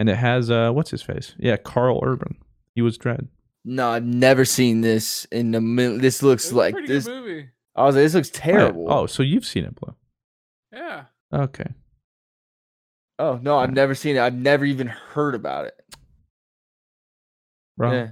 and 0.00 0.08
it 0.08 0.16
has 0.16 0.50
uh, 0.50 0.72
what's 0.72 0.90
his 0.90 1.02
face? 1.02 1.36
Yeah, 1.38 1.56
Karl 1.58 2.00
Urban. 2.02 2.36
He 2.74 2.82
was 2.82 2.98
Dredd. 2.98 3.28
No, 3.64 3.90
I've 3.90 4.04
never 4.04 4.44
seen 4.44 4.80
this 4.80 5.26
in 5.30 5.52
the 5.52 5.60
mil- 5.60 5.98
this 5.98 6.22
looks 6.22 6.46
It's 6.46 6.52
like 6.54 6.72
pretty 6.74 6.88
this 6.88 7.04
good 7.06 7.22
movie. 7.22 7.48
I 7.76 7.84
was 7.84 7.94
like, 7.94 8.02
this 8.04 8.14
looks 8.14 8.30
Oh, 8.34 8.38
terrible. 8.38 8.92
Oh, 8.92 9.06
so 9.06 9.22
you've 9.22 9.44
seen 9.44 9.64
it, 9.64 9.74
Blue? 9.76 9.94
Yeah. 10.72 11.04
Okay. 11.32 11.66
Oh 13.18 13.38
no, 13.42 13.58
I've 13.58 13.68
Yeah. 13.70 13.74
never 13.74 13.94
seen 13.94 14.16
it. 14.16 14.20
I've 14.20 14.34
never 14.34 14.64
even 14.64 14.86
heard 14.88 15.34
about 15.34 15.66
it. 15.66 15.74
Bro, 17.76 17.92
Yeah. 17.92 18.08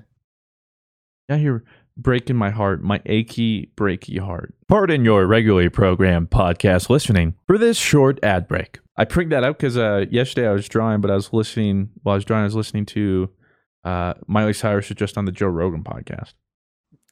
yeah, 1.31 1.36
you're 1.36 1.65
breaking 1.97 2.36
my 2.36 2.51
heart, 2.51 2.82
my 2.82 3.01
achy, 3.06 3.73
breaky 3.77 4.19
heart. 4.20 4.55
Pardon 4.69 5.05
your 5.05 5.27
regularly 5.27 5.69
programmed 5.70 6.31
podcast 6.31 6.90
listening 6.90 7.35
for 7.47 7.59
this 7.59 7.77
short 7.78 8.19
ad 8.23 8.47
break. 8.47 8.81
I 8.99 9.05
pricked 9.05 9.31
that 9.31 9.45
up 9.45 9.57
because 9.57 9.79
uh, 9.79 10.07
yesterday 10.11 10.49
I 10.49 10.53
was 10.53 10.69
drawing, 10.69 11.01
but 11.01 11.11
I 11.11 11.15
was 11.15 11.33
listening 11.33 11.91
while 12.03 12.15
I 12.15 12.16
was 12.16 12.25
drawing. 12.25 12.43
I 12.43 12.47
was 12.47 12.57
listening 12.57 12.85
to 12.87 13.31
uh, 13.85 14.15
Miley 14.27 14.53
Cyrus 14.53 14.89
was 14.89 14.97
just 14.97 15.16
on 15.16 15.25
the 15.25 15.33
Joe 15.33 15.47
Rogan 15.47 15.85
podcast. 15.85 16.35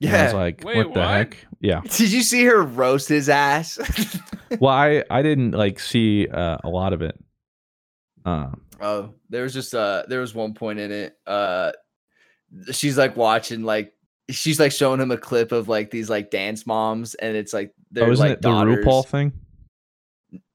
And 0.02 0.14
I 0.14 0.24
was 0.24 0.34
like, 0.34 0.62
Wait, 0.64 0.76
what 0.76 0.94
the 0.94 1.06
heck? 1.06 1.46
Yeah. 1.60 1.80
Did 1.90 2.12
you 2.12 2.22
see 2.22 2.44
her 2.44 2.62
roast 2.62 3.08
his 3.08 3.28
ass? 3.28 3.78
Well, 4.60 4.72
I 4.72 5.02
I 5.10 5.22
didn't 5.22 5.50
like 5.50 5.80
see 5.80 6.28
uh, 6.28 6.58
a 6.62 6.68
lot 6.68 6.92
of 6.92 7.02
it. 7.02 7.18
Uh, 8.24 8.50
oh, 8.80 9.10
there 9.28 9.42
was 9.42 9.52
just 9.52 9.74
uh 9.74 10.04
there 10.08 10.20
was 10.20 10.36
one 10.36 10.54
point 10.54 10.78
in 10.78 10.92
it. 10.92 11.18
Uh 11.26 11.72
she's 12.70 12.96
like 12.96 13.16
watching 13.16 13.64
like 13.64 13.92
she's 14.30 14.60
like 14.60 14.70
showing 14.70 15.00
him 15.00 15.10
a 15.10 15.16
clip 15.16 15.50
of 15.50 15.68
like 15.68 15.90
these 15.90 16.08
like 16.08 16.30
dance 16.30 16.64
moms 16.64 17.16
and 17.16 17.36
it's 17.36 17.52
like 17.52 17.74
they're 17.90 18.06
oh, 18.06 18.12
isn't 18.12 18.24
like 18.24 18.32
it 18.34 18.42
the. 18.42 18.48
RuPaul 18.48 19.04
thing? 19.04 19.32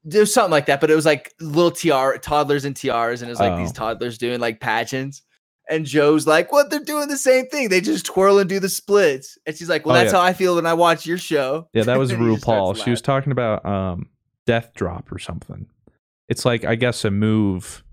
There's 0.04 0.32
something 0.34 0.50
like 0.50 0.66
that, 0.66 0.80
but 0.80 0.90
it 0.90 0.94
was 0.96 1.06
like 1.06 1.32
little 1.40 1.70
tiara 1.70 2.18
toddlers 2.18 2.64
and 2.64 2.74
tiaras, 2.76 3.22
and 3.22 3.28
it 3.28 3.32
was 3.32 3.40
like 3.40 3.56
these 3.56 3.70
Oh. 3.70 3.74
toddlers 3.74 4.18
doing 4.18 4.40
like 4.40 4.60
pageants. 4.60 5.22
And 5.70 5.86
Joe's 5.86 6.26
like, 6.26 6.50
"What? 6.50 6.70
They're 6.70 6.80
doing 6.80 7.08
the 7.08 7.16
same 7.16 7.46
thing. 7.46 7.68
They 7.68 7.80
just 7.80 8.04
twirl 8.04 8.38
and 8.40 8.48
do 8.48 8.58
the 8.58 8.68
splits." 8.68 9.38
And 9.46 9.56
she's 9.56 9.68
like, 9.68 9.86
"Well, 9.86 9.94
Oh, 9.94 9.98
that's 10.00 10.12
yeah. 10.12 10.18
how 10.20 10.24
I 10.26 10.32
feel 10.32 10.56
when 10.56 10.66
I 10.66 10.74
watch 10.74 11.06
your 11.06 11.18
show." 11.18 11.68
Yeah, 11.72 11.84
that 11.84 11.98
was 11.98 12.10
And 12.12 12.20
he 12.22 12.30
just 12.32 12.42
starts 12.42 12.78
RuPaul. 12.80 12.84
She 12.84 12.90
was 12.90 13.00
talking 13.00 13.30
about 13.32 13.64
um 13.64 14.08
Death 14.46 14.72
Drop 14.74 15.10
or 15.12 15.18
something. 15.20 15.66
It's 16.28 16.44
like 16.44 16.64
I 16.64 16.74
guess 16.74 17.04
a 17.04 17.10
move 17.12 17.84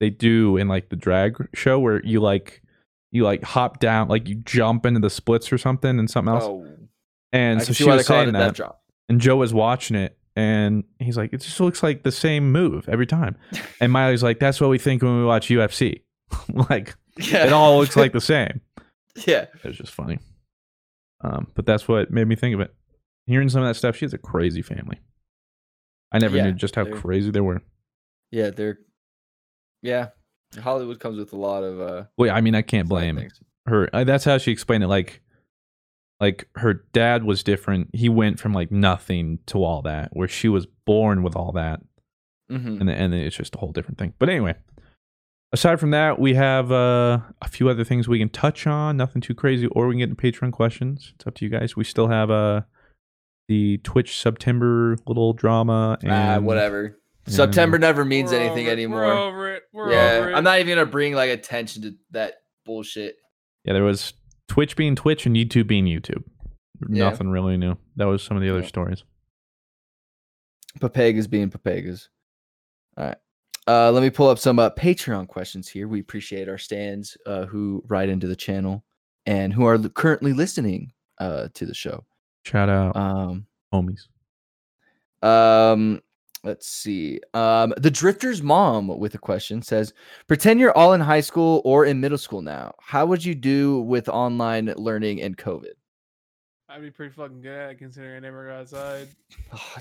they 0.00 0.10
do 0.10 0.56
in 0.56 0.66
like 0.66 0.88
the 0.88 0.96
drag 0.96 1.36
show 1.54 1.78
where 1.78 2.04
you 2.04 2.20
like 2.20 2.62
you 3.12 3.22
like 3.22 3.44
hop 3.44 3.78
down, 3.78 4.08
like 4.08 4.28
you 4.28 4.34
jump 4.34 4.84
into 4.84 4.98
the 4.98 5.08
splits 5.08 5.52
or 5.52 5.56
something 5.58 5.98
and 6.00 6.10
something 6.10 6.34
else. 6.34 6.44
Oh, 6.44 6.66
and 7.32 7.60
I 7.60 7.62
so 7.64 7.72
she 7.72 7.84
see 7.84 7.88
why 7.88 7.92
they 7.92 7.96
was 7.98 8.06
saying 8.08 8.32
that, 8.32 8.60
and 9.08 9.20
Joe 9.20 9.36
was 9.36 9.54
watching 9.54 9.96
it, 9.96 10.18
and 10.36 10.84
he's 10.98 11.16
like, 11.16 11.32
"It 11.32 11.40
just 11.40 11.60
looks 11.60 11.82
like 11.82 12.02
the 12.02 12.12
same 12.12 12.50
move 12.52 12.88
every 12.88 13.06
time." 13.06 13.36
And 13.80 13.92
Miley's 13.92 14.22
like, 14.22 14.38
"That's 14.40 14.60
what 14.60 14.70
we 14.70 14.78
think 14.78 15.02
when 15.02 15.18
we 15.18 15.24
watch 15.24 15.48
UFC. 15.48 16.02
like 16.70 16.94
Yeah. 17.18 17.46
it 17.46 17.52
all 17.52 17.78
looks 17.78 17.96
like 17.96 18.12
the 18.18 18.20
same." 18.20 18.60
yeah. 19.26 19.46
It 19.62 19.64
was 19.64 19.76
just 19.78 19.92
funny. 19.92 20.18
Um, 21.22 21.46
but 21.54 21.64
that's 21.66 21.86
what 21.88 22.10
made 22.10 22.26
me 22.26 22.34
think 22.36 22.54
of 22.54 22.60
it. 22.60 22.74
Hearing 23.26 23.48
some 23.48 23.62
of 23.62 23.68
that 23.68 23.74
stuff, 23.76 23.96
she 23.96 24.04
has 24.04 24.12
a 24.12 24.18
crazy 24.18 24.60
family. 24.60 24.98
I 26.12 26.18
never 26.18 26.36
Yeah, 26.36 26.44
knew 26.44 26.52
just 26.52 26.74
how 26.76 26.84
crazy 26.84 27.30
they 27.30 27.40
were. 27.40 27.62
Yeah, 28.30 28.50
they're 28.50 28.78
yeah. 29.82 30.08
Hollywood 30.60 31.00
comes 31.00 31.18
with 31.18 31.32
a 31.32 31.36
lot 31.36 31.62
of 31.64 31.80
uh 31.80 32.04
Well, 32.18 32.30
I 32.34 32.40
mean, 32.40 32.54
I 32.54 32.62
can't 32.62 32.88
blame 32.88 33.16
things. 33.16 33.40
her. 33.66 33.88
Uh, 33.94 34.04
That's 34.04 34.24
how 34.24 34.38
she 34.38 34.52
explained 34.52 34.84
it. 34.84 34.88
Like, 34.88 35.20
like 36.20 36.48
her 36.56 36.74
dad 36.92 37.24
was 37.24 37.42
different. 37.42 37.90
He 37.92 38.08
went 38.08 38.38
from 38.38 38.52
like 38.52 38.70
nothing 38.70 39.40
to 39.46 39.62
all 39.64 39.82
that, 39.82 40.10
where 40.12 40.28
she 40.28 40.48
was 40.48 40.66
born 40.86 41.22
with 41.22 41.36
all 41.36 41.52
that, 41.52 41.80
Mhm. 42.50 42.80
and 42.80 42.90
and 42.90 43.14
it's 43.14 43.36
just 43.36 43.54
a 43.54 43.58
whole 43.58 43.72
different 43.72 43.98
thing. 43.98 44.14
But 44.18 44.28
anyway, 44.28 44.54
aside 45.52 45.80
from 45.80 45.90
that, 45.90 46.18
we 46.18 46.34
have 46.34 46.70
uh, 46.72 47.20
a 47.42 47.48
few 47.48 47.68
other 47.68 47.84
things 47.84 48.08
we 48.08 48.18
can 48.18 48.28
touch 48.28 48.66
on. 48.66 48.96
Nothing 48.96 49.22
too 49.22 49.34
crazy, 49.34 49.66
or 49.68 49.86
we 49.88 49.94
can 49.94 49.98
get 50.00 50.08
into 50.10 50.22
Patreon 50.40 50.52
questions. 50.52 51.12
It's 51.16 51.26
up 51.26 51.34
to 51.36 51.44
you 51.44 51.50
guys. 51.50 51.76
We 51.76 51.84
still 51.84 52.08
have 52.08 52.30
uh 52.30 52.62
the 53.48 53.78
Twitch 53.78 54.18
September 54.18 54.96
little 55.06 55.34
drama 55.34 55.98
and 56.02 56.10
Ah, 56.12 56.38
whatever. 56.40 56.84
and- 57.26 57.34
September 57.34 57.78
never 57.78 58.04
means 58.04 58.30
We're 58.32 58.38
anything 58.40 58.66
over 58.66 58.70
it, 58.70 58.72
anymore. 58.72 59.00
We're 59.00 59.12
over 59.18 59.52
it. 59.54 59.62
We're 59.72 59.92
yeah, 59.92 60.12
over 60.18 60.30
it. 60.30 60.34
I'm 60.34 60.44
not 60.44 60.60
even 60.60 60.74
gonna 60.76 60.86
bring 60.90 61.14
like 61.14 61.30
attention 61.30 61.82
to 61.82 61.94
that 62.12 62.34
bullshit. 62.64 63.16
Yeah, 63.64 63.72
there 63.74 63.84
was 63.84 64.12
Twitch 64.48 64.76
being 64.76 64.94
Twitch 64.96 65.26
and 65.26 65.34
YouTube 65.36 65.66
being 65.66 65.86
YouTube. 65.86 66.22
Yeah. 66.88 67.10
Nothing 67.10 67.28
really 67.30 67.56
new. 67.56 67.76
That 67.96 68.04
was 68.06 68.22
some 68.22 68.36
of 68.36 68.42
the 68.42 68.50
other 68.50 68.60
Yeah. 68.60 68.66
stories. 68.66 69.04
Papagas 70.80 71.28
being 71.30 71.50
papagas. 71.50 72.08
All 72.96 73.06
right. 73.06 73.16
Uh, 73.66 73.90
let 73.92 74.02
me 74.02 74.10
pull 74.10 74.28
up 74.28 74.38
some 74.38 74.58
uh, 74.58 74.70
Patreon 74.70 75.26
questions 75.28 75.68
here. 75.68 75.88
We 75.88 76.00
appreciate 76.00 76.48
our 76.48 76.58
stands 76.58 77.16
uh, 77.26 77.46
who 77.46 77.82
write 77.88 78.08
into 78.10 78.26
the 78.26 78.36
channel 78.36 78.84
and 79.24 79.52
who 79.52 79.64
are 79.64 79.78
li- 79.78 79.88
currently 79.94 80.32
listening 80.34 80.92
uh, 81.18 81.48
to 81.54 81.64
the 81.64 81.72
show. 81.74 82.04
Shout 82.44 82.68
out, 82.68 82.94
Um, 82.94 83.46
homies. 83.72 84.08
um, 85.22 86.02
let's 86.44 86.68
see. 86.68 87.20
Um, 87.32 87.74
the 87.76 87.90
Drifter's 87.90 88.42
mom 88.42 88.88
with 88.88 89.14
a 89.14 89.18
question 89.18 89.62
says, 89.62 89.92
"Pretend 90.28 90.60
you're 90.60 90.76
all 90.76 90.92
in 90.92 91.00
high 91.00 91.20
school 91.20 91.62
or 91.64 91.84
in 91.86 92.00
middle 92.00 92.18
school 92.18 92.42
now. 92.42 92.74
How 92.80 93.06
would 93.06 93.24
you 93.24 93.34
do 93.34 93.80
with 93.80 94.08
online 94.08 94.72
learning 94.76 95.20
and 95.22 95.36
COVID?" 95.36 95.72
I'd 96.68 96.82
be 96.82 96.90
pretty 96.90 97.12
fucking 97.12 97.40
good 97.40 97.52
at 97.56 97.70
it 97.70 97.78
considering 97.78 98.16
I 98.16 98.20
never 98.20 98.48
got 98.48 98.60
outside. 98.60 99.08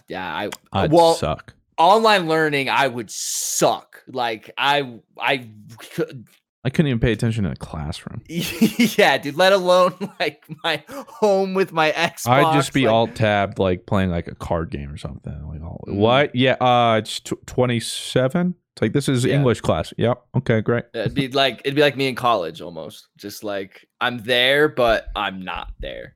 yeah, 0.08 0.26
I 0.28 0.50
I'd 0.72 0.92
well, 0.92 1.16
suck. 1.16 1.54
online 1.78 2.28
learning, 2.28 2.70
I 2.70 2.88
would 2.88 3.10
suck. 3.10 4.04
Like 4.08 4.52
I, 4.58 5.00
I 5.20 5.50
could, 5.96 6.28
I 6.66 6.70
couldn't 6.70 6.88
even 6.88 7.00
pay 7.00 7.12
attention 7.12 7.46
in 7.46 7.52
a 7.52 7.56
classroom. 7.58 8.22
yeah, 8.30 9.18
dude. 9.18 9.36
Let 9.36 9.52
alone 9.52 9.94
like 10.20 10.44
my 10.64 10.84
home 10.88 11.54
with 11.54 11.74
my 11.74 11.92
Xbox. 11.92 12.28
I'd 12.28 12.56
just 12.56 12.72
be 12.74 12.86
like, 12.86 12.94
alt 12.94 13.16
tabbed, 13.16 13.60
like 13.60 13.86
playing 13.86 14.12
like 14.12 14.28
a 14.28 14.36
card 14.36 14.70
game 14.72 14.90
or 14.92 14.98
something. 14.98 15.34
Like, 15.50 15.62
all, 15.62 15.84
Mm. 15.88 15.96
what? 15.96 16.34
Yeah, 16.36 16.54
uh, 16.62 16.98
it's 17.00 17.20
27. 17.20 18.56
It's 18.76 18.82
like 18.82 18.94
this 18.94 19.10
is 19.10 19.26
Yeah. 19.26 19.36
English 19.36 19.62
class. 19.62 19.94
Yep. 19.98 20.24
Okay, 20.38 20.62
great. 20.62 20.86
It'd 20.94 21.14
be 21.14 21.28
like 21.44 21.60
it'd 21.66 21.76
be 21.76 21.82
like 21.82 21.98
me 21.98 22.08
in 22.08 22.16
college 22.16 22.62
almost. 22.62 23.08
Just 23.18 23.44
like 23.44 23.88
I'm 24.02 24.20
there, 24.20 24.68
but 24.70 25.08
I'm 25.16 25.44
not 25.44 25.74
there. 25.80 26.16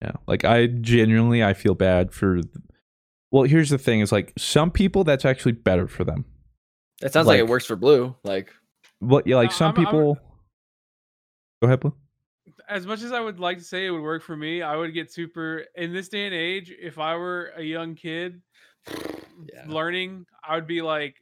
Yeah, 0.00 0.12
like 0.26 0.44
I 0.44 0.66
genuinely 0.68 1.42
I 1.42 1.54
feel 1.54 1.74
bad 1.74 2.12
for. 2.12 2.40
Well, 3.30 3.42
here's 3.42 3.68
the 3.70 3.78
thing: 3.78 4.00
is 4.00 4.12
like 4.12 4.32
some 4.38 4.70
people 4.70 5.04
that's 5.04 5.24
actually 5.24 5.52
better 5.52 5.86
for 5.88 6.04
them. 6.04 6.24
That 7.00 7.12
sounds 7.12 7.26
like, 7.26 7.34
Like- 7.34 7.40
it 7.40 7.50
works 7.50 7.66
for 7.66 7.76
Blue. 7.76 8.14
Like 8.24 8.52
Well, 9.00 9.22
yeah, 9.26 9.36
like 9.36 9.52
some 9.52 9.68
I'm- 9.74 9.76
I'm- 9.78 9.86
people. 9.86 10.14
Go 11.62 11.66
ahead, 11.66 11.80
Blue. 11.80 11.94
As 12.68 12.86
much 12.86 13.02
as 13.02 13.12
I 13.12 13.20
would 13.20 13.40
like 13.40 13.58
to 13.58 13.64
say 13.64 13.86
it 13.86 13.90
would 13.90 14.02
work 14.02 14.22
for 14.22 14.36
me, 14.36 14.62
I 14.62 14.76
would 14.76 14.92
get 14.94 15.12
super 15.12 15.64
in 15.74 15.92
this 15.92 16.08
day 16.08 16.26
and 16.26 16.34
age. 16.34 16.70
If 16.70 16.98
I 16.98 17.16
were 17.16 17.52
a 17.56 17.62
young 17.62 17.94
kid 17.94 18.42
Yeah. 18.86 19.64
learning, 19.66 20.26
I 20.46 20.54
would 20.56 20.66
be 20.66 20.82
like 20.82 21.16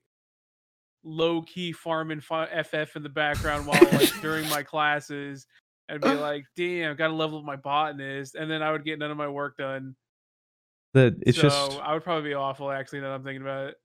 low 1.05 1.43
key 1.43 1.73
farming 1.73 2.20
FF 2.20 2.97
in 2.97 3.03
the 3.03 3.09
background 3.09 3.66
while 3.66 3.81
like 3.93 4.12
during 4.20 4.48
my 4.48 4.62
classes. 4.62 5.47
I'd 5.89 6.01
be 6.01 6.09
like, 6.15 6.44
damn, 6.57 6.97
got 6.97 7.09
to 7.09 7.15
level 7.15 7.39
up 7.39 7.44
my 7.44 7.57
botanist, 7.57 8.35
and 8.35 8.51
then 8.51 8.62
I 8.62 8.73
would 8.73 8.85
get 8.85 8.98
none 8.98 9.11
of 9.11 9.16
my 9.16 9.28
work 9.28 9.57
done. 9.57 9.94
That 10.94 11.16
it's 11.23 11.36
so 11.36 11.43
just 11.43 11.81
I 11.81 11.93
would 11.94 12.03
probably 12.05 12.31
be 12.31 12.35
awful. 12.35 12.70
Actually, 12.70 13.01
now 13.01 13.09
that 13.11 13.15
I'm 13.16 13.24
thinking 13.24 13.43
about 13.43 13.69
it. 13.69 13.77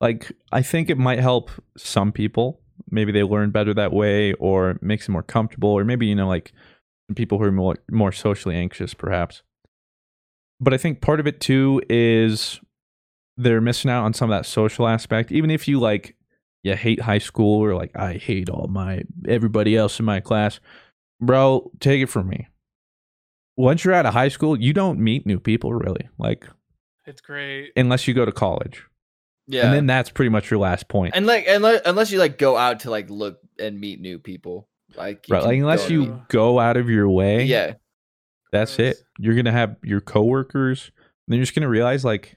like 0.00 0.32
I 0.52 0.62
think 0.62 0.88
it 0.90 0.96
might 0.98 1.18
help 1.18 1.50
some 1.76 2.12
people. 2.12 2.60
Maybe 2.90 3.12
they 3.12 3.22
learn 3.22 3.50
better 3.50 3.74
that 3.74 3.92
way, 3.92 4.32
or 4.34 4.78
makes 4.80 5.06
them 5.06 5.14
more 5.14 5.22
comfortable, 5.22 5.70
or 5.70 5.84
maybe 5.84 6.06
you 6.06 6.14
know, 6.14 6.28
like 6.28 6.52
people 7.16 7.38
who 7.38 7.44
are 7.44 7.52
more 7.52 7.76
more 7.90 8.12
socially 8.12 8.54
anxious, 8.56 8.94
perhaps. 8.94 9.42
But 10.60 10.74
I 10.74 10.76
think 10.78 11.00
part 11.00 11.20
of 11.20 11.26
it 11.26 11.40
too 11.40 11.82
is 11.88 12.60
they're 13.36 13.60
missing 13.60 13.90
out 13.90 14.04
on 14.04 14.12
some 14.14 14.30
of 14.30 14.36
that 14.36 14.46
social 14.46 14.86
aspect. 14.86 15.32
Even 15.32 15.50
if 15.50 15.66
you 15.66 15.80
like, 15.80 16.16
you 16.62 16.74
hate 16.76 17.00
high 17.00 17.18
school, 17.18 17.64
or 17.64 17.74
like 17.74 17.96
I 17.96 18.14
hate 18.14 18.50
all 18.50 18.68
my 18.68 19.02
everybody 19.26 19.76
else 19.76 19.98
in 19.98 20.04
my 20.04 20.20
class, 20.20 20.60
bro. 21.20 21.70
Take 21.80 22.02
it 22.02 22.08
from 22.08 22.28
me. 22.28 22.48
Once 23.56 23.84
you're 23.84 23.94
out 23.94 24.06
of 24.06 24.14
high 24.14 24.28
school, 24.28 24.58
you 24.58 24.72
don't 24.72 24.98
meet 25.00 25.26
new 25.26 25.38
people 25.40 25.72
really, 25.74 26.08
like 26.18 26.46
It's 27.06 27.20
great. 27.20 27.72
unless 27.76 28.06
you 28.08 28.14
go 28.14 28.24
to 28.24 28.32
college, 28.32 28.82
yeah, 29.50 29.66
and 29.66 29.74
then 29.74 29.86
that's 29.86 30.10
pretty 30.10 30.28
much 30.28 30.50
your 30.50 30.60
last 30.60 30.88
point. 30.88 31.14
and 31.16 31.26
like 31.26 31.46
unless 31.48 31.82
unless 31.84 32.10
you 32.10 32.18
like 32.18 32.38
go 32.38 32.56
out 32.56 32.80
to 32.80 32.90
like 32.90 33.10
look 33.10 33.38
and 33.58 33.78
meet 33.80 34.00
new 34.00 34.18
people. 34.18 34.68
Like 34.96 35.28
you 35.28 35.34
right 35.34 35.44
like 35.44 35.58
unless 35.58 35.86
go 35.86 35.94
you 35.94 36.02
and 36.04 36.28
go 36.28 36.58
out 36.58 36.76
of 36.76 36.90
your 36.90 37.08
way 37.08 37.44
yeah, 37.44 37.74
that's 38.50 38.78
it. 38.78 38.96
You're 39.18 39.36
gonna 39.36 39.52
have 39.52 39.76
your 39.82 40.00
coworkers 40.00 40.90
and 40.96 41.32
then 41.32 41.38
you're 41.38 41.44
just 41.44 41.54
gonna 41.54 41.68
realize 41.68 42.04
like 42.04 42.36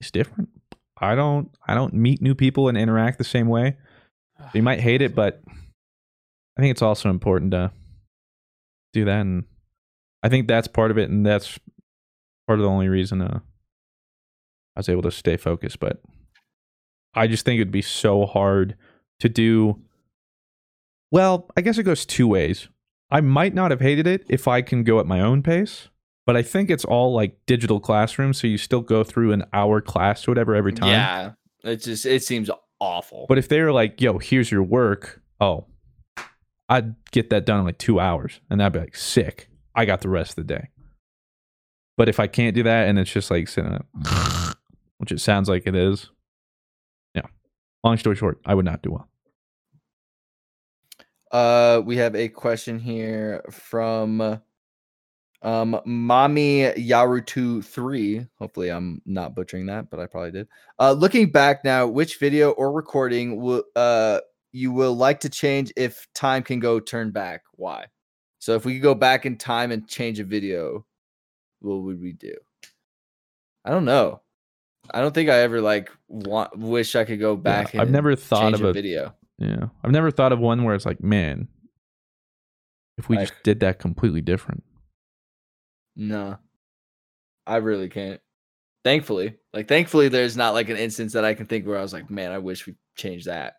it's 0.00 0.10
different. 0.10 0.50
I 0.98 1.14
don't 1.14 1.50
i 1.66 1.74
don't 1.74 1.92
meet 1.92 2.22
new 2.22 2.34
people 2.34 2.68
and 2.68 2.78
interact 2.78 3.18
the 3.18 3.24
same 3.24 3.48
way. 3.48 3.76
You 4.54 4.62
might 4.62 4.80
hate 4.80 5.02
it 5.02 5.14
but 5.14 5.42
i 6.56 6.60
think 6.60 6.70
it's 6.70 6.82
also 6.82 7.10
important 7.10 7.50
to 7.50 7.70
do 8.92 9.04
that 9.04 9.20
and 9.20 9.44
i 10.22 10.28
think 10.28 10.48
that's 10.48 10.68
part 10.68 10.90
of 10.90 10.96
it 10.98 11.10
and 11.10 11.26
that's 11.26 11.58
part 12.46 12.58
of 12.58 12.62
the 12.62 12.68
only 12.70 12.88
reason 12.88 13.20
uh, 13.20 13.40
i 14.76 14.80
was 14.80 14.88
able 14.88 15.02
to 15.02 15.10
stay 15.10 15.36
focused 15.36 15.80
but 15.80 16.00
i 17.14 17.26
just 17.26 17.44
think 17.44 17.58
it'd 17.58 17.72
be 17.72 17.82
so 17.82 18.26
hard 18.26 18.76
to 19.18 19.28
do 19.28 19.80
well 21.10 21.48
i 21.56 21.60
guess 21.60 21.78
it 21.78 21.82
goes 21.84 22.06
two 22.06 22.28
ways 22.28 22.68
i 23.10 23.20
might 23.20 23.54
not 23.54 23.70
have 23.70 23.80
hated 23.80 24.06
it 24.06 24.24
if 24.28 24.46
i 24.46 24.62
can 24.62 24.84
go 24.84 25.00
at 25.00 25.06
my 25.06 25.20
own 25.20 25.42
pace 25.42 25.88
but 26.24 26.36
i 26.36 26.42
think 26.42 26.70
it's 26.70 26.84
all 26.84 27.12
like 27.12 27.38
digital 27.46 27.80
classrooms 27.80 28.40
so 28.40 28.46
you 28.46 28.58
still 28.58 28.82
go 28.82 29.02
through 29.02 29.32
an 29.32 29.44
hour 29.52 29.80
class 29.80 30.26
or 30.26 30.30
whatever 30.30 30.54
every 30.54 30.72
time 30.72 30.88
yeah. 30.88 31.32
It 31.66 31.82
just 31.82 32.06
it 32.06 32.22
seems 32.22 32.48
awful. 32.80 33.26
but 33.28 33.38
if 33.38 33.48
they 33.48 33.60
were 33.60 33.72
like, 33.72 34.00
yo, 34.00 34.18
here's 34.18 34.50
your 34.50 34.62
work, 34.62 35.20
oh, 35.40 35.66
I'd 36.68 36.94
get 37.10 37.30
that 37.30 37.44
done 37.44 37.60
in 37.60 37.64
like 37.66 37.78
two 37.78 37.98
hours. 37.98 38.40
And 38.48 38.60
that'd 38.60 38.72
be 38.72 38.78
like, 38.80 38.96
sick. 38.96 39.48
I 39.74 39.84
got 39.84 40.00
the 40.00 40.08
rest 40.08 40.38
of 40.38 40.46
the 40.46 40.54
day. 40.54 40.68
But 41.96 42.08
if 42.08 42.20
I 42.20 42.28
can't 42.28 42.54
do 42.54 42.62
that 42.62 42.88
and 42.88 42.98
it's 42.98 43.10
just 43.10 43.30
like 43.30 43.48
sitting 43.48 43.72
up, 43.72 43.86
which 44.98 45.12
it 45.12 45.20
sounds 45.20 45.48
like 45.48 45.66
it 45.66 45.74
is, 45.74 46.10
yeah. 47.14 47.26
Long 47.84 47.96
story 47.98 48.16
short, 48.16 48.40
I 48.44 48.54
would 48.54 48.64
not 48.64 48.82
do 48.82 48.92
well. 48.92 49.08
Uh, 51.32 51.82
we 51.84 51.96
have 51.96 52.14
a 52.14 52.28
question 52.28 52.78
here 52.78 53.44
from 53.50 54.40
um 55.42 55.80
Mommy 55.84 56.62
Yarutu 56.72 57.64
3. 57.64 58.26
Hopefully 58.38 58.70
I'm 58.70 59.02
not 59.04 59.34
butchering 59.34 59.66
that, 59.66 59.90
but 59.90 60.00
I 60.00 60.06
probably 60.06 60.32
did. 60.32 60.48
Uh 60.78 60.92
looking 60.92 61.30
back 61.30 61.64
now, 61.64 61.86
which 61.86 62.18
video 62.18 62.50
or 62.52 62.72
recording 62.72 63.40
will 63.40 63.64
uh 63.76 64.20
you 64.52 64.72
will 64.72 64.96
like 64.96 65.20
to 65.20 65.28
change 65.28 65.72
if 65.76 66.08
time 66.14 66.42
can 66.42 66.58
go 66.58 66.80
turn 66.80 67.10
back? 67.10 67.42
Why? 67.52 67.86
So 68.38 68.54
if 68.54 68.64
we 68.64 68.74
could 68.74 68.82
go 68.82 68.94
back 68.94 69.26
in 69.26 69.36
time 69.36 69.72
and 69.72 69.86
change 69.86 70.20
a 70.20 70.24
video, 70.24 70.86
what 71.60 71.82
would 71.82 72.00
we 72.00 72.12
do? 72.12 72.34
I 73.64 73.70
don't 73.70 73.84
know. 73.84 74.22
I 74.92 75.00
don't 75.00 75.14
think 75.14 75.28
I 75.30 75.38
ever 75.40 75.60
like 75.60 75.90
want 76.08 76.56
wish 76.56 76.94
I 76.96 77.04
could 77.04 77.20
go 77.20 77.36
back 77.36 77.74
I've 77.74 77.90
never 77.90 78.14
thought 78.16 78.54
of 78.54 78.62
a 78.62 78.68
a 78.68 78.72
video. 78.72 79.14
Yeah. 79.38 79.68
I've 79.84 79.90
never 79.90 80.10
thought 80.10 80.32
of 80.32 80.38
one 80.38 80.64
where 80.64 80.74
it's 80.74 80.86
like, 80.86 81.02
man, 81.02 81.48
if 82.98 83.08
we 83.08 83.16
Like- 83.16 83.28
just 83.28 83.42
did 83.42 83.60
that 83.60 83.78
completely 83.78 84.20
different. 84.22 84.64
No, 85.96 86.38
I 87.46 87.56
really 87.56 87.88
can't. 87.88 88.20
Thankfully, 88.84 89.36
like 89.52 89.66
thankfully, 89.68 90.08
there's 90.08 90.36
not 90.36 90.54
like 90.54 90.68
an 90.68 90.76
instance 90.76 91.14
that 91.14 91.24
I 91.24 91.34
can 91.34 91.46
think 91.46 91.66
where 91.66 91.78
I 91.78 91.82
was 91.82 91.92
like, 91.92 92.08
man, 92.10 92.30
I 92.32 92.38
wish 92.38 92.66
we 92.66 92.74
changed 92.96 93.26
that. 93.26 93.54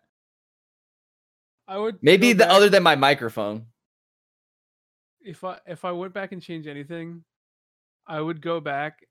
I 1.66 1.76
would 1.78 1.98
Maybe 2.02 2.32
the 2.32 2.44
back- 2.44 2.50
other 2.52 2.68
than 2.70 2.82
my 2.82 2.96
microphone. 2.96 3.66
if 5.20 5.44
I 5.44 5.58
if 5.66 5.84
I 5.84 5.92
went 5.92 6.14
back 6.14 6.32
and 6.32 6.40
change 6.40 6.66
anything, 6.66 7.24
I 8.06 8.20
would 8.20 8.40
go 8.40 8.60
back 8.60 9.04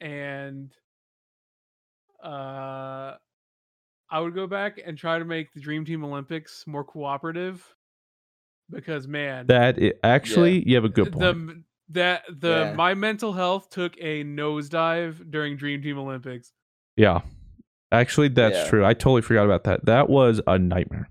and 0.00 0.72
uh 2.22 3.14
I 4.10 4.20
would 4.20 4.34
go 4.34 4.46
back 4.46 4.80
and 4.84 4.96
try 4.96 5.18
to 5.18 5.24
make 5.24 5.52
the 5.52 5.60
Dream 5.60 5.84
Team 5.84 6.02
Olympics 6.02 6.66
more 6.66 6.82
cooperative 6.84 7.62
because 8.70 9.06
man, 9.06 9.46
That 9.48 9.78
i 9.82 9.92
actually, 10.02 10.66
you 10.68 10.74
have 10.76 10.84
a 10.84 10.88
good 10.88 11.12
point. 11.12 11.24
m- 11.24 11.64
that 11.90 12.22
the 12.28 12.48
Yeah. 12.70 12.74
my 12.74 12.94
mental 12.94 13.32
health 13.32 13.68
took 13.70 13.94
a 13.98 14.24
nosedive 14.24 15.30
during 15.30 15.56
Dream 15.56 15.82
Team 15.82 15.98
Olympics. 15.98 16.52
yeah. 16.96 17.20
Actually, 17.90 18.28
that's 18.28 18.56
Yeah. 18.56 18.68
true. 18.68 18.84
I 18.84 18.92
totally 18.92 19.22
forgot 19.22 19.46
about 19.46 19.64
that. 19.64 19.86
That 19.86 20.10
was 20.10 20.42
a 20.46 20.58
nightmare. 20.58 21.08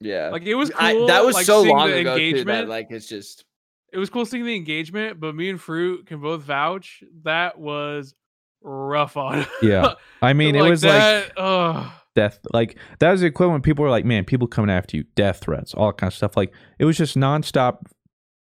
Yeah, 0.00 0.28
Like 0.30 0.44
it 0.44 0.54
was 0.54 0.70
cool. 0.70 1.04
I, 1.04 1.06
that 1.08 1.22
was 1.24 1.34
like, 1.34 1.44
so 1.44 1.60
long 1.62 1.90
the 1.90 1.98
ago 2.00 2.16
too. 2.16 2.20
That 2.20 2.28
engagement. 2.28 2.68
like 2.70 2.86
it's 2.90 3.06
just 3.08 3.44
It 3.92 3.98
was 3.98 4.08
cool 4.10 4.24
seeing 4.24 4.44
the 4.46 4.54
engagement, 4.56 5.18
but 5.20 5.34
me 5.34 5.50
and 5.50 5.60
Fruit 5.60 6.06
can 6.06 6.20
both 6.20 6.42
vouch 6.42 7.02
that 7.24 7.58
was 7.58 8.14
rough 8.62 9.16
on. 9.16 9.46
Yeah. 9.62 9.94
I 10.22 10.32
mean, 10.32 10.54
it 10.56 10.62
was 10.62 10.84
like 10.84 11.32
ugh. 11.36 11.90
death. 12.14 12.38
Like 12.52 12.78
that 13.00 13.10
was 13.12 13.20
the 13.20 13.26
equivalent. 13.26 13.64
People 13.64 13.84
were 13.84 13.90
like, 13.90 14.04
"Man, 14.04 14.24
people 14.24 14.46
coming 14.48 14.70
after 14.70 14.96
you, 14.96 15.04
death 15.14 15.38
threats, 15.40 15.74
all 15.74 15.88
that 15.88 15.98
kind 15.98 16.10
of 16.10 16.14
stuff." 16.14 16.36
Like 16.36 16.52
it 16.78 16.84
was 16.84 16.96
just 16.96 17.16
nonstop 17.16 17.82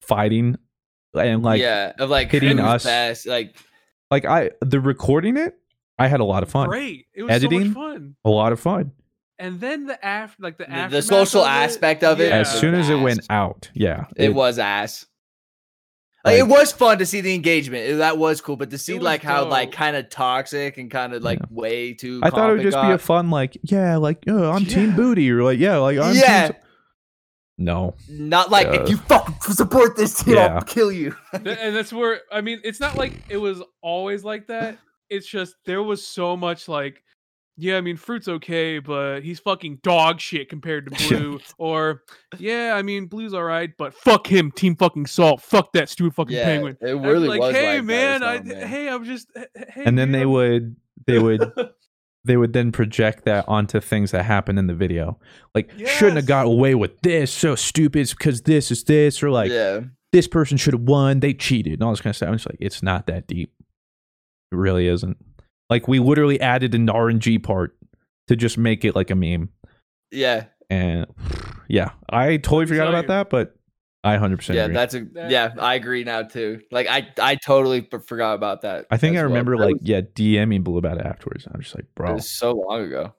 fighting, 0.03 0.57
and 1.15 1.43
like, 1.43 1.61
yeah, 1.61 1.93
of 1.99 2.11
like 2.11 2.31
hitting 2.31 2.61
us. 2.61 2.85
best, 2.85 3.27
like 3.27 3.57
like 4.11 4.25
I 4.25 4.51
the 4.61 4.81
recording 4.81 5.37
it, 5.37 5.55
I 5.99 6.07
had 6.09 6.21
a 6.21 6.25
lot 6.25 6.43
of 6.43 6.51
fun, 6.51 6.69
great. 6.69 7.07
It 7.15 7.23
was 7.25 7.31
so 7.31 7.35
Editing? 7.37 7.69
much 7.69 7.75
fun. 7.75 8.17
a 8.25 8.31
lot 8.31 8.53
of 8.53 8.61
fun. 8.61 8.93
And 9.41 9.61
then 9.61 9.87
the 9.87 10.05
after, 10.05 10.43
like 10.43 10.59
the 10.59 10.65
The- 10.67 10.89
the 10.97 11.03
social 11.03 11.43
of 11.43 11.47
it, 11.47 11.51
aspect 11.51 12.03
of 12.03 12.21
it, 12.21 12.31
yeah. 12.31 12.39
As 12.41 12.59
soon 12.61 12.75
as 12.75 12.91
it 12.91 12.97
went 12.97 13.21
out, 13.31 13.71
yeah, 13.75 14.07
it, 14.17 14.35
was 14.35 14.59
ass. 14.59 15.07
Like, 16.29 16.41
Like- 16.41 16.49
it 16.49 16.53
was 16.61 16.73
fun 16.73 16.99
to 16.99 17.07
see 17.07 17.21
the 17.21 17.35
engagement. 17.35 17.99
That 17.99 18.19
was 18.19 18.41
cool, 18.41 18.57
but 18.57 18.71
to 18.71 18.79
see 18.79 18.99
like 18.99 19.23
how 19.23 19.45
like 19.47 19.73
kind 19.73 19.97
of 19.97 20.09
toxic 20.11 20.79
and 20.79 20.91
kind 20.91 21.13
of 21.15 21.23
like 21.23 21.41
way 21.51 21.95
too. 21.95 22.21
I 22.23 22.31
thought 22.31 22.51
it 22.51 22.53
would 22.55 22.63
comp 22.63 22.73
just 22.73 22.87
be 22.87 22.93
a 22.93 22.99
fun, 22.99 23.31
like, 23.31 23.57
yeah, 23.63 23.97
like, 23.97 24.25
oh, 24.29 24.51
I'm 24.51 24.65
Team 24.65 24.95
Booty, 24.95 25.31
or 25.31 25.43
like, 25.43 25.59
yeah, 25.59 25.77
like, 25.79 25.99
I'm 25.99 26.15
Yeah. 26.15 26.49
Team... 26.49 26.57
No, 27.61 27.97
Not 28.09 28.53
like 28.53 28.69
Uh, 28.69 28.83
if 28.83 28.89
you 28.89 28.97
fucking 28.99 29.35
support 29.55 29.97
this 29.97 30.23
team, 30.23 30.37
yeah. 30.37 30.55
I'll 30.55 30.63
kill 30.63 30.93
you. 30.93 31.17
And 31.33 31.75
that's 31.75 31.93
where 31.93 32.21
I 32.31 32.41
mean, 32.41 32.61
it's 32.63 32.79
not 32.79 32.97
like 32.97 33.13
it 33.29 33.37
was 33.39 33.61
always 33.83 34.23
like 34.23 34.47
that. 34.47 34.79
It's 35.11 35.27
just 35.27 35.57
there 35.65 35.83
was 35.83 36.07
so 36.07 36.37
much 36.37 36.69
like, 36.69 37.03
yeah, 37.61 37.77
I 37.77 37.81
mean, 37.81 37.97
fruit's 37.97 38.29
okay, 38.29 38.79
but 38.79 39.21
he's 39.21 39.41
fucking 39.41 39.81
dog 39.83 40.21
shit 40.21 40.49
compared 40.49 40.87
to 40.87 41.09
blue. 41.09 41.41
or 41.59 42.05
yeah, 42.39 42.75
I 42.77 42.83
mean, 42.83 43.07
blue's 43.07 43.35
all 43.35 43.43
right, 43.43 43.71
but 43.77 43.95
fuck 43.95 44.29
him, 44.29 44.53
team 44.53 44.77
fucking 44.77 45.07
salt, 45.07 45.43
fuck 45.43 45.73
that 45.73 45.89
stupid 45.89 46.15
fucking 46.15 46.37
yeah, 46.37 46.45
penguin. 46.45 46.79
it 46.81 46.93
really 46.93 47.27
like, 47.27 47.41
was 47.41 47.55
hey 47.55 47.79
like 47.79 47.85
man, 47.85 48.23
I, 48.23 48.41
man. 48.41 48.69
hey, 48.69 48.89
I'm 48.89 49.05
just, 49.05 49.29
hey, 49.35 49.83
and 49.85 49.99
then 49.99 50.13
dude, 50.13 50.21
they 50.21 50.27
would, 50.27 50.77
they 51.07 51.19
would, 51.19 51.53
they 52.25 52.37
would 52.37 52.53
then 52.53 52.71
project 52.71 53.25
that 53.25 53.45
onto 53.49 53.81
things 53.81 54.13
that 54.13 54.25
happened 54.25 54.61
in 54.61 54.69
the 54.69 54.75
video. 54.75 55.19
Like, 55.53 55.73
shouldn't 55.85 56.17
have 56.17 56.27
got 56.27 56.47
away 56.47 56.77
with 56.77 57.01
this. 57.01 57.33
So 57.33 57.57
stupid 57.57 58.03
it's 58.03 58.15
because 58.15 58.43
this 58.43 58.71
is 58.71 58.85
this, 58.85 59.21
or 59.21 59.31
like, 59.31 59.51
yeah, 59.51 59.81
this 60.13 60.29
person 60.29 60.59
should 60.59 60.75
have 60.75 60.83
won. 60.83 61.19
They 61.19 61.35
cheated 61.35 61.73
and 61.75 61.83
all 61.83 61.91
this 61.91 62.01
kind 62.01 62.13
of 62.13 62.17
stuff. 62.17 62.29
I'm 62.29 62.37
just 62.37 62.49
like, 62.49 62.59
it's 62.61 62.85
not 62.85 63.09
that 63.09 63.27
deep. 63.27 63.53
It 64.53 64.57
really 64.57 64.87
isn't. 64.87 65.17
Like, 65.71 65.89
we 65.89 65.99
literally 65.99 66.41
added 66.41 66.75
an 66.75 66.87
RNG 66.87 67.43
part 67.43 67.77
to 68.29 68.37
just 68.37 68.57
make 68.59 68.85
it 68.85 68.95
like 68.97 69.11
a 69.11 69.15
meme. 69.15 69.51
yeah, 70.11 70.45
And 70.71 71.07
yeah, 71.69 71.91
I 72.11 72.37
totally 72.39 72.67
forgot 72.67 72.85
tell 72.85 72.95
about 72.95 73.07
that, 73.09 73.31
but 73.31 73.55
I 74.05 74.17
100% 74.17 74.55
yeah. 74.55 74.65
agree. 74.65 74.75
That's 74.75 74.95
a 74.95 75.07
yeah. 75.15 75.55
I 75.59 75.75
agree 75.75 76.05
now 76.05 76.23
too. 76.23 76.61
Like 76.71 76.87
I, 76.89 77.09
I 77.21 77.35
totally 77.35 77.87
f- 77.93 78.05
forgot 78.07 78.35
about 78.35 78.63
that. 78.63 78.87
I 78.91 78.97
think 78.97 79.17
I 79.17 79.21
remember 79.23 79.57
That 79.57 79.65
like 79.65 79.75
was- 79.75 79.83
yeah, 79.89 80.01
DMing 80.03 80.63
Blue 80.65 80.79
about 80.79 80.99
it 80.99 81.05
afterwards. 81.07 81.47
I'm 81.53 81.61
just 81.61 81.75
like, 81.75 81.85
it 81.85 81.95
bro, 81.95 82.15
was 82.15 82.31
so 82.31 82.53
long 82.53 82.83
ago. 82.85 83.15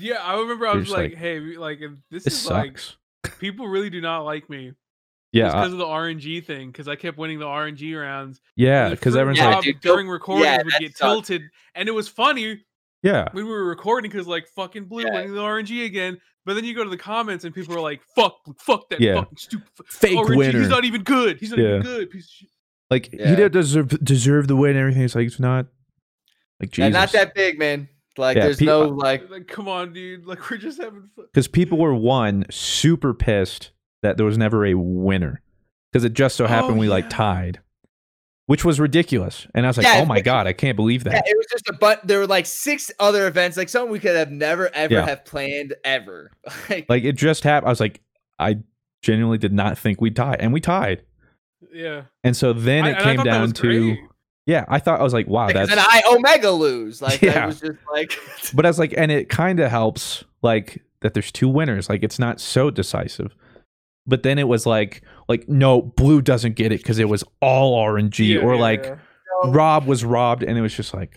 yeah, 0.00 0.16
I 0.22 0.38
remember 0.40 0.66
I 0.66 0.74
was 0.74 0.90
like, 0.90 1.12
like, 1.12 1.18
hey, 1.18 1.38
like 1.40 1.80
if 1.80 1.92
this, 2.10 2.24
this 2.24 2.44
is 2.44 2.50
like 2.50 2.78
sucks. 2.78 2.96
people 3.40 3.66
really 3.68 3.90
do 3.90 4.00
not 4.00 4.20
like 4.24 4.48
me. 4.48 4.72
Yeah, 5.32 5.46
because 5.48 5.72
of 5.72 5.78
the 5.78 5.84
RNG 5.86 6.44
thing, 6.44 6.70
because 6.70 6.88
I 6.88 6.96
kept 6.96 7.18
winning 7.18 7.38
the 7.38 7.46
RNG 7.46 8.00
rounds. 8.00 8.40
yeah, 8.56 8.90
because 8.90 9.14
fruit 9.14 9.20
everyone's 9.20 9.38
Yeah, 9.38 9.54
like, 9.56 9.64
dude, 9.64 9.80
during 9.80 10.06
don't- 10.06 10.12
yeah, 10.44 10.62
would 10.62 10.72
get 10.78 10.96
sucked. 10.96 11.26
tilted, 11.26 11.42
and 11.74 11.88
it 11.88 11.92
was 11.92 12.08
funny 12.08 12.62
yeah, 13.02 13.28
when 13.32 13.46
we 13.46 13.50
were 13.50 13.64
recording 13.64 14.10
because 14.10 14.26
like 14.28 14.46
fucking 14.48 14.84
blue 14.84 15.02
Yeah. 15.04 15.14
winning 15.14 15.34
the 15.34 15.40
RNG 15.40 15.84
again. 15.86 16.20
But 16.44 16.54
then 16.54 16.64
you 16.64 16.74
go 16.74 16.82
to 16.82 16.90
the 16.90 16.96
comments 16.96 17.44
and 17.44 17.54
people 17.54 17.76
are 17.76 17.80
like, 17.80 18.00
"Fuck, 18.16 18.34
fuck 18.58 18.88
that 18.90 19.00
Yeah. 19.00 19.14
fucking 19.14 19.38
stupid 19.38 19.68
f- 19.78 19.86
fake 19.86 20.16
RNG. 20.18 20.36
winner. 20.36 20.58
He's 20.58 20.68
not 20.68 20.84
even 20.84 21.02
good. 21.04 21.38
He's 21.38 21.50
not 21.50 21.58
Yeah. 21.60 21.68
even 21.76 21.82
good. 21.82 22.10
Piece 22.10 22.24
of 22.24 22.30
shit." 22.30 22.48
like 22.90 23.10
he 23.12 23.16
Yeah. 23.18 23.34
did 23.36 23.52
deserve 23.52 23.88
deserve 24.04 24.48
the 24.48 24.56
win 24.56 24.70
and 24.72 24.80
everything. 24.80 25.02
It's 25.02 25.14
like 25.14 25.26
it's 25.26 25.38
not 25.40 25.66
like 26.60 26.70
Jesus. 26.70 26.86
And 26.86 26.92
not 26.94 27.12
that 27.12 27.34
big, 27.34 27.58
man. 27.58 27.88
Like 28.18 28.36
Yeah, 28.36 28.44
there's 28.44 28.58
pe- 28.58 28.66
no 28.66 28.82
like 28.88 29.30
Like, 29.30 29.46
come 29.46 29.68
on, 29.68 29.92
dude. 29.92 30.26
Like 30.26 30.50
we're 30.50 30.56
just 30.58 30.80
having 30.80 31.08
fun. 31.16 31.26
because 31.32 31.48
people 31.48 31.78
were 31.78 31.94
one 31.94 32.44
super 32.50 33.14
pissed 33.14 33.70
that 34.02 34.16
there 34.16 34.26
was 34.26 34.38
never 34.38 34.64
a 34.66 34.74
winner 34.74 35.40
because 35.92 36.04
it 36.04 36.12
just 36.14 36.36
so 36.36 36.44
oh, 36.44 36.48
happened 36.48 36.76
Oh, 36.76 36.80
we 36.80 36.88
like 36.88 37.08
tied, 37.10 37.60
which 38.46 38.64
was 38.64 38.80
ridiculous. 38.80 39.46
And 39.54 39.64
I 39.66 39.68
was 39.68 39.76
like, 39.76 39.86
Yeah, 39.86 40.00
oh 40.02 40.06
my 40.06 40.20
god, 40.20 40.46
I 40.46 40.52
can't 40.52 40.76
believe 40.76 41.04
Yeah, 41.06 41.12
that. 41.12 41.24
it 41.26 41.36
was 41.36 41.46
just 41.50 41.68
a 41.68 41.72
but 41.72 42.06
there 42.06 42.18
were 42.18 42.26
like 42.26 42.46
six 42.46 42.90
other 42.98 43.26
events, 43.26 43.56
like 43.56 43.68
something 43.68 43.92
we 43.92 43.98
could 44.00 44.16
have 44.16 44.30
never 44.30 44.68
ever 44.74 44.94
Yeah. 44.94 45.06
have 45.06 45.24
planned 45.24 45.74
ever. 45.84 46.30
like, 46.70 46.86
Like 46.88 47.04
it 47.04 47.12
just 47.12 47.44
happened. 47.44 47.68
I 47.68 47.70
was 47.70 47.80
like, 47.80 48.00
I 48.38 48.58
genuinely 49.02 49.38
did 49.38 49.52
not 49.52 49.78
think 49.78 50.00
we'd 50.00 50.16
tie, 50.16 50.36
and 50.38 50.52
we 50.52 50.60
tied. 50.60 51.02
Yeah. 51.72 52.02
And 52.24 52.36
so 52.36 52.52
then 52.52 52.86
it 52.86 52.96
I 52.98 53.02
came 53.04 53.16
thought 53.16 53.24
down 53.24 53.52
to 53.52 53.62
great. 53.62 54.00
yeah. 54.46 54.64
I 54.68 54.78
thought 54.80 54.98
I 55.00 55.02
was 55.04 55.12
like, 55.14 55.28
wow, 55.28 55.46
because 55.46 55.68
that's. 55.68 55.80
then 55.80 55.86
I 55.88 56.02
Omega 56.16 56.50
lose. 56.50 57.00
Like 57.02 57.22
Yeah. 57.22 57.34
that 57.34 57.46
was 57.46 57.60
just 57.60 57.78
like 57.92 58.18
but 58.54 58.66
I 58.66 58.68
was 58.68 58.78
like, 58.78 58.94
and 58.96 59.12
it 59.12 59.28
kind 59.28 59.60
of 59.60 59.70
helps 59.70 60.24
like 60.42 60.82
that. 61.02 61.14
There's 61.14 61.30
two 61.30 61.48
winners. 61.48 61.88
Like 61.88 62.02
it's 62.02 62.18
not 62.18 62.40
so 62.40 62.70
decisive. 62.70 63.34
But 64.06 64.22
then 64.24 64.38
it 64.38 64.48
was 64.48 64.66
like, 64.66 65.02
like 65.28 65.48
no, 65.48 65.80
blue 65.82 66.20
doesn't 66.22 66.56
get 66.56 66.72
it 66.72 66.78
because 66.78 66.98
it 66.98 67.08
was 67.08 67.22
all 67.40 67.78
RNG, 67.86 68.34
Yeah, 68.34 68.40
or 68.40 68.56
like 68.56 68.84
yeah. 68.84 68.96
Rob 69.44 69.86
was 69.86 70.04
robbed, 70.04 70.42
and 70.42 70.58
it 70.58 70.60
was 70.60 70.74
just 70.74 70.92
like, 70.92 71.16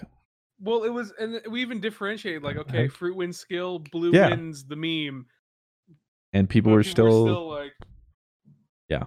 Well, 0.59 0.83
it 0.83 0.89
was, 0.93 1.11
and 1.19 1.41
we 1.49 1.61
even 1.61 1.79
differentiated 1.79 2.43
like, 2.43 2.57
okay, 2.57 2.87
fruit 2.87 3.15
wins 3.15 3.37
skill, 3.39 3.79
blue 3.79 4.11
Yeah. 4.13 4.29
wins 4.29 4.65
the 4.65 4.75
meme. 4.75 5.25
and 6.33 6.47
people 6.49 6.71
but 6.71 6.75
were 6.75 6.83
still. 6.83 7.49
like, 7.49 7.73
Yeah. 8.89 9.03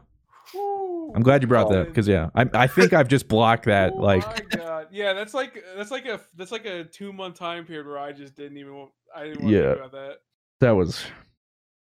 Whew. 0.53 1.13
I'm 1.15 1.23
glad 1.23 1.43
you 1.43 1.49
brought 1.49 1.71
that 1.71 1.87
because 1.89 2.09
yeah, 2.09 2.31
I 2.35 2.49
I 2.55 2.67
think 2.67 2.93
I've 2.93 3.09
just 3.09 3.29
blocked 3.29 3.67
that. 3.67 3.93
Oh 3.95 4.01
Like 4.01 4.25
my 4.55 4.59
god, 4.65 4.87
yeah, 4.91 5.13
that's 5.13 5.35
like 5.35 5.63
that's 5.77 5.91
like 5.91 6.07
a 6.07 6.21
that's 6.37 6.51
like 6.53 6.65
a 6.65 6.85
two 6.85 7.13
month 7.13 7.39
time 7.39 7.65
period 7.65 7.87
where 7.87 7.99
I 7.99 8.13
just 8.13 8.35
didn't 8.35 8.57
even 8.59 8.89
I 9.15 9.25
didn't 9.25 9.43
want 9.43 9.53
to 9.53 9.59
Yeah. 9.61 9.67
think 9.75 9.79
about 9.79 9.93
that. 9.93 10.17
that 10.61 10.71
was, 10.73 11.05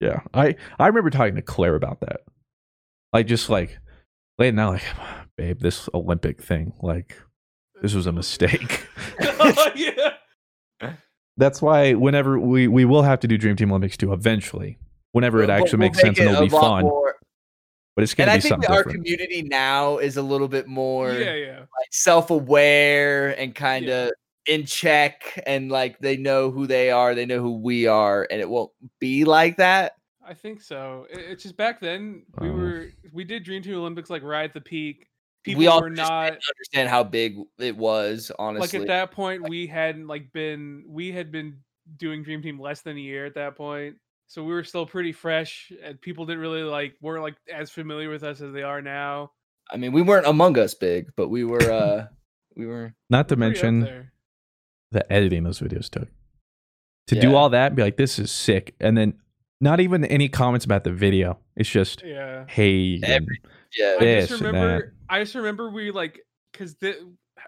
yeah. 0.01 0.21
I 0.35 0.55
I 0.79 0.87
remember 0.87 1.11
talking 1.11 1.35
to 1.37 1.43
Claire 1.43 1.75
about 1.75 2.01
that, 2.01 2.21
like 3.13 3.27
just 3.27 3.49
like 3.51 3.79
laying 4.39 4.59
out 4.59 4.75
like, 4.75 4.85
babe, 5.37 5.61
this 5.61 5.89
Olympic 5.95 6.43
thing, 6.43 6.73
like 6.83 7.17
this 7.83 7.95
was 7.95 8.07
a 8.07 8.13
mistake. 8.13 8.87
yeah, 9.75 10.13
That's 11.37 11.63
why 11.63 11.95
whenever 11.95 12.39
we 12.39 12.69
we 12.69 12.85
will 12.85 13.03
have 13.03 13.21
to 13.21 13.29
do 13.29 13.39
Dream 13.39 13.57
Team 13.57 13.71
Olympics 13.71 13.97
too 13.97 14.13
eventually. 14.13 14.79
Whenever 15.13 15.39
it 15.43 15.49
we'll- 15.49 15.57
actually 15.63 15.79
we'll 15.79 15.89
makes 15.89 16.01
sense 16.01 16.19
make 16.19 16.27
and 16.27 16.29
it 16.29 16.33
it'll 16.33 16.45
a 16.45 16.49
be 16.49 16.55
lot 16.55 16.61
fun, 16.63 16.83
more- 16.85 17.15
but 17.97 18.03
it's 18.03 18.13
And 18.13 18.19
gonna 18.19 18.33
I 18.33 18.37
be 18.37 18.41
think 18.43 18.51
something 18.53 18.71
our 18.71 18.77
different. 18.85 19.05
community 19.05 19.43
now 19.43 19.99
is 19.99 20.17
a 20.17 20.23
little 20.23 20.47
bit 20.49 20.67
more 20.69 21.13
yeah, 21.13 21.35
yeah. 21.35 21.59
like 21.61 21.89
self-aware 21.91 23.39
and 23.41 23.55
kind 23.55 23.89
of 23.89 24.13
in 24.49 24.65
check 24.67 25.43
and 25.47 25.71
like 25.71 25.99
they 26.01 26.17
know 26.17 26.51
who 26.51 26.67
they 26.67 26.91
are, 26.91 27.15
they 27.15 27.27
know 27.27 27.41
who 27.41 27.59
we 27.59 27.87
are, 27.87 28.27
and 28.31 28.41
it 28.41 28.49
won't 28.49 28.73
be 28.99 29.25
like 29.25 29.59
that. 29.59 29.93
I 30.27 30.35
think 30.35 30.61
so. 30.61 31.07
It's 31.11 31.43
just 31.43 31.57
back 31.57 31.81
then 31.81 32.25
we 32.41 32.49
Oh. 32.49 32.53
were 32.53 32.87
we 33.13 33.25
did 33.25 33.45
Dream 33.45 33.63
Team 33.63 33.77
Olympics 33.77 34.11
like 34.11 34.23
right 34.23 34.45
at 34.45 34.55
the 34.55 34.61
peak. 34.61 35.07
People 35.45 35.61
we 35.61 35.67
all 35.69 35.81
were 35.81 35.89
not 35.89 36.33
understand 36.33 36.89
how 36.91 37.05
big 37.05 37.39
it 37.59 37.77
was, 37.77 38.31
honestly. 38.39 38.79
like 38.81 38.83
at 38.83 38.89
that 38.89 39.11
point 39.13 39.49
we 39.49 39.67
hadn't 39.67 40.07
like 40.07 40.33
been 40.33 40.85
we 40.87 41.13
had 41.13 41.31
been 41.33 41.59
doing 41.97 42.23
Dream 42.23 42.43
Team 42.43 42.61
less 42.61 42.81
than 42.83 42.97
a 42.97 43.01
year 43.01 43.25
at 43.25 43.35
that 43.35 43.57
point. 43.57 43.97
So 44.27 44.45
we 44.45 44.53
were 44.53 44.65
still 44.65 44.85
pretty 44.85 45.13
fresh 45.13 45.73
and 45.83 45.99
people 46.01 46.27
didn't 46.27 46.41
really 46.43 46.63
like 46.63 46.95
weren't 47.01 47.23
like 47.23 47.37
as 47.51 47.71
familiar 47.71 48.11
with 48.11 48.23
us 48.25 48.43
as 48.43 48.53
they 48.53 48.63
are 48.63 48.83
now. 48.83 49.31
I 49.71 49.77
mean, 49.79 49.93
we 49.93 50.03
weren't 50.03 50.27
among 50.27 50.59
us 50.59 50.75
big, 50.75 51.11
but 51.17 51.29
we 51.29 51.45
were 51.45 51.71
uh 51.73 52.07
we 52.57 52.67
were 52.67 52.93
Not 53.09 53.29
to 53.29 53.37
Pretty 53.37 53.47
up 53.61 53.63
mention 53.65 53.81
there. 53.81 54.13
The 54.93 55.11
editing 55.13 55.45
those 55.45 55.61
videos 55.61 55.89
took. 55.91 56.09
To 57.09 57.19
do 57.19 57.35
all 57.35 57.49
that 57.51 57.69
and 57.69 57.77
be 57.77 57.83
like, 57.83 57.97
this 57.97 58.19
is 58.19 58.31
sick, 58.31 58.75
and 58.81 58.97
then 58.97 59.15
not 59.63 59.81
even 59.81 60.05
any 60.05 60.29
comments 60.29 60.67
about 60.67 60.85
the 60.85 60.93
video. 60.93 61.39
It's 61.57 61.69
just 61.69 62.03
Yeah. 62.05 62.45
hey, 62.49 63.01
Every- 63.03 63.41
yeah. 63.77 63.97
I 63.99 64.05
this 64.05 64.29
just 64.29 64.43
and 64.43 64.55
that. 64.55 64.61
remember. 64.61 64.95
I 65.09 65.21
just 65.21 65.35
remember 65.35 65.71
we 65.71 65.91
like 65.91 66.21
because 66.53 66.75
the 66.77 66.97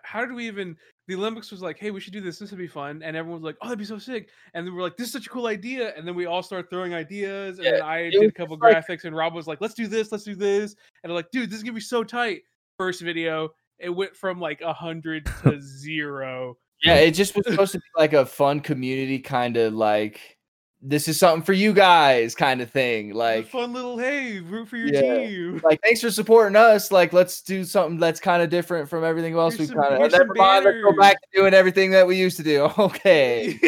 how 0.03 0.21
did 0.25 0.33
we 0.33 0.47
even 0.47 0.77
the 1.09 1.15
Olympics 1.17 1.51
was 1.51 1.61
like, 1.61 1.77
hey, 1.79 1.91
we 1.91 2.01
should 2.01 2.13
do 2.15 2.21
this. 2.23 2.39
This 2.39 2.51
would 2.53 2.59
be 2.59 2.69
fun, 2.69 3.03
and 3.03 3.15
everyone 3.17 3.43
was 3.43 3.47
like, 3.47 3.57
oh, 3.61 3.67
that'd 3.67 3.79
be 3.79 3.85
so 3.85 3.99
sick. 3.99 4.31
And 4.55 4.67
then 4.67 4.75
we're 4.75 4.83
like, 4.83 4.97
this 4.97 5.09
is 5.09 5.13
such 5.13 5.27
a 5.27 5.31
cool 5.31 5.47
idea. 5.47 5.93
And 5.95 6.07
then 6.09 6.15
we 6.15 6.25
all 6.25 6.43
started 6.43 6.71
throwing 6.71 6.95
ideas, 6.95 7.59
and 7.59 7.67
Yeah, 7.67 7.73
then 7.73 7.83
I 7.83 8.09
did 8.09 8.23
a 8.23 8.33
couple 8.33 8.57
like- 8.59 8.75
graphics, 8.87 9.05
and 9.05 9.15
Rob 9.15 9.35
was 9.35 9.47
like, 9.47 9.61
let's 9.61 9.75
do 9.75 9.87
this, 9.89 10.11
let's 10.11 10.25
do 10.25 10.35
this, 10.35 10.75
and 11.05 11.13
I'm 11.13 11.17
like, 11.17 11.31
dude, 11.33 11.51
this 11.51 11.59
is 11.59 11.63
gonna 11.65 11.75
be 11.75 11.81
so 11.81 12.03
tight. 12.03 12.43
First 12.79 13.03
video, 13.03 13.51
it 13.79 13.91
went 13.91 14.17
from 14.17 14.41
like 14.41 14.63
a 14.63 14.73
hundred 14.73 15.27
to 15.43 15.61
zero. 15.61 16.57
Yeah, 16.83 16.95
it 16.97 17.13
just 17.13 17.35
was 17.37 17.47
supposed 17.47 17.73
to 17.73 17.79
be 17.79 17.85
like 17.97 18.13
a 18.13 18.25
fun 18.27 18.61
community 18.61 19.19
kind 19.19 19.57
of 19.57 19.75
like 19.75 20.39
this 20.83 21.09
is 21.09 21.19
something 21.19 21.43
for 21.45 21.53
you 21.53 21.75
guys 21.75 22.35
kind 22.35 22.63
of 22.63 22.71
thing. 22.71 23.11
A 23.11 23.15
Like 23.15 23.47
fun 23.49 23.75
little 23.75 23.99
hey, 23.99 24.41
root 24.41 24.67
for 24.69 24.79
your 24.79 24.87
Yeah. 24.87 25.27
team. 25.27 25.61
like 25.63 25.79
thanks 25.83 26.01
for 26.01 26.11
supporting 26.11 26.57
us. 26.57 26.91
Like 26.91 27.13
let's 27.13 27.43
do 27.43 27.65
something 27.65 27.99
that's 27.99 28.19
kind 28.19 28.43
of 28.43 28.49
different 28.49 28.89
from 28.89 29.05
everything 29.05 29.35
else 29.35 29.57
Here's 29.57 29.69
we 29.69 29.75
some- 29.75 29.83
kind 29.83 29.95
of 29.95 30.01
here's 30.01 30.13
some 30.13 30.21
never 30.23 30.35
mind. 30.35 30.65
Let's 30.65 30.83
go 30.83 30.93
back 30.99 31.21
to 31.21 31.27
doing 31.35 31.53
everything 31.53 31.91
that 31.91 32.07
we 32.07 32.17
used 32.17 32.39
to 32.39 32.43
do. 32.43 32.71
Okay. 32.79 33.59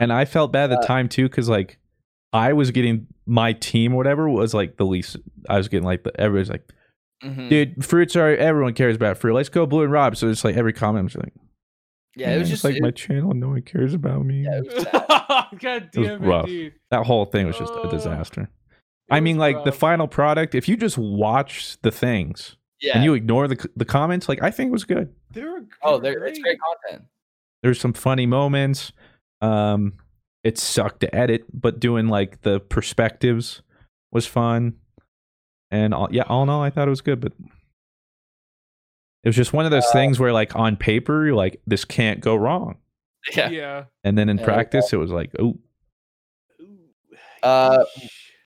and 0.00 0.12
I 0.12 0.24
felt 0.24 0.52
bad 0.52 0.70
at 0.70 0.76
the 0.80 0.84
Uh, 0.84 0.86
time 0.86 1.08
too 1.08 1.28
because 1.28 1.48
like 1.48 1.78
I 2.32 2.52
was 2.52 2.70
getting 2.70 3.08
my 3.26 3.52
team 3.54 3.92
whatever 3.94 4.28
was 4.28 4.54
like 4.54 4.76
the 4.76 4.86
least. 4.86 5.16
I 5.48 5.56
was 5.56 5.66
getting 5.66 5.84
like 5.84 6.04
the 6.04 6.12
everybody's 6.20 6.48
like, 6.50 6.62
Mhm. 7.24 7.48
dude, 7.50 7.84
fruits 7.84 8.14
are 8.14 8.28
everyone 8.36 8.74
cares 8.74 8.94
about 8.94 9.18
fruit. 9.18 9.34
Let's 9.34 9.48
go 9.48 9.66
blue 9.66 9.82
and 9.82 9.90
rob. 9.90 10.16
So 10.16 10.28
it's 10.28 10.44
like 10.44 10.56
every 10.56 10.72
comment, 10.72 11.00
I'm 11.00 11.08
just 11.08 11.18
like, 11.18 11.32
Yeah, 12.16 12.32
it 12.32 12.38
was 12.38 12.48
"Man, 12.48 12.50
just 12.50 12.64
like 12.64 12.76
it- 12.76 12.82
my 12.82 12.90
channel. 12.90 13.32
No 13.34 13.48
one 13.50 13.62
cares 13.62 13.94
about 13.94 14.24
me. 14.24 14.44
yeah, 14.44 14.58
it 14.64 14.74
was 14.74 14.82
sad. 14.90 15.04
God 15.58 15.90
It 15.94 15.98
was 15.98 16.08
damn 16.08 16.24
it, 16.24 16.26
rough. 16.26 16.46
dude. 16.46 16.74
That 16.90 17.06
whole 17.06 17.24
thing 17.24 17.46
was 17.46 17.56
just 17.58 17.72
a 17.72 17.88
disaster. 17.88 18.42
It 18.42 19.14
I 19.14 19.20
mean, 19.20 19.36
was 19.36 19.52
like 19.52 19.64
the 19.64 19.72
final 19.72 20.08
product. 20.08 20.54
If 20.54 20.68
you 20.68 20.76
just 20.76 20.98
watch 20.98 21.80
the 21.82 21.90
things 21.90 22.56
yeah. 22.80 22.96
and 22.96 23.04
you 23.04 23.14
ignore 23.14 23.46
the 23.48 23.68
the 23.76 23.84
comments, 23.84 24.28
like 24.28 24.42
I 24.42 24.50
think 24.50 24.68
it 24.68 24.72
was 24.72 24.84
good. 24.84 25.14
They 25.32 25.44
were, 25.44 25.64
oh, 25.82 25.98
they 25.98 26.10
there 26.10 26.20
were 26.20 26.26
it's 26.26 26.38
great 26.38 26.58
content. 26.60 27.06
There's 27.62 27.80
some 27.80 27.92
funny 27.92 28.26
moments. 28.26 28.92
Um, 29.40 29.94
it 30.42 30.58
sucked 30.58 31.00
to 31.00 31.14
edit, 31.14 31.44
but 31.52 31.78
doing 31.80 32.08
like 32.08 32.40
the 32.42 32.58
perspectives 32.60 33.62
was 34.12 34.26
fun. 34.26 34.74
And 35.70 35.94
all, 35.94 36.08
yeah, 36.10 36.24
all 36.28 36.42
in 36.42 36.48
all, 36.48 36.62
I 36.62 36.70
thought 36.70 36.88
it 36.88 36.90
was 36.90 37.02
good. 37.02 37.20
But 37.20 37.32
it 39.22 39.28
was 39.28 39.36
just 39.36 39.52
one 39.52 39.64
of 39.64 39.70
those 39.70 39.86
Uh, 39.86 39.92
things 39.92 40.18
where, 40.18 40.32
like, 40.32 40.54
on 40.56 40.76
paper, 40.76 41.24
you're 41.26 41.34
like, 41.34 41.60
this 41.66 41.84
can't 41.84 42.20
go 42.20 42.34
wrong. 42.36 42.78
Yeah. 43.36 43.50
Yeah. 43.50 43.84
And 44.02 44.16
then 44.16 44.28
in 44.30 44.38
Yeah, 44.38 44.44
practice, 44.44 44.92
it 44.92 44.96
was 44.96 45.10
like, 45.10 45.30
oh, 45.38 45.58
Uh, 47.42 47.84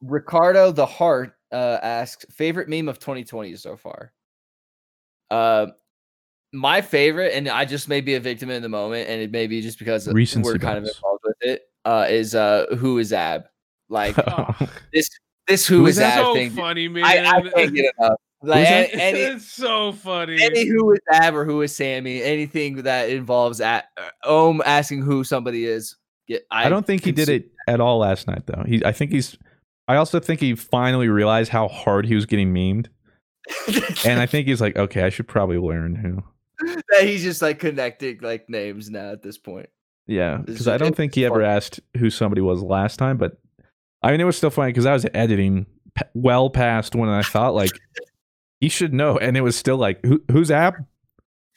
Ricardo 0.03 0.71
the 0.73 0.87
Heart 0.87 1.37
uh, 1.53 1.79
asks 1.83 2.27
favorite 2.31 2.69
meme 2.69 2.89
of 2.89 2.99
2020 2.99 3.57
so 3.57 3.77
far. 3.77 4.13
Uh, 5.31 5.67
my 6.53 6.81
favorite, 6.81 7.35
and 7.35 7.49
I 7.49 7.65
just 7.65 7.89
may 7.89 8.01
be 8.01 8.15
a 8.15 8.21
victim 8.21 8.51
in 8.51 8.63
the 8.63 8.69
moment, 8.69 9.09
and 9.09 9.21
it 9.21 9.31
may 9.33 9.47
be 9.47 9.61
just 9.61 9.79
because 9.79 10.07
Recency 10.09 10.45
we're 10.49 10.59
kind 10.59 10.79
of 10.79 10.85
involved 10.85 11.23
with 11.25 11.37
it. 11.41 11.63
Uh, 11.85 12.07
is 12.09 12.35
uh, 12.35 12.67
who 12.79 12.99
is 12.99 13.13
Ab? 13.13 13.45
Like 13.89 14.17
Oh, 14.29 14.55
this, 14.93 15.09
this 15.49 15.67
who 15.67 15.79
Who 15.79 15.87
is 15.87 15.99
is? 15.99 16.03
Ab 16.05 16.19
so 16.25 16.35
thing. 16.35 16.51
funny, 16.51 16.89
man. 16.89 17.05
I, 17.05 17.39
I 17.39 17.43
can't 17.43 17.75
get 17.75 17.93
enough. 17.99 18.19
Like 18.45 18.67
any, 18.69 19.19
it's 19.19 19.51
so 19.51 19.93
funny. 19.93 20.43
any 20.43 20.67
who 20.67 20.93
is 20.93 21.01
Ab 21.11 21.35
or 21.35 21.45
who 21.45 21.63
is 21.63 21.75
Sammy, 21.75 22.23
anything 22.23 22.83
that 22.83 23.09
involves 23.09 23.61
at 23.61 23.87
uh, 23.97 24.09
Ohm 24.25 24.63
asking 24.65 25.03
who 25.03 25.25
somebody 25.25 25.65
is. 25.67 25.97
Get, 26.29 26.47
I 26.51 26.69
don't 26.69 26.87
think 26.87 27.05
he 27.05 27.13
did 27.13 27.29
it 27.29 27.51
at 27.69 27.81
all 27.81 27.99
last 27.99 28.27
night, 28.27 28.47
though. 28.47 28.65
He, 28.67 28.85
I 28.85 28.93
think 28.93 29.13
he's, 29.13 29.37
I 29.89 29.97
also 29.97 30.21
think 30.21 30.41
he 30.41 30.55
finally 30.55 31.09
realized 31.09 31.51
how 31.51 31.69
hard 31.69 32.07
he 32.07 32.15
was 32.15 32.27
getting 32.27 32.53
memed. 32.53 32.87
And 34.07 34.21
I 34.21 34.27
think 34.27 34.47
he's 34.47 34.61
like, 34.61 34.77
okay, 34.77 35.03
I 35.03 35.11
should 35.11 35.29
probably 35.29 35.59
learn 35.59 35.95
who. 35.97 36.23
that 36.89 37.05
he's 37.05 37.23
just 37.23 37.43
like 37.43 37.59
connecting 37.59 38.19
like 38.21 38.49
names 38.49 38.91
now 38.91 39.11
at 39.11 39.23
this 39.23 39.39
point. 39.39 39.69
Yeah, 40.07 40.39
because 40.39 40.69
I 40.69 40.77
don't 40.77 40.95
think 40.95 41.15
he 41.15 41.25
ever 41.25 41.43
asked 41.43 41.81
who 41.97 42.11
somebody 42.11 42.43
was 42.43 42.63
last 42.63 42.99
time, 42.99 43.17
but 43.17 43.39
I 44.03 44.11
mean, 44.11 44.21
it 44.21 44.25
was 44.25 44.37
still 44.37 44.51
funny 44.51 44.71
because 44.71 44.87
I 44.87 44.93
was 44.93 45.07
editing 45.15 45.67
p- 45.95 46.05
well 46.15 46.51
past 46.51 46.95
when 46.95 47.09
I 47.09 47.23
thought 47.23 47.55
like 47.55 47.73
he 48.61 48.69
should 48.69 48.93
know, 48.95 49.19
and 49.19 49.37
it 49.37 49.41
was 49.43 49.57
still 49.57 49.77
like, 49.77 50.05
who, 50.05 50.23
who's 50.31 50.51
app? 50.51 50.77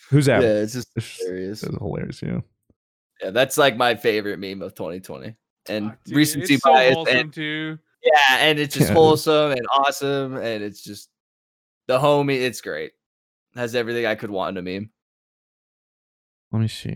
Who's 0.10 0.28
app? 0.30 0.42
Yeah, 0.44 0.60
it's 0.62 0.74
just 0.74 0.90
It's- 0.96 1.18
hilarious. 1.20 1.64
It 1.64 1.70
was 1.72 1.78
hilarious, 1.80 2.22
yeah. 2.22 2.40
Yeah, 3.22 3.32
that's 3.32 3.58
like 3.58 3.76
my 3.78 3.96
favorite 3.96 4.38
meme 4.40 4.62
of 4.62 4.76
2020. 4.76 5.36
And 5.70 5.90
Fuck, 5.90 6.04
dude, 6.06 6.16
recency 6.18 6.58
so 6.58 6.72
bias. 6.72 6.98
and, 7.10 7.34
too. 7.34 7.78
yeah, 8.04 8.38
and 8.40 8.60
it's 8.60 8.76
just 8.76 8.90
Yeah. 8.90 8.94
wholesome 8.94 9.52
and 9.52 9.66
awesome. 9.72 10.36
And 10.38 10.64
it's 10.64 10.82
just 10.84 11.10
the 11.88 11.98
homie. 12.00 12.40
It's 12.42 12.62
great. 12.62 12.92
Has 13.56 13.74
everything 13.76 14.06
I 14.06 14.16
could 14.16 14.30
want 14.30 14.58
in 14.58 14.66
a 14.68 14.72
meme. 14.80 14.92
Let 16.52 16.60
me 16.60 16.68
see. 16.68 16.96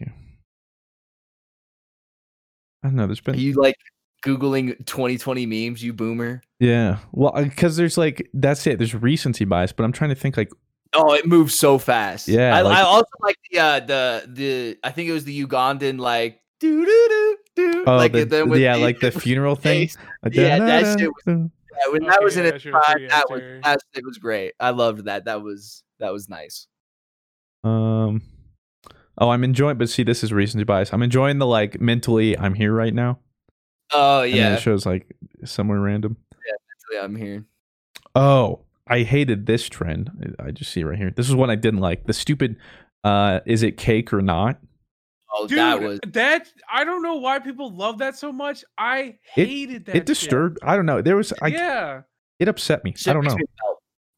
I 2.84 2.88
don't 2.88 2.96
know. 2.96 3.08
There's 3.08 3.20
Are 3.20 3.24
been 3.32 3.40
you 3.40 3.54
like 3.54 3.76
Googling 4.24 4.78
2020 4.86 5.46
memes, 5.46 5.84
you 5.84 5.94
boomer? 5.94 6.42
yeah. 6.60 7.00
Well, 7.12 7.34
because 7.36 7.76
there's 7.78 7.98
like 7.98 8.30
that's 8.34 8.66
it. 8.68 8.78
There's 8.78 8.94
recency 8.96 9.46
bias, 9.46 9.72
but 9.72 9.84
I'm 9.84 9.92
trying 9.92 10.10
to 10.12 10.16
think 10.16 10.38
like 10.38 10.52
Oh, 10.94 11.14
it 11.14 11.26
moves 11.26 11.56
so 11.56 11.78
fast. 11.78 12.28
Yeah, 12.28 12.56
I, 12.56 12.62
like- 12.62 12.78
I 12.78 12.82
also 12.82 13.08
like 13.22 13.38
the 13.50 13.60
uh 13.60 13.80
the 13.80 14.26
the 14.28 14.78
I 14.84 14.92
think 14.92 15.10
it 15.10 15.14
was 15.14 15.24
the 15.24 15.46
Ugandan 15.46 16.00
like 16.00 16.40
do 16.60 16.86
do 16.86 17.08
do 17.10 17.38
do 17.56 17.84
oh 17.88 17.96
like 17.96 18.12
the, 18.12 18.26
then 18.26 18.50
with 18.50 18.60
yeah 18.60 18.76
like 18.76 19.00
the 19.00 19.12
funeral 19.12 19.56
thing. 19.58 19.88
face. 19.88 19.98
Yeah, 20.32 20.60
that 20.60 21.00
shit 21.00 21.10
was- 21.10 21.24
Yeah, 21.28 21.92
when 21.94 22.04
that 22.08 22.22
was 22.22 22.36
in 22.38 22.44
yeah, 22.46 22.52
its 22.52 22.64
prime, 22.66 23.08
that 23.08 23.26
was 23.30 23.42
that 23.64 23.80
it 23.96 24.06
was 24.06 24.18
great. 24.18 24.54
I 24.60 24.70
loved 24.72 25.06
that. 25.06 25.26
That 25.26 25.42
was 25.42 25.84
that 26.00 26.12
was 26.12 26.28
nice. 26.30 26.68
Um. 27.64 28.22
Oh, 29.18 29.30
I'm 29.30 29.44
enjoying, 29.44 29.78
but 29.78 29.90
see, 29.90 30.04
this 30.04 30.24
is 30.24 30.34
recency 30.34 30.64
bias. 30.64 30.92
I'm 30.94 31.04
enjoying 31.04 31.38
the 31.38 31.46
like 31.46 31.80
mentally. 31.80 32.38
I'm 32.38 32.54
here 32.54 32.74
right 32.74 32.94
now. 32.94 33.20
Oh 33.94 34.22
And 34.22 34.32
then 34.34 34.38
yeah, 34.40 34.54
it 34.56 34.62
shows 34.62 34.86
like 34.86 35.16
somewhere 35.46 35.80
random. 35.80 36.18
Yeah, 36.94 37.04
I'm 37.04 37.16
here. 37.16 37.46
Oh, 38.16 38.62
I 38.88 39.04
hated 39.04 39.46
this 39.46 39.70
trend. 39.70 40.12
I 40.40 40.48
I 40.48 40.52
just 40.52 40.72
see 40.72 40.82
it 40.82 40.86
right 40.86 40.98
here. 40.98 41.12
This 41.16 41.30
is 41.30 41.36
one 41.36 41.50
I 41.50 41.56
didn't 41.56 41.80
like. 41.80 42.06
The 42.06 42.14
stupid. 42.14 42.58
Uh, 43.04 43.40
is 43.46 43.64
it 43.64 43.78
cake 43.78 44.14
or 44.14 44.22
not? 44.22 44.60
Oh, 45.34 45.48
Dude, 45.48 45.58
that 45.60 45.82
was 45.82 46.00
that 46.08 46.48
I 46.72 46.84
don't 46.84 47.02
know 47.02 47.16
why 47.16 47.40
people 47.40 47.74
love 47.74 48.00
that 48.00 48.18
so 48.18 48.32
much. 48.34 48.66
I 48.78 49.00
It- 49.02 49.20
hated 49.48 49.86
that. 49.86 49.96
it 49.96 50.00
shit. 50.00 50.06
disturbed. 50.06 50.60
I 50.62 50.76
don't 50.76 50.86
know. 50.86 51.02
There 51.02 51.16
was. 51.16 51.32
I. 51.42 51.48
yeah, 51.48 52.02
It 52.40 52.48
upset 52.50 52.84
me. 52.84 52.94
shit 52.98 53.08
I 53.12 53.14
don't 53.14 53.24
know. 53.26 53.38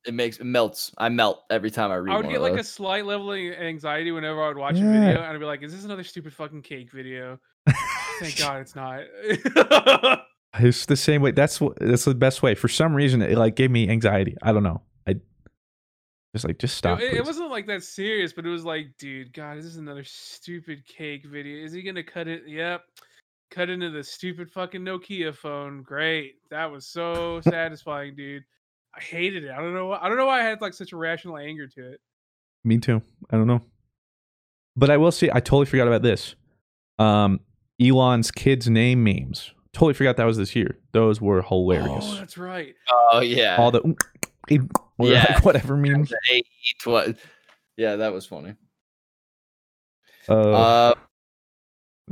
It 0.06 0.14
makes 0.16 0.38
it 0.38 0.44
melts. 0.46 0.92
I 0.98 1.08
melt 1.10 1.44
every 1.50 1.72
time 1.72 1.90
I 1.92 1.96
read. 1.96 2.12
I 2.12 2.18
would 2.18 2.26
one 2.26 2.34
get 2.34 2.42
of 2.42 2.52
like 2.52 2.60
a 2.60 2.64
slight 2.64 3.06
level 3.06 3.32
of 3.32 3.38
anxiety 3.38 4.12
whenever 4.12 4.42
I 4.44 4.48
would 4.50 4.58
watch 4.58 4.76
Yeah. 4.76 4.86
a 4.90 4.92
video, 4.92 5.22
and 5.22 5.26
I'd 5.34 5.40
be 5.40 5.46
like, 5.46 5.62
"Is 5.64 5.72
this 5.74 5.86
another 5.86 6.04
stupid 6.04 6.34
fucking 6.34 6.64
cake 6.64 6.92
video?" 6.92 7.40
Thank 8.20 8.38
God 8.40 8.62
it's 8.62 8.76
not. 8.76 9.04
It's 10.60 10.86
the 10.86 10.96
same 10.96 11.24
way. 11.24 11.32
That's 11.32 11.60
what. 11.60 11.80
That's 11.80 12.06
the 12.06 12.14
best 12.14 12.44
way. 12.44 12.54
For 12.54 12.68
some 12.68 12.94
reason, 12.94 13.24
it 13.24 13.40
like 13.40 13.56
gave 13.56 13.72
me 13.72 13.90
anxiety. 13.90 14.38
I 14.44 14.52
don't 14.52 14.62
know. 14.62 14.84
I 15.08 15.16
just 16.36 16.46
like 16.46 16.60
just 16.60 16.78
stop. 16.78 17.00
it, 17.00 17.12
it 17.16 17.26
wasn't 17.26 17.50
like 17.50 17.66
that 17.66 17.82
serious, 17.84 18.34
but 18.34 18.46
it 18.46 18.50
was 18.50 18.64
like, 18.64 18.90
dude, 19.00 19.34
God, 19.34 19.58
this 19.58 19.66
is 19.66 19.78
another 19.78 20.04
stupid 20.04 20.86
cake 20.86 21.26
video. 21.26 21.66
Is 21.66 21.74
he 21.74 21.82
gonna 21.82 22.04
cut 22.04 22.28
it? 22.28 22.44
Yep. 22.48 22.84
Cut 23.50 23.70
into 23.72 23.90
the 23.90 24.04
stupid 24.04 24.52
fucking 24.52 24.82
Nokia 24.82 25.36
phone. 25.36 25.82
Great. 25.82 26.36
That 26.52 26.72
was 26.72 26.86
so 26.86 27.42
satisfying, 27.50 28.16
dude. 28.16 28.44
I 28.96 29.02
hated 29.02 29.46
it. 29.46 29.50
I 29.52 29.58
don't 29.58 29.74
know. 29.74 29.88
why- 29.88 30.00
I 30.04 30.08
don't 30.08 30.18
know 30.20 30.28
why 30.28 30.42
I 30.42 30.44
had 30.44 30.62
like 30.62 30.76
such 30.76 30.92
a 30.92 30.98
rational 30.98 31.38
anger 31.38 31.66
to 31.68 31.94
it. 31.94 32.00
Me 32.64 32.78
too. 32.78 33.02
I 33.32 33.38
don't 33.38 33.48
know. 33.48 33.62
But 34.76 34.92
I 34.92 34.98
will 34.98 35.12
say, 35.12 35.32
I 35.34 35.40
totally 35.40 35.66
forgot 35.66 35.88
about 35.88 36.04
this. 36.04 36.36
Um, 37.00 37.40
Elon's 37.84 38.32
kids' 38.32 38.70
name 38.70 39.04
memes. 39.04 39.52
Totally 39.74 39.94
forgot 39.94 40.18
that 40.18 40.26
was 40.26 40.38
this 40.38 40.56
year. 40.56 40.78
Those 40.92 41.20
were 41.20 41.42
hilarious. 41.42 42.06
Oh, 42.08 42.16
that's 42.16 42.38
right. 42.38 42.76
Oh 43.12 43.22
yeah, 43.22 43.56
All 43.58 43.72
the 43.72 43.96
Yeah. 44.50 44.62
like 45.34 45.44
whatever 45.46 45.76
memes. 45.76 46.10
The 46.10 46.20
eight, 46.32 46.46
tw- 46.80 47.18
Yeah, 47.78 47.96
that 47.98 48.14
was 48.14 48.26
funny. 48.26 48.56
Uh, 50.30 50.34
Uh, 50.52 50.94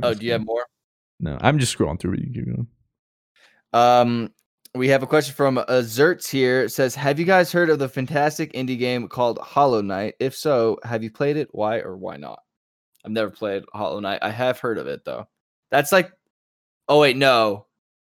oh, 0.02 0.14
do 0.14 0.26
you 0.26 0.32
have 0.32 0.44
more? 0.44 0.66
No, 1.20 1.38
I'm 1.40 1.58
just 1.58 1.76
scrolling 1.76 2.00
through. 2.00 2.12
What 2.12 2.20
you 2.20 2.32
keep 2.32 2.46
going. 2.46 2.66
Um, 3.72 4.34
we 4.74 4.88
have 4.88 5.02
a 5.02 5.06
question 5.06 5.34
from 5.34 5.58
uh, 5.58 5.64
Zertz 5.82 6.28
here. 6.30 6.62
It 6.64 6.70
says, 6.70 6.94
"Have 6.96 7.18
you 7.20 7.24
guys 7.24 7.52
heard 7.52 7.70
of 7.70 7.78
the 7.78 7.88
fantastic 7.88 8.52
indie 8.54 8.78
game 8.78 9.06
called 9.08 9.38
Hollow 9.38 9.82
Knight? 9.82 10.14
If 10.18 10.34
so, 10.34 10.78
have 10.84 11.02
you 11.02 11.10
played 11.10 11.36
it? 11.36 11.48
Why 11.52 11.78
or 11.78 11.96
why 11.96 12.16
not?" 12.16 12.40
I've 13.04 13.12
never 13.12 13.30
played 13.30 13.62
Hollow 13.72 14.00
Knight. 14.00 14.18
I 14.22 14.30
have 14.30 14.58
heard 14.58 14.78
of 14.78 14.86
it 14.88 15.04
though. 15.04 15.28
That's 15.72 15.90
like, 15.90 16.12
oh 16.88 17.00
wait, 17.00 17.16
no, 17.16 17.66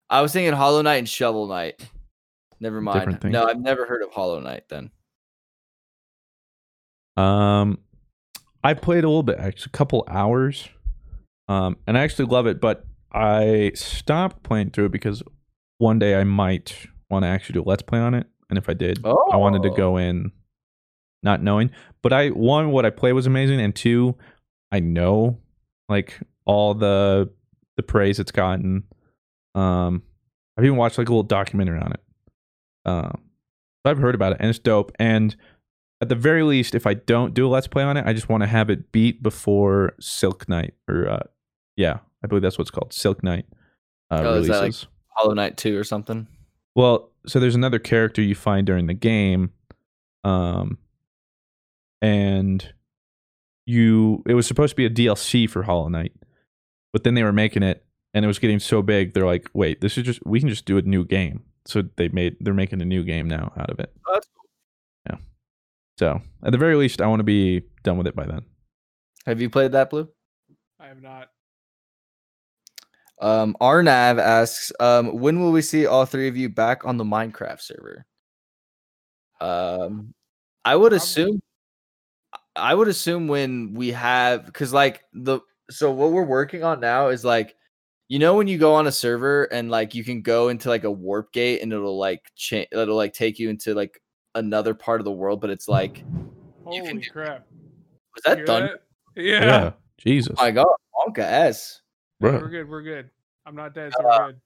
I 0.09 0.21
was 0.21 0.33
thinking 0.33 0.51
Hollow 0.53 0.81
Knight 0.81 0.95
and 0.97 1.07
Shovel 1.07 1.47
Knight. 1.47 1.81
Never 2.59 2.81
mind. 2.81 3.19
No, 3.31 3.45
I've 3.45 3.59
never 3.61 3.85
heard 3.85 4.01
of 4.03 4.11
Hollow 4.11 4.41
Knight. 4.41 4.63
Then 4.69 4.91
Um, 7.15 7.79
I 8.63 8.73
played 8.73 9.03
a 9.03 9.07
little 9.07 9.23
bit, 9.23 9.37
actually, 9.39 9.69
a 9.73 9.77
couple 9.77 10.03
hours. 10.07 10.67
Um, 11.47 11.77
and 11.85 11.97
I 11.97 12.01
actually 12.01 12.25
love 12.25 12.47
it, 12.47 12.59
but 12.59 12.85
I 13.11 13.71
stopped 13.75 14.43
playing 14.43 14.71
through 14.71 14.85
it 14.85 14.91
because 14.91 15.21
one 15.77 15.99
day 15.99 16.15
I 16.15 16.23
might 16.23 16.75
want 17.09 17.23
to 17.23 17.27
actually 17.27 17.53
do 17.53 17.61
a 17.61 17.69
let's 17.69 17.83
play 17.83 17.99
on 17.99 18.13
it. 18.13 18.27
And 18.49 18.57
if 18.57 18.69
I 18.69 18.73
did, 18.73 19.05
I 19.05 19.35
wanted 19.35 19.63
to 19.63 19.69
Oh. 19.69 19.75
go 19.75 19.97
in 19.97 20.31
not 21.21 21.41
knowing. 21.43 21.71
But 22.01 22.13
I 22.13 22.29
one, 22.29 22.71
what 22.71 22.85
I 22.85 22.89
played 22.89 23.13
was 23.13 23.27
amazing, 23.27 23.59
and 23.61 23.75
two, 23.75 24.15
I 24.71 24.79
know 24.79 25.37
like 25.89 26.19
all 26.45 26.73
the 26.73 27.29
the 27.77 27.83
praise 27.83 28.19
it's 28.19 28.31
gotten. 28.31 28.83
Um, 29.55 30.03
I've 30.57 30.65
even 30.65 30.77
watched 30.77 30.97
like 30.97 31.07
a 31.07 31.11
little 31.11 31.23
documentary 31.23 31.79
on 31.79 31.93
it. 31.93 31.99
Um, 32.85 33.21
so 33.85 33.91
I've 33.91 33.97
heard 33.97 34.15
about 34.15 34.33
it, 34.33 34.37
and 34.39 34.49
it's 34.49 34.59
dope. 34.59 34.91
And 34.99 35.35
at 36.01 36.09
the 36.09 36.15
very 36.15 36.43
least, 36.43 36.75
if 36.75 36.85
I 36.85 36.93
don't 36.95 37.33
do 37.33 37.47
a 37.47 37.49
let's 37.49 37.67
play 37.67 37.83
on 37.83 37.97
it, 37.97 38.05
I 38.05 38.13
just 38.13 38.29
want 38.29 38.41
to 38.43 38.47
have 38.47 38.69
it 38.69 38.91
beat 38.91 39.23
before 39.23 39.93
Silk 39.99 40.47
Knight 40.49 40.73
or 40.87 41.07
uh, 41.09 41.23
yeah, 41.75 41.99
I 42.23 42.27
believe 42.27 42.41
that's 42.41 42.57
what 42.57 42.63
it's 42.63 42.71
called, 42.71 42.93
Silk 42.93 43.23
Knight 43.23 43.45
uh, 44.11 44.21
Oh, 44.23 44.33
is 44.35 44.47
that, 44.47 44.61
like- 44.61 44.73
Hollow 45.15 45.33
Knight 45.33 45.57
Two 45.57 45.77
or 45.77 45.83
something. 45.83 46.27
Well, 46.75 47.11
so 47.27 47.39
there's 47.39 47.55
another 47.55 47.79
character 47.79 48.21
you 48.21 48.35
find 48.35 48.65
during 48.65 48.87
the 48.87 48.93
game, 48.95 49.51
um, 50.23 50.77
and 52.01 52.73
you 53.65 54.23
it 54.27 54.33
was 54.33 54.47
supposed 54.47 54.71
to 54.71 54.75
be 54.75 54.85
a 54.85 54.89
DLC 54.89 55.49
for 55.49 55.63
Hollow 55.63 55.87
Knight, 55.87 56.13
but 56.93 57.03
then 57.03 57.15
they 57.15 57.23
were 57.23 57.33
making 57.33 57.63
it, 57.63 57.83
and 58.13 58.23
it 58.23 58.27
was 58.27 58.39
getting 58.39 58.59
so 58.59 58.81
big. 58.81 59.13
They're 59.13 59.25
like, 59.25 59.49
wait, 59.53 59.81
this 59.81 59.97
is 59.97 60.03
just 60.05 60.25
we 60.25 60.39
can 60.39 60.47
just 60.49 60.65
do 60.65 60.77
a 60.77 60.81
new 60.83 61.03
game. 61.03 61.43
So 61.65 61.83
they 61.97 62.07
made 62.09 62.37
they're 62.39 62.53
making 62.53 62.81
a 62.81 62.85
new 62.85 63.03
game 63.03 63.27
now 63.27 63.51
out 63.57 63.69
of 63.69 63.79
it. 63.79 63.93
Oh, 64.07 64.13
that's 64.13 64.27
cool. 64.27 64.49
Yeah. 65.09 65.17
So 65.97 66.21
at 66.45 66.51
the 66.51 66.57
very 66.57 66.75
least, 66.75 67.01
I 67.01 67.07
want 67.07 67.19
to 67.19 67.23
be 67.25 67.63
done 67.83 67.97
with 67.97 68.07
it 68.07 68.15
by 68.15 68.25
then. 68.25 68.41
Have 69.25 69.41
you 69.41 69.49
played 69.49 69.71
that 69.73 69.89
blue? 69.89 70.07
I 70.79 70.87
have 70.87 71.01
not. 71.01 71.29
Um, 73.21 73.55
Arnav 73.61 74.19
asks, 74.19 74.73
um, 74.81 75.17
when 75.19 75.39
will 75.39 75.53
we 75.53 75.61
see 75.61 75.85
all 75.85 76.05
three 76.05 76.27
of 76.27 76.35
you 76.35 76.49
back 76.49 76.85
on 76.85 76.97
the 76.97 77.05
Minecraft 77.05 77.61
server? 77.61 78.05
Um, 79.39 80.13
I 80.65 80.75
would 80.75 80.89
Probably- 80.91 80.97
assume, 80.97 81.41
I 82.57 82.73
would 82.73 82.89
assume 82.89 83.29
when 83.29 83.75
we 83.75 83.91
have, 83.91 84.45
because 84.45 84.73
like 84.73 85.05
the, 85.13 85.39
so 85.73 85.91
what 85.91 86.11
we're 86.11 86.23
working 86.23 86.63
on 86.63 86.79
now 86.79 87.07
is 87.09 87.25
like, 87.25 87.55
you 88.09 88.19
know, 88.19 88.35
when 88.35 88.47
you 88.47 88.57
go 88.57 88.73
on 88.75 88.87
a 88.87 88.91
server 88.91 89.45
and 89.45 89.71
like 89.71 89.95
you 89.95 90.03
can 90.03 90.21
go 90.21 90.49
into 90.49 90.69
like 90.69 90.83
a 90.83 90.91
warp 90.91 91.31
gate 91.33 91.61
and 91.61 91.71
it'll 91.73 91.97
like 91.97 92.21
change, 92.35 92.67
it'll 92.71 92.95
like 92.95 93.13
take 93.13 93.39
you 93.39 93.49
into 93.49 93.73
like 93.73 94.01
another 94.35 94.73
part 94.73 95.01
of 95.01 95.05
the 95.05 95.11
world, 95.11 95.41
but 95.41 95.49
it's 95.49 95.67
like, 95.67 95.99
You 96.71 96.83
can 96.83 96.85
Holy 96.85 97.01
do- 97.01 97.09
crap! 97.11 97.45
was 98.13 98.23
that 98.25 98.45
done? 98.45 98.69
that? 99.15 99.21
Yeah. 99.21 99.71
Jesus. 99.97 100.35
Oh 100.37 100.43
my 100.43 100.51
god, 100.51 100.67
Wonka 101.07 101.19
S. 101.19 101.81
Yeah, 102.19 102.31
We're 102.39 102.49
good. 102.49 102.69
We're 102.69 102.81
good. 102.83 103.09
I'm 103.45 103.55
not 103.55 103.73
dead, 103.73 103.93
so 103.97 104.05
Uh, 104.07 104.17
we're 104.19 104.27
good. 104.27 104.41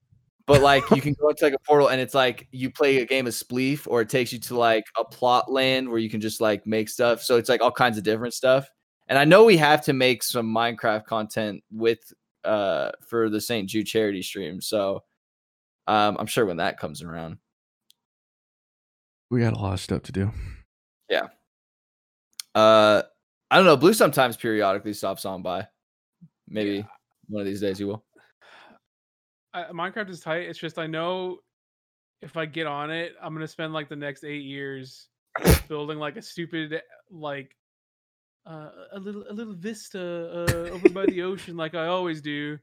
but 0.45 0.62
like 0.62 0.90
you 0.91 1.02
can 1.02 1.14
go 1.20 1.30
into 1.30 1.44
like 1.44 1.54
a 1.54 1.60
portal 1.60 1.88
and 1.90 1.99
it's 1.99 2.14
like 2.14 2.48
you 2.52 2.70
play 2.72 2.98
a 2.98 3.06
game 3.06 3.28
of 3.28 3.34
spleef 3.34 3.88
or 3.88 4.02
it 4.02 4.10
takes 4.10 4.32
you 4.32 4.40
to 4.40 4.56
like 4.58 4.86
a 4.98 5.04
plot 5.04 5.52
land 5.52 5.90
where 5.90 5.99
you 5.99 6.10
can 6.10 6.22
just 6.22 6.40
like 6.41 6.66
make 6.68 6.90
stuff 6.90 7.22
so 7.22 7.38
it's 7.38 7.49
like 7.49 7.62
all 7.62 7.72
kinds 7.72 7.98
of 7.98 8.04
different 8.04 8.34
stuff 8.34 8.70
and 9.08 9.18
i 9.18 9.26
know 9.26 9.44
we 9.44 9.58
have 9.58 9.84
to 9.84 9.94
make 9.94 10.24
some 10.24 10.48
minecraft 10.48 11.06
content 11.06 11.64
with 11.72 12.14
uh 12.44 12.92
for 13.08 13.30
the 13.30 13.42
st 13.42 13.70
jude 13.70 13.88
charity 13.88 14.22
stream 14.22 14.62
so 14.62 15.04
um 15.88 16.18
i'm 16.20 16.26
sure 16.28 16.46
when 16.46 16.58
that 16.58 16.80
comes 16.80 17.02
around 17.02 17.38
We 19.30 19.42
got 19.42 19.54
a 19.54 19.60
lot 19.60 19.74
of 19.74 19.80
stuff 19.80 20.04
to 20.04 20.12
do. 20.12 20.32
Yeah. 21.10 21.28
Uh 22.56 23.04
i 23.50 23.58
don't 23.58 23.66
know 23.66 23.78
blue 23.78 23.94
sometimes 23.94 24.38
periodically 24.38 24.94
stops 24.94 25.26
on 25.26 25.42
by 25.42 25.68
maybe 26.48 26.86
one 27.28 27.42
of 27.42 27.46
these 27.48 27.62
days 27.62 27.80
you 27.80 27.88
will 27.88 28.04
I, 29.54 29.64
Minecraft 29.72 30.10
is 30.10 30.20
tight. 30.20 30.44
It's 30.44 30.60
just 30.60 30.78
I 30.78 30.86
know 30.86 31.40
if 32.22 32.38
I 32.38 32.46
get 32.46 32.68
on 32.68 32.92
it, 32.92 33.14
I'm 33.22 33.34
gonna 33.34 33.48
spend 33.48 33.74
like 33.74 33.90
the 33.90 33.96
next 33.96 34.24
eight 34.24 34.44
years 34.44 35.08
building 35.68 35.98
like 35.98 36.16
a 36.16 36.22
stupid 36.22 36.82
like 37.10 37.56
uh, 38.48 38.69
a 38.94 38.99
little 38.99 39.26
a 39.30 39.34
little 39.34 39.53
vista 39.53 39.99
uh, 39.99 40.69
over 40.72 40.90
by 40.90 41.06
the 41.06 41.22
ocean 41.24 41.57
like 41.57 41.76
I 41.76 41.88
always 41.88 42.22
do, 42.22 42.57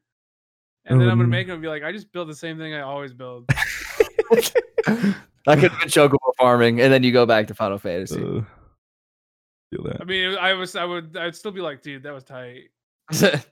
and 0.86 1.01
then 1.01 1.09
I'm 1.09 1.19
gonna 1.19 1.28
make 1.28 1.47
them 1.47 1.61
be 1.61 1.69
like 1.69 1.82
I 1.82 1.93
just 1.93 2.11
build 2.12 2.28
the 2.28 2.35
same 2.35 2.59
thing 2.59 2.74
I 2.74 2.81
always 2.81 3.12
build. 3.12 3.44
i 5.47 5.56
could 5.56 5.70
have 5.70 5.81
been 5.81 5.89
chocobo 5.89 6.16
farming 6.39 6.81
and 6.81 6.90
then 6.93 7.02
you 7.02 7.12
go 7.12 7.27
back 7.27 7.47
to 7.47 7.55
final 7.55 7.78
fantasy 7.78 8.23
Uh, 8.23 8.40
feel 9.70 9.85
that. 9.85 10.01
I 10.01 10.05
mean, 10.05 10.36
I 10.39 10.55
was 10.55 10.77
I 10.77 10.85
would 10.85 11.16
I'd 11.16 11.36
still 11.36 11.52
be 11.52 11.61
like, 11.61 11.82
dude, 11.82 12.02
that 12.05 12.15
was 12.15 12.24
tight. 12.24 12.70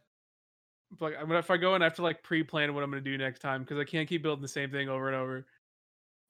Like, 1.00 1.14
I 1.18 1.24
mean, 1.24 1.38
if 1.38 1.50
I 1.50 1.56
go 1.56 1.74
and 1.74 1.82
I 1.82 1.86
have 1.86 1.94
to 1.94 2.02
like 2.02 2.22
pre-plan 2.22 2.74
what 2.74 2.84
I'm 2.84 2.90
gonna 2.90 3.00
do 3.00 3.16
next 3.16 3.40
time 3.40 3.62
because 3.62 3.78
I 3.78 3.84
can't 3.84 4.06
keep 4.06 4.22
building 4.22 4.42
the 4.42 4.48
same 4.48 4.70
thing 4.70 4.90
over 4.90 5.08
and 5.08 5.16
over. 5.16 5.46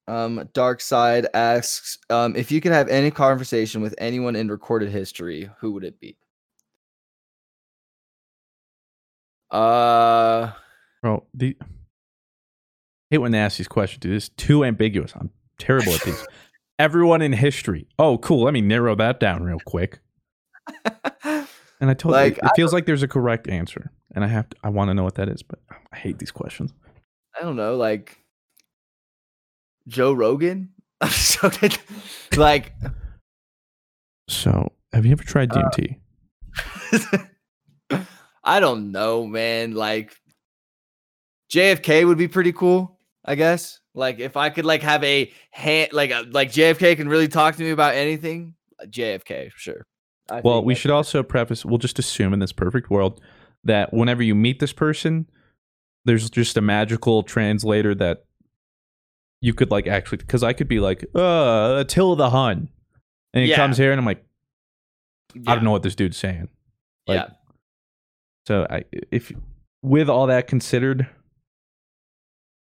Um, 0.08 0.48
Dark 0.52 0.80
Side 0.80 1.26
asks, 1.32 1.98
um, 2.10 2.34
if 2.36 2.50
you 2.50 2.60
could 2.60 2.72
have 2.72 2.88
any 2.88 3.10
conversation 3.10 3.80
with 3.82 3.94
anyone 3.98 4.36
in 4.36 4.48
recorded 4.48 4.90
history, 4.90 5.48
who 5.60 5.72
would 5.72 5.84
it 5.84 6.00
be? 6.00 6.16
Uh, 9.50 10.52
Bro, 11.02 11.24
the 11.34 11.56
hate 13.10 13.18
when 13.18 13.32
they 13.32 13.38
ask 13.38 13.58
these 13.58 13.68
questions, 13.68 14.00
dude. 14.00 14.14
It's 14.14 14.28
too 14.30 14.64
ambiguous. 14.64 15.12
I'm 15.14 15.30
terrible 15.58 15.92
at 15.92 16.02
these. 16.02 16.26
Everyone 16.78 17.22
in 17.22 17.32
history. 17.32 17.86
Oh, 17.98 18.18
cool. 18.18 18.44
Let 18.44 18.54
me 18.54 18.60
narrow 18.60 18.96
that 18.96 19.20
down 19.20 19.42
real 19.44 19.60
quick. 19.64 20.00
And 21.82 21.90
I 21.90 21.94
told 21.94 22.12
Like, 22.12 22.36
you, 22.36 22.42
it, 22.44 22.46
it 22.46 22.52
feels 22.54 22.72
like 22.72 22.86
there's 22.86 23.02
a 23.02 23.08
correct 23.08 23.48
answer, 23.48 23.90
and 24.14 24.24
I 24.24 24.28
have 24.28 24.48
to. 24.48 24.56
I 24.62 24.68
want 24.68 24.90
to 24.90 24.94
know 24.94 25.02
what 25.02 25.16
that 25.16 25.28
is, 25.28 25.42
but 25.42 25.58
I 25.92 25.96
hate 25.96 26.20
these 26.20 26.30
questions. 26.30 26.72
I 27.36 27.42
don't 27.42 27.56
know, 27.56 27.76
like 27.76 28.21
Joe 29.88 30.12
Rogan. 30.12 30.70
I'm 31.00 31.10
so 31.10 31.48
good. 31.50 31.76
like, 32.36 32.72
So, 34.28 34.72
have 34.92 35.04
you 35.06 35.12
ever 35.12 35.24
tried 35.24 35.50
Uh, 35.52 35.68
DMT? 35.70 35.96
I 38.44 38.60
don't 38.60 38.90
know, 38.92 39.26
man. 39.26 39.74
Like, 39.74 40.16
JFK 41.52 42.06
would 42.06 42.18
be 42.18 42.28
pretty 42.28 42.52
cool, 42.52 42.98
I 43.24 43.34
guess. 43.34 43.80
Like, 43.94 44.20
if 44.20 44.36
I 44.36 44.50
could 44.50 44.64
like 44.64 44.82
have 44.82 45.04
a 45.04 45.30
hand, 45.50 45.90
like, 45.92 46.10
a, 46.10 46.24
like 46.30 46.50
JFK 46.50 46.96
can 46.96 47.08
really 47.08 47.28
talk 47.28 47.56
to 47.56 47.62
me 47.62 47.70
about 47.70 47.94
anything. 47.94 48.54
uh, 48.80 48.86
JFK, 48.86 49.50
sure. 49.54 49.84
I 50.30 50.40
well, 50.40 50.56
think 50.56 50.66
we 50.66 50.72
that's- 50.74 50.80
should 50.82 50.90
also 50.92 51.22
preface. 51.22 51.64
We'll 51.64 51.78
just 51.78 51.98
assume 51.98 52.32
in 52.32 52.38
this 52.38 52.52
perfect 52.52 52.90
world 52.90 53.20
that 53.64 53.92
whenever 53.92 54.22
you 54.22 54.34
meet 54.34 54.60
this 54.60 54.72
person, 54.72 55.26
there's 56.04 56.30
just 56.30 56.56
a 56.56 56.60
magical 56.60 57.22
translator 57.22 57.94
that 57.96 58.24
you 59.42 59.52
could 59.52 59.70
like 59.70 59.86
actually. 59.86 60.18
Because 60.18 60.42
I 60.42 60.54
could 60.54 60.68
be 60.68 60.80
like, 60.80 61.04
"Uh, 61.14 61.76
Attila 61.80 62.16
the 62.16 62.30
Hun," 62.30 62.70
and 63.34 63.44
he 63.44 63.50
Yeah. 63.50 63.56
comes 63.56 63.76
here, 63.76 63.92
and 63.92 63.98
I'm 64.00 64.06
like, 64.06 64.24
I 65.46 65.54
don't 65.54 65.64
know 65.64 65.70
what 65.72 65.82
this 65.82 65.94
dude's 65.94 66.16
saying. 66.16 66.48
Like, 67.06 67.16
yeah. 67.28 67.28
So 68.46 68.66
I, 68.70 68.84
if 69.10 69.30
with 69.82 70.08
all 70.08 70.26
that 70.28 70.46
considered, 70.46 71.06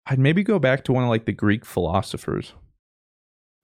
I'd 0.07 0.19
maybe 0.19 0.43
go 0.43 0.59
back 0.59 0.83
to 0.85 0.93
one 0.93 1.03
of 1.03 1.09
like 1.09 1.25
the 1.25 1.31
Greek 1.31 1.65
philosophers. 1.65 2.53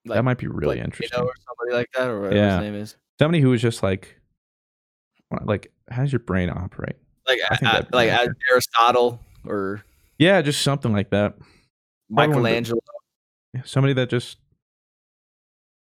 that 0.06 0.24
might 0.24 0.40
be 0.40 0.48
really 0.48 0.78
like, 0.78 0.86
interesting. 0.86 1.16
Plato 1.16 1.28
or 1.28 1.34
somebody 1.48 1.78
like 1.78 1.88
that, 1.96 2.10
or 2.10 2.22
whatever 2.22 2.36
Yeah. 2.36 2.52
his 2.58 2.62
name 2.62 2.76
is. 2.76 2.96
Somebody 3.20 3.40
who 3.42 3.50
was 3.50 3.62
just 3.62 3.84
like, 3.84 4.20
like, 5.46 5.72
how 5.92 6.02
does 6.02 6.12
your 6.12 6.20
brain 6.22 6.50
operate? 6.50 6.96
Like, 7.28 7.40
I 7.52 7.86
a- 7.92 7.96
like 7.96 8.10
Aristotle 8.52 9.20
or 9.46 9.84
Yeah, 10.18 10.42
just 10.42 10.62
something 10.64 10.92
like 10.92 11.12
that. 11.12 11.36
Probably 11.38 11.48
one 12.10 12.30
of 12.30 12.34
the- 12.34 12.40
Michelangelo, 12.42 12.82
Somebody 13.66 13.94
that 13.94 14.10
just 14.10 14.38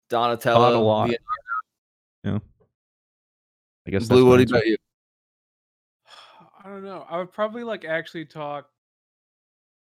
Donatello, 0.08 0.58
thought 0.58 0.74
a 0.74 0.78
lot. 0.78 1.10
Leonardo. 2.24 2.44
I 3.86 3.90
guess 3.90 4.08
Blue. 4.08 4.26
What 4.26 4.38
my 4.38 4.42
about 4.42 4.66
you? 4.66 4.76
I 6.62 6.68
don't 6.68 6.84
know. 6.84 7.06
I 7.08 7.18
would 7.18 7.32
probably 7.32 7.64
like 7.64 7.84
actually 7.84 8.26
talk 8.26 8.68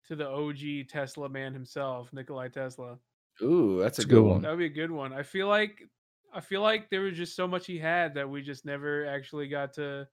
to 0.09 0.17
the 0.17 0.29
OG 0.29 0.89
Tesla 0.89 1.29
man 1.29 1.53
himself, 1.55 2.13
Nikolai 2.13 2.49
Tesla. 2.49 2.99
Ooh, 3.43 3.81
that's 3.81 3.99
a 3.99 4.03
a 4.03 4.05
good 4.05 4.17
good 4.17 4.23
one. 4.23 4.31
one. 4.33 4.43
That 4.43 4.51
would 4.51 4.59
be 4.59 4.67
a 4.67 4.69
good 4.69 4.91
one. 4.91 5.13
I 5.13 5.23
feel 5.23 5.49
like 5.49 5.83
I 6.35 6.41
feel 6.41 6.61
like 6.61 6.91
there 6.91 7.03
was 7.03 7.17
just 7.17 7.37
so 7.37 7.47
much 7.47 7.67
he 7.67 7.79
had 7.79 8.15
that 8.15 8.29
we 8.29 8.43
just 8.43 8.67
never 8.67 9.07
actually 9.07 9.49
got 9.49 9.73
to 9.75 10.09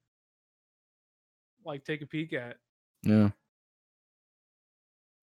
like 1.66 1.84
take 1.84 2.02
a 2.02 2.08
peek 2.08 2.34
at. 2.34 2.58
Yeah. 3.04 3.30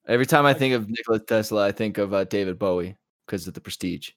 Every 0.09 0.26
time 0.26 0.47
I 0.47 0.55
think 0.55 0.74
of 0.74 0.89
Nikola 0.89 1.20
Tesla, 1.20 1.66
I 1.66 1.72
think 1.72 1.98
of 1.98 2.14
uh, 2.14 2.24
David 2.24 2.59
Bowie 2.59 2.97
because 3.26 3.47
of 3.47 3.55
the 3.55 3.60
Prestige. 3.60 4.10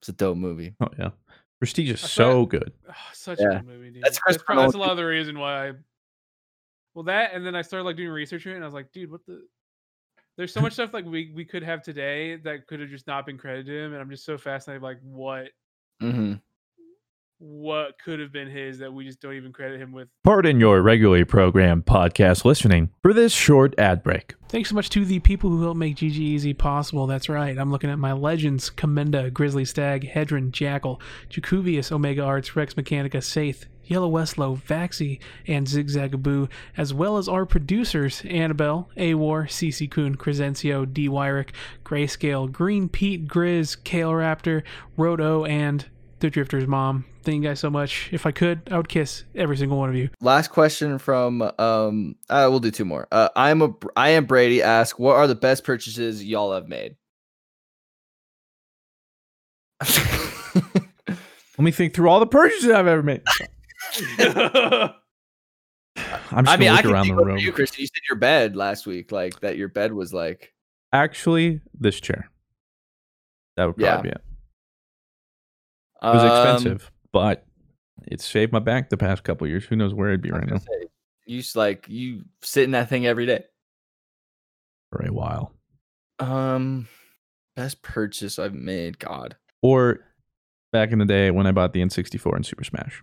It's 0.00 0.08
a 0.08 0.12
dope 0.12 0.36
movie. 0.36 0.74
Oh 0.80 0.88
yeah, 0.98 1.10
Prestige 1.58 1.90
is 1.90 2.04
I 2.04 2.08
so 2.08 2.46
good. 2.46 2.72
Ah, 2.88 3.10
such 3.12 3.38
Yeah. 3.40 3.50
a 3.50 3.54
good 3.56 3.66
movie, 3.66 3.90
dude. 3.90 4.02
That's 4.02 4.18
That's, 4.26 4.42
probably, 4.42 4.64
that's 4.64 4.74
a 4.74 4.78
lot 4.78 4.90
of 4.90 4.96
the 4.96 5.04
reason 5.04 5.38
why. 5.38 5.68
I, 5.68 5.72
well, 6.94 7.04
that 7.04 7.32
and 7.32 7.46
then 7.46 7.54
I 7.54 7.62
started 7.62 7.84
like 7.84 7.96
doing 7.96 8.08
research 8.10 8.46
on 8.46 8.52
it, 8.52 8.56
and 8.56 8.64
I 8.64 8.66
was 8.66 8.74
like, 8.74 8.92
dude, 8.92 9.10
what 9.10 9.24
the? 9.26 9.46
There's 10.36 10.52
so 10.52 10.60
much 10.60 10.72
stuff 10.72 10.92
like 10.94 11.04
we 11.04 11.32
we 11.34 11.44
could 11.44 11.62
have 11.62 11.82
today 11.82 12.36
that 12.36 12.66
could 12.66 12.80
have 12.80 12.88
just 12.88 13.06
not 13.06 13.26
been 13.26 13.38
credited 13.38 13.66
to 13.66 13.78
him, 13.78 13.92
and 13.92 14.00
I'm 14.00 14.10
just 14.10 14.24
so 14.24 14.36
fascinated 14.36 14.82
like 14.82 14.98
what 15.02 15.50
Mm-hmm. 16.02 16.34
What 17.40 17.98
could 18.04 18.20
have 18.20 18.30
been 18.32 18.50
his 18.50 18.78
that 18.78 18.92
we 18.92 19.04
just 19.04 19.20
don't 19.20 19.32
even 19.32 19.52
credit 19.52 19.80
him 19.80 19.92
with. 19.92 20.08
Pardon 20.22 20.60
your 20.60 20.82
regularly 20.82 21.24
programmed 21.24 21.86
podcast 21.86 22.44
listening 22.44 22.90
for 23.02 23.14
this 23.14 23.32
short 23.32 23.74
ad 23.78 24.02
break. 24.02 24.34
Thanks 24.48 24.68
so 24.68 24.74
much 24.74 24.90
to 24.90 25.06
the 25.06 25.20
people 25.20 25.48
who 25.48 25.62
help 25.62 25.76
make 25.76 25.96
GG 25.96 26.16
Easy 26.16 26.52
possible. 26.52 27.06
That's 27.06 27.30
right. 27.30 27.56
I'm 27.56 27.70
looking 27.70 27.88
at 27.88 27.98
my 27.98 28.12
legends 28.12 28.68
Commenda, 28.70 29.32
Grizzly 29.32 29.64
Stag, 29.64 30.10
Hedron, 30.12 30.50
Jackal, 30.50 31.00
Jacuvius, 31.30 31.90
Omega 31.90 32.22
Arts, 32.22 32.54
Rex 32.54 32.74
Mechanica, 32.74 33.22
Saith, 33.22 33.66
Yellow 33.84 34.10
Westlow, 34.10 34.60
Vaxi, 34.60 35.18
and 35.46 35.66
Zigzagaboo, 35.66 36.48
as 36.76 36.92
well 36.92 37.16
as 37.16 37.26
our 37.26 37.46
producers 37.46 38.22
Annabelle, 38.28 38.90
Awar, 38.96 39.48
CC 39.48 39.90
Kuhn, 39.90 40.16
Crescencio, 40.16 40.84
D. 40.92 41.08
Wyrick, 41.08 41.50
Grayscale, 41.84 42.52
Green 42.52 42.88
Pete, 42.88 43.26
Grizz, 43.26 43.82
Kale 43.82 44.10
Raptor, 44.10 44.62
Roto, 44.96 45.44
and 45.44 45.86
the 46.20 46.30
Drifter's 46.30 46.66
mom. 46.66 47.04
Thank 47.22 47.42
you 47.42 47.48
guys 47.48 47.60
so 47.60 47.68
much. 47.70 48.08
If 48.12 48.24
I 48.26 48.30
could, 48.30 48.62
I 48.70 48.76
would 48.76 48.88
kiss 48.88 49.24
every 49.34 49.56
single 49.56 49.78
one 49.78 49.88
of 49.90 49.94
you. 49.96 50.08
Last 50.20 50.48
question 50.48 50.98
from 50.98 51.42
um. 51.58 52.16
Uh, 52.28 52.46
we'll 52.50 52.60
do 52.60 52.70
two 52.70 52.84
more. 52.84 53.06
Uh, 53.12 53.28
I'm 53.36 53.60
a 53.62 53.72
I 53.96 54.10
am 54.10 54.24
Brady. 54.26 54.62
Ask 54.62 54.98
what 54.98 55.16
are 55.16 55.26
the 55.26 55.34
best 55.34 55.64
purchases 55.64 56.24
y'all 56.24 56.52
have 56.52 56.68
made? 56.68 56.96
Let 61.58 61.64
me 61.64 61.70
think 61.72 61.92
through 61.94 62.08
all 62.08 62.20
the 62.20 62.26
purchases 62.26 62.70
I've 62.70 62.86
ever 62.86 63.02
made. 63.02 63.22
I'm 66.32 66.44
just 66.44 66.48
I 66.54 66.56
mean, 66.56 66.68
gonna 66.68 66.78
I 66.78 66.82
can 66.82 66.90
around 66.92 67.04
think 67.06 67.18
the 67.18 67.24
room. 67.24 67.38
you, 67.38 67.52
Christian. 67.52 67.82
You 67.82 67.86
said 67.88 68.00
your 68.08 68.18
bed 68.18 68.56
last 68.56 68.86
week, 68.86 69.12
like 69.12 69.40
that. 69.40 69.56
Your 69.58 69.68
bed 69.68 69.92
was 69.92 70.14
like 70.14 70.52
Actually, 70.92 71.60
this 71.78 72.00
chair. 72.00 72.30
That 73.56 73.66
would 73.66 73.76
probably 73.76 73.88
Yeah. 73.88 74.00
be 74.02 74.08
it. 74.10 74.20
It 76.02 76.06
was 76.06 76.22
Um, 76.22 76.28
expensive, 76.56 76.90
but 77.12 77.44
it 78.08 78.20
saved 78.20 78.52
my 78.52 78.58
back 78.58 78.88
the 78.88 78.96
past 78.96 79.22
couple 79.24 79.46
years. 79.46 79.64
Who 79.64 79.76
knows 79.76 79.92
where 79.94 80.10
I'd 80.12 80.22
be 80.22 80.30
right 80.30 80.46
now 80.46 80.58
say, 80.58 80.86
you 81.26 81.42
like 81.54 81.86
you 81.88 82.24
sit 82.42 82.64
in 82.64 82.70
that 82.72 82.88
thing 82.88 83.06
every 83.06 83.26
day. 83.26 83.44
for 84.90 85.04
a 85.06 85.12
while. 85.12 85.54
Um, 86.18 86.88
best 87.56 87.82
purchase 87.82 88.38
I've 88.38 88.54
made. 88.54 88.98
God, 88.98 89.36
Or 89.62 90.00
back 90.72 90.90
in 90.92 90.98
the 90.98 91.04
day 91.04 91.30
when 91.30 91.46
I 91.46 91.52
bought 91.52 91.72
the 91.72 91.80
N64 91.80 92.34
and 92.36 92.44
Super 92.46 92.64
Smash. 92.64 93.02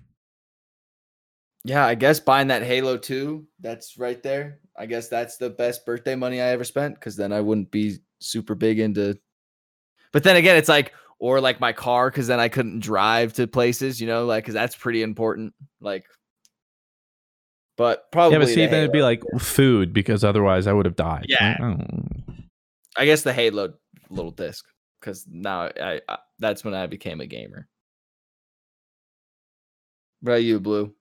yeah, 1.63 1.85
I 1.85 1.95
guess 1.95 2.19
buying 2.19 2.47
that 2.47 2.63
Halo 2.63 2.97
Two. 2.97 3.47
That's 3.59 3.97
right 3.97 4.21
there. 4.23 4.59
I 4.77 4.85
guess 4.85 5.07
that's 5.07 5.37
the 5.37 5.49
best 5.49 5.85
birthday 5.85 6.15
money 6.15 6.41
I 6.41 6.47
ever 6.49 6.63
spent 6.63 6.95
because 6.95 7.15
then 7.15 7.31
I 7.33 7.41
wouldn't 7.41 7.71
be 7.71 7.97
super 8.19 8.55
big 8.55 8.79
into. 8.79 9.17
But 10.11 10.23
then 10.23 10.35
again, 10.35 10.57
it's 10.57 10.69
like 10.69 10.93
or 11.19 11.41
like 11.41 11.59
my 11.59 11.73
car 11.73 12.09
because 12.09 12.27
then 12.27 12.39
I 12.39 12.49
couldn't 12.49 12.79
drive 12.79 13.33
to 13.33 13.47
places, 13.47 13.99
you 13.99 14.07
know, 14.07 14.25
like 14.25 14.43
because 14.43 14.53
that's 14.53 14.75
pretty 14.75 15.01
important. 15.03 15.53
Like, 15.81 16.05
but 17.77 18.11
probably 18.11 18.33
yeah, 18.35 18.39
but 18.39 18.47
see, 18.47 18.55
the 18.55 18.67
then 18.67 18.79
it'd 18.79 18.91
be 18.91 19.01
like 19.01 19.21
food 19.39 19.93
because 19.93 20.23
otherwise 20.23 20.67
I 20.67 20.73
would 20.73 20.85
have 20.85 20.95
died. 20.95 21.25
Yeah. 21.27 21.55
I 21.57 21.61
don't- 21.61 22.23
I 22.99 23.05
guess 23.05 23.21
the 23.21 23.31
Halo 23.33 23.73
little 24.09 24.31
disc 24.31 24.65
because 24.99 25.23
now 25.29 25.69
I, 25.79 26.01
I 26.09 26.17
that's 26.39 26.63
when 26.63 26.73
I 26.73 26.87
became 26.87 27.21
a 27.21 27.27
gamer. 27.27 27.67
What 30.21 30.31
about 30.31 30.43
you, 30.43 30.59
Blue? 30.59 30.95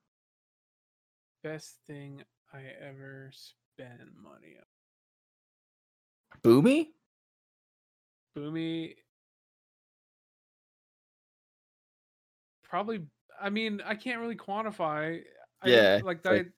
Best 1.42 1.76
thing 1.86 2.22
I 2.52 2.60
ever 2.86 3.30
spent 3.32 4.00
money 4.22 4.56
on. 4.58 4.64
Boomy? 6.42 6.88
Boomy. 8.36 8.94
Probably. 12.68 13.02
I 13.40 13.50
mean, 13.50 13.80
I 13.84 13.94
can't 13.94 14.20
really 14.20 14.36
quantify. 14.36 15.20
I, 15.62 15.68
Yeah, 15.68 15.94
like 15.96 16.04
like- 16.04 16.22
that. 16.24 16.34
it's 16.34 16.50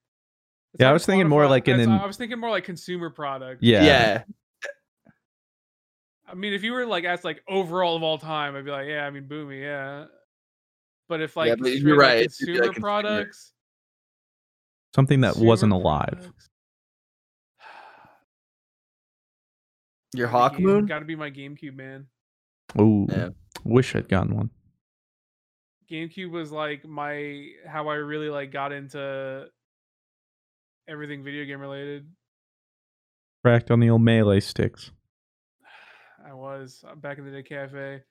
Yeah, 0.81 0.91
I 0.91 0.93
was 0.93 1.05
thinking 1.07 1.29
more 1.29 1.45
quantify. 1.45 1.49
like 1.51 1.69
in 1.69 1.81
an- 1.81 1.91
I 1.91 2.07
was 2.07 2.17
thinking 2.17 2.39
more 2.39 2.51
like 2.51 2.65
consumer 2.65 3.11
product. 3.11 3.63
Yeah. 3.63 3.85
Yeah. 3.85 4.23
I 6.27 6.35
mean, 6.35 6.53
if 6.53 6.63
you 6.63 6.73
were 6.73 6.85
like 6.87 7.05
asked 7.05 7.25
like 7.25 7.43
overall 7.49 7.97
of 7.97 8.03
all 8.03 8.19
time, 8.19 8.55
I'd 8.55 8.65
be 8.65 8.71
like, 8.71 8.87
yeah, 8.87 9.07
I 9.07 9.11
mean, 9.11 9.25
Boomy, 9.29 9.63
yeah. 9.63 10.07
But 11.09 11.23
if 11.23 11.37
like 11.37 11.49
Yeah, 11.49 11.55
but 11.59 11.71
you're 11.73 11.79
straight 11.81 11.93
right, 11.99 12.17
it'd 12.19 12.29
consumer 12.37 12.53
like, 12.59 12.65
consumer. 12.67 12.81
products, 12.87 13.53
Something 14.95 15.21
that 15.23 15.37
wasn't 15.37 15.73
alive. 15.73 16.09
products, 16.19 16.49
Your 20.15 20.29
Hawk 20.29 20.59
Moon? 20.59 20.87
Gotta 20.87 21.05
be 21.05 21.17
my 21.17 21.31
GameCube, 21.31 21.75
man. 21.75 22.07
Ooh, 22.79 23.07
Yeah. 23.11 23.29
wish 23.65 23.95
I'd 23.95 24.09
gotten 24.09 24.35
one. 24.37 24.51
GameCube 25.91 26.31
was 26.31 26.53
like 26.53 26.87
my 26.87 27.49
how 27.67 27.89
I 27.89 27.95
really 27.95 28.29
like 28.29 28.53
got 28.53 28.73
into 28.73 29.47
everything 30.89 31.25
video 31.25 31.45
game 31.45 31.61
related. 31.61 32.07
Cracked 33.45 33.71
on 33.71 33.81
the 33.81 33.91
old 33.91 34.03
melee 34.03 34.41
sticks. 34.41 34.91
I 36.27 36.35
was 36.35 36.85
uh, 36.87 36.95
back 36.95 37.19
in 37.19 37.25
the 37.25 37.31
day 37.31 37.43
cafe. 37.43 38.03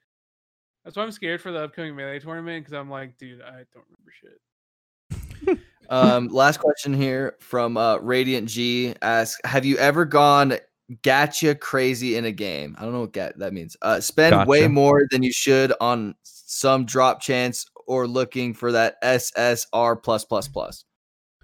That's 0.83 0.95
why 0.95 1.03
I'm 1.03 1.11
scared 1.11 1.41
for 1.41 1.51
the 1.51 1.65
upcoming 1.65 1.95
melee 1.95 2.19
tournament 2.19 2.63
because 2.63 2.73
I'm 2.73 2.89
like, 2.89 3.17
dude, 3.17 3.41
I 3.41 3.63
don't 3.73 3.85
remember 3.89 4.13
shit. 4.21 5.59
Um, 5.89 6.27
last 6.27 6.59
question 6.59 6.93
here 6.93 7.37
from 7.39 7.77
uh, 7.77 7.97
Radiant 7.97 8.49
G 8.49 8.93
asks: 9.01 9.39
Have 9.45 9.65
you 9.65 9.77
ever 9.77 10.05
gone 10.05 10.55
gacha 11.01 11.59
crazy 11.59 12.17
in 12.17 12.25
a 12.25 12.31
game? 12.31 12.75
I 12.77 12.83
don't 12.83 12.93
know 12.93 13.01
what 13.01 13.13
gat 13.13 13.39
that 13.39 13.53
means. 13.53 13.77
Uh, 13.81 13.99
spend 14.01 14.47
way 14.47 14.67
more 14.67 15.07
than 15.11 15.23
you 15.23 15.31
should 15.31 15.73
on 15.79 16.15
some 16.49 16.85
drop 16.85 17.21
chance 17.21 17.65
or 17.87 18.07
looking 18.07 18.53
for 18.53 18.71
that 18.71 18.95
SSR 19.03 20.01
plus 20.01 20.23
plus 20.25 20.47
plus. 20.47 20.85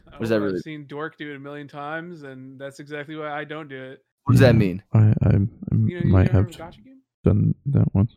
What 0.05 0.19
does 0.21 0.30
that 0.30 0.39
really- 0.41 0.55
I've 0.55 0.61
seen 0.61 0.85
Dork 0.88 1.17
do 1.17 1.31
it 1.31 1.35
a 1.35 1.39
million 1.39 1.67
times, 1.67 2.23
and 2.23 2.59
that's 2.59 2.80
exactly 2.80 3.15
why 3.15 3.31
I 3.31 3.43
don't 3.43 3.67
do 3.67 3.81
it. 3.81 3.99
What 4.23 4.34
does 4.34 4.39
that 4.41 4.55
mean? 4.55 4.81
I, 4.93 4.99
I, 4.99 5.30
I 5.30 5.31
You 5.85 6.01
know, 6.01 6.05
might 6.05 6.31
have 6.31 6.45
have 6.45 6.47
a 6.47 6.71
gacha 6.71 6.84
game? 6.84 7.01
done 7.23 7.55
that 7.67 7.93
once. 7.93 8.15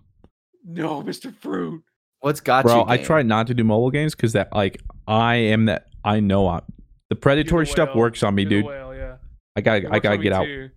No, 0.64 1.02
Mr. 1.06 1.34
Fruit. 1.34 1.82
What's 2.20 2.40
gacha? 2.40 2.62
Bro, 2.62 2.84
I 2.88 2.98
try 2.98 3.22
not 3.22 3.46
to 3.48 3.54
do 3.54 3.64
mobile 3.64 3.90
games 3.90 4.14
because 4.14 4.32
that 4.34 4.54
like 4.54 4.80
I 5.08 5.34
am 5.36 5.64
that 5.66 5.86
I 6.04 6.20
know 6.20 6.46
I, 6.48 6.58
the 6.58 6.62
You're 6.62 7.08
the 7.10 7.16
predatory 7.16 7.66
stuff 7.66 7.94
works 7.96 8.22
on 8.22 8.34
me, 8.34 8.42
You're 8.42 8.50
dude. 8.50 8.66
whale, 8.66 8.94
yeah. 8.94 9.16
I 9.56 9.60
gotta 9.60 9.88
I 9.92 9.98
gotta 9.98 10.18
get 10.18 10.32
out. 10.32 10.44
too. 10.44 10.70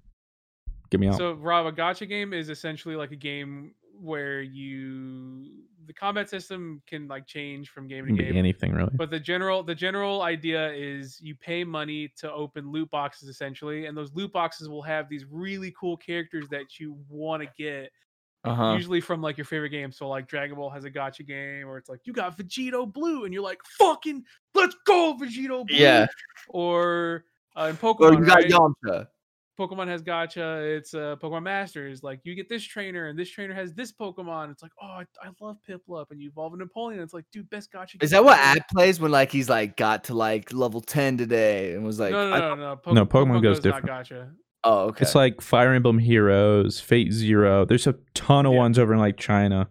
Get 0.90 1.00
me 1.00 1.08
out. 1.08 1.18
So, 1.18 1.34
Rob, 1.34 1.68
a 1.68 1.72
gacha 1.72 2.08
game 2.10 2.34
is 2.34 2.50
essentially 2.50 2.96
like 2.96 3.12
a 3.12 3.16
game 3.16 3.74
where 4.00 4.42
you 4.42 5.52
the 5.90 5.94
combat 5.94 6.30
system 6.30 6.84
can 6.86 7.08
like 7.08 7.26
change 7.26 7.70
from 7.70 7.88
game 7.88 8.06
to 8.06 8.14
game. 8.14 8.38
anything 8.38 8.74
really. 8.74 8.92
But 8.94 9.10
the 9.10 9.20
general 9.20 9.64
the 9.64 9.74
general 9.74 10.22
idea 10.22 10.72
is 10.72 11.20
you 11.20 11.34
pay 11.34 11.64
money 11.64 12.14
to 12.18 12.32
open 12.32 12.72
loot 12.72 12.92
boxes 12.92 13.28
essentially, 13.28 13.88
and 13.88 13.98
those 13.98 14.14
loot 14.14 14.32
boxes 14.32 14.70
will 14.70 14.84
have 14.84 15.10
these 15.10 15.26
really 15.26 15.74
cool 15.80 15.98
characters 15.98 16.48
that 16.50 16.78
you 16.80 16.96
want 17.10 17.42
to 17.42 17.50
get. 17.58 17.90
Uh-huh. 18.44 18.74
Usually 18.74 19.02
from 19.02 19.20
like 19.24 19.36
your 19.36 19.46
favorite 19.46 19.72
game. 19.72 19.92
So 19.92 20.08
like 20.08 20.28
Dragon 20.28 20.58
Ball 20.58 20.70
has 20.70 20.86
a 20.86 20.92
gacha 20.92 21.26
game, 21.26 21.68
or 21.68 21.80
it's 21.80 21.90
like 21.90 22.02
you 22.04 22.14
got 22.14 22.38
Vegito 22.38 22.94
Blue, 22.94 23.26
and 23.26 23.34
you're 23.34 23.42
like, 23.42 23.60
fucking 23.80 24.24
let's 24.54 24.76
go, 24.86 25.18
Vegito 25.20 25.66
Blue. 25.66 25.76
Yeah. 25.76 26.06
Or 26.50 27.26
uh, 27.58 27.64
in 27.64 27.72
Or 27.72 27.96
Pokemon, 27.96 28.20
you 28.20 28.26
got 28.26 28.36
right? 28.36 28.52
Yamcha. 28.52 29.08
Pokemon 29.60 29.88
has 29.88 30.02
gacha. 30.02 30.78
It's 30.78 30.94
uh, 30.94 31.18
Pokemon 31.22 31.44
Masters. 31.44 32.02
Like 32.02 32.22
you 32.24 32.34
get 32.34 32.48
this 32.48 32.64
trainer, 32.64 33.08
and 33.08 33.20
this 33.20 33.30
trainer 33.30 33.54
has 33.54 33.74
this 33.74 33.92
Pokemon. 33.92 34.52
It's 34.52 34.64
like, 34.64 34.72
oh, 34.82 34.86
I, 34.86 35.04
I 35.22 35.30
love 35.42 35.58
Piplup, 35.68 36.06
and 36.12 36.22
you 36.22 36.30
evolve 36.30 36.54
an 36.54 36.62
Empoleon. 36.62 37.00
It's 37.04 37.14
like, 37.14 37.26
dude, 37.34 37.50
best 37.50 37.72
gacha. 37.74 38.02
Is 38.02 38.12
that 38.12 38.24
what. 38.24 38.40
Ad 38.40 38.64
plays 38.72 39.00
when 39.00 39.12
like 39.12 39.32
he's 39.32 39.50
like 39.50 39.76
got 39.76 40.06
to 40.06 40.14
like 40.14 40.54
level 40.54 40.80
ten 40.82 41.18
today 41.18 41.74
and 41.74 41.84
was 41.86 42.00
like, 42.00 42.12
no, 42.14 42.30
no, 42.30 42.36
I- 42.36 42.40
no, 42.40 42.56
no. 42.56 42.76
Po- 42.78 42.94
No, 42.94 43.06
Pokemon 43.06 43.44
goes 43.44 43.60
different. 43.60 43.86
Gotcha. 43.88 44.30
oh 44.64 44.86
okay. 44.90 45.02
It's 45.04 45.14
like 45.16 45.42
Fire 45.42 45.74
Emblem 45.74 46.00
Heroes, 46.00 46.80
Fate 46.80 47.12
Zero. 47.12 47.66
There's 47.66 47.86
a 47.88 47.96
ton 48.14 48.46
of 48.46 48.54
Yeah. 48.54 48.60
ones 48.60 48.80
over 48.80 48.94
in 48.94 49.00
like 49.00 49.18
China. 49.18 49.68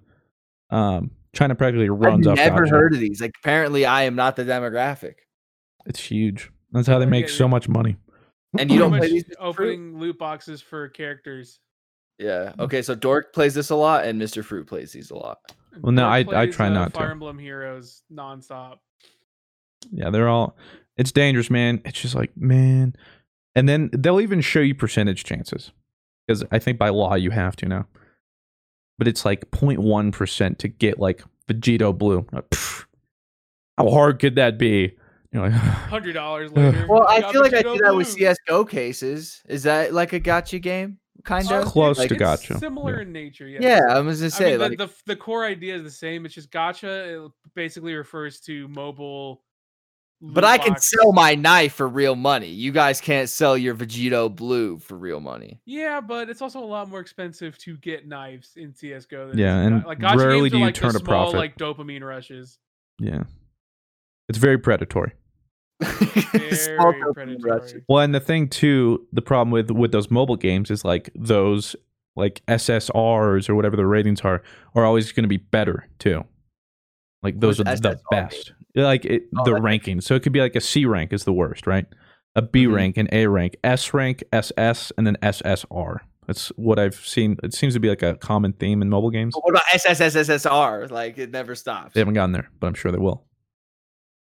Um, 0.70 1.12
China 1.34 1.54
practically 1.54 1.88
runs 1.88 2.26
I've 2.26 2.26
runs 2.26 2.26
off. 2.26 2.36
never 2.36 2.66
gacha. 2.66 2.70
heard 2.70 2.94
of 2.94 3.00
these. 3.00 3.20
Like 3.20 3.32
apparently 3.42 3.86
I 3.86 4.02
am 4.02 4.14
not 4.16 4.36
the 4.36 4.44
demographic. 4.44 5.14
It's 5.86 6.00
huge. 6.00 6.50
That's 6.72 6.86
how 6.86 6.98
they 6.98 7.06
make 7.06 7.28
yeah. 7.28 7.32
so 7.34 7.48
much 7.48 7.68
money. 7.68 7.96
And 8.56 8.70
you 8.70 8.78
don't 8.78 8.90
play 8.90 9.00
much 9.00 9.10
these 9.10 9.24
Mr. 9.24 9.36
Fruit? 9.36 9.36
opening 9.40 9.98
loot 9.98 10.18
boxes 10.18 10.62
for 10.62 10.88
characters. 10.88 11.60
Yeah. 12.18 12.52
Okay, 12.58 12.82
so 12.82 12.94
Dork 12.94 13.32
plays 13.32 13.54
this 13.54 13.70
a 13.70 13.74
lot 13.76 14.04
and 14.04 14.20
Mr. 14.20 14.44
Fruit 14.44 14.66
plays 14.66 14.92
these 14.92 15.10
a 15.10 15.16
lot. 15.16 15.38
Well, 15.80 15.92
no, 15.92 16.02
Dork 16.22 16.34
I- 16.36 16.42
I 16.42 16.46
try 16.46 16.66
uh, 16.66 16.70
not 16.70 16.92
to. 16.94 16.98
Fire 16.98 17.10
Emblem 17.10 17.38
Heroes 17.38 18.02
nonstop. 18.12 18.78
Yeah, 19.92 20.10
they're 20.10 20.28
all. 20.28 20.56
It's 20.96 21.12
dangerous, 21.12 21.50
man. 21.50 21.80
It's 21.84 22.00
just 22.00 22.14
like, 22.14 22.36
man. 22.36 22.96
And 23.54 23.68
then 23.68 23.90
they'll 23.92 24.20
even 24.20 24.40
show 24.40 24.60
you 24.60 24.74
percentage 24.74 25.24
chances 25.24 25.70
because 26.26 26.44
I 26.50 26.58
think 26.58 26.78
by 26.78 26.88
law 26.88 27.14
you 27.14 27.30
have 27.30 27.54
to 27.56 27.66
now. 27.66 27.86
But 28.98 29.06
it's 29.06 29.24
like 29.24 29.50
0.1 29.52 30.12
percent 30.12 30.58
to 30.60 30.68
get 30.68 30.98
like 30.98 31.22
Vegito 31.46 31.96
Blue. 31.96 32.26
Like, 32.32 32.50
pff, 32.50 32.84
how 33.76 33.90
hard 33.90 34.18
could 34.18 34.34
that 34.34 34.58
be? 34.58 34.96
You're 35.32 35.42
like, 35.42 35.52
Hundred 35.52 36.14
dollars 36.14 36.50
later. 36.52 36.86
Well, 36.88 37.06
I 37.08 37.30
feel 37.32 37.42
like 37.42 37.52
I 37.54 37.62
Vegito 37.62 37.76
do 37.76 37.84
that 37.84 37.94
with 37.94 38.08
CS:GO 38.08 38.64
cases. 38.64 39.42
Is 39.48 39.64
that 39.64 39.92
like 39.92 40.12
a 40.12 40.20
gacha 40.20 40.60
game? 40.60 40.98
Kind 41.24 41.50
of 41.50 41.64
Close 41.66 41.98
like, 41.98 42.08
to 42.10 42.14
gacha. 42.16 42.58
Similar 42.58 42.96
Yeah. 42.96 43.02
in 43.02 43.12
nature, 43.12 43.46
yeah. 43.48 43.58
Yeah, 43.60 43.80
I 43.96 44.00
was 44.00 44.20
gonna 44.20 44.26
I 44.26 44.28
say 44.30 44.50
mean, 44.52 44.60
like 44.60 44.78
the, 44.78 44.86
the 44.86 44.92
the 45.06 45.16
core 45.16 45.44
idea 45.44 45.76
is 45.76 45.82
the 45.82 45.90
same. 45.90 46.24
It's 46.24 46.34
just 46.34 46.50
gacha. 46.50 47.26
It 47.26 47.32
basically 47.54 47.94
refers 47.94 48.40
to 48.42 48.68
mobile. 48.68 49.42
But 50.20 50.44
I 50.44 50.58
can 50.58 50.72
box- 50.72 50.90
sell 50.90 51.12
my 51.12 51.34
knife 51.36 51.74
for 51.74 51.86
real 51.86 52.16
money. 52.16 52.48
You 52.48 52.72
guys 52.72 53.00
can't 53.00 53.28
sell 53.28 53.56
your 53.56 53.72
Vegito 53.76 54.34
Blue 54.34 54.78
for 54.78 54.96
real 54.96 55.20
money. 55.20 55.60
Yeah, 55.64 56.00
but 56.00 56.28
it's 56.28 56.42
also 56.42 56.58
a 56.58 56.66
lot 56.66 56.88
more 56.88 56.98
expensive 56.98 57.56
to 57.58 57.76
get 57.76 58.08
knives 58.08 58.54
in 58.56 58.74
CS:GO. 58.74 59.28
Than 59.28 59.38
Yeah, 59.38 59.58
it 59.58 59.60
is 59.60 59.66
in 59.66 59.72
and 59.74 59.84
like 59.84 59.98
gacha 59.98 60.16
rarely 60.16 60.40
games 60.48 60.52
do 60.52 60.58
you 60.58 60.64
like 60.64 60.74
turn 60.74 60.92
the 60.92 60.96
a 60.98 61.00
small, 61.04 61.30
profit. 61.30 61.38
like 61.38 61.56
dopamine 61.58 62.02
rushes. 62.02 62.58
yeah. 62.98 63.24
It's 64.28 64.38
very 64.38 64.58
predatory. 64.58 65.12
Very 65.80 66.54
Small 66.54 66.92
dopamine 66.92 67.42
rush. 67.42 67.60
predatory. 67.60 67.84
Well, 67.88 68.02
and 68.02 68.14
the 68.14 68.20
thing 68.20 68.48
too, 68.48 69.06
the 69.12 69.22
problem 69.22 69.50
with 69.50 69.70
with 69.70 69.92
those 69.92 70.10
mobile 70.10 70.36
games 70.36 70.70
is 70.70 70.84
like 70.84 71.10
those 71.14 71.76
like 72.16 72.42
SSRs 72.48 73.48
or 73.48 73.54
whatever 73.54 73.76
the 73.76 73.86
ratings 73.86 74.20
are 74.22 74.42
are 74.74 74.84
always 74.84 75.12
going 75.12 75.22
to 75.24 75.28
be 75.28 75.36
better 75.36 75.86
too. 75.98 76.24
Like 77.22 77.38
those 77.40 77.58
What's 77.58 77.70
are 77.70 77.76
the 77.82 77.88
SSR 77.96 78.00
best. 78.10 78.52
Like 78.74 79.04
it, 79.04 79.24
Oh, 79.36 79.44
the 79.44 79.52
that's 79.52 79.62
ranking. 79.62 80.00
So 80.00 80.14
it 80.14 80.22
could 80.22 80.32
be 80.32 80.40
like 80.40 80.56
a 80.56 80.60
C 80.60 80.84
rank 80.84 81.12
is 81.12 81.24
the 81.24 81.32
worst, 81.32 81.66
right? 81.66 81.86
A 82.36 82.42
B 82.42 82.66
Mhm. 82.66 82.74
rank, 82.74 82.96
an 82.96 83.08
A 83.12 83.26
rank, 83.28 83.56
S 83.64 83.94
rank, 83.94 84.22
SS, 84.32 84.92
and 84.98 85.06
then 85.06 85.16
SSR. 85.22 86.00
That's 86.26 86.48
what 86.56 86.78
I've 86.78 86.94
seen. 86.94 87.38
It 87.42 87.54
seems 87.54 87.72
to 87.74 87.80
be 87.80 87.88
like 87.88 88.02
a 88.02 88.14
common 88.16 88.52
theme 88.52 88.82
in 88.82 88.90
mobile 88.90 89.10
games. 89.10 89.34
But 89.34 89.44
what 89.44 89.50
about 89.54 89.64
SSSSSR? 89.72 90.90
Like 90.90 91.18
it 91.18 91.30
never 91.30 91.54
stops. 91.54 91.94
They 91.94 92.00
haven't 92.00 92.14
gotten 92.14 92.32
there, 92.32 92.50
but 92.60 92.66
I'm 92.66 92.74
sure 92.74 92.92
they 92.92 92.98
will. 92.98 93.24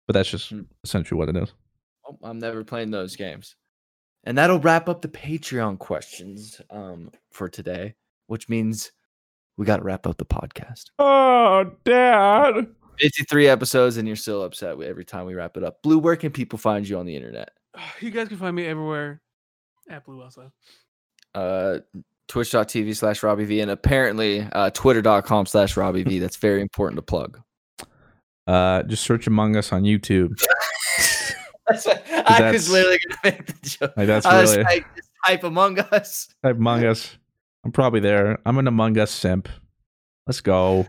But 0.10 0.14
that's 0.14 0.31
just 0.31 0.49
Hmm. 0.49 0.61
essentially 0.84 1.19
what 1.19 1.30
it 1.30 1.36
is. 1.38 1.53
Oh, 2.07 2.18
I'm 2.23 2.40
never 2.40 2.64
playing 2.64 2.90
those 2.90 3.15
games. 3.15 3.56
And 4.23 4.36
that'll 4.40 4.57
wrap 4.60 4.90
up 4.90 5.03
the 5.03 5.07
Patreon 5.07 5.77
questions 5.77 6.60
um, 6.72 7.11
for 7.31 7.48
today, 7.48 7.94
which 8.26 8.49
means 8.49 8.91
we 9.56 9.68
got 9.68 9.77
to 9.77 9.84
wrap 9.84 10.07
up 10.07 10.18
the 10.18 10.26
podcast. 10.26 10.86
Oh, 10.98 11.73
Dad. 11.86 12.69
53 12.99 13.48
episodes, 13.49 13.98
and 13.98 14.07
you're 14.07 14.18
still 14.18 14.41
upset 14.44 14.81
every 14.81 15.06
time 15.06 15.27
we 15.27 15.36
wrap 15.36 15.56
it 15.57 15.64
up. 15.64 15.84
Blue, 15.84 15.99
where 15.99 16.15
can 16.15 16.31
people 16.31 16.57
find 16.57 16.90
you 16.90 16.98
on 16.98 17.06
the 17.06 17.15
internet? 17.15 17.52
You 18.02 18.10
guys 18.10 18.30
can 18.30 18.38
find 18.38 18.56
me 18.56 18.65
everywhere 18.65 19.22
at 19.91 20.06
Blue 20.06 20.23
also. 20.23 20.52
Uh, 21.36 21.81
Twitch.tv 22.27 22.95
slash 22.95 23.22
Robbie 23.22 23.45
V, 23.45 23.60
and 23.61 23.69
apparently 23.69 24.41
uh, 24.53 24.72
Twitter.com 24.72 25.45
slash 25.45 25.77
Robbie 25.77 26.02
V. 26.03 26.18
That's 26.18 26.38
very 26.38 26.61
important 26.61 26.98
to 26.98 27.03
plug. 27.03 27.40
Uh, 28.49 28.81
just 28.84 29.03
search 29.03 29.27
Among 29.27 29.55
Us 29.55 29.71
on 29.71 29.84
YouTube. 29.84 30.39
That's 31.67 31.85
what, 31.85 32.03
I 32.11 32.39
that's- 32.39 32.53
was 32.53 32.71
literally 32.71 32.97
going 32.97 33.15
to 33.15 33.19
make 33.23 33.45
the 33.45 33.69
joke. 33.69 33.93
Like 33.95 34.07
that's 34.07 34.26
I 34.26 34.41
really 34.41 34.63
like, 34.63 34.95
just 34.95 35.09
type 35.23 35.43
Among 35.43 35.77
Us. 35.77 36.27
type 36.43 36.55
Among 36.55 36.84
Us. 36.84 37.15
I'm 37.63 37.71
probably 37.71 37.99
there. 37.99 38.39
I'm 38.43 38.57
an 38.57 38.67
Among 38.67 38.97
Us 38.97 39.11
simp. 39.11 39.49
Let's 40.26 40.41
go. 40.41 40.88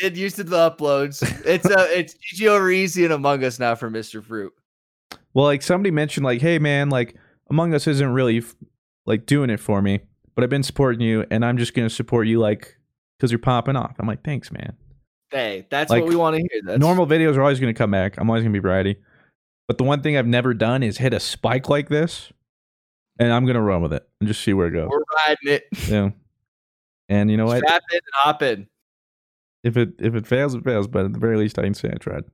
Get 0.00 0.16
used 0.16 0.34
to 0.36 0.42
the 0.42 0.56
uploads. 0.68 1.22
It's 1.46 1.64
uh, 1.64 1.86
it's 1.90 2.14
GG 2.14 2.48
over 2.48 2.68
easy 2.72 3.04
and 3.04 3.12
Among 3.12 3.44
Us 3.44 3.60
now 3.60 3.76
for 3.76 3.88
Mr. 3.88 4.20
Fruit. 4.20 4.52
Well, 5.32 5.44
like 5.44 5.62
somebody 5.62 5.92
mentioned, 5.92 6.24
like, 6.24 6.40
hey 6.40 6.58
man, 6.58 6.88
like 6.88 7.14
Among 7.48 7.72
Us 7.72 7.86
isn't 7.86 8.12
really 8.12 8.42
like 9.04 9.26
doing 9.26 9.48
it 9.50 9.60
for 9.60 9.80
me, 9.80 10.00
but 10.34 10.42
I've 10.42 10.50
been 10.50 10.64
supporting 10.64 11.02
you, 11.02 11.24
and 11.30 11.44
I'm 11.44 11.56
just 11.56 11.72
gonna 11.72 11.88
support 11.88 12.26
you, 12.26 12.40
like, 12.40 12.76
because 13.16 13.30
you're 13.30 13.38
popping 13.38 13.76
off. 13.76 13.94
I'm 14.00 14.08
like, 14.08 14.24
thanks, 14.24 14.50
man. 14.50 14.76
Hey, 15.30 15.66
that's 15.70 15.90
Like, 15.90 16.02
what 16.02 16.08
we 16.08 16.16
want 16.16 16.36
to 16.36 16.42
hear. 16.42 16.62
That's 16.64 16.78
Normal 16.78 17.06
videos 17.06 17.36
are 17.36 17.42
always 17.42 17.58
gonna 17.60 17.74
come 17.74 17.90
back. 17.90 18.16
I'm 18.18 18.28
always 18.30 18.42
gonna 18.42 18.52
be 18.52 18.58
variety, 18.60 18.96
but 19.68 19.78
the 19.78 19.84
one 19.84 20.02
thing 20.02 20.16
I've 20.16 20.26
never 20.26 20.54
done 20.54 20.82
is 20.82 20.98
hit 20.98 21.12
a 21.12 21.20
spike 21.20 21.68
like 21.68 21.88
this, 21.88 22.32
and 23.18 23.32
I'm 23.32 23.44
gonna 23.46 23.62
run 23.62 23.82
with 23.82 23.92
it 23.92 24.06
and 24.20 24.28
just 24.28 24.42
see 24.42 24.52
where 24.52 24.68
it 24.68 24.72
goes. 24.72 24.88
We're 24.90 25.02
riding 25.26 25.52
it. 25.54 25.64
Yeah. 25.88 26.10
And 27.08 27.30
you 27.30 27.36
know 27.36 27.46
what? 27.46 27.58
Strap 27.58 27.82
in 27.92 27.96
and 27.96 28.02
hop 28.14 28.42
in. 28.42 28.66
if 29.64 29.76
it 29.76 29.90
if 29.98 30.14
it 30.14 30.26
fails, 30.26 30.54
it 30.54 30.64
fails. 30.64 30.86
But 30.88 31.06
at 31.06 31.12
the 31.12 31.18
very 31.18 31.36
least, 31.36 31.58
I 31.58 31.62
can 31.62 31.74
say 31.74 31.90
I 31.92 31.96
tried. 31.98 32.24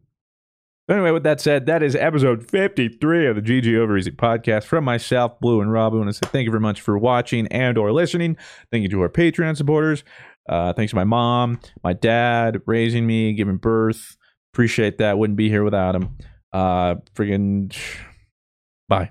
Anyway, 0.91 1.13
with 1.13 1.23
that 1.23 1.41
said, 1.41 1.65
that 1.67 1.83
is 1.83 1.95
episode 1.95 2.51
53 2.51 3.27
of 3.27 3.37
the 3.37 3.43
GG 3.43 3.77
Over 3.79 3.97
Easy 3.97 4.11
podcast 4.11 4.65
from 4.65 4.85
myself, 4.85 5.39
Blue, 5.41 5.61
and 5.61 5.73
Rob. 5.73 5.93
And 5.93 6.03
I 6.03 6.05
want 6.05 6.15
to 6.17 6.27
say 6.27 6.31
thank 6.31 6.45
you 6.45 6.51
very 6.51 6.61
much 6.61 6.81
for 6.81 6.99
watching 6.99 7.47
and 7.49 7.79
or 7.79 7.93
listening. 7.93 8.37
Thank 8.71 8.83
you 8.83 8.89
to 8.91 9.01
our 9.03 9.09
Patreon 9.09 9.57
supporters. 9.57 10.03
Uh, 10.49 10.73
thanks 10.73 10.91
to 10.91 10.97
my 10.97 11.05
mom, 11.05 11.61
my 11.85 11.93
dad, 11.93 12.61
raising 12.67 13.07
me, 13.07 13.33
giving 13.33 13.57
birth. 13.57 14.17
Appreciate 14.53 14.99
that. 14.99 15.19
Wouldn't 15.19 15.37
be 15.37 15.49
here 15.49 15.65
without 15.65 15.95
him. 15.95 16.17
Uh, 16.53 16.97
friggin' 17.15 17.75
bye. 18.89 19.11